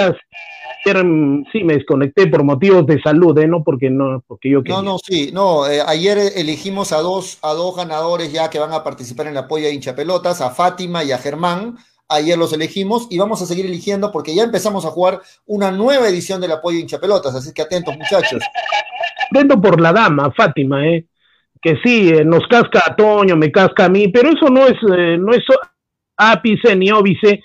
ayer 0.86 1.03
mm, 1.03 1.45
sí 1.51 1.63
me 1.63 1.73
desconecté 1.73 2.27
por 2.27 2.43
motivos 2.43 2.86
de 2.86 3.01
salud, 3.01 3.38
¿eh? 3.39 3.47
no 3.47 3.63
porque 3.63 3.89
no, 3.89 4.23
porque 4.27 4.49
yo 4.49 4.63
quería. 4.63 4.77
No, 4.77 4.83
no, 4.83 4.97
sí, 4.99 5.31
no, 5.33 5.67
eh, 5.67 5.81
ayer 5.86 6.17
elegimos 6.36 6.91
a 6.91 6.97
dos, 6.97 7.39
a 7.41 7.53
dos 7.53 7.75
ganadores 7.75 8.31
ya 8.31 8.49
que 8.49 8.59
van 8.59 8.73
a 8.73 8.83
participar 8.83 9.27
en 9.27 9.33
la 9.33 9.47
polla 9.47 9.67
de 9.67 9.73
hinchapelotas, 9.73 10.41
a 10.41 10.51
Fátima 10.51 11.03
y 11.03 11.11
a 11.11 11.17
Germán. 11.17 11.77
Ayer 12.07 12.38
los 12.38 12.53
elegimos 12.53 13.07
y 13.09 13.17
vamos 13.17 13.41
a 13.41 13.47
seguir 13.47 13.65
eligiendo 13.65 14.11
porque 14.11 14.36
ya 14.36 14.43
empezamos 14.43 14.86
a 14.86 14.91
jugar 14.91 15.21
una 15.47 15.71
nueva 15.71 16.07
edición 16.07 16.39
de 16.39 16.47
la 16.47 16.61
polla 16.61 16.75
de 16.75 16.81
hinchapelotas, 16.81 17.33
así 17.33 17.51
que 17.51 17.63
atentos 17.63 17.97
muchachos. 17.97 18.43
Atento 19.31 19.59
por 19.59 19.81
la 19.81 19.91
dama, 19.91 20.31
Fátima, 20.31 20.86
¿eh? 20.86 21.07
que 21.65 21.79
sí, 21.83 22.09
eh, 22.09 22.23
nos 22.23 22.45
casca 22.47 22.83
a 22.86 22.95
Toño, 22.95 23.36
me 23.36 23.51
casca 23.51 23.86
a 23.86 23.89
mí, 23.89 24.09
pero 24.09 24.29
eso 24.29 24.49
no 24.49 24.67
es, 24.67 24.75
eh, 24.95 25.17
no 25.17 25.33
es 25.33 25.43
ápice 26.15 26.75
ni 26.75 26.91
óbice. 26.91 27.41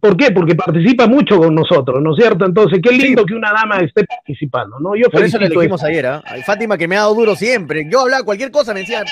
¿Por 0.00 0.16
qué? 0.16 0.30
Porque 0.32 0.54
participa 0.54 1.06
mucho 1.06 1.38
con 1.38 1.54
nosotros, 1.54 2.02
¿no 2.02 2.12
es 2.12 2.16
cierto? 2.16 2.44
Entonces, 2.44 2.80
qué 2.82 2.90
lindo 2.90 3.24
que 3.24 3.34
una 3.34 3.52
dama 3.52 3.78
esté 3.78 4.04
participando, 4.04 4.78
¿no? 4.80 4.96
Yo 4.96 5.08
Por 5.08 5.22
eso 5.22 5.38
le 5.38 5.46
elegimos 5.46 5.82
ayer, 5.84 6.06
¿ah? 6.06 6.22
Fátima 6.44 6.76
que 6.76 6.88
me 6.88 6.96
ha 6.96 7.00
dado 7.00 7.14
duro 7.14 7.36
siempre. 7.36 7.86
Yo 7.90 8.00
hablaba 8.00 8.24
cualquier 8.24 8.50
cosa, 8.50 8.74
me 8.74 8.80
decía 8.80 9.04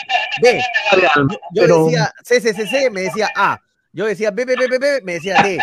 B. 0.42 0.60
Yo, 1.54 1.66
yo 1.66 1.84
decía 1.84 2.12
CCCC, 2.22 2.90
me 2.90 3.02
decía 3.02 3.28
A. 3.34 3.60
Yo 3.92 4.06
decía 4.06 4.30
B, 4.30 4.44
B, 4.44 4.56
B, 4.56 4.66
B, 4.68 4.78
B, 4.78 5.00
me 5.04 5.14
decía 5.14 5.42
D. 5.42 5.58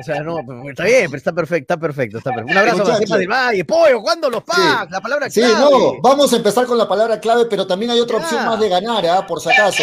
O 0.00 0.02
sea, 0.02 0.22
no, 0.22 0.38
está 0.70 0.84
bien, 0.84 1.06
pero 1.06 1.16
está 1.16 1.32
perfecto, 1.32 1.74
está 1.74 1.76
perfecto, 1.76 2.18
está 2.18 2.30
perfecto. 2.30 2.52
Un 2.52 2.58
abrazo 2.58 2.84
a 2.84 2.98
la 2.98 3.18
del 3.18 3.28
Valle. 3.28 3.64
Pollo, 3.64 4.00
¿cuándo 4.00 4.30
los 4.30 4.42
packs? 4.42 4.90
La 4.90 5.00
palabra 5.00 5.28
clave. 5.28 5.52
Sí, 5.52 5.60
no, 5.60 6.00
vamos 6.00 6.32
a 6.32 6.36
empezar 6.36 6.64
con 6.64 6.78
la 6.78 6.88
palabra 6.88 7.20
clave, 7.20 7.44
pero 7.50 7.66
también 7.66 7.90
hay 7.90 8.00
otra 8.00 8.18
opción 8.18 8.46
más 8.46 8.58
de 8.58 8.68
ganar, 8.68 9.04
¿ah? 9.06 9.26
por 9.26 9.40
si 9.40 9.50
acaso. 9.50 9.82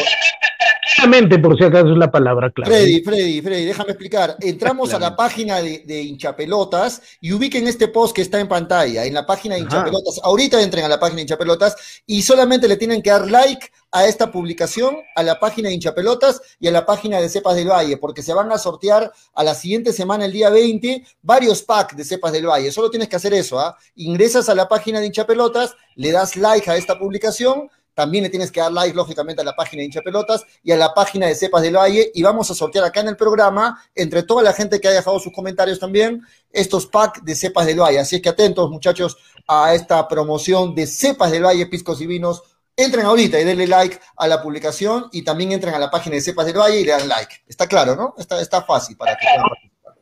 Exactamente, 0.99 1.39
por 1.39 1.57
si 1.57 1.63
acaso 1.63 1.91
es 1.93 1.97
la 1.97 2.11
palabra 2.11 2.51
clave. 2.51 2.75
Freddy, 2.75 3.01
Freddy, 3.01 3.41
Freddy, 3.41 3.65
déjame 3.65 3.91
explicar. 3.91 4.35
Entramos 4.41 4.93
a 4.93 4.99
la 4.99 5.15
página 5.15 5.61
de, 5.61 5.79
de, 5.85 6.01
hinchapelotas 6.01 7.01
y 7.21 7.31
ubiquen 7.31 7.69
este 7.69 7.87
post 7.87 8.13
que 8.13 8.21
está 8.21 8.37
en 8.37 8.49
pantalla, 8.49 9.05
en 9.05 9.13
la 9.13 9.25
página 9.25 9.55
de 9.55 9.61
hinchapelotas. 9.61 10.19
Ahorita 10.21 10.61
entren 10.61 10.83
a 10.83 10.89
la 10.89 10.99
página 10.99 11.17
de 11.17 11.21
hinchapelotas 11.21 12.01
y 12.05 12.21
solamente 12.21 12.67
le 12.67 12.75
tienen 12.75 13.01
que 13.01 13.11
dar 13.11 13.31
like 13.31 13.71
a 13.91 14.07
esta 14.07 14.29
publicación, 14.29 14.97
a 15.15 15.23
la 15.23 15.39
página 15.39 15.69
de 15.69 15.75
hinchapelotas 15.75 16.41
y 16.59 16.67
a 16.67 16.71
la 16.71 16.85
página 16.85 17.21
de 17.21 17.29
Cepas 17.29 17.55
del 17.55 17.69
Valle, 17.69 17.95
porque 17.95 18.21
se 18.21 18.33
van 18.33 18.51
a 18.51 18.57
sortear 18.57 19.11
a 19.33 19.43
la 19.43 19.55
siguiente 19.55 19.93
semana, 19.93 20.25
el 20.25 20.33
día 20.33 20.49
20, 20.49 21.05
varios 21.21 21.63
packs 21.63 21.95
de 21.95 22.03
Cepas 22.03 22.33
del 22.33 22.45
Valle. 22.45 22.71
Solo 22.71 22.89
tienes 22.89 23.07
que 23.07 23.15
hacer 23.15 23.33
eso, 23.33 23.57
¿ah? 23.57 23.77
Ingresas 23.95 24.49
a 24.49 24.55
la 24.55 24.67
página 24.67 24.99
de 24.99 25.07
hinchapelotas, 25.07 25.75
le 25.95 26.11
das 26.11 26.35
like 26.35 26.69
a 26.69 26.75
esta 26.75 26.99
publicación 26.99 27.69
también 27.99 28.23
le 28.23 28.29
tienes 28.29 28.49
que 28.49 28.61
dar 28.61 28.71
like, 28.71 28.95
lógicamente, 28.95 29.41
a 29.41 29.43
la 29.43 29.57
página 29.57 29.81
de 29.81 29.87
hincha 29.87 29.99
pelotas 29.99 30.45
y 30.63 30.71
a 30.71 30.77
la 30.77 30.93
página 30.93 31.27
de 31.27 31.35
Cepas 31.35 31.61
del 31.61 31.75
Valle. 31.75 32.09
Y 32.15 32.23
vamos 32.23 32.49
a 32.49 32.55
sortear 32.55 32.85
acá 32.85 33.01
en 33.01 33.09
el 33.09 33.17
programa, 33.17 33.77
entre 33.93 34.23
toda 34.23 34.41
la 34.41 34.53
gente 34.53 34.79
que 34.79 34.87
haya 34.87 34.99
dejado 34.99 35.19
sus 35.19 35.33
comentarios 35.33 35.79
también, 35.79 36.21
estos 36.49 36.87
packs 36.87 37.25
de 37.25 37.35
Cepas 37.35 37.65
del 37.65 37.81
Valle. 37.81 37.99
Así 37.99 38.21
que 38.21 38.29
atentos, 38.29 38.71
muchachos, 38.71 39.17
a 39.45 39.73
esta 39.73 40.07
promoción 40.07 40.73
de 40.73 40.87
Cepas 40.87 41.29
del 41.29 41.43
Valle, 41.43 41.65
Piscos 41.65 41.99
y 41.99 42.07
Vinos. 42.07 42.41
Entren 42.77 43.05
ahorita 43.05 43.37
y 43.37 43.43
denle 43.43 43.67
like 43.67 43.99
a 44.15 44.27
la 44.29 44.41
publicación 44.41 45.09
y 45.11 45.21
también 45.21 45.51
entren 45.51 45.73
a 45.73 45.79
la 45.79 45.91
página 45.91 46.15
de 46.15 46.21
Cepas 46.21 46.45
del 46.45 46.57
Valle 46.57 46.79
y 46.79 46.85
le 46.85 46.91
dan 46.93 47.09
like. 47.09 47.35
Está 47.49 47.67
claro, 47.67 47.97
¿no? 47.97 48.15
Está, 48.17 48.39
está 48.39 48.61
fácil 48.61 48.95
para 48.95 49.17
que 49.17 49.25
puedan 49.25 49.49
participar. 49.49 49.93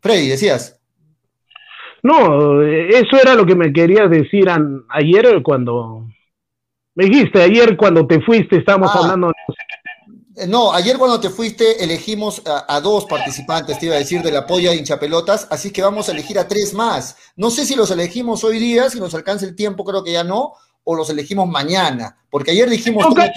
Freddy, 0.00 0.28
decías. 0.28 0.78
No, 2.04 2.62
eso 2.62 3.16
era 3.20 3.34
lo 3.34 3.44
que 3.44 3.56
me 3.56 3.72
querías 3.72 4.08
decir 4.08 4.46
ayer 4.90 5.42
cuando 5.42 6.06
me 6.96 7.04
dijiste, 7.04 7.42
ayer 7.42 7.76
cuando 7.76 8.06
te 8.06 8.20
fuiste 8.20 8.56
estábamos 8.56 8.90
ah. 8.94 9.00
hablando... 9.00 9.32
Eh, 10.34 10.46
no, 10.46 10.72
ayer 10.72 10.98
cuando 10.98 11.20
te 11.20 11.30
fuiste 11.30 11.82
elegimos 11.82 12.42
a, 12.44 12.80
dos 12.80 13.04
participantes, 13.04 13.78
te 13.78 13.86
iba 13.86 13.94
a 13.94 13.98
decir, 13.98 14.22
de 14.22 14.32
la 14.32 14.46
polla 14.46 14.70
de 14.70 14.76
hinchapelotas, 14.76 15.46
así 15.50 15.70
que 15.70 15.82
vamos 15.82 16.08
a 16.08 16.12
elegir 16.12 16.38
a 16.38 16.48
tres 16.48 16.74
más. 16.74 17.16
No 17.36 17.50
sé 17.50 17.64
si 17.64 17.74
los 17.74 17.90
elegimos 17.90 18.44
hoy 18.44 18.58
día, 18.58 18.90
si 18.90 18.98
nos 18.98 19.14
alcanza 19.14 19.46
el 19.46 19.54
tiempo, 19.54 19.84
creo 19.84 20.02
que 20.02 20.12
ya 20.12 20.24
no, 20.24 20.54
o 20.84 20.94
los 20.94 21.08
elegimos 21.10 21.48
mañana, 21.48 22.16
porque 22.30 22.50
ayer 22.50 22.68
dijimos 22.68 23.06
que, 23.14 23.30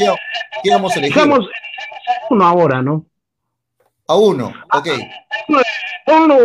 íbamos 0.63 0.95
a 0.95 0.99
elegir. 0.99 1.23
uno 2.29 2.45
ahora, 2.45 2.81
¿no? 2.81 3.05
A 4.07 4.15
uno, 4.15 4.53
ok. 4.73 4.87
Ponlo, 6.05 6.37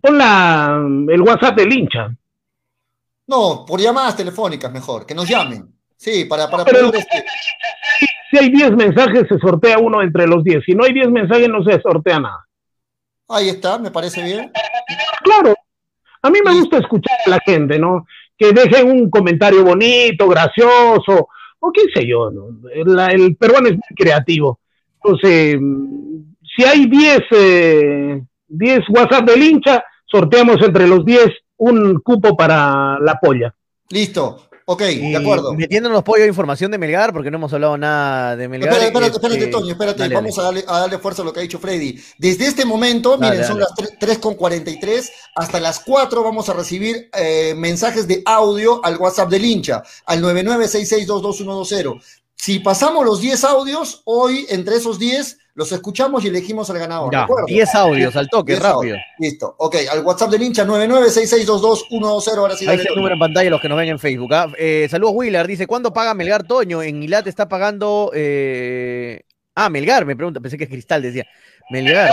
pon 0.00 0.18
la, 0.18 0.80
el 1.08 1.22
WhatsApp 1.22 1.56
del 1.56 1.72
hincha. 1.72 2.14
No, 3.30 3.64
por 3.64 3.80
llamadas 3.80 4.16
telefónicas 4.16 4.72
mejor, 4.72 5.06
que 5.06 5.14
nos 5.14 5.28
llamen. 5.28 5.72
Sí, 5.96 6.24
para, 6.24 6.50
para 6.50 6.64
poder... 6.64 6.86
Este 6.96 7.24
si 8.28 8.38
hay 8.38 8.50
10 8.50 8.72
mensajes, 8.72 9.28
se 9.28 9.38
sortea 9.38 9.78
uno 9.78 10.02
entre 10.02 10.26
los 10.26 10.42
10. 10.42 10.64
Si 10.64 10.74
no 10.74 10.82
hay 10.82 10.92
10 10.92 11.10
mensajes, 11.10 11.48
no 11.48 11.62
se 11.62 11.80
sortea 11.80 12.18
nada. 12.18 12.44
Ahí 13.28 13.48
está, 13.48 13.78
me 13.78 13.92
parece 13.92 14.24
bien. 14.24 14.50
Claro. 15.22 15.54
A 16.22 16.30
mí 16.30 16.40
me 16.44 16.54
gusta 16.54 16.78
escuchar 16.78 17.18
a 17.24 17.30
la 17.30 17.38
gente, 17.44 17.78
¿no? 17.78 18.04
Que 18.36 18.52
dejen 18.52 18.90
un 18.90 19.08
comentario 19.08 19.64
bonito, 19.64 20.28
gracioso, 20.28 21.28
o 21.60 21.72
qué 21.72 21.82
sé 21.94 22.06
yo, 22.06 22.30
¿no? 22.30 22.48
el, 22.72 23.36
peruano 23.36 23.68
es 23.68 23.74
muy 23.74 23.96
creativo. 23.96 24.58
Entonces, 25.02 25.56
si 26.56 26.64
hay 26.64 26.86
10 26.86 27.20
eh, 27.30 28.22
10 28.48 28.80
WhatsApp 28.88 29.28
del 29.28 29.42
hincha, 29.42 29.84
sorteamos 30.06 30.56
entre 30.62 30.88
los 30.88 31.04
10 31.04 31.28
un 31.60 32.00
cupo 32.00 32.36
para 32.36 32.98
la 33.00 33.18
polla. 33.20 33.54
Listo. 33.90 34.50
Ok, 34.72 34.82
de 34.82 35.16
acuerdo. 35.16 35.52
Metiendo 35.54 35.88
los 35.88 36.04
pollos 36.04 36.22
de 36.22 36.28
información 36.28 36.70
de 36.70 36.78
Melgar, 36.78 37.12
porque 37.12 37.28
no 37.28 37.38
hemos 37.38 37.52
hablado 37.52 37.76
nada 37.76 38.36
de 38.36 38.48
Melgar. 38.48 38.68
Espérate, 38.68 38.86
espérate, 38.86 39.16
espérate 39.16 39.38
este, 39.38 39.50
Toño, 39.50 39.72
espérate. 39.72 40.08
Vamos 40.14 40.38
A, 40.38 40.42
darle, 40.42 40.64
a, 40.66 40.78
darle, 40.78 40.98
fuerza 40.98 41.22
a 41.22 41.24
lo 41.24 41.32
que 41.32 41.40
ha 41.40 41.42
dicho 41.42 41.58
Freddy. 41.58 42.00
Desde 42.18 42.46
este 42.46 42.64
momento, 42.64 43.18
miren, 43.18 43.44
son 43.44 43.58
las 43.58 43.70
3.43, 43.70 45.10
hasta 45.34 45.58
las 45.58 45.80
4 45.80 46.22
vamos 46.22 46.48
a 46.48 46.52
recibir 46.52 47.10
eh, 47.12 47.52
mensajes 47.56 48.06
de 48.06 48.22
audio 48.24 48.80
al 48.84 48.96
WhatsApp 48.96 49.28
del 49.28 49.44
hincha, 49.44 49.82
al 50.06 50.22
9966222120. 50.22 52.00
Si 52.40 52.58
pasamos 52.58 53.04
los 53.04 53.20
10 53.20 53.44
audios, 53.44 54.00
hoy 54.06 54.46
entre 54.48 54.76
esos 54.76 54.98
10 54.98 55.36
los 55.56 55.72
escuchamos 55.72 56.24
y 56.24 56.28
elegimos 56.28 56.70
al 56.70 56.78
ganador. 56.78 57.12
Ya, 57.12 57.26
10 57.46 57.74
audios 57.74 58.16
al 58.16 58.30
toque, 58.30 58.56
rápido. 58.56 58.96
Listo. 59.18 59.54
Ok, 59.58 59.76
al 59.92 60.02
WhatsApp 60.02 60.30
del 60.30 60.44
hincha 60.44 60.64
996622120. 60.64 62.38
Ahora 62.38 62.56
sí. 62.56 62.66
Ahí 62.66 62.78
está 62.78 62.88
el 62.88 62.96
número 62.96 63.12
en 63.12 63.18
pantalla 63.18 63.50
los 63.50 63.60
que 63.60 63.68
nos 63.68 63.76
ven 63.76 63.90
en 63.90 63.98
Facebook. 63.98 64.32
¿ah? 64.32 64.50
Eh, 64.56 64.88
saludos, 64.90 65.12
Willer. 65.16 65.46
Dice: 65.46 65.66
¿Cuándo 65.66 65.92
paga 65.92 66.14
Melgar 66.14 66.44
Toño? 66.44 66.82
En 66.82 67.02
Ilat 67.02 67.26
está 67.26 67.46
pagando. 67.46 68.10
Eh... 68.14 69.20
Ah, 69.54 69.68
Melgar, 69.68 70.06
me 70.06 70.16
pregunta. 70.16 70.40
Pensé 70.40 70.56
que 70.56 70.64
es 70.64 70.70
Cristal, 70.70 71.02
decía. 71.02 71.26
Melgar. 71.68 72.10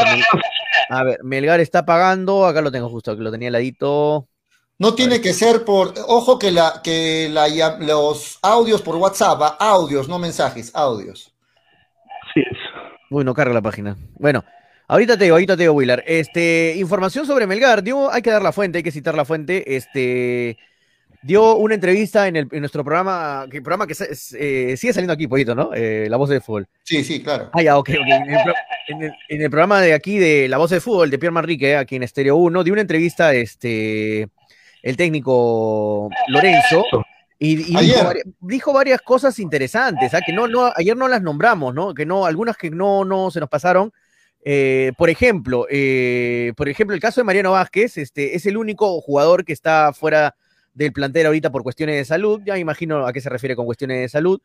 A 0.90 1.04
ver, 1.06 1.24
Melgar 1.24 1.62
está 1.62 1.86
pagando. 1.86 2.46
Acá 2.46 2.60
lo 2.60 2.70
tengo 2.70 2.90
justo, 2.90 3.16
que 3.16 3.24
lo 3.24 3.32
tenía 3.32 3.48
al 3.48 3.54
ladito. 3.54 4.28
No 4.80 4.94
tiene 4.94 5.22
que 5.22 5.34
ser 5.34 5.66
por, 5.66 5.94
ojo 6.08 6.38
que 6.38 6.52
la 6.52 6.82
que 6.84 7.30
la, 7.32 7.48
los 7.80 8.38
audios 8.44 8.82
por 8.84 8.96
WhatsApp, 8.98 9.56
audios, 9.60 10.08
no 10.08 10.20
mensajes, 10.20 10.72
audios. 10.76 11.34
Sí 12.34 12.42
es. 12.42 12.58
Uy, 13.10 13.24
no 13.24 13.34
carga 13.34 13.56
la 13.56 13.62
página. 13.62 13.98
Bueno, 14.20 14.44
ahorita 14.88 15.18
te 15.18 15.24
digo, 15.24 15.36
ahorita 15.36 15.58
te 15.58 15.64
digo, 15.64 15.74
Willard. 15.74 16.04
Este, 16.06 16.76
información 16.78 17.26
sobre 17.26 17.48
Melgar. 17.48 17.82
Dio, 17.82 18.12
hay 18.12 18.22
que 18.22 18.30
dar 18.30 18.44
la 18.44 18.52
fuente, 18.52 18.78
hay 18.78 18.84
que 18.84 18.92
citar 18.92 19.16
la 19.16 19.26
fuente. 19.26 19.76
Este, 19.76 20.58
dio 21.24 21.56
una 21.56 21.74
entrevista 21.74 22.28
en, 22.28 22.36
el, 22.36 22.48
en 22.52 22.60
nuestro 22.60 22.84
programa, 22.84 23.48
que 23.50 23.62
programa 23.62 23.88
que 23.88 23.94
eh, 23.94 24.78
sigue 24.78 24.94
saliendo 24.94 25.14
aquí, 25.14 25.28
poquito, 25.28 25.56
¿no? 25.56 25.72
Eh, 25.74 26.08
la 26.10 26.18
voz 26.18 26.30
de 26.30 26.40
fútbol. 26.42 26.68
Sí, 26.84 27.04
sí, 27.04 27.24
claro. 27.24 27.50
Ah, 27.54 27.64
ya, 27.64 27.78
ok, 27.78 27.90
En 29.30 29.42
el, 29.42 29.50
programa 29.50 29.82
de 29.82 29.94
aquí 29.94 30.18
de 30.20 30.48
La 30.48 30.58
voz 30.58 30.70
de 30.70 30.82
fútbol 30.82 31.10
de 31.10 31.18
Pierre 31.18 31.34
Manrique, 31.34 31.76
aquí 31.76 31.96
en 31.96 32.04
Estéreo 32.04 32.36
1, 32.36 32.64
dio 32.64 32.74
una 32.74 32.82
entrevista, 32.82 33.34
este, 33.34 34.30
el 34.88 34.96
técnico 34.96 36.10
Lorenzo. 36.30 36.86
Y, 37.40 37.56
dijo, 38.42 38.74
varias, 38.74 39.02
cosas 39.02 39.38
interesantes, 39.38 40.14
¿ah? 40.14 40.22
que 40.26 40.34
no, 40.34 40.48
no, 40.48 40.72
ayer 40.76 40.98
no 40.98 41.08
las 41.08 41.22
nombramos, 41.22 41.76
¿no? 41.76 41.94
Que 41.94 42.06
no, 42.06 42.26
algunas 42.26 42.58
que 42.58 42.72
no, 42.72 43.06
no 43.06 43.30
se 43.30 43.40
nos 43.40 43.50
pasaron. 43.50 43.92
Eh, 44.44 44.94
por 44.98 45.10
ejemplo, 45.10 45.68
eh, 45.70 46.54
por 46.56 46.70
ejemplo, 46.70 46.96
el 46.96 47.02
caso 47.02 47.20
de 47.20 47.26
Mariano 47.26 47.52
Vázquez, 47.52 47.98
este, 47.98 48.36
es 48.36 48.46
el 48.46 48.56
único 48.56 49.02
jugador 49.02 49.44
que 49.44 49.54
está 49.54 49.92
fuera 49.92 50.36
del 50.74 50.94
plantel 50.94 51.26
ahorita 51.26 51.52
por 51.52 51.64
cuestiones 51.64 51.98
de 51.98 52.06
salud. 52.06 52.42
Ya 52.46 52.58
imagino 52.58 53.06
a 53.06 53.12
qué 53.12 53.20
se 53.20 53.30
refiere 53.30 53.56
con 53.56 53.66
cuestiones 53.66 54.00
de 54.00 54.10
salud. 54.10 54.40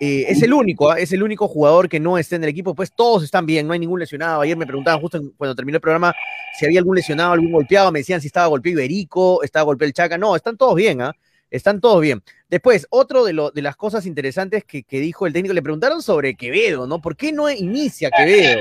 Eh, 0.00 0.26
es 0.28 0.42
el 0.42 0.52
único, 0.52 0.90
¿ah? 0.90 0.98
es 0.98 1.12
el 1.12 1.22
único 1.22 1.46
jugador 1.46 1.88
que 1.88 2.00
no 2.00 2.18
está 2.18 2.34
en 2.36 2.42
el 2.42 2.50
equipo, 2.50 2.74
pues 2.74 2.92
todos 2.92 3.22
están 3.22 3.46
bien, 3.46 3.66
no 3.66 3.72
hay 3.72 3.78
ningún 3.78 4.00
lesionado. 4.00 4.40
Ayer 4.40 4.56
me 4.56 4.66
preguntaban 4.66 5.00
justo 5.00 5.20
cuando 5.36 5.54
terminó 5.54 5.76
el 5.76 5.80
programa 5.80 6.14
si 6.58 6.66
había 6.66 6.80
algún 6.80 6.96
lesionado, 6.96 7.32
algún 7.32 7.52
golpeado, 7.52 7.92
me 7.92 8.00
decían 8.00 8.20
si 8.20 8.26
estaba 8.26 8.48
golpeado 8.48 8.80
Iberico, 8.80 9.42
estaba 9.42 9.64
golpeado 9.64 9.88
el 9.88 9.94
Chaca. 9.94 10.18
No, 10.18 10.34
están 10.34 10.56
todos 10.56 10.74
bien, 10.74 11.00
¿ah? 11.00 11.14
Están 11.50 11.80
todos 11.80 12.00
bien. 12.00 12.22
Después, 12.50 12.86
otro 12.90 13.24
de, 13.24 13.32
lo, 13.32 13.50
de 13.52 13.62
las 13.62 13.76
cosas 13.76 14.06
interesantes 14.06 14.64
que, 14.64 14.84
dijo 14.90 15.26
el 15.26 15.32
técnico, 15.32 15.54
le 15.54 15.62
preguntaron 15.62 16.02
sobre 16.02 16.34
Quevedo, 16.34 16.86
¿no? 16.86 17.00
¿Por 17.00 17.16
qué 17.16 17.32
no 17.32 17.48
inicia 17.48 18.10
Quevedo? 18.10 18.60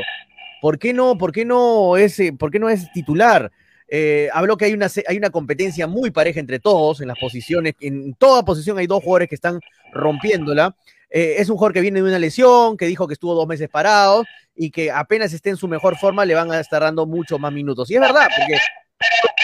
¿Por 0.62 0.78
qué 0.78 0.94
no, 0.94 1.18
por 1.18 1.32
qué 1.32 1.44
no, 1.44 1.98
es, 1.98 2.20
eh, 2.20 2.34
por 2.34 2.52
qué 2.52 2.60
no 2.60 2.70
es 2.70 2.92
titular? 2.94 3.52
Eh, 3.88 4.30
habló 4.32 4.58
que 4.58 4.66
hay 4.66 4.74
una, 4.74 4.88
hay 5.08 5.18
una 5.18 5.30
competencia 5.30 5.88
muy 5.88 6.12
pareja 6.12 6.40
entre 6.40 6.60
todos 6.60 7.02
en 7.02 7.08
las 7.08 7.18
posiciones. 7.20 7.74
En 7.80 8.14
toda 8.14 8.46
posición 8.46 8.78
hay 8.78 8.88
dos 8.88 9.04
jugadores 9.04 9.30
que 9.30 9.36
están 9.36 9.60
rompiéndola. 9.92 10.76
Eh, 11.16 11.36
es 11.38 11.48
un 11.50 11.58
jugador 11.58 11.74
que 11.74 11.82
viene 11.82 12.02
de 12.02 12.10
una 12.10 12.18
lesión, 12.18 12.76
que 12.76 12.88
dijo 12.88 13.08
que 13.08 13.14
estuvo 13.14 13.36
dos 13.36 13.48
meses 13.48 13.70
parado 13.70 14.26
y 14.56 14.72
que 14.72 14.90
apenas 14.90 15.32
esté 15.32 15.52
en 15.52 15.58
su 15.58 15.68
mejor 15.68 15.96
forma 15.96 16.26
le 16.26 16.34
van 16.34 16.52
a 16.52 16.60
estar 16.60 16.82
dando 16.82 17.06
mucho 17.06 17.38
más 17.38 17.54
minutos. 17.54 17.90
Y 17.92 17.96
es 17.96 18.02
verdad, 18.02 18.28
porque... 18.36 18.60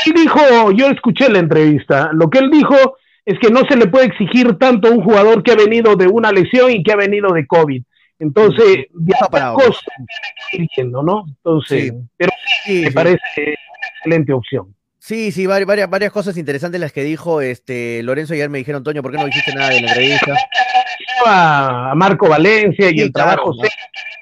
Él 0.05 0.13
dijo, 0.13 0.71
yo 0.71 0.87
escuché 0.87 1.29
la 1.29 1.39
entrevista, 1.39 2.09
lo 2.13 2.29
que 2.29 2.39
él 2.39 2.49
dijo 2.49 2.75
es 3.25 3.37
que 3.39 3.51
no 3.51 3.61
se 3.69 3.75
le 3.75 3.85
puede 3.85 4.05
exigir 4.05 4.57
tanto 4.57 4.87
a 4.87 4.91
un 4.91 5.03
jugador 5.03 5.43
que 5.43 5.51
ha 5.51 5.55
venido 5.55 5.95
de 5.95 6.07
una 6.07 6.31
lesión 6.31 6.71
y 6.71 6.81
que 6.81 6.93
ha 6.93 6.95
venido 6.95 7.31
de 7.33 7.45
COVID. 7.45 7.83
Entonces, 8.17 8.87
ya 9.07 9.27
para 9.27 9.53
diciendo, 10.51 11.03
¿no? 11.03 11.25
Entonces, 11.27 11.93
pero 12.17 12.31
sí, 12.65 12.81
me 12.85 12.91
parece 12.91 13.19
excelente 13.97 14.33
opción. 14.33 14.75
Sí, 14.97 15.31
sí, 15.31 15.45
varias, 15.45 15.89
varias 15.89 16.11
cosas 16.11 16.37
interesantes 16.37 16.81
las 16.81 16.91
que 16.91 17.03
dijo 17.03 17.41
este 17.41 18.01
Lorenzo. 18.03 18.33
Ayer 18.33 18.49
me 18.49 18.57
dijeron, 18.57 18.83
Toño, 18.83 19.01
¿por 19.01 19.11
qué 19.11 19.17
no 19.17 19.25
dijiste 19.25 19.53
nada 19.53 19.69
de 19.69 19.81
la 19.81 19.87
entrevista? 19.87 20.33
A 21.25 21.93
Marco 21.95 22.27
Valencia 22.27 22.89
y 22.91 23.01
el 23.01 23.11
trabajo. 23.11 23.53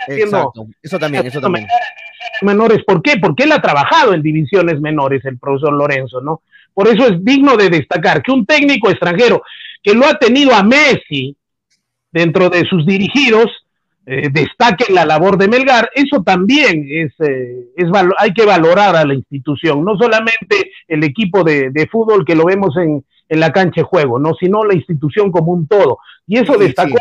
Exacto. 0.07 0.67
Eso 0.81 0.99
también, 0.99 1.25
eso 1.25 1.41
también. 1.41 1.67
Menores, 2.41 2.83
¿por 2.85 3.01
qué? 3.01 3.17
Porque 3.17 3.43
él 3.43 3.51
ha 3.51 3.61
trabajado 3.61 4.13
en 4.13 4.21
divisiones 4.21 4.79
menores, 4.79 5.25
el 5.25 5.39
profesor 5.39 5.73
Lorenzo, 5.73 6.21
¿no? 6.21 6.41
Por 6.73 6.87
eso 6.87 7.07
es 7.07 7.23
digno 7.23 7.57
de 7.57 7.69
destacar 7.69 8.21
que 8.21 8.31
un 8.31 8.45
técnico 8.45 8.91
extranjero 8.91 9.41
que 9.81 9.93
lo 9.93 10.05
ha 10.05 10.15
tenido 10.15 10.53
a 10.53 10.61
Messi 10.61 11.35
dentro 12.11 12.49
de 12.49 12.65
sus 12.65 12.85
dirigidos, 12.85 13.47
eh, 14.05 14.29
destaque 14.31 14.91
la 14.93 15.05
labor 15.05 15.37
de 15.37 15.47
Melgar, 15.47 15.89
eso 15.93 16.23
también 16.23 16.87
es, 16.89 17.11
eh, 17.19 17.71
es 17.75 17.89
hay 18.17 18.33
que 18.33 18.45
valorar 18.45 18.95
a 18.95 19.05
la 19.05 19.13
institución, 19.13 19.83
no 19.83 19.97
solamente 19.97 20.71
el 20.87 21.03
equipo 21.03 21.43
de, 21.43 21.89
fútbol 21.91 22.23
que 22.25 22.35
lo 22.35 22.45
vemos 22.45 22.75
en, 22.77 23.03
en, 23.29 23.39
la 23.39 23.51
cancha 23.51 23.81
de 23.81 23.83
juego, 23.83 24.19
no, 24.19 24.33
sino 24.39 24.63
la 24.63 24.75
institución 24.75 25.31
como 25.31 25.51
un 25.51 25.67
todo. 25.67 25.99
Y 26.25 26.37
eso 26.37 26.57
destacó 26.57 26.95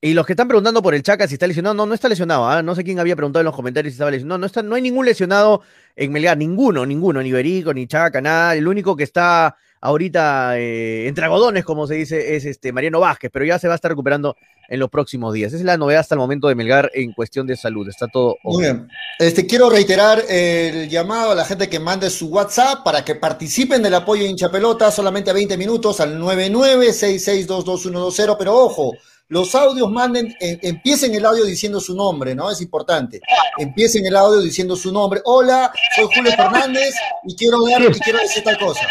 Y 0.00 0.14
los 0.14 0.26
que 0.26 0.32
están 0.32 0.48
preguntando 0.48 0.82
por 0.82 0.94
el 0.94 1.02
Chaca 1.02 1.26
si 1.26 1.34
está 1.34 1.46
lesionado, 1.46 1.74
no, 1.74 1.86
no 1.86 1.94
está 1.94 2.08
lesionado. 2.08 2.48
¿ah? 2.48 2.62
No 2.62 2.74
sé 2.74 2.84
quién 2.84 2.98
había 2.98 3.16
preguntado 3.16 3.40
en 3.40 3.46
los 3.46 3.56
comentarios 3.56 3.92
si 3.92 3.96
estaba 3.96 4.10
lesionado. 4.10 4.38
No, 4.38 4.40
no, 4.42 4.46
está, 4.46 4.62
no 4.62 4.74
hay 4.74 4.82
ningún 4.82 5.06
lesionado 5.06 5.62
en 5.96 6.12
Melgar, 6.12 6.38
ninguno, 6.38 6.86
ninguno, 6.86 7.22
ni 7.22 7.32
Berico, 7.32 7.72
ni 7.74 7.86
Chaca, 7.86 8.20
nada. 8.20 8.54
El 8.54 8.66
único 8.68 8.96
que 8.96 9.04
está 9.04 9.56
ahorita 9.82 10.58
eh, 10.58 11.06
entre 11.08 11.24
algodones, 11.24 11.64
como 11.64 11.86
se 11.86 11.96
dice, 11.96 12.36
es 12.36 12.46
este 12.46 12.72
Mariano 12.72 13.00
Vázquez, 13.00 13.30
pero 13.32 13.44
ya 13.44 13.58
se 13.58 13.68
va 13.68 13.74
a 13.74 13.76
estar 13.76 13.90
recuperando 13.90 14.34
en 14.68 14.78
los 14.80 14.88
próximos 14.88 15.34
días. 15.34 15.52
Esa 15.52 15.58
es 15.58 15.64
la 15.64 15.76
novedad 15.76 16.00
hasta 16.00 16.14
el 16.14 16.20
momento 16.20 16.48
de 16.48 16.54
Melgar 16.54 16.90
en 16.94 17.12
cuestión 17.12 17.46
de 17.46 17.54
salud. 17.56 17.86
Está 17.88 18.06
todo. 18.06 18.38
Muy 18.44 18.62
bien. 18.62 18.88
Este, 19.18 19.46
quiero 19.46 19.68
reiterar 19.68 20.22
el 20.28 20.88
llamado 20.88 21.32
a 21.32 21.34
la 21.34 21.44
gente 21.44 21.68
que 21.68 21.80
mande 21.80 22.08
su 22.08 22.28
WhatsApp 22.28 22.84
para 22.84 23.04
que 23.04 23.16
participen 23.16 23.82
del 23.82 23.94
apoyo 23.94 24.22
de 24.22 24.30
hincha 24.30 24.50
pelota 24.50 24.90
solamente 24.90 25.28
a 25.30 25.34
20 25.34 25.58
minutos 25.58 26.00
al 26.00 26.18
9966222120. 26.20 28.36
Pero 28.38 28.56
ojo, 28.56 28.92
los 29.28 29.54
audios 29.56 29.90
manden, 29.90 30.34
eh, 30.40 30.58
empiecen 30.62 31.14
el 31.14 31.26
audio 31.26 31.44
diciendo 31.44 31.80
su 31.80 31.96
nombre, 31.96 32.36
¿no? 32.36 32.50
Es 32.50 32.60
importante. 32.60 33.20
Empiecen 33.58 34.06
el 34.06 34.14
audio 34.14 34.40
diciendo 34.40 34.76
su 34.76 34.92
nombre. 34.92 35.20
Hola, 35.24 35.72
soy 35.96 36.06
Julio 36.14 36.30
Fernández 36.36 36.94
y 37.24 37.34
quiero 37.34 37.64
ver 37.64 37.82
y 37.82 37.90
quiero 37.98 38.20
decir 38.20 38.44
tal 38.44 38.56
cosa 38.58 38.86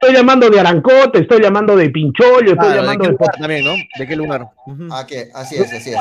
estoy 0.00 0.14
llamando 0.14 0.48
de 0.48 0.60
Arancote, 0.60 1.20
estoy 1.20 1.42
llamando 1.42 1.76
de 1.76 1.90
Pinchollo, 1.90 2.52
estoy 2.52 2.74
llamando 2.74 3.04
de, 3.04 3.16
qué 3.16 3.24
también, 3.38 3.64
¿no? 3.64 3.74
¿De 3.98 4.06
qué 4.06 4.16
lugar? 4.16 4.48
Ah, 4.90 5.06
así 5.34 5.56
es, 5.56 5.72
así 5.72 5.90
es. 5.90 6.00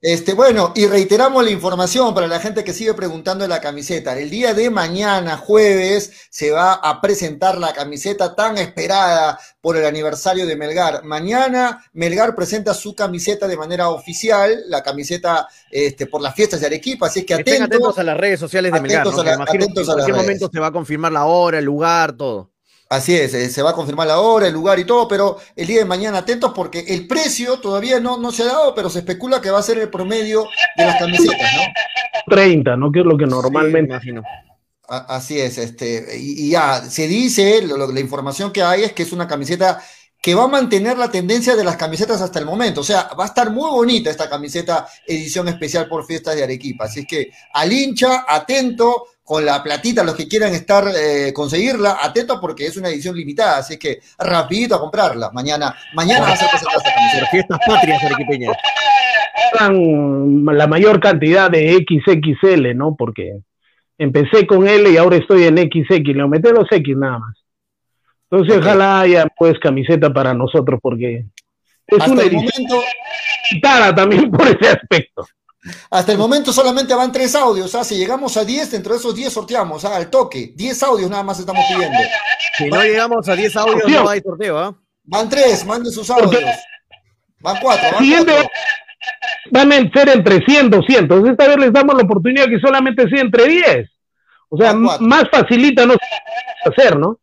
Este, 0.00 0.34
bueno, 0.34 0.72
y 0.76 0.86
reiteramos 0.86 1.42
la 1.42 1.50
información 1.50 2.14
para 2.14 2.28
la 2.28 2.38
gente 2.38 2.62
que 2.62 2.72
sigue 2.72 2.94
preguntando 2.94 3.42
de 3.42 3.48
la 3.48 3.60
camiseta. 3.60 4.16
El 4.16 4.30
día 4.30 4.54
de 4.54 4.70
mañana, 4.70 5.36
jueves, 5.36 6.28
se 6.30 6.52
va 6.52 6.74
a 6.74 7.00
presentar 7.00 7.58
la 7.58 7.72
camiseta 7.72 8.36
tan 8.36 8.58
esperada 8.58 9.40
por 9.60 9.76
el 9.76 9.84
aniversario 9.84 10.46
de 10.46 10.54
Melgar. 10.54 11.02
Mañana 11.02 11.84
Melgar 11.94 12.36
presenta 12.36 12.74
su 12.74 12.94
camiseta 12.94 13.48
de 13.48 13.56
manera 13.56 13.88
oficial, 13.88 14.62
la 14.68 14.84
camiseta 14.84 15.48
este, 15.68 16.06
por 16.06 16.22
las 16.22 16.32
fiestas 16.36 16.60
de 16.60 16.66
Arequipa, 16.66 17.06
así 17.06 17.26
que 17.26 17.34
atentos, 17.34 17.66
atentos 17.66 17.98
a 17.98 18.04
las 18.04 18.16
redes 18.16 18.38
sociales 18.38 18.72
de 18.72 18.80
Melgar. 18.80 19.04
¿no? 19.04 19.10
atentos 19.10 19.26
a 19.26 19.92
en 19.92 19.94
cualquier 19.94 20.16
momento 20.16 20.48
se 20.52 20.60
va 20.60 20.68
a 20.68 20.72
confirmar 20.72 21.10
la 21.10 21.24
hora, 21.24 21.58
el 21.58 21.64
lugar, 21.64 22.12
todo. 22.12 22.52
Así 22.90 23.14
es, 23.14 23.34
eh, 23.34 23.50
se 23.50 23.62
va 23.62 23.70
a 23.70 23.74
confirmar 23.74 24.06
la 24.06 24.20
hora, 24.20 24.46
el 24.46 24.54
lugar 24.54 24.78
y 24.78 24.86
todo, 24.86 25.06
pero 25.06 25.36
el 25.54 25.66
día 25.66 25.80
de 25.80 25.84
mañana 25.84 26.18
atentos 26.18 26.52
porque 26.54 26.80
el 26.88 27.06
precio 27.06 27.60
todavía 27.60 28.00
no, 28.00 28.16
no 28.16 28.32
se 28.32 28.44
ha 28.44 28.46
dado, 28.46 28.74
pero 28.74 28.88
se 28.88 29.00
especula 29.00 29.42
que 29.42 29.50
va 29.50 29.58
a 29.58 29.62
ser 29.62 29.78
el 29.78 29.90
promedio 29.90 30.44
de 30.74 30.86
las 30.86 30.98
camisetas, 30.98 31.52
¿no? 31.54 31.62
30, 32.28 32.76
¿no? 32.76 32.90
Que 32.90 33.00
es 33.00 33.04
lo 33.04 33.18
que 33.18 33.26
normalmente. 33.26 33.92
imagino. 33.92 34.22
Así 34.88 35.38
es, 35.38 35.58
este, 35.58 36.16
y, 36.18 36.48
ya, 36.48 36.80
se 36.80 37.06
dice, 37.06 37.60
la 37.62 38.00
información 38.00 38.50
que 38.50 38.62
hay 38.62 38.84
es 38.84 38.92
que 38.94 39.02
es 39.02 39.12
una 39.12 39.28
camiseta 39.28 39.82
que 40.20 40.34
va 40.34 40.44
a 40.44 40.48
mantener 40.48 40.96
la 40.96 41.10
tendencia 41.10 41.54
de 41.54 41.62
las 41.62 41.76
camisetas 41.76 42.22
hasta 42.22 42.38
el 42.38 42.46
momento. 42.46 42.80
O 42.80 42.84
sea, 42.84 43.10
va 43.18 43.24
a 43.24 43.28
estar 43.28 43.50
muy 43.50 43.70
bonita 43.70 44.10
esta 44.10 44.30
camiseta 44.30 44.88
edición 45.06 45.46
especial 45.48 45.88
por 45.88 46.06
fiestas 46.06 46.36
de 46.36 46.42
Arequipa. 46.42 46.86
Así 46.86 47.00
es 47.00 47.06
que 47.06 47.30
al 47.52 47.70
hincha, 47.70 48.24
atento, 48.26 49.04
con 49.28 49.44
la 49.44 49.62
platita, 49.62 50.02
los 50.02 50.14
que 50.14 50.26
quieran 50.26 50.54
estar, 50.54 50.84
eh, 50.88 51.34
conseguirla, 51.34 51.98
atento 52.00 52.40
porque 52.40 52.64
es 52.64 52.78
una 52.78 52.88
edición 52.88 53.14
limitada, 53.14 53.58
así 53.58 53.78
que 53.78 54.00
rapidito 54.18 54.74
a 54.74 54.80
comprarla. 54.80 55.30
Mañana, 55.34 55.76
mañana 55.92 56.22
va 56.22 56.32
a 56.32 56.36
ser 56.36 56.48
camiseta. 56.48 57.26
Fiestas 57.30 57.58
patrias 57.66 58.02
arequipeñas. 58.04 58.56
La 59.60 60.66
mayor 60.66 60.98
cantidad 60.98 61.50
de 61.50 61.74
XXL, 61.86 62.74
¿no? 62.74 62.96
Porque 62.96 63.40
empecé 63.98 64.46
con 64.46 64.66
L 64.66 64.88
y 64.88 64.96
ahora 64.96 65.16
estoy 65.16 65.44
en 65.44 65.58
XX, 65.58 66.06
le 66.06 66.22
aumenté 66.22 66.50
dos 66.50 66.66
X 66.70 66.96
nada 66.96 67.18
más. 67.18 67.36
Entonces, 68.30 68.56
ojalá 68.56 69.00
haya 69.00 69.26
pues 69.36 69.58
camiseta 69.58 70.10
para 70.10 70.32
nosotros, 70.32 70.80
porque 70.82 71.26
es 71.86 72.08
una 72.08 72.22
edición 72.22 72.66
limitada 73.50 73.94
también 73.94 74.30
por 74.30 74.48
ese 74.48 74.70
aspecto. 74.70 75.26
Hasta 75.90 76.12
el 76.12 76.18
momento 76.18 76.52
solamente 76.52 76.94
van 76.94 77.10
tres 77.12 77.34
audios. 77.34 77.74
¿ah? 77.74 77.84
Si 77.84 77.96
llegamos 77.96 78.36
a 78.36 78.44
10, 78.44 78.70
dentro 78.70 78.92
de 78.92 78.98
esos 78.98 79.14
10 79.14 79.32
sorteamos 79.32 79.84
¿ah? 79.84 79.96
al 79.96 80.08
toque. 80.08 80.52
10 80.54 80.82
audios 80.84 81.10
nada 81.10 81.22
más 81.22 81.38
estamos 81.40 81.64
pidiendo. 81.68 81.98
Si 82.56 82.68
no 82.68 82.82
llegamos 82.82 83.28
a 83.28 83.34
10 83.34 83.56
audios, 83.56 83.90
no 83.90 84.08
hay 84.08 84.20
sorteo. 84.20 84.58
¿ah? 84.58 84.74
Van 85.04 85.28
tres, 85.28 85.64
manden 85.64 85.92
sus 85.92 86.08
audios. 86.10 86.42
Van 87.40 87.56
cuatro. 87.60 87.88
Van, 87.92 88.00
Siguiente, 88.00 88.50
van 89.50 89.72
a 89.72 89.90
ser 89.90 90.08
entre 90.10 90.44
100, 90.44 90.70
200. 90.70 91.28
Esta 91.28 91.48
vez 91.48 91.56
les 91.58 91.72
damos 91.72 91.96
la 91.96 92.02
oportunidad 92.02 92.46
que 92.46 92.60
solamente 92.60 93.08
sea 93.08 93.20
entre 93.20 93.46
10. 93.46 93.88
O 94.50 94.56
sea, 94.56 94.74
más 94.74 95.24
facilita 95.30 95.86
no 95.86 95.94
hacer, 96.64 96.98
¿no? 96.98 97.18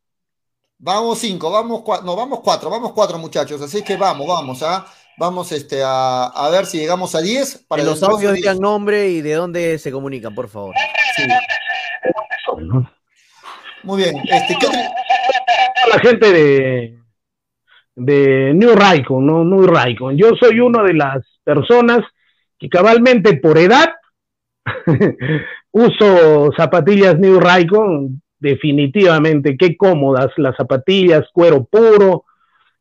Vamos 0.77 1.19
cinco, 1.19 1.49
vamos 1.49 1.81
cuatro, 1.83 2.05
no, 2.05 2.15
vamos 2.15 2.41
cuatro, 2.41 2.69
vamos 2.69 2.91
cuatro 2.91 3.17
muchachos, 3.17 3.61
así 3.61 3.81
que 3.81 3.95
vamos, 3.95 4.27
vamos, 4.27 4.61
¿ah? 4.61 4.85
Vamos 5.17 5.51
este, 5.53 5.81
a, 5.81 6.25
a, 6.25 6.49
ver 6.49 6.65
si 6.65 6.77
llegamos 6.77 7.15
a 7.15 7.21
10. 7.21 7.65
Para 7.67 7.83
los 7.83 8.03
audios 8.03 8.33
digan 8.33 8.59
nombre 8.59 9.07
y 9.09 9.21
de 9.21 9.33
dónde 9.33 9.77
se 9.77 9.91
comunican, 9.91 10.35
por 10.35 10.49
favor. 10.49 10.75
Muy 13.83 14.03
bien. 14.03 14.17
Este, 14.17 14.57
La 15.89 15.99
gente 15.99 16.31
de, 16.33 16.99
de 17.95 18.53
New 18.55 18.75
Raycon, 18.75 19.25
¿no? 19.25 19.45
New 19.45 19.65
Raycon. 19.67 20.17
Yo 20.17 20.31
soy 20.39 20.59
una 20.59 20.83
de 20.83 20.93
las 20.93 21.23
personas 21.43 21.99
que 22.59 22.67
cabalmente 22.67 23.37
por 23.37 23.57
edad 23.57 23.93
uso 25.71 26.51
zapatillas 26.57 27.17
New 27.19 27.39
Raycon. 27.39 28.21
Definitivamente, 28.37 29.55
qué 29.57 29.77
cómodas 29.77 30.31
las 30.35 30.57
zapatillas, 30.57 31.23
cuero 31.31 31.63
puro 31.63 32.25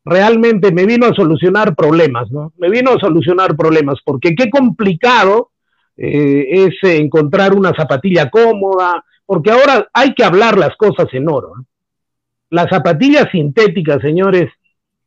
realmente 0.05 0.71
me 0.71 0.85
vino 0.85 1.07
a 1.07 1.15
solucionar 1.15 1.75
problemas, 1.75 2.29
¿no? 2.31 2.53
Me 2.57 2.69
vino 2.69 2.91
a 2.91 2.99
solucionar 2.99 3.55
problemas, 3.57 3.99
porque 4.05 4.35
qué 4.35 4.51
complicado 4.51 5.51
eh, 5.97 6.45
es 6.49 6.75
encontrar 6.83 7.53
una 7.53 7.73
zapatilla 7.75 8.29
cómoda, 8.29 9.03
porque 9.25 9.49
ahora 9.49 9.87
hay 9.91 10.13
que 10.13 10.23
hablar 10.23 10.57
las 10.57 10.75
cosas 10.77 11.07
en 11.13 11.27
oro. 11.27 11.53
Las 12.51 12.69
zapatillas 12.69 13.27
sintéticas, 13.31 13.99
señores, 14.01 14.51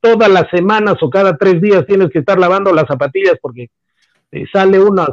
todas 0.01 0.29
las 0.29 0.51
semanas 0.51 0.97
o 1.01 1.09
cada 1.09 1.37
tres 1.37 1.61
días 1.61 1.87
tienes 1.87 2.11
que 2.11 2.19
estar 2.19 2.39
lavando 2.39 2.73
las 2.73 2.87
zapatillas 2.89 3.37
porque 3.41 3.71
te 4.31 4.47
sale 4.53 4.81
unas, 4.81 5.11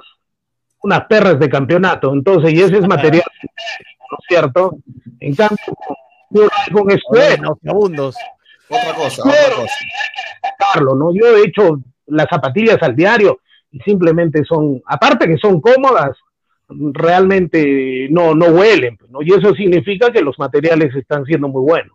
unas 0.82 1.06
perras 1.06 1.40
de 1.40 1.48
campeonato, 1.48 2.12
entonces, 2.12 2.53
y 2.53 2.62
ese 2.62 2.78
es 2.80 2.88
material, 2.88 3.24
¿no 4.12 4.18
es 4.20 4.26
cierto? 4.28 4.78
En 5.20 5.36
cambio, 5.36 6.49
con 6.74 6.90
escuela, 6.90 7.53
segundos 7.62 8.16
otra 8.70 8.94
cosa, 8.96 9.22
otra 9.24 9.56
cosa. 9.56 9.76
Carlos, 10.74 10.98
¿no? 10.98 11.14
Yo 11.14 11.38
he 11.38 11.48
hecho 11.48 11.80
las 12.08 12.28
zapatillas 12.30 12.82
al 12.82 12.96
diario 12.96 13.40
y 13.72 13.80
simplemente 13.80 14.44
son, 14.44 14.82
aparte 14.86 15.28
que 15.28 15.38
son 15.38 15.60
cómodas, 15.62 16.18
realmente 16.68 18.08
no, 18.10 18.34
no 18.34 18.48
huelen, 18.48 18.98
pues, 18.98 19.12
¿no? 19.12 19.22
Y 19.22 19.32
eso 19.34 19.54
significa 19.54 20.12
que 20.12 20.22
los 20.22 20.38
materiales 20.40 20.96
están 20.96 21.26
siendo 21.26 21.48
muy 21.48 21.62
buenos. 21.62 21.95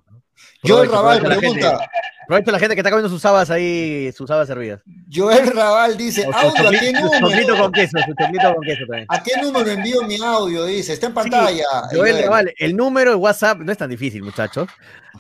Joel 0.62 0.90
Raval 0.90 1.20
pregunta. 1.20 1.70
gente. 1.70 1.84
Aprovecha 2.30 2.52
la 2.52 2.58
gente 2.60 2.74
que 2.76 2.80
está 2.80 2.90
comiendo 2.90 3.08
sus 3.08 3.24
habas 3.24 3.50
ahí, 3.50 4.12
sus 4.12 4.30
habas 4.30 4.46
servidas. 4.46 4.80
Joel 5.12 5.48
Raval 5.48 5.96
dice, 5.96 6.24
audio, 6.32 6.68
¿a 6.68 6.70
qué 6.70 6.92
número? 6.92 7.56
con 7.58 7.72
queso, 7.72 7.98
su 8.06 8.14
choclito 8.14 8.54
con 8.54 8.62
queso 8.62 8.84
también. 8.86 9.06
¿A 9.08 9.20
qué 9.20 9.32
número 9.42 9.68
envío 9.68 10.02
mi 10.02 10.16
audio? 10.22 10.64
Dice, 10.64 10.92
está 10.92 11.08
en 11.08 11.14
pantalla. 11.14 11.64
Joel 11.90 12.12
Joel. 12.12 12.24
Raval, 12.24 12.54
el 12.56 12.76
número 12.76 13.10
de 13.10 13.16
WhatsApp 13.16 13.58
no 13.58 13.72
es 13.72 13.78
tan 13.78 13.90
difícil, 13.90 14.22
muchachos. 14.22 14.68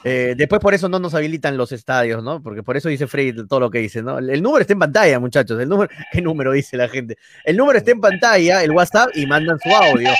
Eh, 0.04 0.34
después 0.36 0.60
por 0.60 0.72
eso 0.72 0.88
no 0.88 1.00
nos 1.00 1.12
habilitan 1.14 1.56
los 1.56 1.72
estadios, 1.72 2.22
¿no? 2.22 2.40
Porque 2.42 2.62
por 2.62 2.76
eso 2.76 2.88
dice 2.88 3.08
Freddy 3.08 3.44
todo 3.48 3.58
lo 3.58 3.70
que 3.70 3.78
dice, 3.78 4.02
¿no? 4.02 4.18
El 4.18 4.40
número 4.40 4.60
está 4.60 4.74
en 4.74 4.78
pantalla, 4.78 5.18
muchachos. 5.18 5.60
El 5.60 5.68
número, 5.68 5.90
¿qué 6.12 6.22
número 6.22 6.52
dice 6.52 6.76
la 6.76 6.88
gente? 6.88 7.18
El 7.44 7.56
número 7.56 7.78
está 7.78 7.90
en 7.90 8.00
pantalla, 8.00 8.62
el 8.62 8.70
WhatsApp, 8.70 9.10
y 9.14 9.26
mandan 9.26 9.58
su 9.58 9.68
audio. 9.68 10.10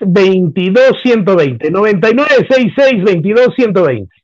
22 0.00 0.96
120 1.02 1.70
9966 1.70 3.04
22 3.04 3.54
120 3.54 4.16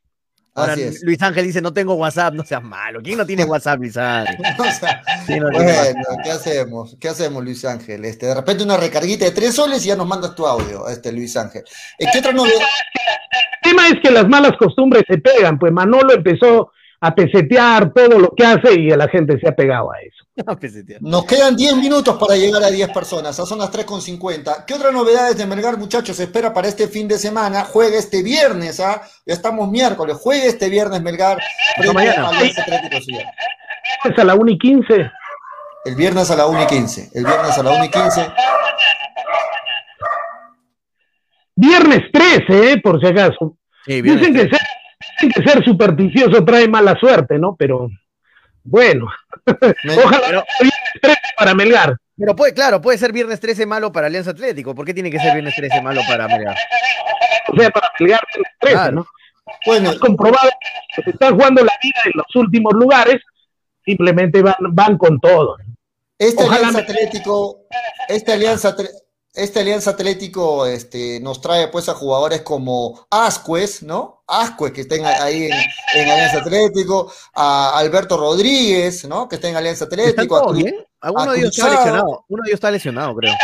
Ahora, 0.55 0.75
Así 0.75 0.83
es. 0.83 1.03
Luis 1.03 1.21
Ángel 1.23 1.47
dice, 1.47 1.63
no 1.63 1.73
tengo 1.73 1.95
WhatsApp, 1.95 2.35
no 2.35 2.45
seas 2.45 2.63
malo. 2.63 3.01
¿Quién 3.03 3.17
no 3.17 3.25
tiene 3.25 3.45
WhatsApp, 3.45 3.79
Luis 3.79 3.97
Ángel? 3.97 4.37
O 4.59 4.65
sea, 4.65 5.03
no 5.29 5.51
bueno, 5.51 6.19
¿qué 6.23 6.31
hacemos? 6.31 6.97
¿Qué 7.01 7.09
hacemos, 7.09 7.43
Luis 7.43 7.65
Ángel? 7.65 8.05
Este, 8.05 8.27
de 8.27 8.35
repente 8.35 8.63
una 8.63 8.77
recarguita 8.77 9.25
de 9.25 9.31
tres 9.31 9.55
soles 9.55 9.83
y 9.85 9.89
ya 9.89 9.97
nos 9.97 10.07
mandas 10.07 10.35
tu 10.35 10.47
audio, 10.47 10.89
este 10.89 11.11
Luis 11.11 11.35
Ángel. 11.39 11.63
Eh, 11.99 12.05
¿Qué 12.13 12.19
otra 12.19 12.33
novedad? 12.33 12.55
El 12.55 13.71
tema 13.71 13.89
es 13.89 13.95
que 14.03 14.11
las 14.11 14.29
malas 14.29 14.53
costumbres 14.59 15.05
se 15.09 15.17
pegan, 15.19 15.59
pues 15.59 15.73
Manolo 15.73 16.13
empezó 16.13 16.71
a 17.05 17.13
pesetear 17.13 17.93
todo 17.93 18.17
lo 18.17 18.31
que 18.31 18.47
hace 18.47 18.75
y 18.75 18.89
la 18.91 19.09
gente 19.09 19.37
se 19.41 19.49
ha 19.49 19.57
pegado 19.57 19.91
a 19.91 19.97
eso. 20.01 20.25
Nos 21.01 21.25
quedan 21.25 21.57
10 21.57 21.77
minutos 21.79 22.17
para 22.17 22.37
llegar 22.37 22.63
a 22.63 22.71
10 22.71 22.91
personas, 22.91 23.35
son 23.35 23.59
las 23.59 23.73
3.50. 23.73 24.65
¿Qué 24.65 24.75
otras 24.75 24.93
novedades 24.93 25.37
de 25.37 25.45
Melgar, 25.45 25.77
muchachos, 25.79 26.17
se 26.17 26.23
espera 26.25 26.55
para 26.55 26.69
este 26.69 26.87
fin 26.87 27.09
de 27.09 27.19
semana? 27.19 27.65
Juega 27.65 27.99
este 27.99 28.23
viernes, 28.23 28.79
¿ah? 28.79 29.03
Ya 29.27 29.35
estamos 29.35 29.69
miércoles, 29.69 30.17
juega 30.21 30.45
este 30.45 30.69
viernes 30.69 31.03
Melgar 31.03 31.39
frente 31.75 31.93
mañana. 31.93 32.29
a. 32.29 32.45
Es 32.45 34.19
a 34.19 34.25
la 34.25 34.37
1 34.37 34.51
y 34.53 34.59
15. 34.59 35.11
El 35.85 35.97
viernes 35.97 36.31
a 36.31 36.37
la 36.37 36.47
1 36.47 36.63
y 36.63 36.67
15. 36.67 37.11
El 37.15 37.25
viernes 37.25 37.59
a 37.59 37.63
la 37.65 37.71
1 37.73 37.85
y 37.85 37.91
15. 37.91 38.33
Viernes 41.57 42.01
13, 42.13 42.73
¿eh? 42.73 42.81
por 42.81 43.01
si 43.01 43.09
acaso. 43.09 43.57
Sí. 43.85 44.01
Dicen 44.03 44.33
que, 44.35 44.43
ser, 44.43 44.61
dicen 45.23 45.31
que 45.45 45.51
ser 45.51 45.65
supersticioso 45.65 46.45
trae 46.45 46.69
mala 46.69 46.97
suerte, 46.99 47.39
¿no? 47.39 47.55
Pero 47.59 47.89
bueno, 48.65 49.07
Me- 49.85 49.95
ojalá 49.97 50.27
Pero- 50.27 50.45
viernes 50.61 51.01
13 51.01 51.19
para 51.37 51.55
Melgar. 51.55 51.97
Pero 52.17 52.37
puede, 52.37 52.55
claro, 52.55 52.81
puede 52.81 52.99
ser 52.99 53.13
viernes 53.13 53.41
13 53.41 53.67
malo 53.67 53.91
para 53.91 54.07
Alianza 54.07 54.31
Atlético. 54.31 54.75
¿Por 54.75 54.85
qué 54.87 54.95
tiene 54.95 55.11
que 55.11 55.19
ser 55.19 55.33
viernes 55.33 55.55
13 55.57 55.81
malo 55.83 56.01
para 56.07 56.29
Melgar? 56.29 56.57
O 57.49 57.57
sea, 57.57 57.71
para 57.71 57.91
Melgar 57.99 58.21
viernes 58.33 58.53
13, 58.61 58.75
Claro. 58.77 58.93
¿no? 58.93 59.07
Bueno, 59.67 59.91
Es 59.91 59.99
comprobado 59.99 60.49
que 60.95 61.03
se 61.03 61.11
están 61.11 61.35
jugando 61.35 61.65
la 61.65 61.73
vida 61.83 62.01
en 62.05 62.13
los 62.15 62.37
últimos 62.37 62.73
lugares, 62.75 63.17
simplemente 63.85 64.41
van, 64.43 64.55
van 64.71 64.97
con 64.99 65.19
todo. 65.19 65.57
Este 66.19 66.43
Ojalá 66.45 66.69
Alianza 66.69 66.79
me- 66.79 66.85
Atlético, 66.85 67.61
este 68.09 68.33
Alianza, 68.33 68.77
Este 69.35 69.61
Alianza 69.61 69.93
Atlético 69.93 70.67
este, 70.67 71.19
nos 71.21 71.41
trae 71.41 71.69
pues 71.69 71.89
a 71.89 71.95
jugadores 71.95 72.43
como 72.43 73.07
Ascuez, 73.11 73.83
¿no? 73.83 74.23
Ascuez 74.27 74.73
que 74.73 74.83
estén 74.83 75.07
ahí 75.07 75.45
en, 75.45 75.53
en 75.95 76.11
Alianza 76.11 76.41
Atlético, 76.41 77.11
a 77.35 77.79
Alberto 77.79 78.19
Rodríguez, 78.19 79.07
¿no? 79.09 79.29
Que 79.29 79.37
está 79.37 79.49
en 79.49 79.57
Alianza 79.57 79.85
¿Están 79.85 80.01
Atlético, 80.01 80.37
a 80.37 80.41
todos 80.43 80.53
Cru- 80.53 80.63
bien? 80.65 80.75
Alguno 81.01 81.31
a 81.31 81.33
de 81.33 81.39
ellos 81.41 81.59
está 81.59 81.71
lesionado. 81.71 82.25
Uno 82.29 82.43
de 82.43 82.49
ellos 82.49 82.55
está 82.55 82.71
lesionado, 82.71 83.17
creo. 83.17 83.35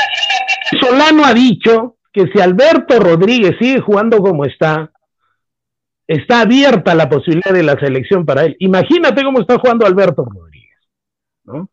Solano 0.78 1.24
ha 1.24 1.32
dicho 1.32 1.96
que 2.12 2.26
si 2.34 2.40
Alberto 2.40 3.00
Rodríguez 3.00 3.56
sigue 3.58 3.80
jugando 3.80 4.18
como 4.18 4.44
está, 4.44 4.92
está 6.06 6.42
abierta 6.42 6.94
la 6.94 7.08
posibilidad 7.08 7.52
de 7.52 7.62
la 7.62 7.80
selección 7.80 8.26
para 8.26 8.44
él. 8.44 8.56
Imagínate 8.60 9.24
cómo 9.24 9.40
está 9.40 9.58
jugando 9.58 9.86
Alberto 9.86 10.22
Rodríguez. 10.24 10.76
¿no? 11.44 11.70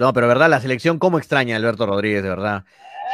No, 0.00 0.12
pero 0.12 0.26
verdad, 0.26 0.50
la 0.50 0.60
selección, 0.60 0.98
cómo 0.98 1.18
extraña 1.18 1.54
a 1.54 1.58
Alberto 1.58 1.86
Rodríguez, 1.86 2.24
de 2.24 2.28
verdad. 2.28 2.64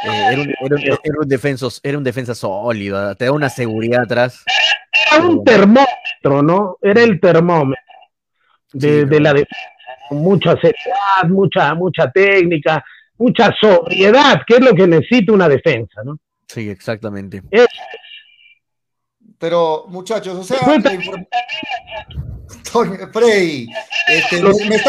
Eh, 0.03 0.27
era, 0.31 0.41
un, 0.41 0.49
era, 0.49 0.75
un, 0.75 0.99
era 1.03 1.19
un 1.21 1.27
defenso- 1.27 1.79
era 1.83 1.97
un 1.97 2.03
defensa 2.03 2.35
sólido, 2.35 3.15
te 3.15 3.25
da 3.25 3.31
una 3.31 3.49
seguridad 3.49 4.01
atrás. 4.03 4.43
Era 5.11 5.25
un 5.25 5.43
termómetro, 5.43 6.41
¿no? 6.43 6.77
Era 6.81 7.01
el 7.03 7.19
termómetro 7.19 7.83
de, 8.73 9.01
Sí, 9.01 9.05
de 9.05 9.19
la 9.19 9.33
defensa. 9.33 9.69
Con 10.09 10.19
mucha 10.19 10.51
seriedad, 10.55 11.27
mucha, 11.27 11.73
mucha 11.73 12.09
técnica, 12.11 12.83
mucha 13.17 13.53
sobriedad, 13.59 14.41
que 14.47 14.55
es 14.55 14.61
lo 14.61 14.73
que 14.73 14.87
necesita 14.87 15.33
una 15.33 15.49
defensa, 15.49 16.01
¿no? 16.05 16.17
Sí, 16.47 16.69
exactamente. 16.69 17.41
Pero, 19.39 19.85
muchachos, 19.89 20.35
o 20.37 20.43
sea, 20.43 20.59
Cuenta- 20.59 20.89
la 20.89 20.95
inform- 20.95 21.27
Freddy, 23.13 23.67
este, 24.07 24.41
me, 24.41 24.79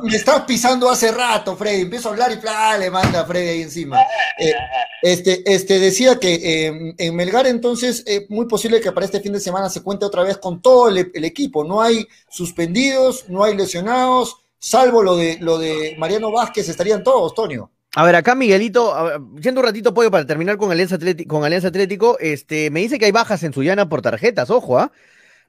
me 0.00 0.16
está, 0.16 0.46
pisando 0.46 0.90
hace 0.90 1.12
rato, 1.12 1.56
Freddy. 1.56 1.82
Empiezo 1.82 2.08
a 2.08 2.12
hablar 2.12 2.32
y 2.32 2.36
¡plá! 2.36 2.76
le 2.78 2.90
manda 2.90 3.20
a 3.20 3.24
Freddy 3.24 3.48
ahí 3.48 3.62
encima. 3.62 4.00
Eh, 4.38 4.52
este, 5.02 5.42
este, 5.44 5.78
decía 5.78 6.18
que 6.18 6.34
eh, 6.34 6.94
en 6.96 7.16
Melgar, 7.16 7.46
entonces, 7.46 8.02
es 8.06 8.28
muy 8.30 8.46
posible 8.46 8.80
que 8.80 8.92
para 8.92 9.06
este 9.06 9.20
fin 9.20 9.32
de 9.32 9.40
semana 9.40 9.68
se 9.68 9.82
cuente 9.82 10.04
otra 10.04 10.22
vez 10.22 10.38
con 10.38 10.62
todo 10.62 10.88
el, 10.88 10.98
equipo. 11.24 11.64
No 11.64 11.80
hay 11.80 12.06
suspendidos, 12.30 13.28
no 13.28 13.44
hay 13.44 13.56
lesionados, 13.56 14.36
salvo 14.58 15.02
lo 15.02 15.16
de, 15.16 15.38
lo 15.40 15.58
de 15.58 15.94
Mariano 15.98 16.32
Vázquez, 16.32 16.68
estarían 16.68 17.02
todos, 17.02 17.34
Toño. 17.34 17.70
A 17.96 18.04
ver, 18.04 18.16
acá 18.16 18.34
Miguelito, 18.34 18.92
yendo 19.40 19.60
un 19.60 19.66
ratito, 19.66 19.94
pollo, 19.94 20.10
para 20.10 20.26
terminar 20.26 20.56
con 20.56 20.72
Alianza, 20.72 20.96
Atlético, 20.96 21.36
con 21.36 21.44
Alianza 21.44 21.68
Atlético, 21.68 22.18
este, 22.18 22.70
me 22.70 22.80
dice 22.80 22.98
que 22.98 23.04
hay 23.04 23.12
bajas 23.12 23.44
en 23.44 23.52
Suyana 23.52 23.88
por 23.88 24.02
tarjetas, 24.02 24.50
ojo, 24.50 24.78
¿ah? 24.78 24.90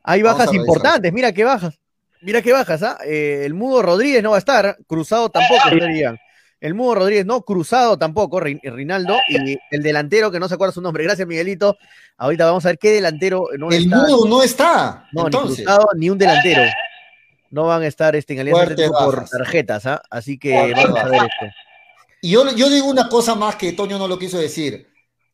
Hay 0.05 0.21
bajas 0.21 0.53
importantes, 0.53 1.11
mira 1.11 1.31
qué 1.31 1.43
bajas. 1.43 1.79
Mira 2.21 2.41
qué 2.41 2.51
bajas, 2.53 2.81
¿ah? 2.83 2.97
Eh, 3.05 3.43
el 3.45 3.53
Mudo 3.53 3.81
Rodríguez 3.81 4.23
no 4.23 4.31
va 4.31 4.37
a 4.37 4.39
estar, 4.39 4.77
Cruzado 4.87 5.29
tampoco 5.29 5.69
estaría. 5.69 6.19
El 6.59 6.73
Mudo 6.73 6.95
Rodríguez 6.95 7.25
no, 7.25 7.41
Cruzado 7.41 7.97
tampoco, 7.99 8.39
Rin- 8.39 8.61
Rinaldo, 8.63 9.17
y 9.29 9.57
el 9.69 9.83
delantero 9.83 10.31
que 10.31 10.39
no 10.39 10.47
se 10.47 10.55
acuerda 10.55 10.73
su 10.73 10.81
nombre. 10.81 11.03
Gracias, 11.03 11.27
Miguelito. 11.27 11.77
Ahorita 12.17 12.45
vamos 12.45 12.65
a 12.65 12.69
ver 12.69 12.79
qué 12.79 12.91
delantero 12.91 13.45
no 13.59 13.69
el 13.69 13.83
está. 13.83 13.97
mudo 13.97 14.27
no 14.27 14.41
está. 14.41 15.05
No, 15.11 15.21
ni 15.21 15.25
entonces. 15.27 15.65
Cruzado 15.65 15.87
ni 15.95 16.09
un 16.09 16.17
delantero. 16.17 16.63
No 17.51 17.65
van 17.65 17.83
a 17.83 17.87
estar 17.87 18.15
este, 18.15 18.33
en 18.33 18.39
Alianza 18.39 18.75
por 18.91 19.29
tarjetas, 19.29 19.85
¿ah? 19.85 20.01
Así 20.09 20.39
que 20.39 20.51
Fuertes 20.53 20.83
vamos 20.85 20.99
a 20.99 21.05
ver 21.09 21.21
esto. 21.21 21.55
Y 22.21 22.31
yo, 22.31 22.55
yo 22.55 22.69
digo 22.69 22.87
una 22.87 23.07
cosa 23.09 23.35
más 23.35 23.55
que 23.55 23.73
Toño 23.73 23.99
no 23.99 24.07
lo 24.07 24.17
quiso 24.17 24.39
decir. 24.39 24.87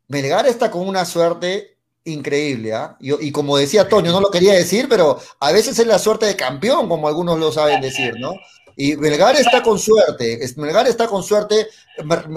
Melgar 0.09 0.45
está 0.47 0.69
con 0.69 0.85
una 0.85 1.05
suerte 1.05 1.77
increíble, 2.05 2.73
¿ah? 2.73 2.95
Y 2.99 3.31
como 3.31 3.57
decía 3.57 3.87
Toño, 3.87 4.11
no 4.11 4.21
lo 4.21 4.31
quería 4.31 4.53
decir, 4.53 4.87
pero 4.89 5.19
a 5.39 5.51
veces 5.51 5.77
es 5.77 5.85
la 5.87 5.99
suerte 5.99 6.25
de 6.25 6.35
campeón, 6.35 6.87
como 6.89 7.07
algunos 7.07 7.39
lo 7.39 7.51
saben 7.51 7.81
decir, 7.81 8.15
¿no? 8.19 8.33
Y 8.75 8.95
Melgar 8.95 9.35
está 9.35 9.61
con 9.61 9.77
suerte, 9.77 10.39
Melgar 10.57 10.87
está 10.87 11.07
con 11.07 11.21
suerte 11.23 11.67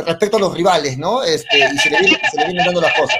respecto 0.07 0.37
a 0.37 0.41
los 0.41 0.55
rivales, 0.55 0.99
¿no? 0.99 1.23
Este, 1.23 1.59
y 1.59 1.79
se 1.79 1.91
le, 1.91 2.01
viene- 2.01 2.19
se 2.31 2.37
le 2.39 2.45
vienen 2.47 2.65
dando 2.67 2.81
las 2.83 2.93
cosas. 2.93 3.17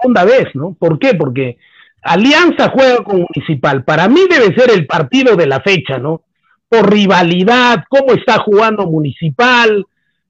segunda 0.00 0.24
vez, 0.24 0.46
¿no? 0.54 0.74
¿Por 0.78 0.98
qué? 0.98 1.14
Porque 1.14 1.58
Alianza 2.02 2.70
juega 2.70 3.02
con 3.04 3.26
Municipal. 3.28 3.84
Para 3.84 4.08
mí 4.08 4.20
debe 4.30 4.54
ser 4.54 4.70
el 4.70 4.86
partido 4.86 5.36
de 5.36 5.46
la 5.46 5.60
fecha, 5.60 5.98
¿no? 5.98 6.22
Por 6.68 6.90
rivalidad, 6.90 7.84
cómo 7.90 8.12
está 8.12 8.38
jugando 8.38 8.86
Municipal. 8.86 9.84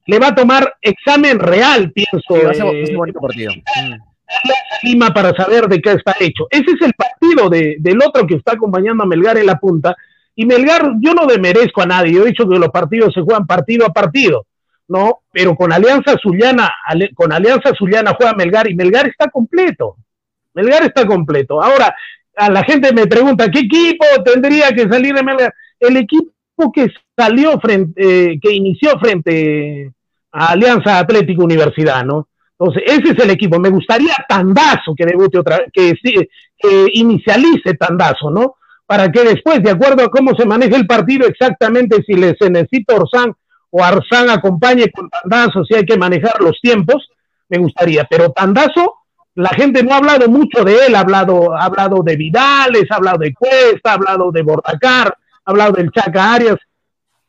Le 0.07 0.19
va 0.19 0.29
a 0.29 0.35
tomar 0.35 0.75
examen 0.81 1.39
real, 1.39 1.93
pienso, 1.93 2.19
Sí, 2.27 2.35
va 2.45 2.51
a 2.51 2.55
ser, 2.55 2.63
a 2.65 2.71
eh, 2.71 2.97
bonito 2.97 3.21
partido. 3.21 3.53
Mm. 3.53 4.08
Lima 4.83 5.13
para 5.13 5.35
saber 5.35 5.67
de 5.69 5.81
qué 5.81 5.93
está 5.93 6.15
hecho. 6.21 6.47
Ese 6.51 6.71
es 6.73 6.83
el 6.83 6.93
partido 6.95 7.49
de- 7.49 7.77
del 7.81 7.99
otro 8.03 8.27
que 8.27 8.35
está 8.35 8.53
acompañando 8.53 9.03
a 9.03 9.07
Melgar 9.07 9.39
en 9.39 9.47
la 9.47 9.59
punta. 9.59 9.97
Y 10.35 10.47
Melgar, 10.47 10.93
yo 11.01 11.15
no 11.15 11.27
demerezco 11.27 11.83
a 11.83 11.87
nadie. 11.87 12.13
Yo 12.13 12.23
he 12.23 12.29
dicho 12.29 12.49
que 12.49 12.59
los 12.59 12.69
partidos 12.69 13.13
se 13.13 13.23
juegan 13.23 13.47
partido 13.47 13.87
a 13.87 13.93
partido, 13.93 14.47
¿no? 14.87 15.21
Pero 15.33 15.57
con 15.57 15.73
Alianza 15.73 16.17
Zuliana, 16.23 16.73
con 17.15 17.33
Alianza 17.33 17.73
Zuliana 17.77 18.15
juega 18.17 18.35
Melgar 18.35 18.71
y 18.71 18.75
Melgar 18.75 19.09
está 19.09 19.29
completo. 19.31 19.97
Melgar 20.55 20.85
está 20.85 21.07
completo. 21.07 21.61
Ahora, 21.63 21.95
a 22.37 22.51
la 22.51 22.63
gente 22.63 22.93
me 22.93 23.07
pregunta, 23.07 23.51
¿qué 23.51 23.61
equipo 23.61 24.05
tendría 24.25 24.69
que 24.71 24.89
salir 24.89 25.15
de 25.15 25.23
Melgar? 25.25 25.53
El 25.81 25.97
equipo 25.97 26.33
que 26.73 26.87
salió 27.17 27.59
frente, 27.59 28.01
eh, 28.33 28.39
que 28.41 28.53
inició 28.53 28.99
frente 29.01 29.93
a 30.31 30.53
Alianza 30.53 30.99
Atlético 30.99 31.43
Universidad, 31.43 32.05
¿no? 32.05 32.29
Entonces, 32.59 32.83
ese 32.87 33.13
es 33.13 33.25
el 33.25 33.31
equipo. 33.31 33.59
Me 33.59 33.71
gustaría 33.71 34.15
Tandazo 34.29 34.95
que 34.97 35.07
debute 35.07 35.39
otra 35.39 35.61
que, 35.73 35.95
que 36.59 36.87
inicialice 36.95 37.75
Tandazo, 37.75 38.31
¿no? 38.31 38.57
Para 38.85 39.13
que 39.13 39.23
después, 39.23 39.63
de 39.63 39.71
acuerdo 39.71 40.05
a 40.05 40.11
cómo 40.11 40.35
se 40.35 40.47
maneja 40.47 40.77
el 40.77 40.87
partido, 40.87 41.27
exactamente 41.27 42.03
si 42.05 42.15
le 42.15 42.35
se 42.37 42.51
necesita 42.51 42.97
Orsán 42.97 43.35
o 43.71 43.85
Arzán 43.85 44.31
acompañe 44.31 44.91
con 44.91 45.09
Tandazo, 45.09 45.65
si 45.65 45.75
hay 45.75 45.85
que 45.85 45.99
manejar 45.99 46.41
los 46.41 46.59
tiempos, 46.61 47.09
me 47.49 47.59
gustaría. 47.59 48.05
Pero 48.11 48.31
Tandazo, 48.31 48.95
la 49.35 49.51
gente 49.51 49.85
no 49.85 49.93
ha 49.93 49.99
hablado 49.99 50.29
mucho 50.29 50.65
de 50.65 50.87
él, 50.87 50.95
ha 50.97 51.01
hablado, 51.01 51.55
ha 51.55 51.65
hablado 51.65 52.03
de 52.03 52.17
Vidales, 52.17 52.87
ha 52.91 52.97
hablado 52.97 53.19
de 53.19 53.35
Cuesta, 53.35 53.91
ha 53.91 53.95
hablado 53.95 54.33
de 54.33 54.43
Bordacar, 54.43 55.17
ha 55.45 55.51
hablado 55.51 55.73
del 55.73 55.93
Chaca 55.93 56.35
Arias, 56.35 56.57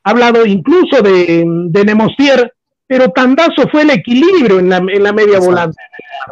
ha 0.04 0.10
hablado 0.10 0.46
incluso 0.46 1.04
de, 1.04 1.44
de 1.46 1.86
Nemostier, 1.86 2.54
pero 2.90 3.11
Tandazo 3.11 3.70
fue 3.72 3.84
el 3.84 3.91
equilibrio 3.91 4.57
en 4.57 4.68
la, 4.68 4.78
en 4.78 5.03
la 5.03 5.14
media 5.14 5.36
Exacto. 5.36 5.45
volante. 5.45 5.82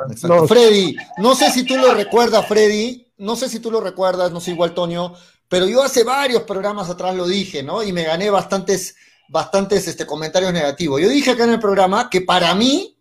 Exacto. 0.09 0.35
No. 0.35 0.47
Freddy, 0.47 0.97
no 1.19 1.35
sé 1.35 1.51
si 1.51 1.63
tú 1.63 1.77
lo 1.77 1.93
recuerdas, 1.93 2.47
Freddy, 2.47 3.05
no 3.19 3.35
sé 3.35 3.47
si 3.47 3.59
tú 3.59 3.69
lo 3.69 3.79
recuerdas, 3.79 4.31
no 4.31 4.41
sé 4.41 4.51
igual, 4.51 4.73
Toño, 4.73 5.13
pero 5.47 5.67
yo 5.67 5.83
hace 5.83 6.03
varios 6.03 6.41
programas 6.41 6.89
atrás 6.89 7.15
lo 7.15 7.27
dije, 7.27 7.61
¿no? 7.61 7.83
Y 7.83 7.93
me 7.93 8.05
gané 8.05 8.31
bastantes, 8.31 8.95
bastantes 9.29 9.87
este, 9.87 10.07
comentarios 10.07 10.51
negativos. 10.51 10.99
Yo 10.99 11.09
dije 11.09 11.29
acá 11.29 11.43
en 11.43 11.51
el 11.51 11.59
programa 11.59 12.09
que 12.09 12.21
para 12.21 12.55
mí, 12.55 12.97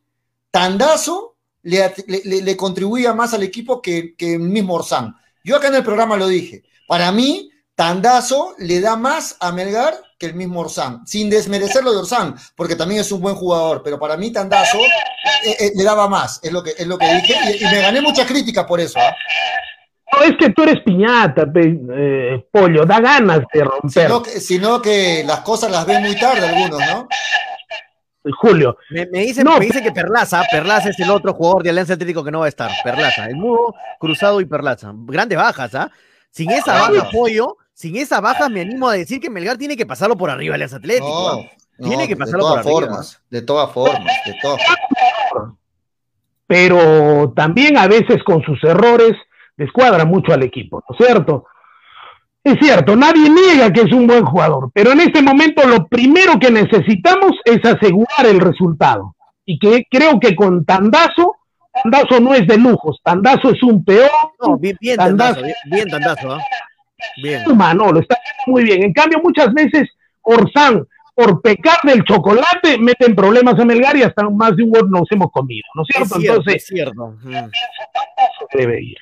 Tandazo 0.51 1.39
le, 1.63 1.95
le, 2.09 2.43
le 2.43 2.57
contribuía 2.59 3.15
más 3.15 3.33
al 3.33 3.43
equipo 3.43 3.81
que, 3.81 4.15
que 4.17 4.35
el 4.35 4.41
mismo 4.41 4.75
Orsán. 4.75 5.17
Yo 5.43 5.57
acá 5.57 5.69
en 5.69 5.77
el 5.77 5.83
programa 5.83 6.19
lo 6.19 6.29
dije. 6.29 6.63
Para 6.87 7.11
mí, 7.11 7.51
Tandazo 7.75 8.55
le 8.59 8.83
da 8.83 8.97
más 8.97 9.35
a 9.41 9.51
Melgar 9.51 9.95
que 10.19 10.27
el 10.27 10.35
mismo 10.35 10.61
Orsán, 10.61 11.07
sin 11.07 11.29
desmerecerlo 11.29 11.93
de 11.93 11.99
Orsán, 11.99 12.35
porque 12.55 12.77
también 12.77 13.01
es 13.01 13.13
un 13.13 13.21
buen 13.21 13.35
jugador, 13.35 13.83
pero 13.85 13.99
para 13.99 14.17
mí 14.17 14.33
Tandazo 14.33 14.79
eh, 14.79 15.57
eh, 15.61 15.73
le 15.75 15.85
daba 15.85 16.09
más, 16.09 16.41
es 16.43 16.53
lo 16.53 16.63
que, 16.63 16.75
es 16.77 16.87
lo 16.87 16.97
que 16.97 17.15
dije, 17.15 17.35
y, 17.59 17.65
y 17.65 17.69
me 17.69 17.81
gané 17.81 18.01
mucha 18.01 18.25
crítica 18.27 18.67
por 18.67 18.81
eso. 18.81 18.99
¿ah? 18.99 19.15
No, 20.13 20.23
es 20.23 20.37
que 20.39 20.51
tú 20.51 20.63
eres 20.63 20.81
piñata, 20.83 21.47
eh, 21.55 22.47
pollo, 22.51 22.87
da 22.87 23.01
ganas 23.01 23.41
de 23.53 23.65
romper. 23.65 24.07
Sino, 24.07 24.23
que, 24.23 24.31
sino 24.41 24.83
que 24.83 25.25
las 25.27 25.41
cosas 25.41 25.71
las 25.71 25.85
ven 25.85 26.03
muy 26.03 26.17
tarde 26.17 26.47
algunos, 26.47 26.81
¿no? 26.81 27.09
Julio, 28.41 28.77
Me, 28.91 29.07
me 29.07 29.21
dicen, 29.21 29.45
No, 29.45 29.59
me 29.59 29.67
dicen 29.67 29.85
que 29.85 29.93
Perlaza, 29.93 30.43
Perlaza 30.51 30.91
es 30.91 30.99
el 30.99 31.11
otro 31.11 31.33
jugador 31.33 31.63
de 31.63 31.71
Alianza 31.71 31.93
Atlético 31.93 32.25
que 32.25 32.33
no 32.33 32.41
va 32.41 32.47
a 32.47 32.49
estar. 32.49 32.71
Perlaza, 32.83 33.27
el 33.27 33.37
mudo, 33.37 33.75
cruzado 34.01 34.41
y 34.41 34.47
Perlaza. 34.47 34.93
Grandes 34.95 35.39
bajas, 35.39 35.75
¿ah? 35.75 35.91
Sin 36.31 36.51
esa 36.51 36.75
baja 36.75 37.03
apoyo, 37.03 37.57
sin 37.77 37.95
esa 37.97 38.23
baja 38.23 38.49
me 38.49 38.63
animo 38.63 38.89
a 38.89 38.95
decir 38.95 39.21
que 39.21 39.29
Melgar 39.29 39.59
tiene 39.59 39.77
que 39.77 39.85
pasarlo 39.85 40.17
por 40.17 40.31
arriba 40.31 40.55
Alianza 40.55 40.77
Atlético. 40.77 41.09
No, 41.09 41.29
¿ah? 41.29 41.51
Tiene 41.79 42.05
no, 42.05 42.09
que 42.09 42.17
pasarlo 42.17 42.49
por 42.49 42.59
arriba. 42.59 42.73
formas, 42.73 43.23
de 43.29 43.43
todas 43.43 43.71
formas, 43.71 44.13
de 44.25 44.35
todas 44.41 44.59
formas. 45.31 45.55
pero 46.47 47.35
también 47.37 47.77
a 47.77 47.87
veces 47.87 48.23
con 48.25 48.43
sus 48.45 48.65
errores 48.65 49.13
descuadra 49.59 50.07
mucho 50.07 50.33
al 50.33 50.43
equipo, 50.43 50.83
¿no 50.89 50.97
es 50.99 51.07
cierto? 51.07 51.45
Es 52.43 52.55
cierto, 52.61 52.97
nadie 52.97 53.29
niega 53.29 53.71
que 53.71 53.83
es 53.83 53.93
un 53.93 54.07
buen 54.07 54.25
jugador, 54.25 54.71
pero 54.73 54.93
en 54.93 55.01
este 55.01 55.21
momento 55.21 55.67
lo 55.69 55.87
primero 55.87 56.39
que 56.39 56.51
necesitamos 56.51 57.33
es 57.45 57.63
asegurar 57.63 58.25
el 58.25 58.41
resultado. 58.41 59.15
Y 59.45 59.59
que 59.59 59.85
creo 59.91 60.19
que 60.19 60.35
con 60.35 60.65
Tandazo, 60.65 61.37
Tandazo 61.83 62.21
no 62.21 62.35
es 62.35 62.47
de 62.47 62.57
lujos, 62.57 63.01
Tandazo 63.05 63.51
es 63.51 63.63
un 63.63 63.85
peor 63.85 64.09
No, 64.41 64.57
bien, 64.57 64.79
bien 64.81 64.97
Tandazo. 64.97 65.35
tandazo, 65.35 65.43
bien, 65.45 65.57
bien 65.71 65.89
tandazo, 65.91 66.33
¿ah? 66.33 66.41
Bien. 67.23 67.51
humano, 67.51 67.93
lo 67.93 68.01
está 68.01 68.19
muy 68.47 68.65
bien. 68.65 68.83
En 68.83 68.93
cambio, 68.93 69.21
muchas 69.23 69.53
veces 69.53 69.89
Orsán, 70.23 70.87
por 71.15 71.41
pecar 71.41 71.79
del 71.85 72.05
chocolate, 72.05 72.79
mete 72.79 73.07
en 73.07 73.15
problemas 73.17 73.59
a 73.59 73.65
Melgar 73.65 73.97
y 73.97 74.03
hasta 74.03 74.29
más 74.29 74.57
de 74.57 74.63
un 74.65 74.71
gol 74.71 74.91
nos 74.91 75.11
hemos 75.11 75.31
comido, 75.33 75.65
¿no 75.75 75.83
es 75.83 75.89
Es 75.91 75.97
cierto? 75.97 76.21
cierto, 76.21 76.39
Entonces, 76.41 76.55
es 76.63 76.67
cierto. 76.67 77.15
Mm. 77.23 77.51
debe 78.53 78.83
ir. 78.83 78.97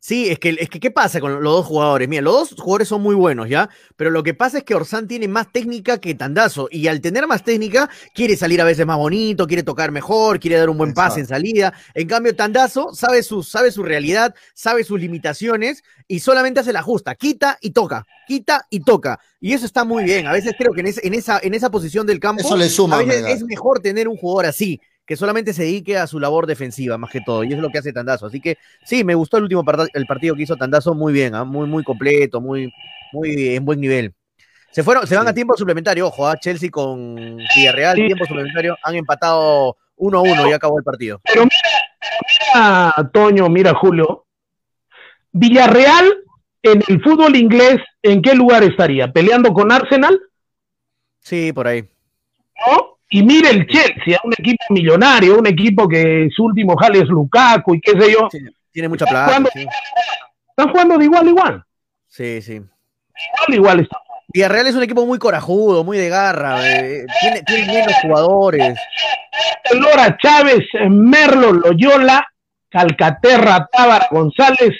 Sí, 0.00 0.28
es 0.28 0.38
que, 0.38 0.56
es 0.58 0.68
que 0.68 0.80
¿qué 0.80 0.90
pasa 0.90 1.20
con 1.20 1.32
los 1.42 1.52
dos 1.54 1.66
jugadores? 1.66 2.08
Mira, 2.08 2.22
los 2.22 2.50
dos 2.50 2.60
jugadores 2.60 2.88
son 2.88 3.02
muy 3.02 3.14
buenos, 3.14 3.48
¿ya? 3.48 3.68
Pero 3.96 4.10
lo 4.10 4.22
que 4.22 4.34
pasa 4.34 4.58
es 4.58 4.64
que 4.64 4.74
Orsán 4.74 5.06
tiene 5.08 5.28
más 5.28 5.50
técnica 5.52 5.98
que 5.98 6.14
Tandazo, 6.14 6.68
y 6.70 6.86
al 6.88 7.00
tener 7.00 7.26
más 7.26 7.44
técnica, 7.44 7.88
quiere 8.14 8.36
salir 8.36 8.60
a 8.60 8.64
veces 8.64 8.86
más 8.86 8.98
bonito, 8.98 9.46
quiere 9.46 9.62
tocar 9.62 9.90
mejor, 9.92 10.40
quiere 10.40 10.56
dar 10.56 10.68
un 10.70 10.78
buen 10.78 10.94
pase 10.94 11.20
en 11.20 11.26
salida. 11.26 11.72
En 11.94 12.08
cambio, 12.08 12.34
Tandazo 12.36 12.92
sabe 12.94 13.22
su, 13.22 13.42
sabe 13.42 13.70
su 13.72 13.82
realidad, 13.82 14.34
sabe 14.54 14.84
sus 14.84 15.00
limitaciones, 15.00 15.82
y 16.08 16.20
solamente 16.20 16.60
hace 16.60 16.72
la 16.72 16.82
justa, 16.82 17.14
quita 17.14 17.58
y 17.60 17.70
toca, 17.70 18.04
quita 18.26 18.66
y 18.70 18.80
toca. 18.80 19.18
Y 19.40 19.52
eso 19.54 19.66
está 19.66 19.84
muy 19.84 20.04
bien. 20.04 20.26
A 20.26 20.32
veces 20.32 20.54
creo 20.58 20.72
que 20.72 20.80
en, 20.80 20.88
ese- 20.88 21.06
en 21.06 21.14
esa, 21.14 21.38
en 21.42 21.54
esa 21.54 21.70
posición 21.70 22.06
del 22.06 22.20
campo, 22.20 22.42
Eso 22.42 22.56
le 22.56 22.68
suma 22.68 22.96
a 22.96 22.98
a 23.00 23.02
veces 23.04 23.22
Melgar. 23.22 23.36
es 23.36 23.44
mejor 23.44 23.80
tener 23.80 24.08
un 24.08 24.16
jugador 24.16 24.46
así, 24.46 24.80
que 25.06 25.16
solamente 25.16 25.52
se 25.52 25.62
dedique 25.64 25.98
a 25.98 26.06
su 26.06 26.20
labor 26.20 26.46
defensiva, 26.46 26.96
más 26.98 27.10
que 27.10 27.20
todo. 27.20 27.44
Y 27.44 27.48
eso 27.48 27.56
es 27.56 27.62
lo 27.62 27.70
que 27.70 27.78
hace 27.78 27.92
Tandazo. 27.92 28.26
Así 28.26 28.40
que 28.40 28.56
sí, 28.84 29.04
me 29.04 29.14
gustó 29.14 29.36
el 29.38 29.44
último 29.44 29.64
part- 29.64 29.90
el 29.94 30.06
partido 30.06 30.34
que 30.36 30.42
hizo 30.42 30.56
Tandazo 30.56 30.94
muy 30.94 31.12
bien, 31.12 31.34
¿ah? 31.34 31.44
muy, 31.44 31.66
muy 31.66 31.82
completo, 31.84 32.40
muy, 32.40 32.72
muy 33.12 33.54
en 33.56 33.64
buen 33.64 33.80
nivel. 33.80 34.14
Se 34.70 34.82
fueron, 34.82 35.06
se 35.06 35.16
van 35.16 35.28
a 35.28 35.34
tiempo 35.34 35.54
suplementario, 35.56 36.06
ojo, 36.06 36.26
¿ah? 36.26 36.36
Chelsea 36.38 36.70
con 36.70 37.36
Villarreal, 37.56 37.96
tiempo 37.96 38.24
suplementario, 38.24 38.76
han 38.82 38.94
empatado 38.94 39.76
1 39.96 40.18
a 40.18 40.22
1 40.22 40.48
y 40.48 40.52
acabó 40.52 40.78
el 40.78 40.84
partido. 40.84 41.20
Pero 41.24 41.42
mira, 41.44 42.94
Toño, 43.12 43.48
mira, 43.48 43.74
Julio. 43.74 44.24
Villarreal 45.32 46.10
en 46.62 46.82
el 46.88 47.02
fútbol 47.02 47.36
inglés, 47.36 47.78
¿en 48.02 48.22
qué 48.22 48.34
lugar 48.34 48.62
estaría? 48.62 49.12
¿Peleando 49.12 49.52
con 49.52 49.72
Arsenal? 49.72 50.18
Sí, 51.20 51.52
por 51.52 51.66
ahí. 51.66 51.82
¿No? 52.66 52.98
Y 53.14 53.22
mira 53.22 53.50
el 53.50 53.66
Chelsea, 53.66 54.18
un 54.24 54.32
equipo 54.32 54.64
millonario, 54.70 55.38
un 55.38 55.46
equipo 55.46 55.86
que 55.86 56.28
su 56.34 56.44
último 56.44 56.74
jale 56.78 57.00
es 57.00 57.08
Lukaku 57.08 57.74
y 57.74 57.80
qué 57.82 57.92
sé 57.92 58.10
yo. 58.10 58.26
Tiene, 58.30 58.50
tiene 58.70 58.88
mucha 58.88 59.04
plata. 59.04 59.42
Están 59.54 60.70
jugando 60.70 60.96
de 60.96 61.04
igual 61.04 61.26
a 61.26 61.30
igual. 61.30 61.64
sí. 62.08 62.40
sí. 62.40 62.54
Igual 62.54 63.54
igual 63.54 63.80
están. 63.80 64.00
Villarreal 64.32 64.66
es 64.66 64.74
un 64.74 64.82
equipo 64.82 65.04
muy 65.04 65.18
corajudo, 65.18 65.84
muy 65.84 65.98
de 65.98 66.08
garra, 66.08 66.66
eh, 66.66 67.04
tiene, 67.20 67.42
tiene 67.42 67.70
buenos 67.70 67.94
jugadores. 68.00 68.78
Lora 69.74 70.16
Chávez, 70.16 70.66
Merlo 70.88 71.52
Loyola, 71.52 72.26
Calcaterra, 72.70 73.68
Tábara 73.70 74.08
González, 74.10 74.74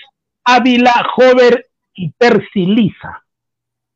Ávila, 0.44 1.06
Jover 1.14 1.66
y 1.92 2.10
Persiliza. 2.12 3.21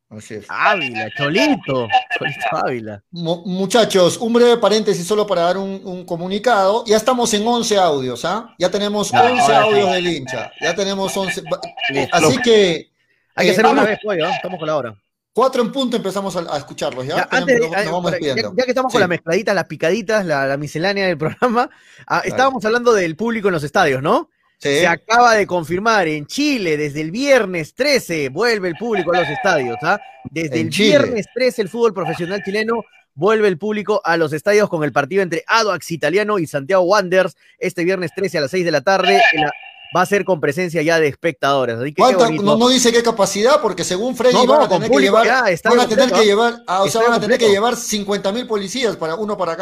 Así 0.09 0.35
es. 0.35 0.47
Ávila, 0.49 1.11
Cholito, 1.16 1.89
Cholito 2.16 2.47
Ávila. 2.65 3.03
Mu- 3.11 3.43
Muchachos, 3.45 4.19
un 4.19 4.33
breve 4.33 4.57
paréntesis 4.59 5.05
solo 5.07 5.27
para 5.27 5.43
dar 5.43 5.57
un, 5.57 5.81
un 5.85 6.05
comunicado. 6.05 6.85
Ya 6.87 6.97
estamos 6.97 7.35
en 7.35 7.47
11 7.47 7.77
audios, 7.77 8.24
¿ah? 8.24 8.55
Ya 8.59 8.70
tenemos 8.70 9.11
Ya, 9.11 9.24
11 9.24 9.43
ahora 9.43 9.62
audios 9.62 9.87
sí. 9.89 9.93
del 9.95 10.07
hincha. 10.09 10.53
Ya 10.61 10.74
tenemos 10.77 11.16
11. 11.16 11.43
ba- 11.51 11.61
Listo. 11.91 12.16
Así 12.16 12.39
que 12.39 12.91
Hay 13.35 13.47
que 13.47 13.51
Eh, 13.51 13.53
hacerlo 13.53 13.73
una 13.73 13.85
vez, 13.85 13.99
pollo, 14.03 14.27
¿ah? 14.27 14.35
estamos 14.37 14.59
con 14.59 14.66
la 14.69 14.77
hora. 14.77 14.95
cuatro 15.33 15.61
en 15.61 15.70
punto 15.73 15.97
empezamos 15.97 16.35
a, 16.37 16.55
a 16.55 16.59
escucharlos, 16.59 17.05
¿ya? 17.05 17.16
Ya, 17.16 17.28
antes 17.31 17.59
nos, 17.61 17.70
nos 17.70 17.85
vamos 17.93 18.05
ya, 18.05 18.11
despidiendo. 18.12 18.55
ya 18.57 18.65
que 18.65 18.70
estamos 18.70 18.93
con 18.93 19.01
las 19.01 19.09
mezcladitas, 19.11 19.55
las 19.57 19.65
picaditas, 19.66 20.24
la, 20.24 20.47
la 20.47 20.57
miscelánea 20.57 21.07
del 21.09 21.19
programa, 21.19 21.69
ah, 22.07 22.23
estábamos 22.24 22.65
hablando 22.65 22.93
del 22.95 23.16
público 23.16 23.49
en 23.49 23.55
los 23.55 23.65
estadios, 23.65 24.03
¿no? 24.03 24.31
Sí. 24.59 24.69
Se 24.81 24.87
acaba 24.87 25.35
de 25.35 25.47
confirmar 25.47 26.09
en 26.09 26.27
Chile, 26.27 26.77
desde 26.77 27.03
el 27.03 27.11
viernes 27.11 27.74
13, 27.74 28.31
vuelve 28.31 28.69
el 28.69 28.74
público 28.77 29.12
a 29.15 29.20
los 29.20 29.28
estadios, 29.28 29.77
¿ah? 29.83 30.01
Desde 30.31 30.61
En 30.61 30.66
el 30.69 30.73
Chile. 30.73 30.89
viernes 30.99 31.27
13, 31.35 31.62
el 31.62 31.69
fútbol 31.69 31.93
profesional 31.93 32.43
chileno 32.43 32.83
vuelve 33.15 33.49
el 33.49 33.59
público 33.59 34.01
a 34.05 34.16
los 34.16 34.33
estadios 34.33 34.69
con 34.69 34.83
el 34.85 34.93
partido 34.93 35.23
entre 35.23 35.45
Adoax 35.47 35.91
Italiano 35.91 36.39
y 36.39 36.47
Santiago 36.47 36.83
Wanderers 36.85 37.35
este 37.59 37.85
viernes 37.85 38.11
13 38.16 38.39
a 38.39 38.41
las 38.43 38.51
6 38.51 38.65
de 38.65 38.70
la 38.70 38.81
tarde. 38.81 39.20
en 39.33 39.43
la- 39.43 39.53
va 39.97 40.03
a 40.03 40.07
ser 40.07 40.24
con 40.24 40.41
presencia 40.41 40.83
ya 40.83 40.99
de 41.01 41.07
espectadores. 41.07 41.77
Así 41.77 41.85
que 41.91 41.95
qué 41.95 42.03
¿Cuánta- 42.03 42.24
bonito. 42.24 42.43
no, 42.43 42.57
no 42.59 42.69
dice 42.69 42.93
qué 42.93 43.03
capacidad, 43.03 43.61
porque 43.62 43.85
según 43.85 44.16
Freddy 44.16 44.35
No, 44.35 44.45
van 44.47 44.62
a 44.62 44.69
tener 44.69 44.91
que 44.91 44.99
llevar, 45.01 45.49
estadio 45.51 45.77
van 45.77 45.87
a 45.87 45.89
tener 45.89 46.09
que 46.11 46.15
¿ah? 46.20 46.23
llevar, 46.24 46.55
ah, 46.66 46.83
o 46.83 46.89
sea, 46.89 47.03
van 47.03 47.12
a 47.12 47.20
tener 47.20 47.39
que 47.39 47.49
llevar 47.49 47.77
50 47.77 48.33
mil 48.33 48.47
policías 48.47 48.97
para 48.97 49.15
uno 49.15 49.37
para 49.39 49.55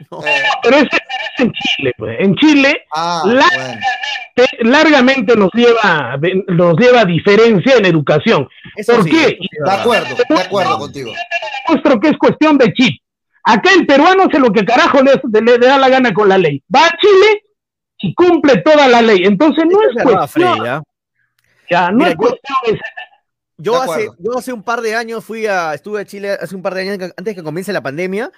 eh, 0.26 0.42
Pero 0.62 0.76
es 0.76 0.86
en 1.38 1.52
Chile, 1.52 1.92
pues. 1.96 2.16
En 2.20 2.34
Chile, 2.36 2.82
ah, 2.94 3.22
La- 3.26 3.48
bueno. 3.54 3.80
te- 4.34 4.64
largamente 4.64 5.36
nos 5.36 5.50
lleva, 5.52 6.18
nos 6.48 6.76
lleva 6.78 7.00
a 7.00 7.04
diferencia 7.04 7.76
en 7.76 7.86
educación. 7.86 8.48
Eso 8.76 8.94
¿Por 8.94 9.04
sí, 9.04 9.10
qué? 9.10 9.38
De 9.64 9.70
acuerdo, 9.70 10.14
de 10.28 10.40
acuerdo 10.42 10.78
contigo. 10.78 11.12
Nuestro 11.68 12.00
que 12.00 12.08
es 12.08 12.18
cuestión 12.18 12.58
de 12.58 12.72
chip. 12.72 13.00
Acá 13.44 13.70
el 13.74 13.86
peruano 13.86 14.24
hace 14.24 14.38
lo 14.38 14.52
que 14.52 14.64
carajo 14.64 15.00
le, 15.02 15.12
le- 15.40 15.58
le 15.58 15.66
da 15.66 15.78
la 15.78 15.88
gana 15.88 16.12
con 16.14 16.28
la 16.28 16.38
ley. 16.38 16.62
Va 16.74 16.86
a 16.86 16.90
Chile 17.00 17.42
y 17.98 18.14
cumple 18.14 18.58
toda 18.62 18.88
la 18.88 19.02
ley. 19.02 19.24
Entonces 19.24 19.64
no 19.70 19.78
es 19.82 20.02
cuestión, 20.02 20.66
¿ah? 20.66 20.82
ya, 21.70 21.90
no 21.90 21.98
Mira, 21.98 22.08
es 22.10 22.14
yo- 22.14 22.18
cuestión 22.18 22.56
de- 22.66 22.80
Yo 23.56 23.72
De 23.84 23.92
hace, 23.92 24.08
yo 24.18 24.36
hace 24.38 24.52
un 24.52 24.64
par 24.64 24.80
de 24.80 24.96
años 24.96 25.24
fui 25.24 25.46
a, 25.46 25.74
estuve 25.74 26.00
a 26.00 26.04
Chile 26.04 26.30
hace 26.32 26.56
un 26.56 26.62
par 26.62 26.74
de 26.74 26.90
años 26.90 27.12
antes 27.16 27.34
que 27.36 27.42
comience 27.44 27.72
la 27.72 27.82
pandemia 27.84 28.32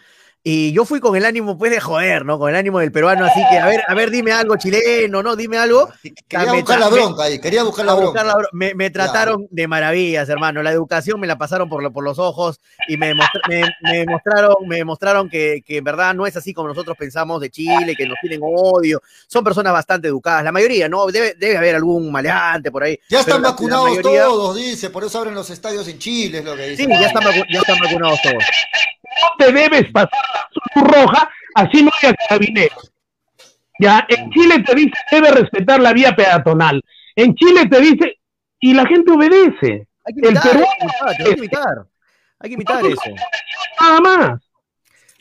y 0.49 0.71
yo 0.73 0.85
fui 0.85 1.01
con 1.01 1.17
el 1.17 1.25
ánimo 1.25 1.59
pues 1.59 1.73
de 1.73 1.81
joder, 1.81 2.25
¿no? 2.25 2.39
Con 2.39 2.49
el 2.51 2.55
ánimo 2.55 2.79
del 2.79 2.93
peruano, 2.93 3.25
así 3.25 3.41
que 3.51 3.59
a 3.59 3.67
ver, 3.67 3.83
a 3.89 3.95
ver, 3.95 4.11
dime 4.13 4.31
algo 4.31 4.55
chileno, 4.57 5.21
¿no? 5.21 5.35
Dime 5.35 5.59
algo. 5.59 5.91
Quería 6.29 6.53
me 6.53 6.61
buscar 6.61 6.79
la 6.79 6.89
bronca 6.89 7.25
ahí, 7.25 7.41
quería 7.41 7.65
buscar 7.65 7.85
la 7.85 7.95
bronca. 7.95 8.11
buscar 8.11 8.27
la 8.27 8.35
bro- 8.37 8.49
me, 8.53 8.73
me 8.75 8.91
trataron 8.91 9.49
de 9.51 9.67
maravillas, 9.67 10.29
hermano. 10.29 10.63
La 10.63 10.71
educación 10.71 11.19
me 11.19 11.27
la 11.27 11.37
pasaron 11.37 11.69
por, 11.69 11.83
lo- 11.83 11.93
por 11.93 12.05
los 12.05 12.21
ojos 12.21 12.61
y 12.87 12.97
me, 12.97 13.09
demostra- 13.13 13.41
me, 13.49 13.63
me 13.83 14.07
mostraron, 14.07 14.55
me 14.69 14.77
demostraron 14.77 15.29
que, 15.29 15.65
que 15.67 15.79
en 15.79 15.85
verdad 15.85 16.15
no 16.15 16.29
es 16.29 16.37
así 16.37 16.55
como 16.55 16.69
nosotros 16.69 16.97
pensamos 16.97 17.41
de 17.41 17.51
Chile, 17.51 17.97
que 17.97 18.07
nos 18.07 18.17
tienen 18.21 18.39
odio. 18.45 19.01
Son 19.27 19.43
personas 19.43 19.73
bastante 19.73 20.07
educadas, 20.07 20.45
la 20.45 20.53
mayoría, 20.53 20.89
¿no? 20.89 21.07
Debe, 21.07 21.35
debe 21.37 21.57
haber 21.57 21.75
algún 21.75 22.13
maleante 22.13 22.71
por 22.71 22.85
ahí. 22.85 22.97
Ya 23.11 23.19
están 23.19 23.43
vacunados 23.43 23.89
mayoría- 23.91 24.23
todos, 24.27 24.55
dice, 24.55 24.91
por 24.91 25.03
eso 25.03 25.19
abren 25.19 25.35
los 25.35 25.51
estadios 25.51 25.89
en 25.89 25.99
Chile, 25.99 26.39
es 26.39 26.45
lo 26.45 26.55
que 26.55 26.69
dice. 26.69 26.85
Sí, 26.85 26.89
ya 26.89 27.07
están, 27.09 27.25
vacu- 27.25 27.47
ya 27.53 27.59
están 27.59 27.79
vacunados 27.81 28.23
todos. 28.23 28.45
no 29.39 29.45
te 29.47 29.53
debes 29.53 29.91
pasar 29.93 30.11
roja, 30.75 31.31
así 31.55 31.83
no 31.83 31.91
haya 32.01 32.15
carabineros. 32.15 32.93
Ya, 33.79 34.07
en 34.09 34.31
Chile 34.31 34.63
te 34.67 34.75
dice 34.75 34.95
debe 35.11 35.31
respetar 35.33 35.81
la 35.81 35.93
vía 35.93 36.17
peatonal. 36.17 36.83
En 37.15 37.35
Chile 37.35 37.67
te 37.69 37.81
dice, 37.81 38.19
y 38.61 38.75
la 38.75 38.87
gente 38.87 39.13
obedece, 39.13 39.87
Hay 40.05 40.15
que 40.15 40.21
El 40.21 40.31
imitar, 40.31 40.53
peruano- 40.53 40.67
hay 41.07 41.17
que 41.17 41.31
imitar, 41.31 41.87
hay 42.39 42.49
que 42.51 42.55
imitar. 42.55 42.81
Hay 42.81 42.83
que 42.83 42.87
imitar 42.87 42.87
eso. 42.87 43.27
nada 43.81 44.01
más. 44.01 44.41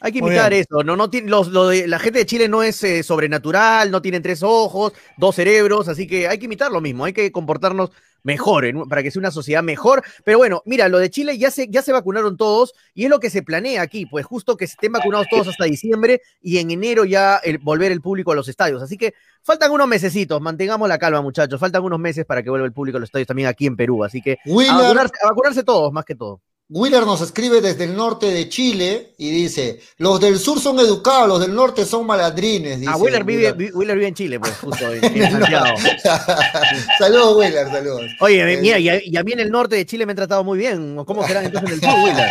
Hay 0.01 0.11
que 0.11 0.19
imitar 0.19 0.53
eso. 0.53 0.83
No, 0.83 0.95
no 0.95 1.09
tiene, 1.09 1.29
los, 1.29 1.51
de, 1.69 1.87
la 1.87 1.99
gente 1.99 2.19
de 2.19 2.25
Chile 2.25 2.47
no 2.47 2.61
es 2.63 2.83
eh, 2.83 3.01
sobrenatural, 3.01 3.91
no 3.91 4.01
tienen 4.01 4.21
tres 4.21 4.43
ojos, 4.43 4.93
dos 5.17 5.35
cerebros, 5.35 5.87
así 5.87 6.05
que 6.05 6.27
hay 6.27 6.37
que 6.37 6.45
imitar 6.45 6.71
lo 6.71 6.81
mismo, 6.81 7.05
hay 7.05 7.13
que 7.13 7.31
comportarnos 7.31 7.91
mejor 8.26 8.65
en- 8.65 8.89
para 8.89 9.02
que 9.03 9.11
sea 9.11 9.19
una 9.22 9.31
sociedad 9.31 9.64
mejor. 9.64 10.03
Pero 10.26 10.38
bueno, 10.39 10.61
mira, 10.65 10.89
lo 10.89 10.97
de 10.99 11.10
Chile 11.10 11.38
ya 11.38 11.52
se, 11.52 11.68
ya 11.69 11.81
se 11.81 11.93
vacunaron 11.93 12.35
todos 12.35 12.73
y 12.93 13.06
es 13.06 13.10
lo 13.10 13.19
que 13.19 13.30
se 13.30 13.43
planea 13.43 13.81
aquí, 13.81 14.06
pues 14.06 14.26
justo 14.26 14.57
que 14.57 14.65
estén 14.65 14.91
vacunados 14.91 15.27
todos 15.30 15.47
hasta 15.47 15.65
diciembre 15.65 16.22
y 16.41 16.57
en 16.57 16.72
enero 16.72 17.06
ya 17.06 17.38
el, 17.38 17.60
volver 17.60 17.91
el 17.91 18.02
público 18.02 18.31
a 18.31 18.35
los 18.35 18.49
estadios. 18.49 18.81
Así 18.81 18.97
que 18.97 19.14
faltan 19.43 19.72
unos 19.72 19.88
mesecitos, 19.88 20.41
mantengamos 20.41 20.89
la 20.89 20.97
calma, 20.97 21.22
muchachos. 21.22 21.60
Faltan 21.60 21.84
unos 21.84 21.99
meses 21.99 22.26
para 22.26 22.41
que 22.43 22.49
vuelva 22.49 22.65
el 22.65 22.73
público 22.73 22.97
a 22.97 22.99
los 22.99 23.07
estadios 23.07 23.27
también 23.27 23.47
aquí 23.47 23.68
en 23.68 23.76
Perú. 23.77 24.03
Así 24.03 24.22
que 24.22 24.34
a 24.34 24.49
Wheeler, 24.49 24.76
vacunarse, 24.76 25.14
a 25.23 25.27
vacunarse 25.30 25.64
todos, 25.64 25.93
más 25.93 26.03
que 26.03 26.15
todo. 26.15 26.41
Wheeler 26.67 27.03
nos 27.05 27.21
escribe 27.21 27.61
desde 27.61 27.83
el 27.83 27.95
norte 27.95 28.25
de 28.31 28.49
Chile 28.49 29.13
y 29.19 29.29
dice: 29.29 29.79
Los 29.97 30.19
del 30.19 30.39
sur 30.39 30.59
son 30.59 30.79
educados, 30.79 31.27
los 31.27 31.39
del 31.41 31.53
norte 31.53 31.85
son 31.85 32.07
malandrines. 32.07 32.79
Dice 32.79 32.91
Ah, 32.91 32.97
Wheeler 32.97 33.23
vive, 33.23 33.51
Wheeler 33.71 33.95
vive 33.95 34.07
en 34.07 34.15
Chile, 34.15 34.39
pues, 34.39 34.57
justo 34.57 34.91
en, 34.91 35.03
en 35.05 35.31
Santiago. 35.31 35.75
saludos, 36.97 37.37
Wheeler, 37.37 37.67
saludos. 37.67 38.01
Oye, 38.19 38.53
Eh, 38.53 38.57
mira, 38.61 38.79
y 38.79 38.89
a, 38.89 38.99
y 39.03 39.15
a 39.15 39.23
mí 39.23 39.33
en 39.33 39.41
el 39.41 39.51
norte 39.51 39.75
de 39.75 39.85
Chile 39.85 40.07
me 40.07 40.13
han 40.13 40.15
tratado 40.17 40.43
muy 40.43 40.57
bien. 40.57 40.95
¿Cómo 41.05 41.25
serán 41.27 41.45
entonces 41.45 41.69
en 41.69 41.75
el 41.75 41.81
sur, 41.81 42.03
Wheeler? 42.03 42.29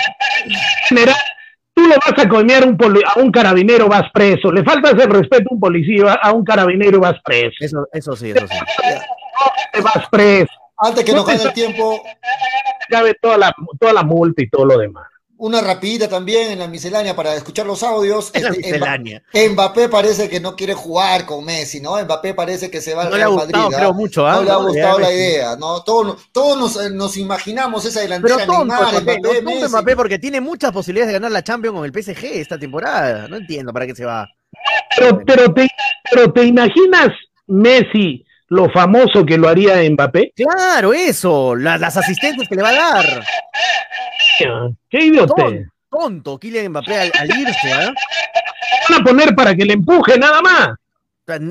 general, 0.88 1.16
tú 1.74 1.82
le 1.86 1.94
vas 1.96 2.24
a 2.24 2.28
coñar 2.28 2.66
un 2.66 2.76
poli- 2.76 3.02
a 3.06 3.20
un 3.20 3.30
carabinero, 3.30 3.86
vas 3.88 4.10
preso. 4.12 4.50
Le 4.50 4.64
faltas 4.64 4.94
el 4.94 5.10
respeto 5.10 5.44
a 5.50 5.54
un 5.54 5.60
policía, 5.60 6.12
a 6.14 6.32
un 6.32 6.44
carabinero, 6.44 6.98
vas 6.98 7.20
preso. 7.24 7.54
Eso, 7.60 7.86
eso 7.92 8.16
sí, 8.16 8.30
eso 8.30 8.46
sí. 8.48 8.56
Te 9.72 9.80
vas 9.80 10.08
preso. 10.10 10.50
Antes 10.86 11.04
que 11.04 11.12
nos 11.12 11.26
gane 11.26 11.42
el 11.42 11.52
tiempo, 11.52 12.02
Cabe 12.88 13.14
toda 13.20 13.38
la, 13.38 13.54
toda 13.80 13.92
la 13.92 14.02
multa 14.02 14.42
y 14.42 14.48
todo 14.50 14.66
lo 14.66 14.78
demás. 14.78 15.06
una 15.36 15.60
rapidita 15.60 16.08
también 16.08 16.52
en 16.52 16.58
la 16.58 16.68
miscelánea 16.68 17.16
para 17.16 17.34
escuchar 17.34 17.66
los 17.66 17.82
audios. 17.82 18.30
La 18.34 18.48
Este, 18.50 18.58
miscelánea. 18.58 19.22
Mba- 19.32 19.50
Mbappé 19.52 19.88
parece 19.88 20.28
que 20.28 20.38
no 20.40 20.54
quiere 20.54 20.74
jugar 20.74 21.24
con 21.26 21.44
Messi, 21.44 21.80
¿no? 21.80 21.96
Mbappé 22.02 22.34
parece 22.34 22.70
que 22.70 22.80
se 22.80 22.94
va 22.94 23.02
al 23.04 23.10
No 23.10 23.16
le 23.16 23.22
ha 23.22 23.26
Real 23.26 23.32
gustado, 23.38 23.62
Madrid. 23.64 23.74
¿ah? 23.74 23.78
creo, 23.78 23.94
mucho, 23.94 24.26
¿ah? 24.26 24.34
No 24.36 24.42
le 24.44 24.50
ha 24.50 24.56
gustado 24.56 24.98
la 25.00 25.12
idea, 25.12 25.56
¿no? 25.56 25.82
Todos, 25.82 26.30
todos 26.32 26.58
nos, 26.58 26.84
eh, 26.86 26.90
nos 26.90 27.16
imaginamos 27.16 27.84
esa 27.84 28.00
Pero 28.00 28.12
delantera 28.12 28.46
tonto, 28.46 28.64
Neymar, 28.64 28.80
Mbappé, 28.92 29.00
Mbappé, 29.02 29.20
no, 29.20 29.28
tonto 29.30 29.50
Messi. 29.50 29.68
Mbappé, 29.68 29.96
porque 29.96 30.18
tiene 30.18 30.40
muchas 30.40 30.72
posibilidades 30.72 31.08
de 31.08 31.12
ganar 31.14 31.32
la 31.32 31.42
Champions 31.42 31.76
con 31.76 31.84
el 31.84 31.92
PSG 32.02 32.24
esta 32.40 32.58
temporada. 32.58 33.26
No 33.28 33.36
entiendo 33.36 33.72
para 33.72 33.86
qué 33.86 33.94
se 33.94 34.04
va. 34.04 34.28
Pero, 34.96 35.18
pero, 35.26 35.52
te, 35.52 35.66
pero 36.10 36.32
te 36.32 36.44
imaginas 36.44 37.08
Messi, 37.48 38.24
lo 38.48 38.70
famoso 38.70 39.24
que 39.24 39.38
lo 39.38 39.48
haría 39.48 39.76
Mbappé. 39.90 40.32
Claro, 40.36 40.92
eso, 40.92 41.54
la- 41.56 41.78
las 41.78 41.96
asistentes 41.96 42.48
que 42.48 42.54
le 42.56 42.62
va 42.62 42.68
a 42.70 42.74
dar. 42.74 43.24
Qué 44.90 44.98
idiota. 45.04 45.34
Tonto, 45.34 45.70
tonto 45.90 46.38
Kylian 46.38 46.68
Mbappé 46.70 46.98
al, 46.98 47.12
al 47.18 47.30
irse, 47.38 47.72
¿ah? 47.72 47.92
Van 48.90 49.00
a 49.00 49.04
poner 49.04 49.34
para 49.34 49.54
que 49.54 49.64
le 49.64 49.74
empuje 49.74 50.18
nada 50.18 50.40
más. 50.42 50.68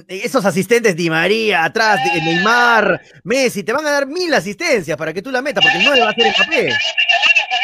Esos 0.07 0.45
asistentes 0.45 0.95
Di 0.95 1.09
María, 1.09 1.63
atrás, 1.63 1.99
de 2.13 2.21
Neymar, 2.21 3.01
Messi, 3.23 3.63
te 3.63 3.73
van 3.73 3.85
a 3.87 3.91
dar 3.91 4.05
mil 4.05 4.31
asistencias 4.33 4.95
para 4.95 5.11
que 5.13 5.21
tú 5.23 5.31
la 5.31 5.41
metas, 5.41 5.63
porque 5.63 5.83
no 5.83 5.95
le 5.95 6.01
va 6.01 6.07
a 6.07 6.11
hacer 6.11 6.31
Mbappé. 6.37 6.73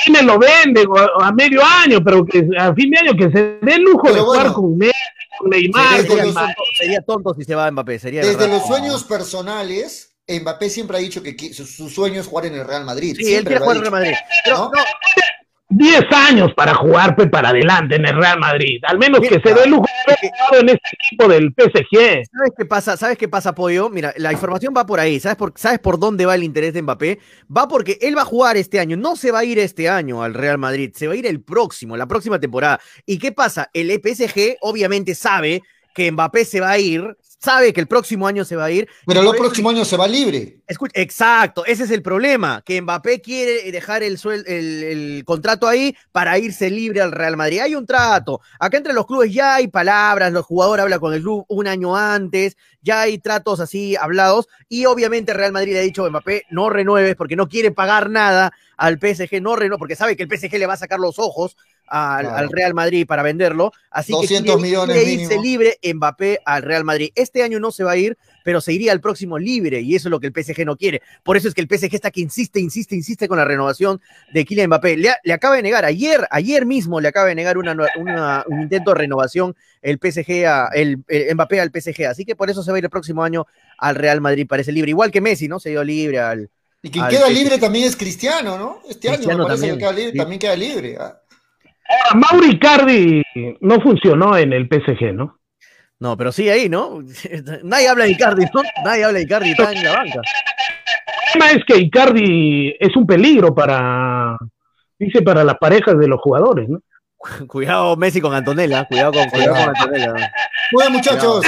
Y 0.06 0.12
me 0.12 0.22
lo 0.24 0.40
vende 0.40 0.86
a, 1.20 1.28
a 1.28 1.32
medio 1.32 1.62
año, 1.64 2.00
pero 2.04 2.26
que 2.26 2.48
a 2.58 2.74
fin 2.74 2.90
de 2.92 3.00
año 3.00 3.14
que 3.18 3.30
se 3.32 3.60
dé 3.62 3.76
el 3.76 3.82
lujo 3.84 4.04
Pero 4.04 4.16
de 4.16 4.22
jugar 4.22 4.54
con 4.54 4.78
Messi, 4.78 4.94
con 5.40 5.50
Neymar, 5.50 6.08
con 6.08 6.18
tonto, 6.18 6.44
sería 6.78 7.02
tonto 7.02 7.34
si 7.36 7.44
se 7.44 7.56
va 7.56 7.70
Mbappé, 7.72 8.00
sería 8.00 8.22
Desde 8.22 8.38
verdad. 8.38 8.58
los 8.58 8.68
sueños 8.68 9.04
personales, 9.04 10.16
Mbappé 10.28 10.70
siempre 10.70 10.98
ha 10.98 11.00
dicho 11.00 11.22
que 11.24 11.54
su, 11.54 11.66
su 11.66 11.90
sueño 11.90 12.22
es 12.22 12.28
jugar 12.28 12.46
en 12.46 12.56
el 12.56 12.66
Real 12.66 12.86
Madrid. 12.86 13.16
Sí, 13.20 13.34
él 13.34 13.44
quiere 13.44 13.60
jugar 13.62 13.78
en 13.78 13.82
Real 13.84 13.94
dicho. 14.04 14.12
Madrid. 14.12 14.14
Pero 14.46 14.58
¿No? 14.58 14.64
no, 14.66 14.84
10 15.70 16.02
años 16.12 16.52
para 16.56 16.74
jugar 16.74 17.16
pues, 17.16 17.30
para 17.30 17.50
adelante 17.50 17.96
en 17.96 18.06
el 18.06 18.16
Real 18.16 18.40
Madrid. 18.40 18.82
Al 18.88 18.98
menos 18.98 19.20
que 19.22 19.40
se 19.40 19.54
dé 19.54 19.64
el 19.64 19.70
lujo 19.70 19.86
de 19.86 20.14
haber 20.14 20.32
jugado 20.32 20.62
en 20.62 20.70
este 20.70 20.90
equipo 20.94 21.28
del 21.28 21.54
PSG. 21.56 22.26
¿Sabes 22.32 22.52
qué 22.58 22.66
pasa? 22.66 22.98
¿Sabes 22.98 23.18
qué 23.18 23.28
pasa, 23.28 23.54
Pollo? 23.54 23.90
Mira, 23.90 24.14
la 24.18 24.32
información 24.32 24.74
va 24.76 24.86
por 24.86 25.00
ahí. 25.00 25.20
¿Sabes 25.20 25.38
por, 25.38 25.54
¿Sabes 25.56 25.80
por 25.80 26.00
dónde 26.00 26.26
va 26.26 26.34
el 26.34 26.44
interés 26.44 26.74
de 26.74 26.82
Mbappé? 26.82 27.20
Va 27.56 27.68
porque 27.68 28.00
él 28.02 28.18
va 28.18 28.24
a 28.24 28.26
jugar 28.26 28.58
este 28.58 28.80
año. 28.80 28.98
No 28.98 29.16
se 29.16 29.32
va 29.32 29.40
a 29.40 29.46
ir 29.46 29.60
este 29.60 29.90
año 29.90 30.24
al 30.24 30.34
Real 30.34 30.58
Madrid. 30.58 30.92
Se 30.96 31.08
va 31.08 31.14
a 31.14 31.18
ir 31.18 31.28
el 31.28 31.42
próximo, 31.42 31.96
la 31.96 32.08
próxima 32.08 32.40
temporada. 32.40 32.80
¿Y 33.06 33.20
qué 33.20 33.32
pasa? 33.32 33.70
El 33.74 33.90
PSG 33.92 34.58
obviamente 34.62 35.14
sabe 35.14 35.62
que 35.94 36.12
Mbappé 36.12 36.46
se 36.46 36.60
va 36.60 36.72
a 36.72 36.80
ir. 36.80 37.18
Sabe 37.42 37.72
que 37.72 37.80
el 37.80 37.88
próximo 37.88 38.28
año 38.28 38.44
se 38.44 38.58
va 38.58 38.66
a 38.66 38.72
ir. 38.72 38.90
Pero 39.06 39.22
el 39.22 39.38
próximo 39.38 39.70
año 39.70 39.86
se 39.86 39.96
va 39.96 40.08
libre. 40.10 40.58
Escucha, 40.68 41.00
exacto, 41.00 41.66
ese 41.66 41.86
es 41.86 41.92
el 41.92 42.02
problema, 42.02 42.62
que 42.66 42.82
Mbappé 42.82 43.22
quiere 43.22 43.72
dejar 43.72 44.04
el, 44.04 44.18
suel- 44.18 44.44
el, 44.46 44.84
el 44.84 45.24
contrato 45.26 45.66
ahí 45.66 45.96
para 46.12 46.38
irse 46.38 46.70
libre 46.70 47.02
al 47.02 47.14
Real 47.14 47.38
Madrid. 47.38 47.60
Hay 47.60 47.76
un 47.76 47.86
trato, 47.86 48.42
acá 48.60 48.76
entre 48.78 48.92
los 48.92 49.06
clubes 49.08 49.34
ya 49.34 49.56
hay 49.56 49.70
palabras, 49.70 50.34
los 50.34 50.46
jugadores 50.46 50.84
hablan 50.84 51.00
con 51.00 51.14
el 51.14 51.22
club 51.22 51.46
un 51.48 51.66
año 51.68 51.96
antes, 51.96 52.58
ya 52.82 53.02
hay 53.02 53.20
tratos 53.20 53.62
así 53.62 53.96
hablados 53.96 54.48
y 54.68 54.86
obviamente 54.86 55.34
Real 55.34 55.54
Madrid 55.54 55.74
le 55.74 55.80
ha 55.80 55.84
dicho 55.84 56.06
a 56.06 56.10
Mbappé 56.10 56.44
no 56.52 56.70
renueves 56.70 57.16
porque 57.16 57.36
no 57.38 57.48
quiere 57.48 57.72
pagar 57.72 58.10
nada 58.10 58.52
al 58.78 59.00
PSG, 59.00 59.42
no 59.42 59.56
renueve 59.56 59.80
porque 59.80 59.96
sabe 59.96 60.16
que 60.18 60.24
el 60.24 60.30
PSG 60.30 60.58
le 60.60 60.66
va 60.68 60.74
a 60.74 60.78
sacar 60.78 61.00
los 61.00 61.20
ojos 61.20 61.56
al, 61.90 62.22
Claro. 62.26 62.38
al 62.38 62.50
Real 62.52 62.74
Madrid 62.74 63.06
para 63.08 63.24
venderlo, 63.24 63.72
así 63.92 64.12
200 64.12 64.56
que 64.56 64.62
millones 64.62 64.96
quiere 64.96 65.12
irse 65.12 65.38
mínimo. 65.38 65.42
libre 65.44 65.80
Mbappé 65.94 66.40
al 66.46 66.64
Real 66.64 66.84
Madrid. 66.84 67.12
Este 67.16 67.44
año 67.44 67.60
no 67.60 67.72
se 67.72 67.84
va 67.84 67.92
a 67.92 67.98
ir, 67.98 68.18
pero 68.44 68.62
se 68.62 68.74
iría 68.74 68.92
al 68.92 69.02
próximo 69.02 69.38
libre 69.38 69.82
y 69.82 69.96
eso 69.96 70.08
es 70.08 70.12
lo 70.12 70.20
que 70.20 70.28
el 70.28 70.34
PSG 70.34 70.66
no 70.66 70.78
quiere. 70.78 71.02
Por 71.24 71.38
eso 71.38 71.48
es 71.48 71.54
que 71.54 71.62
el 71.62 71.68
PSG 71.68 71.94
está 71.96 72.12
que 72.12 72.22
insiste, 72.22 72.60
insiste, 72.60 72.96
insiste 72.96 73.28
con 73.28 73.38
la 73.38 73.46
renovación 73.46 74.00
de 74.34 74.46
Kylian 74.46 74.68
Mbappé. 74.68 74.98
Le, 74.98 75.10
le 75.24 75.34
acaba 75.34 75.56
de 75.56 75.62
negar, 75.62 75.86
ayer, 75.86 76.28
ayer 76.32 76.66
mismo 76.66 77.00
le 77.02 77.08
acaba 77.10 77.28
de 77.28 77.36
negar 77.36 77.58
una, 77.58 77.76
una- 77.98 78.44
un 78.48 78.62
intento 78.62 78.92
de 78.92 78.98
renovación 79.00 79.56
el 79.82 79.98
PSG, 80.00 80.46
a, 80.46 80.70
el, 80.74 81.04
el 81.08 81.36
Mbappé 81.36 81.60
al 81.62 81.72
PSG. 81.72 82.06
Así 82.06 82.26
que 82.26 82.36
por 82.36 82.50
eso 82.50 82.64
se 82.64 82.72
va 82.72 82.76
a 82.76 82.80
ir 82.80 82.86
el 82.86 82.90
próximo 82.90 83.24
año 83.24 83.46
al 83.78 83.96
Real 83.96 84.20
Madrid, 84.22 84.46
parece 84.48 84.72
libre. 84.72 84.90
Igual 84.92 85.12
que 85.12 85.22
Messi, 85.22 85.48
¿no? 85.48 85.60
Se 85.60 85.70
dio 85.70 85.84
libre 85.84 86.20
al... 86.20 86.50
Y 86.82 86.90
quien 86.92 87.04
Al 87.06 87.12
queda 87.12 87.26
PSG. 87.28 87.34
libre 87.34 87.58
también 87.58 87.86
es 87.88 87.96
Cristiano, 87.98 88.58
¿no? 88.58 88.80
Este 88.90 89.10
año 89.10 89.18
Cristiano 89.18 89.44
me 89.44 89.48
parece 89.50 89.68
también, 89.68 89.76
que 89.78 89.80
queda 89.80 89.92
libre, 89.94 90.12
sí. 90.14 90.18
también 90.18 90.40
queda 90.40 90.56
libre. 90.56 90.98
ah. 91.00 91.20
Ahora, 91.90 92.28
Mauri 92.32 92.52
Icardi 92.52 93.24
no 93.62 93.82
funcionó 93.82 94.38
en 94.38 94.54
el 94.54 94.68
PSG, 94.68 95.14
¿no? 95.14 95.40
No, 96.00 96.16
pero 96.16 96.32
sí 96.32 96.50
ahí, 96.50 96.70
¿no? 96.70 97.00
Nadie 97.64 97.90
habla 97.90 98.06
de 98.06 98.12
Icardi, 98.12 98.46
¿no? 98.54 98.62
Nadie 98.84 99.04
habla 99.04 99.20
de 99.20 99.26
Icardi, 99.26 99.52
está 99.52 99.72
en 99.72 99.84
la 99.84 99.94
banca. 99.94 100.22
El 100.22 101.34
tema 101.34 101.52
es 101.52 101.66
que 101.66 101.78
Icardi 101.78 102.76
es 102.80 102.96
un 102.96 103.06
peligro 103.06 103.54
para, 103.54 104.38
dice, 104.98 105.22
para 105.22 105.44
las 105.44 105.58
parejas 105.58 105.98
de 105.98 106.08
los 106.08 106.22
jugadores, 106.22 106.70
¿no? 106.70 106.80
Cuidado 107.48 107.98
Messi 107.98 108.22
con 108.22 108.34
Antonella, 108.34 108.86
cuidado 108.86 109.12
con, 109.12 109.30
cuidado 109.30 109.56
con 109.56 109.76
Antonella. 109.76 110.14
Muy 110.72 110.84
bien, 110.84 110.94
muchachos. 110.94 111.46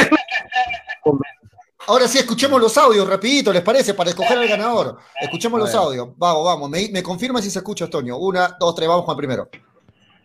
Ahora 1.88 2.07
sí, 2.07 2.19
escuchemos 2.19 2.61
los 2.61 2.77
audios, 2.77 3.09
rapidito, 3.09 3.51
¿les 3.53 3.63
parece? 3.63 3.93
Para 3.93 4.09
escoger 4.09 4.38
al 4.38 4.47
ganador. 4.47 4.97
Escuchemos 5.19 5.59
los 5.59 5.73
audios. 5.73 6.09
Vamos, 6.18 6.45
vamos. 6.45 6.69
Me, 6.69 6.89
me 6.91 7.01
confirma 7.01 7.41
si 7.41 7.49
se 7.49 7.59
escucha, 7.59 7.85
Antonio. 7.85 8.18
Una, 8.18 8.55
dos, 8.59 8.76
tres, 8.76 8.88
vamos 8.88 9.05
con 9.05 9.13
el 9.13 9.18
primero. 9.18 9.49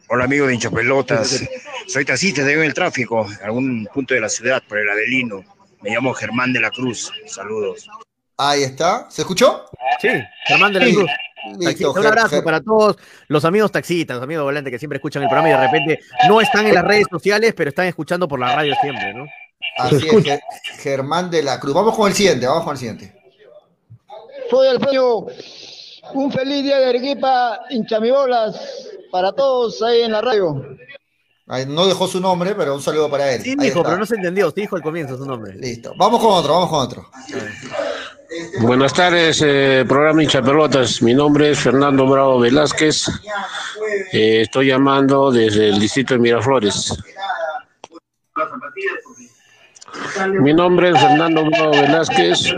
Hola 0.08 0.24
amigo 0.24 0.46
de 0.46 0.54
hinchapelotas, 0.54 1.42
soy 1.88 2.04
taxista, 2.04 2.44
tengo 2.46 2.60
en 2.60 2.66
el 2.68 2.74
tráfico, 2.74 3.26
en 3.28 3.44
algún 3.44 3.88
punto 3.92 4.14
de 4.14 4.20
la 4.20 4.28
ciudad, 4.28 4.62
por 4.68 4.78
el 4.78 4.88
Adelino. 4.88 5.44
Me 5.82 5.90
llamo 5.90 6.14
Germán 6.14 6.52
de 6.52 6.60
la 6.60 6.70
Cruz, 6.70 7.10
saludos. 7.26 7.88
Ahí 8.36 8.62
está. 8.62 9.10
¿Se 9.10 9.22
escuchó? 9.22 9.64
Sí, 10.00 10.08
Germán 10.46 10.72
de 10.72 10.80
la. 10.80 10.86
Cruz. 10.86 11.10
Listo, 11.58 11.92
un 11.92 12.06
abrazo 12.06 12.36
Ger- 12.36 12.44
para 12.44 12.60
todos 12.60 12.96
los 13.28 13.44
amigos 13.44 13.70
taxistas, 13.70 14.16
los 14.16 14.24
amigos 14.24 14.44
volantes 14.44 14.70
que 14.70 14.78
siempre 14.78 14.96
escuchan 14.96 15.22
el 15.22 15.28
programa 15.28 15.48
y 15.48 15.52
de 15.52 15.66
repente 15.66 16.00
no 16.28 16.40
están 16.40 16.66
en 16.66 16.74
las 16.74 16.84
redes 16.84 17.06
sociales, 17.10 17.54
pero 17.56 17.68
están 17.70 17.86
escuchando 17.86 18.26
por 18.28 18.40
la 18.40 18.54
radio 18.54 18.74
siempre, 18.80 19.14
¿no? 19.14 19.26
Así 19.78 20.08
es, 20.08 20.40
Germán 20.80 21.30
de 21.30 21.42
la 21.42 21.58
Cruz. 21.60 21.74
Vamos 21.74 21.94
con 21.96 22.08
el 22.08 22.14
siguiente, 22.14 22.46
vamos 22.46 22.64
con 22.64 22.72
el 22.72 22.78
siguiente. 22.78 23.14
Soy 24.50 24.68
Alfredo. 24.68 25.26
Un 26.14 26.30
feliz 26.32 26.62
día 26.62 26.78
de 26.78 26.86
Arequipa, 26.86 27.60
hinchamibolas, 27.70 28.85
para 29.16 29.32
todos 29.32 29.80
ahí 29.80 30.02
en 30.02 30.12
la 30.12 30.20
radio. 30.20 30.62
Ahí 31.46 31.64
no 31.64 31.86
dejó 31.86 32.06
su 32.06 32.20
nombre, 32.20 32.54
pero 32.54 32.74
un 32.74 32.82
saludo 32.82 33.08
para 33.10 33.32
él. 33.32 33.40
Sí, 33.40 33.50
Ahí 33.58 33.68
dijo, 33.68 33.78
está. 33.78 33.82
pero 33.84 33.98
no 33.98 34.04
se 34.04 34.16
entendió, 34.16 34.50
sí 34.50 34.60
dijo 34.60 34.76
al 34.76 34.82
comienzo 34.82 35.16
su 35.16 35.24
nombre. 35.24 35.54
Listo. 35.54 35.94
Vamos 35.96 36.20
con 36.20 36.34
otro, 36.34 36.52
vamos 36.52 36.68
con 36.68 36.80
otro. 36.80 37.10
Buenas 38.60 38.92
tardes, 38.92 39.40
eh, 39.42 39.86
programa 39.88 40.22
Hinchapelotas. 40.22 41.00
Mi 41.00 41.14
nombre 41.14 41.52
es 41.52 41.60
Fernando 41.60 42.06
Bravo 42.06 42.40
Velázquez. 42.40 43.08
Eh, 44.12 44.42
estoy 44.42 44.66
llamando 44.66 45.32
desde 45.32 45.68
el 45.70 45.78
distrito 45.78 46.12
de 46.12 46.20
Miraflores. 46.20 46.92
Mi 50.40 50.52
nombre 50.54 50.90
es 50.90 50.98
Fernando 51.00 51.44
Bravo 51.44 51.70
Velázquez, 51.72 52.54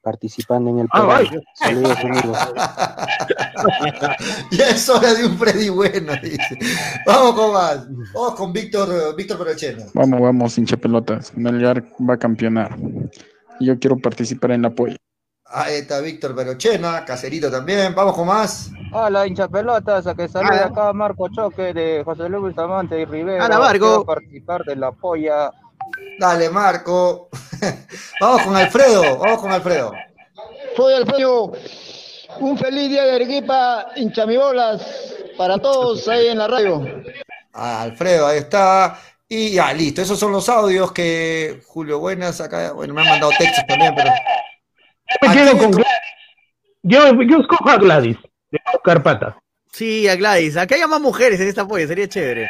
participando 0.00 0.70
en 0.70 0.78
el 0.78 0.86
Ah, 0.92 1.00
programa. 1.18 1.42
Saludos 1.56 1.98
amigos. 1.98 2.38
ya 4.52 4.68
es 4.70 4.88
hora 4.88 5.12
de 5.12 5.26
un 5.26 5.36
Freddy 5.36 5.68
bueno, 5.68 6.12
dice. 6.22 6.56
Vamos 7.04 7.32
con 7.34 7.52
más. 7.52 7.88
Vamos 8.14 8.34
con 8.36 8.52
Víctor, 8.52 9.16
Víctor 9.16 9.38
Perocheno. 9.38 9.86
Vamos, 9.92 10.20
vamos, 10.20 10.56
hincha 10.56 10.76
pelotas. 10.76 11.36
Melgar 11.36 11.82
va 12.08 12.14
a 12.14 12.18
campeonar. 12.18 12.78
Y 13.58 13.66
Yo 13.66 13.76
quiero 13.80 13.98
participar 13.98 14.52
en 14.52 14.60
el 14.64 14.70
apoyo. 14.70 14.94
Ahí 15.48 15.76
está 15.76 16.00
Víctor 16.00 16.34
Perochena, 16.34 17.04
Caserito 17.04 17.50
también. 17.50 17.94
Vamos 17.94 18.14
con 18.14 18.26
más. 18.26 18.70
Hola, 18.92 19.26
hincha 19.26 19.48
pelotas, 19.48 20.06
a 20.06 20.14
que 20.14 20.28
salude 20.28 20.54
Hola. 20.54 20.66
acá 20.66 20.92
Marco 20.92 21.28
Choque 21.28 21.72
de 21.72 22.02
José 22.04 22.28
Luis 22.28 22.42
Bustamante 22.42 23.00
y 23.00 23.04
Rivero. 23.04 23.44
Hola, 23.44 23.58
Marco. 23.58 23.86
Quiero 23.86 24.04
participar 24.04 24.64
de 24.64 24.76
la 24.76 24.92
polla. 24.92 25.50
Dale, 26.18 26.50
Marco. 26.50 27.28
vamos 28.20 28.42
con 28.42 28.56
Alfredo, 28.56 29.18
vamos 29.18 29.40
con 29.40 29.52
Alfredo. 29.52 29.92
Soy 30.76 30.94
Alfredo. 30.94 31.52
Un 32.40 32.58
feliz 32.58 32.90
día 32.90 33.04
de 33.04 33.12
Arequipa, 33.12 33.86
hinchamibolas, 33.96 34.82
para 35.38 35.58
todos 35.58 36.06
ahí 36.08 36.26
en 36.26 36.38
la 36.38 36.48
radio. 36.48 36.84
Ah, 37.52 37.82
Alfredo, 37.82 38.26
ahí 38.26 38.38
está. 38.38 38.98
Y 39.28 39.52
ya, 39.52 39.72
listo. 39.72 40.02
Esos 40.02 40.18
son 40.18 40.32
los 40.32 40.48
audios 40.48 40.92
que 40.92 41.62
Julio 41.66 42.00
Buenas 42.00 42.40
acá. 42.40 42.72
Bueno, 42.72 42.94
me 42.94 43.02
han 43.02 43.08
mandado 43.08 43.32
textos 43.38 43.64
también, 43.66 43.94
pero. 43.94 44.10
Me 45.22 45.32
quedo 45.32 45.58
con 45.58 45.70
Gladys. 45.70 45.86
Yo, 46.82 47.22
yo 47.22 47.38
escojo 47.40 47.68
a 47.70 47.76
Gladys, 47.76 48.16
de 48.50 48.60
Carpata. 48.84 49.36
Sí, 49.72 50.08
a 50.08 50.16
Gladys. 50.16 50.56
Acá 50.56 50.74
hay 50.76 50.82
más 50.86 51.00
mujeres 51.00 51.40
en 51.40 51.48
esta 51.48 51.62
apoyo, 51.62 51.86
sería 51.86 52.08
chévere. 52.08 52.48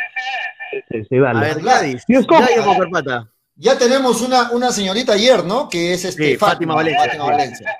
Sí, 0.91 1.03
sí, 1.09 1.19
dale. 1.19 1.39
A 1.39 1.43
ver, 1.43 1.61
Gladys. 1.61 2.03
Yo 2.09 2.21
escojo. 2.21 2.43
Gladys. 2.43 3.27
Ya 3.57 3.79
tenemos 3.79 4.21
una, 4.21 4.51
una 4.53 4.71
señorita 4.71 5.15
ayer, 5.15 5.43
¿no? 5.45 5.69
Que 5.69 5.95
es 5.95 6.05
este, 6.05 6.33
Sí, 6.33 6.37
Fátima 6.37 6.75
Valencia, 6.75 7.05
Fátima 7.05 7.25
sí. 7.25 7.31
Valencia. 7.31 7.77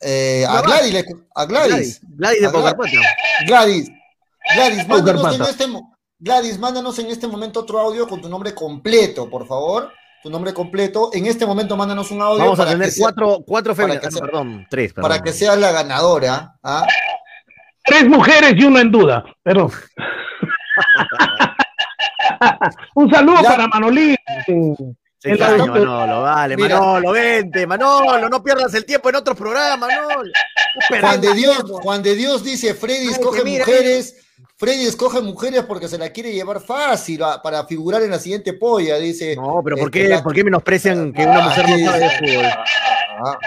Eh, 0.00 0.46
a 0.48 0.62
Gladys, 0.62 0.92
le- 0.94 1.04
a 1.34 1.44
Gladys. 1.44 1.68
Gladys, 1.74 2.00
Gladys 2.16 2.40
de 2.40 2.48
Pocarpata. 2.48 2.90
Gladys, 3.46 3.90
Gladys, 4.54 4.88
mándanos 4.88 5.34
en 5.34 5.42
este 5.42 5.66
Gladys, 6.18 6.58
mándanos 6.58 6.98
en 6.98 7.06
este 7.06 7.26
momento 7.26 7.60
otro 7.60 7.78
audio 7.78 8.08
con 8.08 8.20
tu 8.20 8.28
nombre 8.28 8.54
completo, 8.54 9.28
por 9.28 9.46
favor. 9.46 9.92
Tu 10.22 10.28
nombre 10.30 10.52
completo. 10.52 11.10
En 11.12 11.26
este 11.26 11.46
momento 11.46 11.76
mándanos 11.76 12.10
un 12.10 12.20
audio. 12.20 12.38
Vamos 12.44 12.58
a 12.60 12.64
para 12.64 12.72
tener 12.72 12.88
que 12.88 12.92
sea- 12.92 13.04
cuatro, 13.04 13.38
cuatro 13.46 13.72
ah, 13.72 13.76
sea- 14.10 14.20
perdón, 14.20 14.66
tres, 14.68 14.92
perdón. 14.92 15.10
para 15.10 15.22
que 15.22 15.32
seas 15.32 15.56
la 15.58 15.72
ganadora. 15.72 16.54
¿ah? 16.62 16.86
Tres 17.84 18.04
mujeres 18.06 18.52
y 18.56 18.64
uno 18.64 18.78
en 18.78 18.90
duda. 18.90 19.24
Pero. 19.42 19.70
Un 22.94 23.10
saludo 23.10 23.42
Ya. 23.42 23.48
para 23.50 23.66
Manolín. 23.68 24.16
La- 25.22 25.32
extraña, 25.32 25.66
Manolo, 25.66 26.22
vale, 26.22 26.56
Mira. 26.56 26.80
Manolo, 26.80 27.10
vente, 27.12 27.66
Manolo, 27.66 28.28
no 28.30 28.42
pierdas 28.42 28.72
el 28.72 28.86
tiempo 28.86 29.10
en 29.10 29.16
otros 29.16 29.36
programas, 29.36 29.78
Manolo. 29.78 30.22
Juan 31.00 31.20
de 31.20 31.34
Dios, 31.34 31.62
Juan 31.82 32.02
de 32.02 32.14
Dios 32.16 32.42
dice, 32.42 32.72
Freddy 32.74 33.08
escoge 33.08 33.44
mujeres, 33.44 34.16
Freddy 34.60 34.84
escoge 34.86 35.22
mujeres 35.22 35.62
porque 35.64 35.88
se 35.88 35.96
la 35.96 36.10
quiere 36.10 36.32
llevar 36.34 36.60
fácil 36.60 37.22
a- 37.22 37.40
para 37.40 37.64
figurar 37.64 38.02
en 38.02 38.10
la 38.10 38.18
siguiente 38.18 38.52
polla, 38.52 38.96
dice. 38.98 39.34
No, 39.34 39.62
pero 39.64 39.76
¿por 39.76 39.86
Este, 39.88 40.02
qué, 40.02 40.08
la- 40.08 40.22
¿por 40.22 40.34
qué 40.34 40.44
menosprecian 40.44 41.14
que 41.14 41.24
una 41.24 41.40
mujer 41.40 41.64
no 41.70 41.78
sabe 41.86 41.98
de 42.00 42.10
fútbol? 42.10 42.44
Ah, 43.24 43.38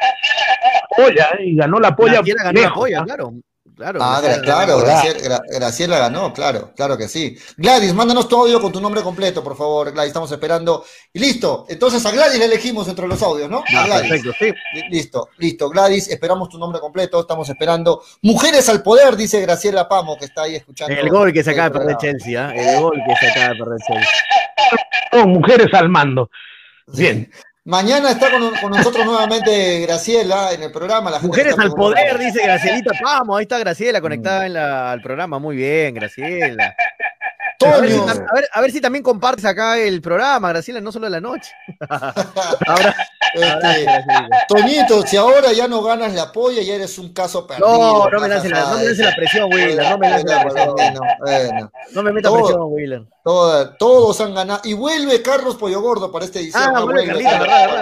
Polla, 0.98 1.30
¿eh? 1.38 1.45
y 1.45 1.56
ganó 1.56 1.80
la 1.80 1.95
polla. 1.95 2.14
Graciela 2.15 2.44
ganó 2.44 2.61
la 2.61 2.73
polla, 2.73 2.99
¿ah? 3.02 3.06
claro. 3.06 3.34
Claro, 3.76 4.00
Ah, 4.04 4.20
Graciela 4.22 4.38
gra- 4.38 4.44
claro. 4.45 4.78
Graciela, 4.80 5.20
Gra- 5.20 5.41
Graciela 5.50 5.98
ganó, 5.98 6.32
claro, 6.34 6.72
claro 6.76 6.95
que 6.98 7.08
sí. 7.08 7.36
Gladys, 7.58 7.94
mándanos 7.94 8.28
tu 8.28 8.36
audio 8.40 8.62
con 8.62 8.72
tu 8.72 8.80
nombre 8.80 9.02
completo, 9.02 9.44
por 9.44 9.58
favor, 9.58 9.91
Gladys, 9.91 10.10
estamos 10.10 10.32
esperando. 10.32 10.86
Y 11.12 11.20
listo, 11.20 11.66
entonces 11.68 12.06
a 12.06 12.12
Gladys 12.12 12.38
le 12.38 12.45
elegimos 12.45 12.88
entre 12.88 13.08
los 13.08 13.22
audios, 13.24 13.50
¿no? 13.50 13.60
A 13.68 13.72
Ya, 13.72 13.86
Gladys. 13.86 14.10
perfecto, 14.10 14.32
sí. 14.40 14.54
Li- 14.76 14.90
Listo, 14.90 15.30
listo, 15.38 15.70
Gladys, 15.70 16.08
esperamos 16.10 16.50
tu 16.50 16.58
nombre 16.60 16.80
completo, 16.80 17.20
estamos 17.20 17.50
esperando. 17.50 18.04
Mujeres 18.22 18.70
al 18.70 18.84
poder, 18.84 19.16
dice 19.16 19.41
Graciela 19.41 19.90
Pamo, 19.90 20.18
que 20.18 20.26
está 20.26 20.44
ahí 20.44 20.56
escuchando. 20.56 20.94
El 20.94 21.10
gol 21.10 21.34
que 21.34 21.44
se 21.44 21.52
acaba 21.52 21.70
de 21.70 21.78
el 21.80 21.86
perder. 21.86 21.98
Chelsea, 21.98 22.48
¿ah? 22.48 22.54
el 22.54 22.80
gol 22.82 23.02
que 23.08 23.16
se 23.16 23.32
acaba 23.32 23.54
de 23.54 23.56
perder 23.60 23.78
Chelsea. 23.88 25.26
Mujeres 25.26 25.74
al 25.74 25.90
mando. 25.90 26.30
Bien. 26.88 27.32
Mañana 27.65 28.11
está 28.11 28.30
con, 28.30 28.52
con 28.57 28.72
nosotros 28.72 29.06
nuevamente 29.06 29.80
Graciela 29.81 30.52
en 30.52 30.64
el 30.64 30.72
programa. 30.72 31.10
La 31.10 31.18
gente 31.22 31.27
Mujeres 31.27 31.57
al 31.57 31.72
poder, 31.72 32.18
dice 32.19 32.44
Gracielita 32.44 32.91
Vamos, 33.02 33.38
ahí 33.38 33.44
está 33.44 33.57
Graciela 33.57 34.02
conectada 34.02 34.45
en 34.45 34.53
la- 34.53 34.91
al 34.91 35.02
programa. 35.02 35.40
Muy 35.40 35.56
bien, 35.56 35.94
Graciela. 35.95 36.76
A 37.65 37.77
ver, 37.81 37.91
si, 37.91 37.98
a 37.99 38.34
ver- 38.34 38.49
a 38.53 38.61
ver 38.61 38.72
si 38.72 38.81
también 38.81 39.03
compartes 39.03 39.45
acá 39.45 39.77
el 39.77 40.02
programa, 40.02 40.49
Graciela, 40.49 40.81
no 40.81 40.91
solo 40.91 41.06
de 41.06 41.11
la 41.11 41.22
noche. 41.22 41.52
Ahora, 42.68 42.95
Este, 43.34 43.85
Toñito, 44.48 45.02
si 45.07 45.18
ahora 45.18 45.52
ya 45.53 45.68
no 45.68 45.81
ganas 45.81 46.14
la 46.14 46.31
polla, 46.31 46.61
ya 46.61 46.76
eres 46.76 46.98
un 46.99 47.14
caso 47.14 47.48
perdido. 47.48 47.68
no, 47.68 48.07
no 48.10 48.19
me 48.22 48.27
lances 48.27 48.52
la, 48.52 48.57
jajaja, 48.57 48.72
no 48.73 48.77
me 48.80 48.85
lances 48.85 49.06
la 49.06 49.15
presión, 49.15 49.49
Wheeler, 49.53 49.90
no 49.90 49.98
me 49.98 50.10
lances 50.10 50.30
la 50.31 50.44
presión. 50.44 50.73
Bueno, 50.76 50.99
bueno. 51.19 51.72
No 51.94 52.03
me 52.03 52.11
metas 52.14 52.31
Todo- 52.31 52.41
presión, 52.44 52.61
Wheeler. 52.69 53.02
Todo- 53.23 53.69
todos 53.77 54.22
han 54.22 54.35
ganado. 54.35 54.61
Y 54.65 54.73
vuelve 54.73 55.22
Carlos 55.23 55.56
Pollo 55.56 55.81
Gordo 55.81 56.11
para 56.11 56.26
esta 56.26 56.40
edición. 56.40 56.61
Ah, 56.64 56.72
¿no? 56.76 56.85
vuelve 56.85 57.11
vuelve, 57.11 57.23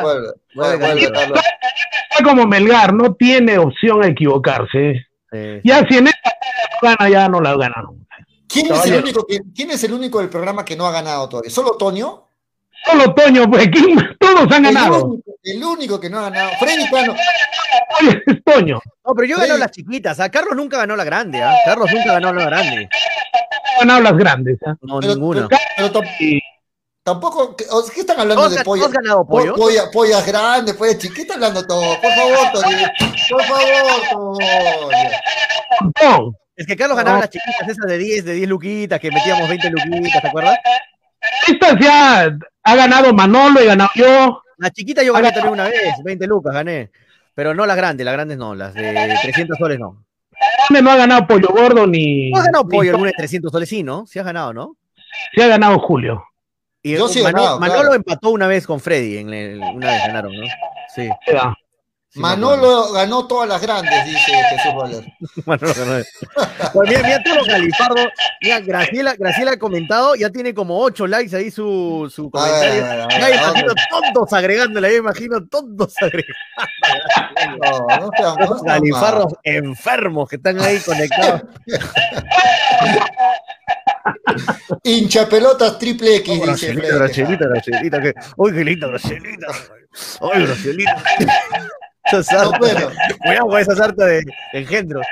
Vuelve 0.01 0.31
vuelve, 0.55 0.79
Carlito. 0.79 1.13
Carlos. 1.13 1.39
Está 2.11 2.23
como 2.23 2.45
Melgar, 2.47 2.93
no 2.93 3.13
tiene 3.15 3.57
opción 3.57 4.03
a 4.03 4.07
equivocarse. 4.07 5.05
Sí. 5.31 5.61
Ya 5.63 5.85
si 5.87 5.97
en 5.97 6.07
esta 6.07 6.31
gana, 6.81 7.09
ya 7.09 7.27
no 7.27 7.41
la 7.41 7.55
gana. 7.57 7.75
¿Quién 8.51 8.73
es, 8.73 8.85
el 8.85 8.95
único 9.03 9.25
que, 9.25 9.39
¿Quién 9.55 9.71
es 9.71 9.83
el 9.83 9.93
único 9.93 10.19
del 10.19 10.29
programa 10.29 10.65
que 10.65 10.75
no 10.75 10.85
ha 10.85 10.91
ganado 10.91 11.29
todavía? 11.29 11.51
¿Solo 11.51 11.71
Toño? 11.77 12.27
Solo 12.85 13.13
Toño, 13.13 13.49
pues 13.49 13.69
¿quién? 13.69 13.97
todos 14.19 14.51
han 14.51 14.65
El 14.65 14.73
ganado. 14.73 15.05
único, 15.05 15.31
el 15.43 15.63
único 15.63 15.99
que 15.99 16.09
no 16.09 16.19
ha 16.19 16.29
ganado. 16.29 16.51
Freddy 16.59 16.89
Cano. 16.89 17.15
Oye, 18.01 18.21
es 18.25 18.43
Toño. 18.43 18.79
No, 19.05 19.13
pero 19.15 19.27
yo 19.27 19.35
Freddy. 19.35 19.49
ganó 19.49 19.59
las 19.59 19.71
chiquitas. 19.71 20.19
¿ah? 20.19 20.29
Carlos 20.29 20.55
nunca 20.55 20.77
ganó 20.77 20.95
la 20.95 21.03
grande. 21.03 21.41
¿ah? 21.41 21.53
Carlos 21.65 21.89
nunca 21.93 22.13
ganó 22.13 22.33
la 22.33 22.45
grande. 22.45 22.89
Han 23.79 23.87
ganado 23.87 24.01
las 24.01 24.17
grandes. 24.17 24.57
¿ah? 24.65 24.75
No, 24.81 24.99
Pero- 24.99 25.13
ninguna. 25.15 25.47
pero- 25.47 25.61
pero 25.77 25.91
tam- 25.93 26.39
tampoco. 27.03 27.55
¿qué, 27.55 27.65
o 27.69 27.81
sea, 27.83 27.93
¿qué 27.93 28.01
están 28.01 28.19
hablando 28.19 28.43
¿Todos 28.43 28.57
de 28.57 28.63
pollo? 28.63 28.81
todos 28.83 28.93
ganado 28.93 29.19
Po- 29.25 29.29
pollo? 29.37 29.55
polla- 29.55 29.91
pollas 29.91 30.25
grandes, 30.25 30.75
pollas 30.75 30.97
chiquitas, 30.97 31.15
¿qué 31.15 31.21
están 31.21 31.37
hablando 31.43 31.65
todo? 31.67 32.01
Por 32.01 32.11
favor, 32.13 32.51
Tony. 32.53 32.75
Por 33.29 33.43
favor, 33.43 34.01
Tony. 34.11 34.45
Es 36.61 36.67
que 36.67 36.75
Carlos 36.75 36.95
ganaba 36.97 37.17
No. 37.17 37.21
las 37.21 37.29
chiquitas 37.29 37.67
esas 37.67 37.87
de 37.87 37.97
10, 37.97 38.25
de 38.25 38.33
10 38.33 38.47
luquitas, 38.49 38.99
que 38.99 39.09
metíamos 39.11 39.49
20 39.49 39.69
luquitas, 39.71 40.21
¿te 40.21 40.27
acuerdas? 40.27 40.57
Estas 41.47 41.75
ya 41.79 42.37
ha 42.63 42.75
ganado 42.75 43.13
Manolo, 43.13 43.59
he 43.59 43.65
ganado 43.65 43.89
yo. 43.95 44.41
Las 44.57 44.71
chiquitas 44.73 45.03
yo 45.03 45.13
gané 45.13 45.31
también 45.31 45.53
una 45.53 45.63
vez, 45.65 45.95
20 46.03 46.27
lucas 46.27 46.53
gané. 46.53 46.91
Pero 47.33 47.53
no 47.55 47.65
las 47.65 47.75
grandes, 47.77 48.05
las 48.05 48.13
grandes 48.13 48.37
no, 48.37 48.53
las 48.53 48.73
de 48.73 49.17
300 49.23 49.57
soles 49.57 49.79
no. 49.79 50.05
¿Dónde 50.69 50.81
no 50.83 50.91
ha 50.91 50.95
ganado 50.97 51.25
Pollo 51.27 51.47
Gordo 51.49 51.87
ni. 51.87 52.29
¿No 52.31 52.37
has 52.39 52.45
ganado 52.45 52.67
pollo 52.67 52.91
alguna 52.91 53.07
de 53.09 53.15
300 53.17 53.51
soles? 53.51 53.69
Sí, 53.69 53.83
¿no? 53.83 54.05
Sí 54.05 54.19
has 54.19 54.25
ganado, 54.25 54.53
¿no? 54.53 54.75
Sí 55.33 55.41
ha 55.41 55.47
ganado 55.47 55.79
Julio. 55.79 56.23
Y 56.83 56.93
Yo 56.95 57.07
sí 57.07 57.19
he 57.19 57.23
Mano- 57.23 57.37
ganado, 57.37 57.59
Manolo 57.59 57.79
claro. 57.81 57.95
empató 57.95 58.29
una 58.31 58.47
vez 58.47 58.65
con 58.65 58.79
Freddy, 58.79 59.17
en 59.17 59.33
el- 59.33 59.59
una 59.59 59.87
vez 59.87 60.01
ganaron, 60.07 60.33
¿no? 60.35 60.45
Sí. 60.95 61.07
Manolo 62.15 62.91
ganó 62.91 63.25
todas 63.25 63.47
las 63.47 63.61
grandes, 63.61 64.05
dice 64.05 64.31
Jesús 64.49 64.73
Valer. 64.75 65.05
Manolo 65.45 65.73
ganó. 65.73 66.03
Pues 66.73 66.89
mira, 66.89 67.01
mira 67.03 67.23
todos 67.23 67.37
los 67.37 67.47
califardos. 67.47 68.05
Mira, 68.41 68.59
Graciela, 68.59 69.15
Graciela 69.17 69.51
ha 69.51 69.57
comentado, 69.59 70.15
ya 70.15 70.29
tiene 70.29 70.53
como 70.53 70.77
8 70.81 71.07
likes 71.07 71.35
ahí 71.35 71.49
su, 71.51 72.11
su 72.13 72.29
comentario. 72.29 72.85
a 72.85 72.89
ver, 72.89 73.01
a 73.01 73.07
Ya 73.09 73.25
ver, 73.27 73.35
imagino 73.35 73.73
tontos 73.89 74.33
agregándole, 74.33 74.91
ya 74.91 74.97
imagino 74.97 75.45
tontos 75.47 75.93
agregando. 76.01 76.33
No, 77.41 77.87
no 77.97 78.09
sean- 78.17 78.35
no 78.39 78.45
Los 78.45 78.61
sean 78.61 78.65
califardos 78.79 79.33
enfermos 79.43 80.29
que 80.29 80.35
están 80.35 80.59
ahí 80.61 80.79
conectados. 80.79 81.41
Hincha 84.83 85.27
pelotas 85.27 85.77
triple 85.79 86.17
X, 86.17 86.33
dice 86.33 86.45
Gracielita. 86.45 86.95
Gracielita, 86.95 87.47
Gracielita, 87.47 88.01
que. 88.01 88.13
¡Uy, 88.37 88.53
qué 88.53 88.63
linda, 88.63 88.87
Gracielita! 88.87 89.47
¡Ay, 90.33 90.45
Gracielita! 90.45 91.03
Esa 92.05 92.23
sarta, 92.23 92.57
bueno. 92.59 92.89
Cuidado 93.23 93.47
con 93.47 93.59
esa 93.59 93.75
sarta 93.75 94.05
de 94.05 94.23
engendros. 94.53 95.05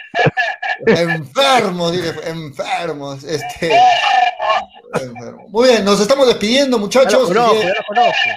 Enfermos, 0.86 1.92
dile, 1.92 2.14
enfermos. 2.26 3.24
Este. 3.24 3.72
enfermos. 5.02 5.50
Muy 5.50 5.70
bien, 5.70 5.86
nos 5.86 6.00
estamos 6.00 6.28
despidiendo, 6.28 6.80
muchachos. 6.80 7.12
Ya 7.12 7.18
lo 7.20 7.28
conozco, 7.28 7.54
El 7.54 7.62
día- 7.62 7.74
ya 7.74 7.80
lo 7.80 7.86
conozco. 7.88 8.30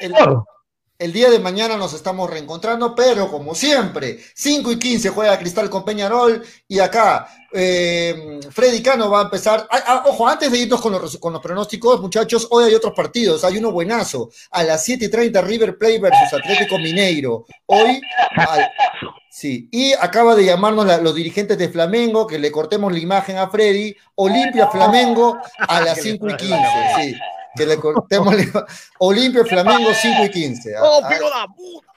el- 0.00 0.55
el 0.98 1.12
día 1.12 1.30
de 1.30 1.38
mañana 1.38 1.76
nos 1.76 1.92
estamos 1.94 2.30
reencontrando, 2.30 2.94
pero 2.94 3.30
como 3.30 3.54
siempre, 3.54 4.18
5 4.34 4.72
y 4.72 4.78
15 4.78 5.10
juega 5.10 5.38
Cristal 5.38 5.68
con 5.70 5.84
Peñarol 5.84 6.42
y 6.68 6.78
acá 6.78 7.28
eh, 7.52 8.40
Freddy 8.50 8.82
Cano 8.82 9.10
va 9.10 9.20
a 9.20 9.24
empezar. 9.24 9.66
Ah, 9.70 9.82
ah, 9.86 10.02
ojo, 10.06 10.26
antes 10.28 10.50
de 10.50 10.58
irnos 10.58 10.80
con 10.80 10.92
los, 10.92 11.16
con 11.18 11.32
los 11.32 11.42
pronósticos, 11.42 12.00
muchachos, 12.00 12.46
hoy 12.50 12.64
hay 12.64 12.74
otros 12.74 12.92
partidos. 12.94 13.44
Hay 13.44 13.56
uno 13.58 13.70
buenazo. 13.72 14.30
A 14.50 14.62
las 14.62 14.84
7 14.84 15.06
y 15.06 15.08
30 15.08 15.40
River 15.40 15.78
Plate 15.78 15.98
versus 15.98 16.32
Atlético 16.32 16.78
Mineiro. 16.78 17.46
Hoy. 17.66 18.00
al- 18.36 18.70
Sí, 19.30 19.68
y 19.70 19.92
acaba 19.92 20.34
de 20.34 20.46
llamarnos 20.46 20.86
la- 20.86 20.96
los 20.96 21.14
dirigentes 21.14 21.58
de 21.58 21.68
Flamengo, 21.68 22.26
que 22.26 22.38
le 22.38 22.50
cortemos 22.50 22.90
la 22.90 22.98
imagen 22.98 23.36
a 23.36 23.50
Freddy, 23.50 23.94
Olimpia 24.14 24.68
Flamengo 24.68 25.36
a 25.68 25.80
las 25.82 25.98
5 26.02 26.26
y 26.30 26.36
15, 26.36 26.56
sí, 26.96 27.14
que 27.56 27.66
le 27.66 27.76
cortemos 27.78 28.34
la 28.36 28.66
Olimpia 29.00 29.44
Flamengo 29.44 29.90
5 29.92 30.24
y 30.24 30.30
15. 30.30 30.74
¡Oh, 30.80 31.00
Ah, 31.02 31.08
pico 31.08 31.28
da 31.30 31.46
puta! 31.48 31.92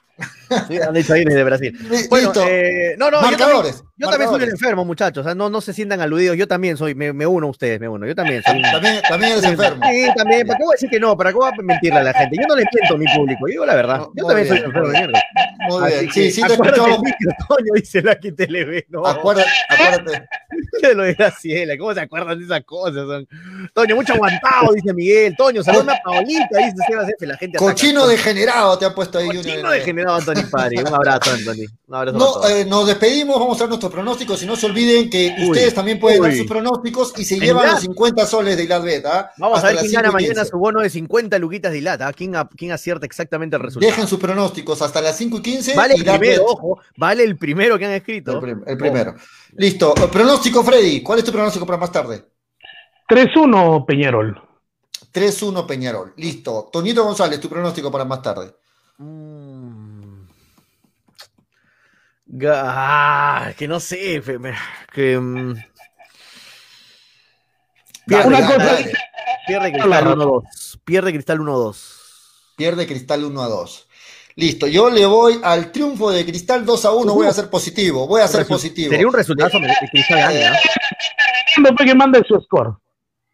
Sí, 0.68 0.78
han 0.78 0.94
dicho 0.94 1.14
de 1.14 1.44
Brasil. 1.44 1.78
Bueno, 2.10 2.32
eh, 2.48 2.96
no, 2.98 3.12
no, 3.12 3.18
yo 3.18 3.22
también, 3.22 3.40
Marcadores, 3.40 3.84
yo 3.98 4.10
también 4.10 4.30
soy 4.30 4.40
marcadores. 4.40 4.54
enfermo, 4.54 4.86
muchachos. 4.86 5.22
o 5.22 5.24
sea, 5.24 5.36
no, 5.36 5.50
no 5.50 5.62
se 5.62 5.74
sientan 5.74 6.02
aludidos. 6.02 6.38
Yo 6.38 6.48
también 6.48 6.78
soy, 6.78 6.96
me, 6.96 7.14
me 7.14 7.28
uno 7.28 7.48
a 7.48 7.50
ustedes, 7.50 7.80
me 7.80 7.88
uno. 7.88 8.08
Yo 8.08 8.16
también 8.16 8.42
soy. 8.44 8.62
También, 8.72 9.02
también 9.08 9.32
eres 9.34 9.44
enfermo. 9.44 9.84
Sí, 9.90 10.08
también. 10.16 10.48
¿Para 10.48 10.58
qué 10.58 10.64
voy 10.64 10.74
a 10.74 10.76
decir 10.76 10.90
que 10.90 11.00
no? 11.00 11.18
¿Para 11.18 11.32
qué 11.32 11.36
voy 11.36 11.50
a 11.52 11.62
mentirle 11.62 12.00
a 12.00 12.04
la 12.04 12.14
gente? 12.14 12.38
Yo 12.40 12.48
no 12.48 12.56
le 12.56 12.64
miento 12.74 12.96
a 12.96 12.98
mi 12.98 13.06
público, 13.16 13.40
yo 13.42 13.52
digo 13.52 13.66
la 13.66 13.76
verdad. 13.76 14.00
yo 14.16 14.24
muy 14.24 14.28
también 14.28 14.48
soy 14.48 14.58
bien, 14.58 14.70
un 14.70 14.76
enfermo 14.76 14.88
muy 14.88 14.94
de 14.94 15.08
mierda. 15.08 15.24
Muy 15.70 15.84
Así 15.84 15.94
bien, 15.94 16.08
que, 16.08 16.14
sí, 16.14 16.32
sí 16.32 16.42
te 16.42 16.54
escuchamos. 16.54 17.00
Toño, 17.48 17.74
dice 17.76 18.02
Lucky 18.02 18.32
TV. 18.32 18.86
No, 18.90 19.06
Acuérdate, 19.06 19.50
acuérdate. 19.70 20.28
de 20.82 20.96
lo 20.96 21.04
de 21.04 21.14
Graciela. 21.14 21.78
¿Cómo 21.78 21.94
se 21.94 22.02
acuerdan 22.02 22.40
de 22.40 22.46
esas 22.46 22.64
cosas? 22.64 23.06
son? 23.06 23.28
Toño, 23.74 23.96
mucho 23.96 24.14
aguantado, 24.14 24.74
dice 24.74 24.94
Miguel. 24.94 25.36
Toño, 25.36 25.64
saludame 25.64 25.94
a 25.94 26.02
Paolita, 26.04 26.58
dice 26.58 26.76
Sebas 26.88 27.10
F. 27.10 27.28
La 27.28 27.38
gente 27.38 27.58
ataca. 27.58 27.72
Cochino 27.72 28.08
degenerado 28.08 28.78
te 28.78 28.86
ha 28.86 28.96
puesto 28.96 29.20
ahí. 29.20 29.28
Cochino 29.28 29.60
uno. 29.60 29.72
degenerado, 29.72 30.18
Anthony 30.18 30.39
Un 30.52 30.94
abrazo, 30.94 31.32
Anthony. 31.32 31.66
Un 31.88 31.96
abrazo 31.96 32.18
No, 32.18 32.48
eh, 32.48 32.66
nos 32.66 32.88
despedimos, 32.88 33.40
vamos 33.40 33.58
a 33.58 33.62
dar 33.62 33.70
nuestros 33.70 33.92
pronósticos 33.92 34.42
y 34.44 34.46
no 34.46 34.56
se 34.56 34.66
olviden 34.66 35.10
que 35.10 35.36
Uy, 35.40 35.50
ustedes 35.50 35.74
también 35.74 36.00
pueden 36.00 36.22
dar 36.22 36.32
uy. 36.32 36.38
sus 36.38 36.48
pronósticos 36.48 37.14
y 37.18 37.26
se 37.26 37.40
llevan 37.40 37.66
la- 37.66 37.72
los 37.74 37.82
50 37.82 38.26
soles 38.26 38.58
de 38.58 38.64
Iladbet. 38.64 39.06
¿ah? 39.06 39.32
Vamos 39.38 39.58
Hasta 39.58 39.70
a 39.70 39.72
ver 39.72 39.80
quién 39.82 39.92
gana 39.94 40.08
5 40.10 40.12
y 40.12 40.14
mañana 40.24 40.34
15. 40.42 40.50
su 40.52 40.58
bono 40.58 40.82
de 40.82 40.90
50 40.90 41.40
luquitas 41.40 41.72
de 41.72 41.78
Ilata. 41.80 42.12
¿Quién, 42.14 42.36
a- 42.36 42.48
quién 42.48 42.72
acierta 42.72 43.06
exactamente 43.06 43.56
el 43.56 43.62
resultado? 43.64 43.90
Dejen 43.90 44.08
sus 44.08 44.20
pronósticos 44.20 44.82
hasta 44.82 45.02
las 45.02 45.18
5 45.18 45.38
y 45.38 45.42
15. 45.42 45.76
Vale 45.76 45.96
el 45.96 46.04
primero, 46.06 46.46
ojo. 46.46 46.80
Vale 46.98 47.24
el 47.24 47.38
primero 47.38 47.78
que 47.78 47.86
han 47.86 47.92
escrito. 47.94 48.34
El, 48.34 48.40
prim- 48.40 48.64
el 48.66 48.78
primero. 48.78 49.16
Listo. 49.56 49.94
Eh, 49.98 50.08
Pronóstico, 50.12 50.64
Freddy. 50.64 51.02
¿Cuál 51.02 51.20
es 51.20 51.26
tu 51.26 51.32
pronóstico 51.32 51.66
para 51.66 51.78
más 51.80 51.92
tarde? 51.92 52.24
3-1 53.10 53.86
Peñarol. 53.86 54.40
3-1 55.12 55.66
Peñarol. 55.66 56.14
Listo. 56.18 56.70
Toñito 56.72 57.04
González, 57.04 57.40
tu 57.40 57.50
pronóstico 57.50 57.92
para 57.92 58.06
más 58.06 58.22
tarde. 58.22 58.54
Ga- 59.00 59.59
Ah, 62.44 63.52
que 63.58 63.68
no 63.68 63.80
sé. 63.80 64.22
Que, 64.94 65.18
mm, 65.18 65.54
Cristal, 68.06 68.58
dale. 68.58 68.94
pierde 69.48 69.72
Cristal 69.72 70.08
1-2. 70.08 70.80
Pierde 70.84 71.12
Cristal 71.14 71.40
1-2. 71.40 72.00
Pierde 72.56 72.88
Cristal 72.88 73.24
1 73.24 73.42
a 73.42 73.48
2. 73.48 73.88
Listo, 74.36 74.68
yo 74.68 74.90
le 74.90 75.06
voy 75.06 75.40
al 75.44 75.72
triunfo 75.72 76.12
de 76.12 76.26
Cristal 76.26 76.66
2 76.66 76.86
a 76.86 76.92
1. 76.92 77.14
Voy 77.14 77.28
a 77.28 77.34
ser 77.34 77.50
positivo. 77.50 78.08
Voy 78.08 78.22
a 78.22 78.28
ser 78.28 78.46
Resu- 78.46 78.50
positivo. 78.50 78.90
Sería 78.92 79.08
un 79.08 79.14
resultado 79.14 79.50
que 79.52 79.88
Cristal 79.92 80.20
¿ah? 80.20 80.58
Después 81.64 81.90
que 81.90 81.96
mande 81.96 82.22
su 82.28 82.40
score. 82.42 82.74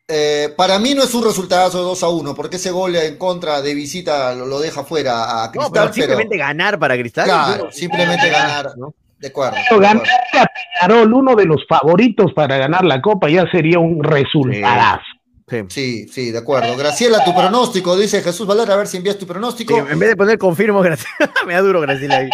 Eh, 0.08 0.54
para 0.56 0.78
mí 0.78 0.94
no 0.94 1.04
es 1.04 1.14
un 1.16 1.24
resultado 1.24 1.70
de 1.72 1.84
2 1.84 2.04
a 2.04 2.10
1, 2.10 2.36
porque 2.36 2.58
ese 2.58 2.70
gol 2.70 2.96
en 2.96 3.18
contra 3.18 3.62
de 3.64 3.74
visita 3.74 4.36
lo, 4.36 4.46
lo 4.46 4.60
deja 4.60 4.84
fuera 4.84 5.44
a 5.44 5.48
No, 5.48 5.52
Cristal. 5.52 5.72
pero, 5.74 5.94
simplemente 5.94 6.38
ganar 6.38 6.78
para 6.78 6.96
Cristal. 6.96 7.26
Claro, 7.26 7.72
simplemente 7.72 8.30
ganar. 8.30 8.78
¿no? 8.78 8.94
De 9.18 9.30
acuerdo. 9.30 9.58
Pero 9.68 9.82
ganar 9.82 10.08
a 10.34 10.46
Peñarol, 10.46 11.12
uno 11.12 11.36
de 11.36 11.46
los 11.46 11.66
favoritos 11.68 12.34
para 12.34 12.58
ganar 12.58 12.86
la 12.86 13.02
Copa, 13.02 13.30
ya 13.30 13.50
sería 13.50 13.80
un 13.80 14.04
resultado. 14.04 15.00
Sí, 15.70 16.08
sí, 16.08 16.32
de 16.32 16.38
acuerdo. 16.38 16.76
Graciela, 16.76 17.24
tu 17.24 17.34
pronóstico, 17.34 17.96
dice 17.98 18.22
Jesús 18.22 18.46
Valera, 18.48 18.74
a 18.74 18.78
ver 18.78 18.88
si 18.88 18.98
envías 18.98 19.18
tu 19.18 19.26
pronóstico. 19.26 19.76
Sí, 19.76 19.92
en 19.92 20.00
vez 20.00 20.10
de 20.10 20.16
poner 20.16 20.38
confirmo, 20.38 20.82
Graciela, 20.84 21.32
me 21.48 21.54
da 21.54 21.62
duro 21.62 21.82
Graciela 21.82 22.18
ahí. 22.18 22.30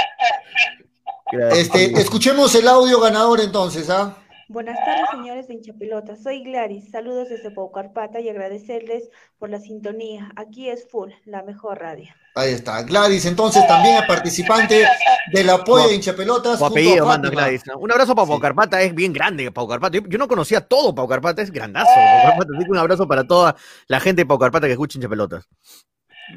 Este, 1.51 1.93
escuchemos 1.99 2.53
el 2.55 2.67
audio 2.67 2.99
ganador 2.99 3.39
entonces, 3.39 3.89
¿ah? 3.89 4.17
Buenas 4.51 4.77
tardes, 4.83 5.05
señores 5.11 5.47
de 5.47 5.53
Hinchapelota. 5.53 6.17
Soy 6.17 6.43
Gladys. 6.43 6.91
Saludos 6.91 7.29
desde 7.29 7.51
Paucarpata 7.51 8.19
y 8.19 8.27
agradecerles 8.27 9.09
por 9.39 9.49
la 9.49 9.61
sintonía. 9.61 10.29
Aquí 10.35 10.69
es 10.69 10.89
Full, 10.91 11.09
la 11.23 11.41
mejor 11.41 11.79
radio. 11.79 12.13
Ahí 12.35 12.51
está. 12.51 12.83
Gladys, 12.83 13.25
entonces 13.25 13.65
también 13.65 13.95
es 13.95 14.03
participante 14.03 14.85
del 15.31 15.49
apoyo 15.49 15.87
de 15.87 15.95
hinchapelotas. 15.95 16.59
Su 16.59 16.65
apellido 16.65 17.05
a 17.05 17.13
manda. 17.13 17.29
Gladys. 17.29 17.65
¿no? 17.65 17.77
Un 17.77 17.93
abrazo 17.93 18.13
para 18.13 18.27
Pau 18.27 18.41
Carpata, 18.41 18.81
es 18.81 18.93
bien 18.93 19.13
grande 19.13 19.49
Pau 19.51 19.69
Carpata. 19.69 19.97
Yo, 19.97 20.03
yo 20.05 20.17
no 20.17 20.27
conocía 20.27 20.59
todo 20.59 20.93
Pau 20.93 21.07
Carpata, 21.07 21.41
es 21.41 21.49
grandazo 21.49 21.89
Pau 21.95 22.23
Carpata. 22.23 22.51
Así 22.53 22.65
que 22.65 22.71
un 22.71 22.77
abrazo 22.77 23.07
para 23.07 23.23
toda 23.25 23.55
la 23.87 24.01
gente 24.01 24.23
de 24.23 24.25
Pau 24.25 24.37
Carpata 24.37 24.67
que 24.67 24.73
escucha 24.73 24.97
hinchapelotas. 24.97 25.47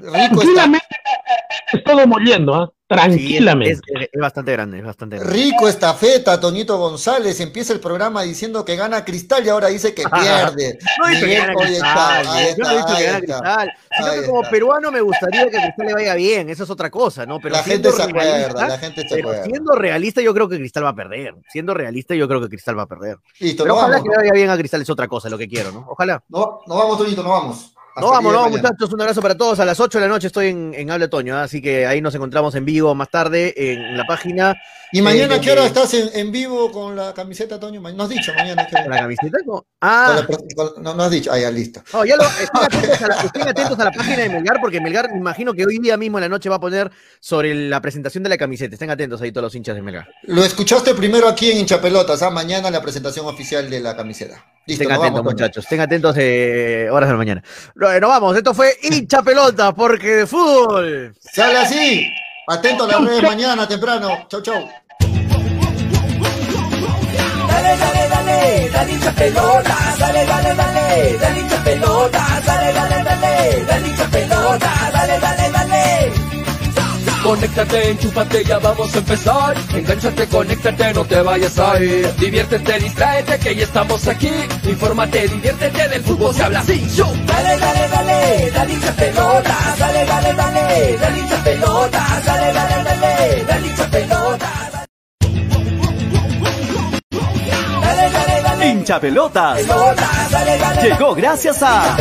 Tranquilamente, 0.00 0.86
es 0.90 1.03
todo 1.82 2.06
moliendo, 2.06 2.54
¿ah? 2.54 2.70
Tranquilamente. 2.86 3.72
Es, 3.72 4.02
es- 4.02 4.08
es 4.12 4.20
bastante 4.20 4.52
grande, 4.52 4.78
es 4.78 4.84
bastante 4.84 5.16
grande. 5.16 5.32
Rico 5.34 5.66
estafeta, 5.68 6.38
Toñito 6.38 6.76
González. 6.78 7.40
Empieza 7.40 7.72
el 7.72 7.80
programa 7.80 8.22
diciendo 8.22 8.64
que 8.64 8.76
gana 8.76 9.04
Cristal 9.04 9.44
y 9.44 9.48
ahora 9.48 9.68
dice 9.68 9.94
que 9.94 10.02
pierde. 10.22 10.78
No 10.98 11.06
he 11.08 11.10
dicho 11.10 11.20
que 11.20 11.26
Miguel, 11.26 11.40
gana 11.46 11.54
oye, 11.56 11.66
Cristal, 11.66 12.20
está, 12.22 12.32
ahí 12.34 12.46
yo 12.56 12.64
no 12.64 12.70
he 12.70 12.76
está, 12.76 12.76
dicho 12.76 12.86
que 12.86 12.94
ahí 12.96 13.04
gana 13.06 13.18
está. 13.18 13.34
Cristal, 13.40 13.72
que 14.20 14.26
como 14.26 14.42
peruano 14.50 14.90
me 14.90 15.00
gustaría 15.00 15.44
que 15.44 15.50
Cristal 15.58 15.86
le 15.86 15.94
vaya 15.94 16.14
bien, 16.14 16.48
eso 16.50 16.64
es 16.64 16.70
otra 16.70 16.90
cosa, 16.90 17.24
¿no? 17.26 17.38
Pero 17.40 17.54
La 17.56 17.62
siendo 17.62 17.90
gente 17.90 18.02
se 18.02 18.08
acuerda, 18.10 18.32
realista- 18.38 18.68
la 18.68 18.78
gente 18.78 19.02
se 19.02 19.08
pero 19.14 19.28
acuerda. 19.28 19.44
siendo 19.44 19.72
realista 19.74 20.20
yo 20.22 20.34
creo 20.34 20.48
que 20.48 20.56
Cristal 20.58 20.84
va 20.84 20.88
a 20.90 20.94
perder, 20.94 21.34
siendo 21.52 21.74
realista 21.74 22.14
yo 22.14 22.26
creo 22.28 22.40
que 22.40 22.48
Cristal 22.48 22.78
va 22.78 22.82
a 22.82 22.86
perder. 22.88 23.16
Listo, 23.40 23.62
pero 23.64 23.74
ojalá 23.74 23.96
vamos. 23.96 24.02
que 24.04 24.10
le 24.10 24.16
vaya 24.16 24.32
bien 24.32 24.50
a 24.50 24.56
Cristal 24.58 24.82
es 24.82 24.90
otra 24.90 25.08
cosa, 25.08 25.28
lo 25.28 25.38
que 25.38 25.48
quiero, 25.48 25.72
¿no? 25.72 25.84
Ojalá. 25.88 26.22
No, 26.28 26.60
nos 26.66 26.76
vamos, 26.78 26.98
Toñito, 26.98 27.22
nos 27.22 27.32
vamos. 27.32 27.70
Hasta 27.96 28.00
No, 28.08 28.10
vamos, 28.10 28.32
no, 28.32 28.42
mañana. 28.42 28.62
muchachos, 28.70 28.92
un 28.92 29.00
abrazo 29.02 29.22
para 29.22 29.36
todos. 29.36 29.60
A 29.60 29.64
las 29.64 29.78
8 29.78 29.98
de 30.00 30.04
la 30.06 30.08
noche 30.12 30.26
estoy 30.26 30.48
en, 30.48 30.74
en 30.74 30.90
Habla 30.90 31.08
Toño, 31.08 31.36
¿ah? 31.36 31.44
así 31.44 31.62
que 31.62 31.86
ahí 31.86 32.00
nos 32.00 32.12
encontramos 32.16 32.52
en 32.56 32.64
vivo 32.64 32.92
más 32.96 33.08
tarde 33.08 33.54
en 33.56 33.96
la 33.96 34.04
página. 34.04 34.52
¿Y 34.90 35.00
mañana 35.00 35.36
eh, 35.36 35.40
qué 35.40 35.52
hora 35.52 35.64
estás 35.64 35.94
en, 35.94 36.08
en 36.12 36.32
vivo 36.32 36.72
con 36.72 36.96
la 36.96 37.14
camiseta, 37.14 37.58
Toño? 37.60 37.80
No 37.80 38.02
has 38.02 38.08
dicho 38.08 38.32
mañana. 38.36 38.66
¿Con 38.68 38.90
la 38.90 38.96
camiseta? 38.98 39.38
Ah. 39.80 40.26
no, 40.80 40.94
no 40.94 41.02
has 41.04 41.10
dicho. 41.12 41.30
Ah, 41.32 41.38
ya, 41.38 41.52
listo. 41.52 41.82
No, 41.92 42.04
ya 42.04 42.16
lo, 42.16 42.24
estén, 42.24 42.48
atentos 42.60 43.02
a 43.02 43.06
la, 43.08 43.14
estén 43.22 43.48
atentos 43.48 43.78
a 43.78 43.83
la 43.84 43.92
página 43.92 44.22
de 44.22 44.28
Melgar, 44.28 44.60
porque 44.60 44.80
Melgar, 44.80 45.10
me 45.10 45.18
imagino 45.18 45.52
que 45.54 45.64
hoy 45.64 45.78
día 45.78 45.96
mismo 45.96 46.18
en 46.18 46.22
la 46.22 46.28
noche 46.28 46.48
va 46.48 46.56
a 46.56 46.60
poner 46.60 46.90
sobre 47.20 47.54
la 47.54 47.80
presentación 47.80 48.22
de 48.22 48.30
la 48.30 48.36
camiseta. 48.36 48.74
Estén 48.74 48.90
atentos 48.90 49.20
ahí 49.22 49.32
todos 49.32 49.44
los 49.44 49.54
hinchas 49.54 49.76
de 49.76 49.82
Melgar. 49.82 50.08
Lo 50.22 50.44
escuchaste 50.44 50.94
primero 50.94 51.28
aquí 51.28 51.50
en 51.50 51.58
Hinchapelotas, 51.58 52.22
¿ah? 52.22 52.30
Mañana 52.30 52.70
la 52.70 52.82
presentación 52.82 53.26
oficial 53.26 53.68
de 53.68 53.80
la 53.80 53.96
camiseta. 53.96 54.44
Listo, 54.66 54.82
Estén 54.82 54.92
atentos, 54.92 55.20
vamos, 55.20 55.32
muchachos. 55.32 55.64
Estén 55.64 55.80
atentos 55.80 56.16
eh, 56.18 56.88
horas 56.90 57.08
de 57.08 57.12
la 57.12 57.18
mañana. 57.18 57.42
No, 57.74 58.00
Nos 58.00 58.10
vamos. 58.10 58.36
Esto 58.36 58.54
fue 58.54 58.72
hincha 58.82 59.22
pelota, 59.22 59.74
porque 59.74 60.08
de 60.08 60.26
fútbol. 60.26 61.14
Sale 61.20 61.58
así. 61.58 62.10
Atento 62.46 62.84
a 62.84 62.88
las 62.88 63.04
redes 63.04 63.22
mañana 63.22 63.66
temprano. 63.66 64.26
Chau, 64.28 64.42
chau. 64.42 64.68
Dale, 67.54 67.76
dale, 67.78 68.08
dale, 68.08 68.68
dale 68.72 68.92
hincha 68.92 69.12
pelota, 69.12 69.76
dale, 69.96 70.26
dale, 70.26 70.54
dale, 70.56 71.18
dale 71.20 71.40
hincha 71.40 71.58
pelota, 71.62 72.22
dale, 72.44 72.72
dale, 72.72 73.02
dale, 73.04 73.64
dale 73.64 73.86
hincha 73.86 74.06
pelota, 74.10 74.70
dale, 74.92 75.18
dale, 75.20 75.50
dale. 75.52 76.12
conéctate, 77.22 77.90
enchúfate, 77.90 78.44
ya 78.44 78.58
vamos 78.58 78.92
a 78.94 78.98
empezar. 78.98 79.56
Engánchate, 79.72 80.26
conéctate, 80.26 80.94
no 80.94 81.04
te 81.04 81.20
vayas 81.22 81.56
a 81.60 81.80
ir. 81.80 82.12
Diviértete, 82.16 82.80
distráete, 82.80 83.38
que 83.38 83.54
ya 83.54 83.64
estamos 83.64 84.08
aquí. 84.08 84.32
Infórmate, 84.64 85.28
diviértete, 85.28 85.88
del 85.88 86.02
fútbol 86.02 86.34
se 86.34 86.42
habla 86.42 86.58
así. 86.58 86.84
Yo. 86.96 87.06
Dale, 87.24 87.56
dale, 87.56 87.88
dale, 87.88 88.50
dale 88.50 88.72
hincha 88.72 88.92
pelota. 88.96 89.56
Dale, 89.78 90.04
dale, 90.04 90.34
dale, 90.34 90.98
dale 90.98 91.18
hincha 91.20 91.44
pelota. 91.44 92.22
Dale, 92.26 92.52
dale, 92.52 92.84
dale, 92.84 93.44
dale 93.46 93.66
hincha 93.68 93.90
pelota. 93.90 94.73
Hincha 98.84 99.00
pelotas. 99.00 99.60
Llegó 100.82 101.14
gracias 101.14 101.62
a. 101.62 101.96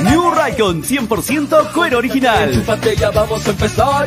New 0.00 0.30
Raycon 0.30 0.82
100% 0.82 1.72
cuero 1.72 1.98
original. 1.98 2.64
Vamos 3.14 3.46
a 3.46 3.50
empezar. 3.50 4.06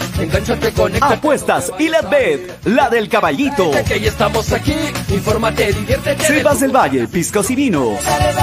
Apuestas 1.02 1.72
y 1.78 1.90
la 1.90 2.02
bet, 2.02 2.66
la 2.66 2.90
del 2.90 3.08
caballito. 3.08 3.72
Estamos 3.72 4.52
aquí. 4.52 4.74
Infórmate, 5.10 5.74
diviértete. 5.74 6.26
Sebas 6.26 6.60
del 6.60 6.76
Valle, 6.76 7.08
piscos 7.08 7.52
y 7.52 7.56
vinos. 7.56 8.04
Dale, 8.04 8.34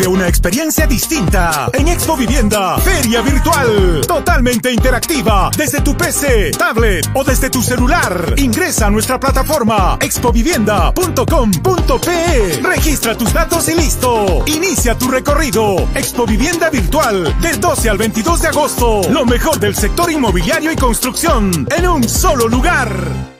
Vive 0.00 0.12
una 0.12 0.28
experiencia 0.28 0.86
distinta 0.86 1.68
en 1.74 1.88
Expo 1.88 2.16
Vivienda, 2.16 2.78
feria 2.78 3.20
virtual, 3.20 4.00
totalmente 4.06 4.72
interactiva, 4.72 5.50
desde 5.54 5.82
tu 5.82 5.94
PC, 5.94 6.52
tablet 6.52 7.06
o 7.12 7.22
desde 7.22 7.50
tu 7.50 7.62
celular. 7.62 8.32
Ingresa 8.38 8.86
a 8.86 8.90
nuestra 8.90 9.20
plataforma 9.20 9.98
expovivienda.com.pe. 10.00 12.62
Registra 12.62 13.14
tus 13.14 13.30
datos 13.34 13.68
y 13.68 13.74
listo. 13.74 14.42
Inicia 14.46 14.96
tu 14.96 15.10
recorrido. 15.10 15.86
Expo 15.94 16.24
Vivienda 16.24 16.70
virtual 16.70 17.38
del 17.42 17.60
12 17.60 17.90
al 17.90 17.98
22 17.98 18.40
de 18.40 18.48
agosto. 18.48 19.02
Lo 19.10 19.26
mejor 19.26 19.60
del 19.60 19.76
sector 19.76 20.10
inmobiliario 20.10 20.72
y 20.72 20.76
construcción 20.76 21.68
en 21.76 21.86
un 21.86 22.08
solo 22.08 22.48
lugar. 22.48 23.39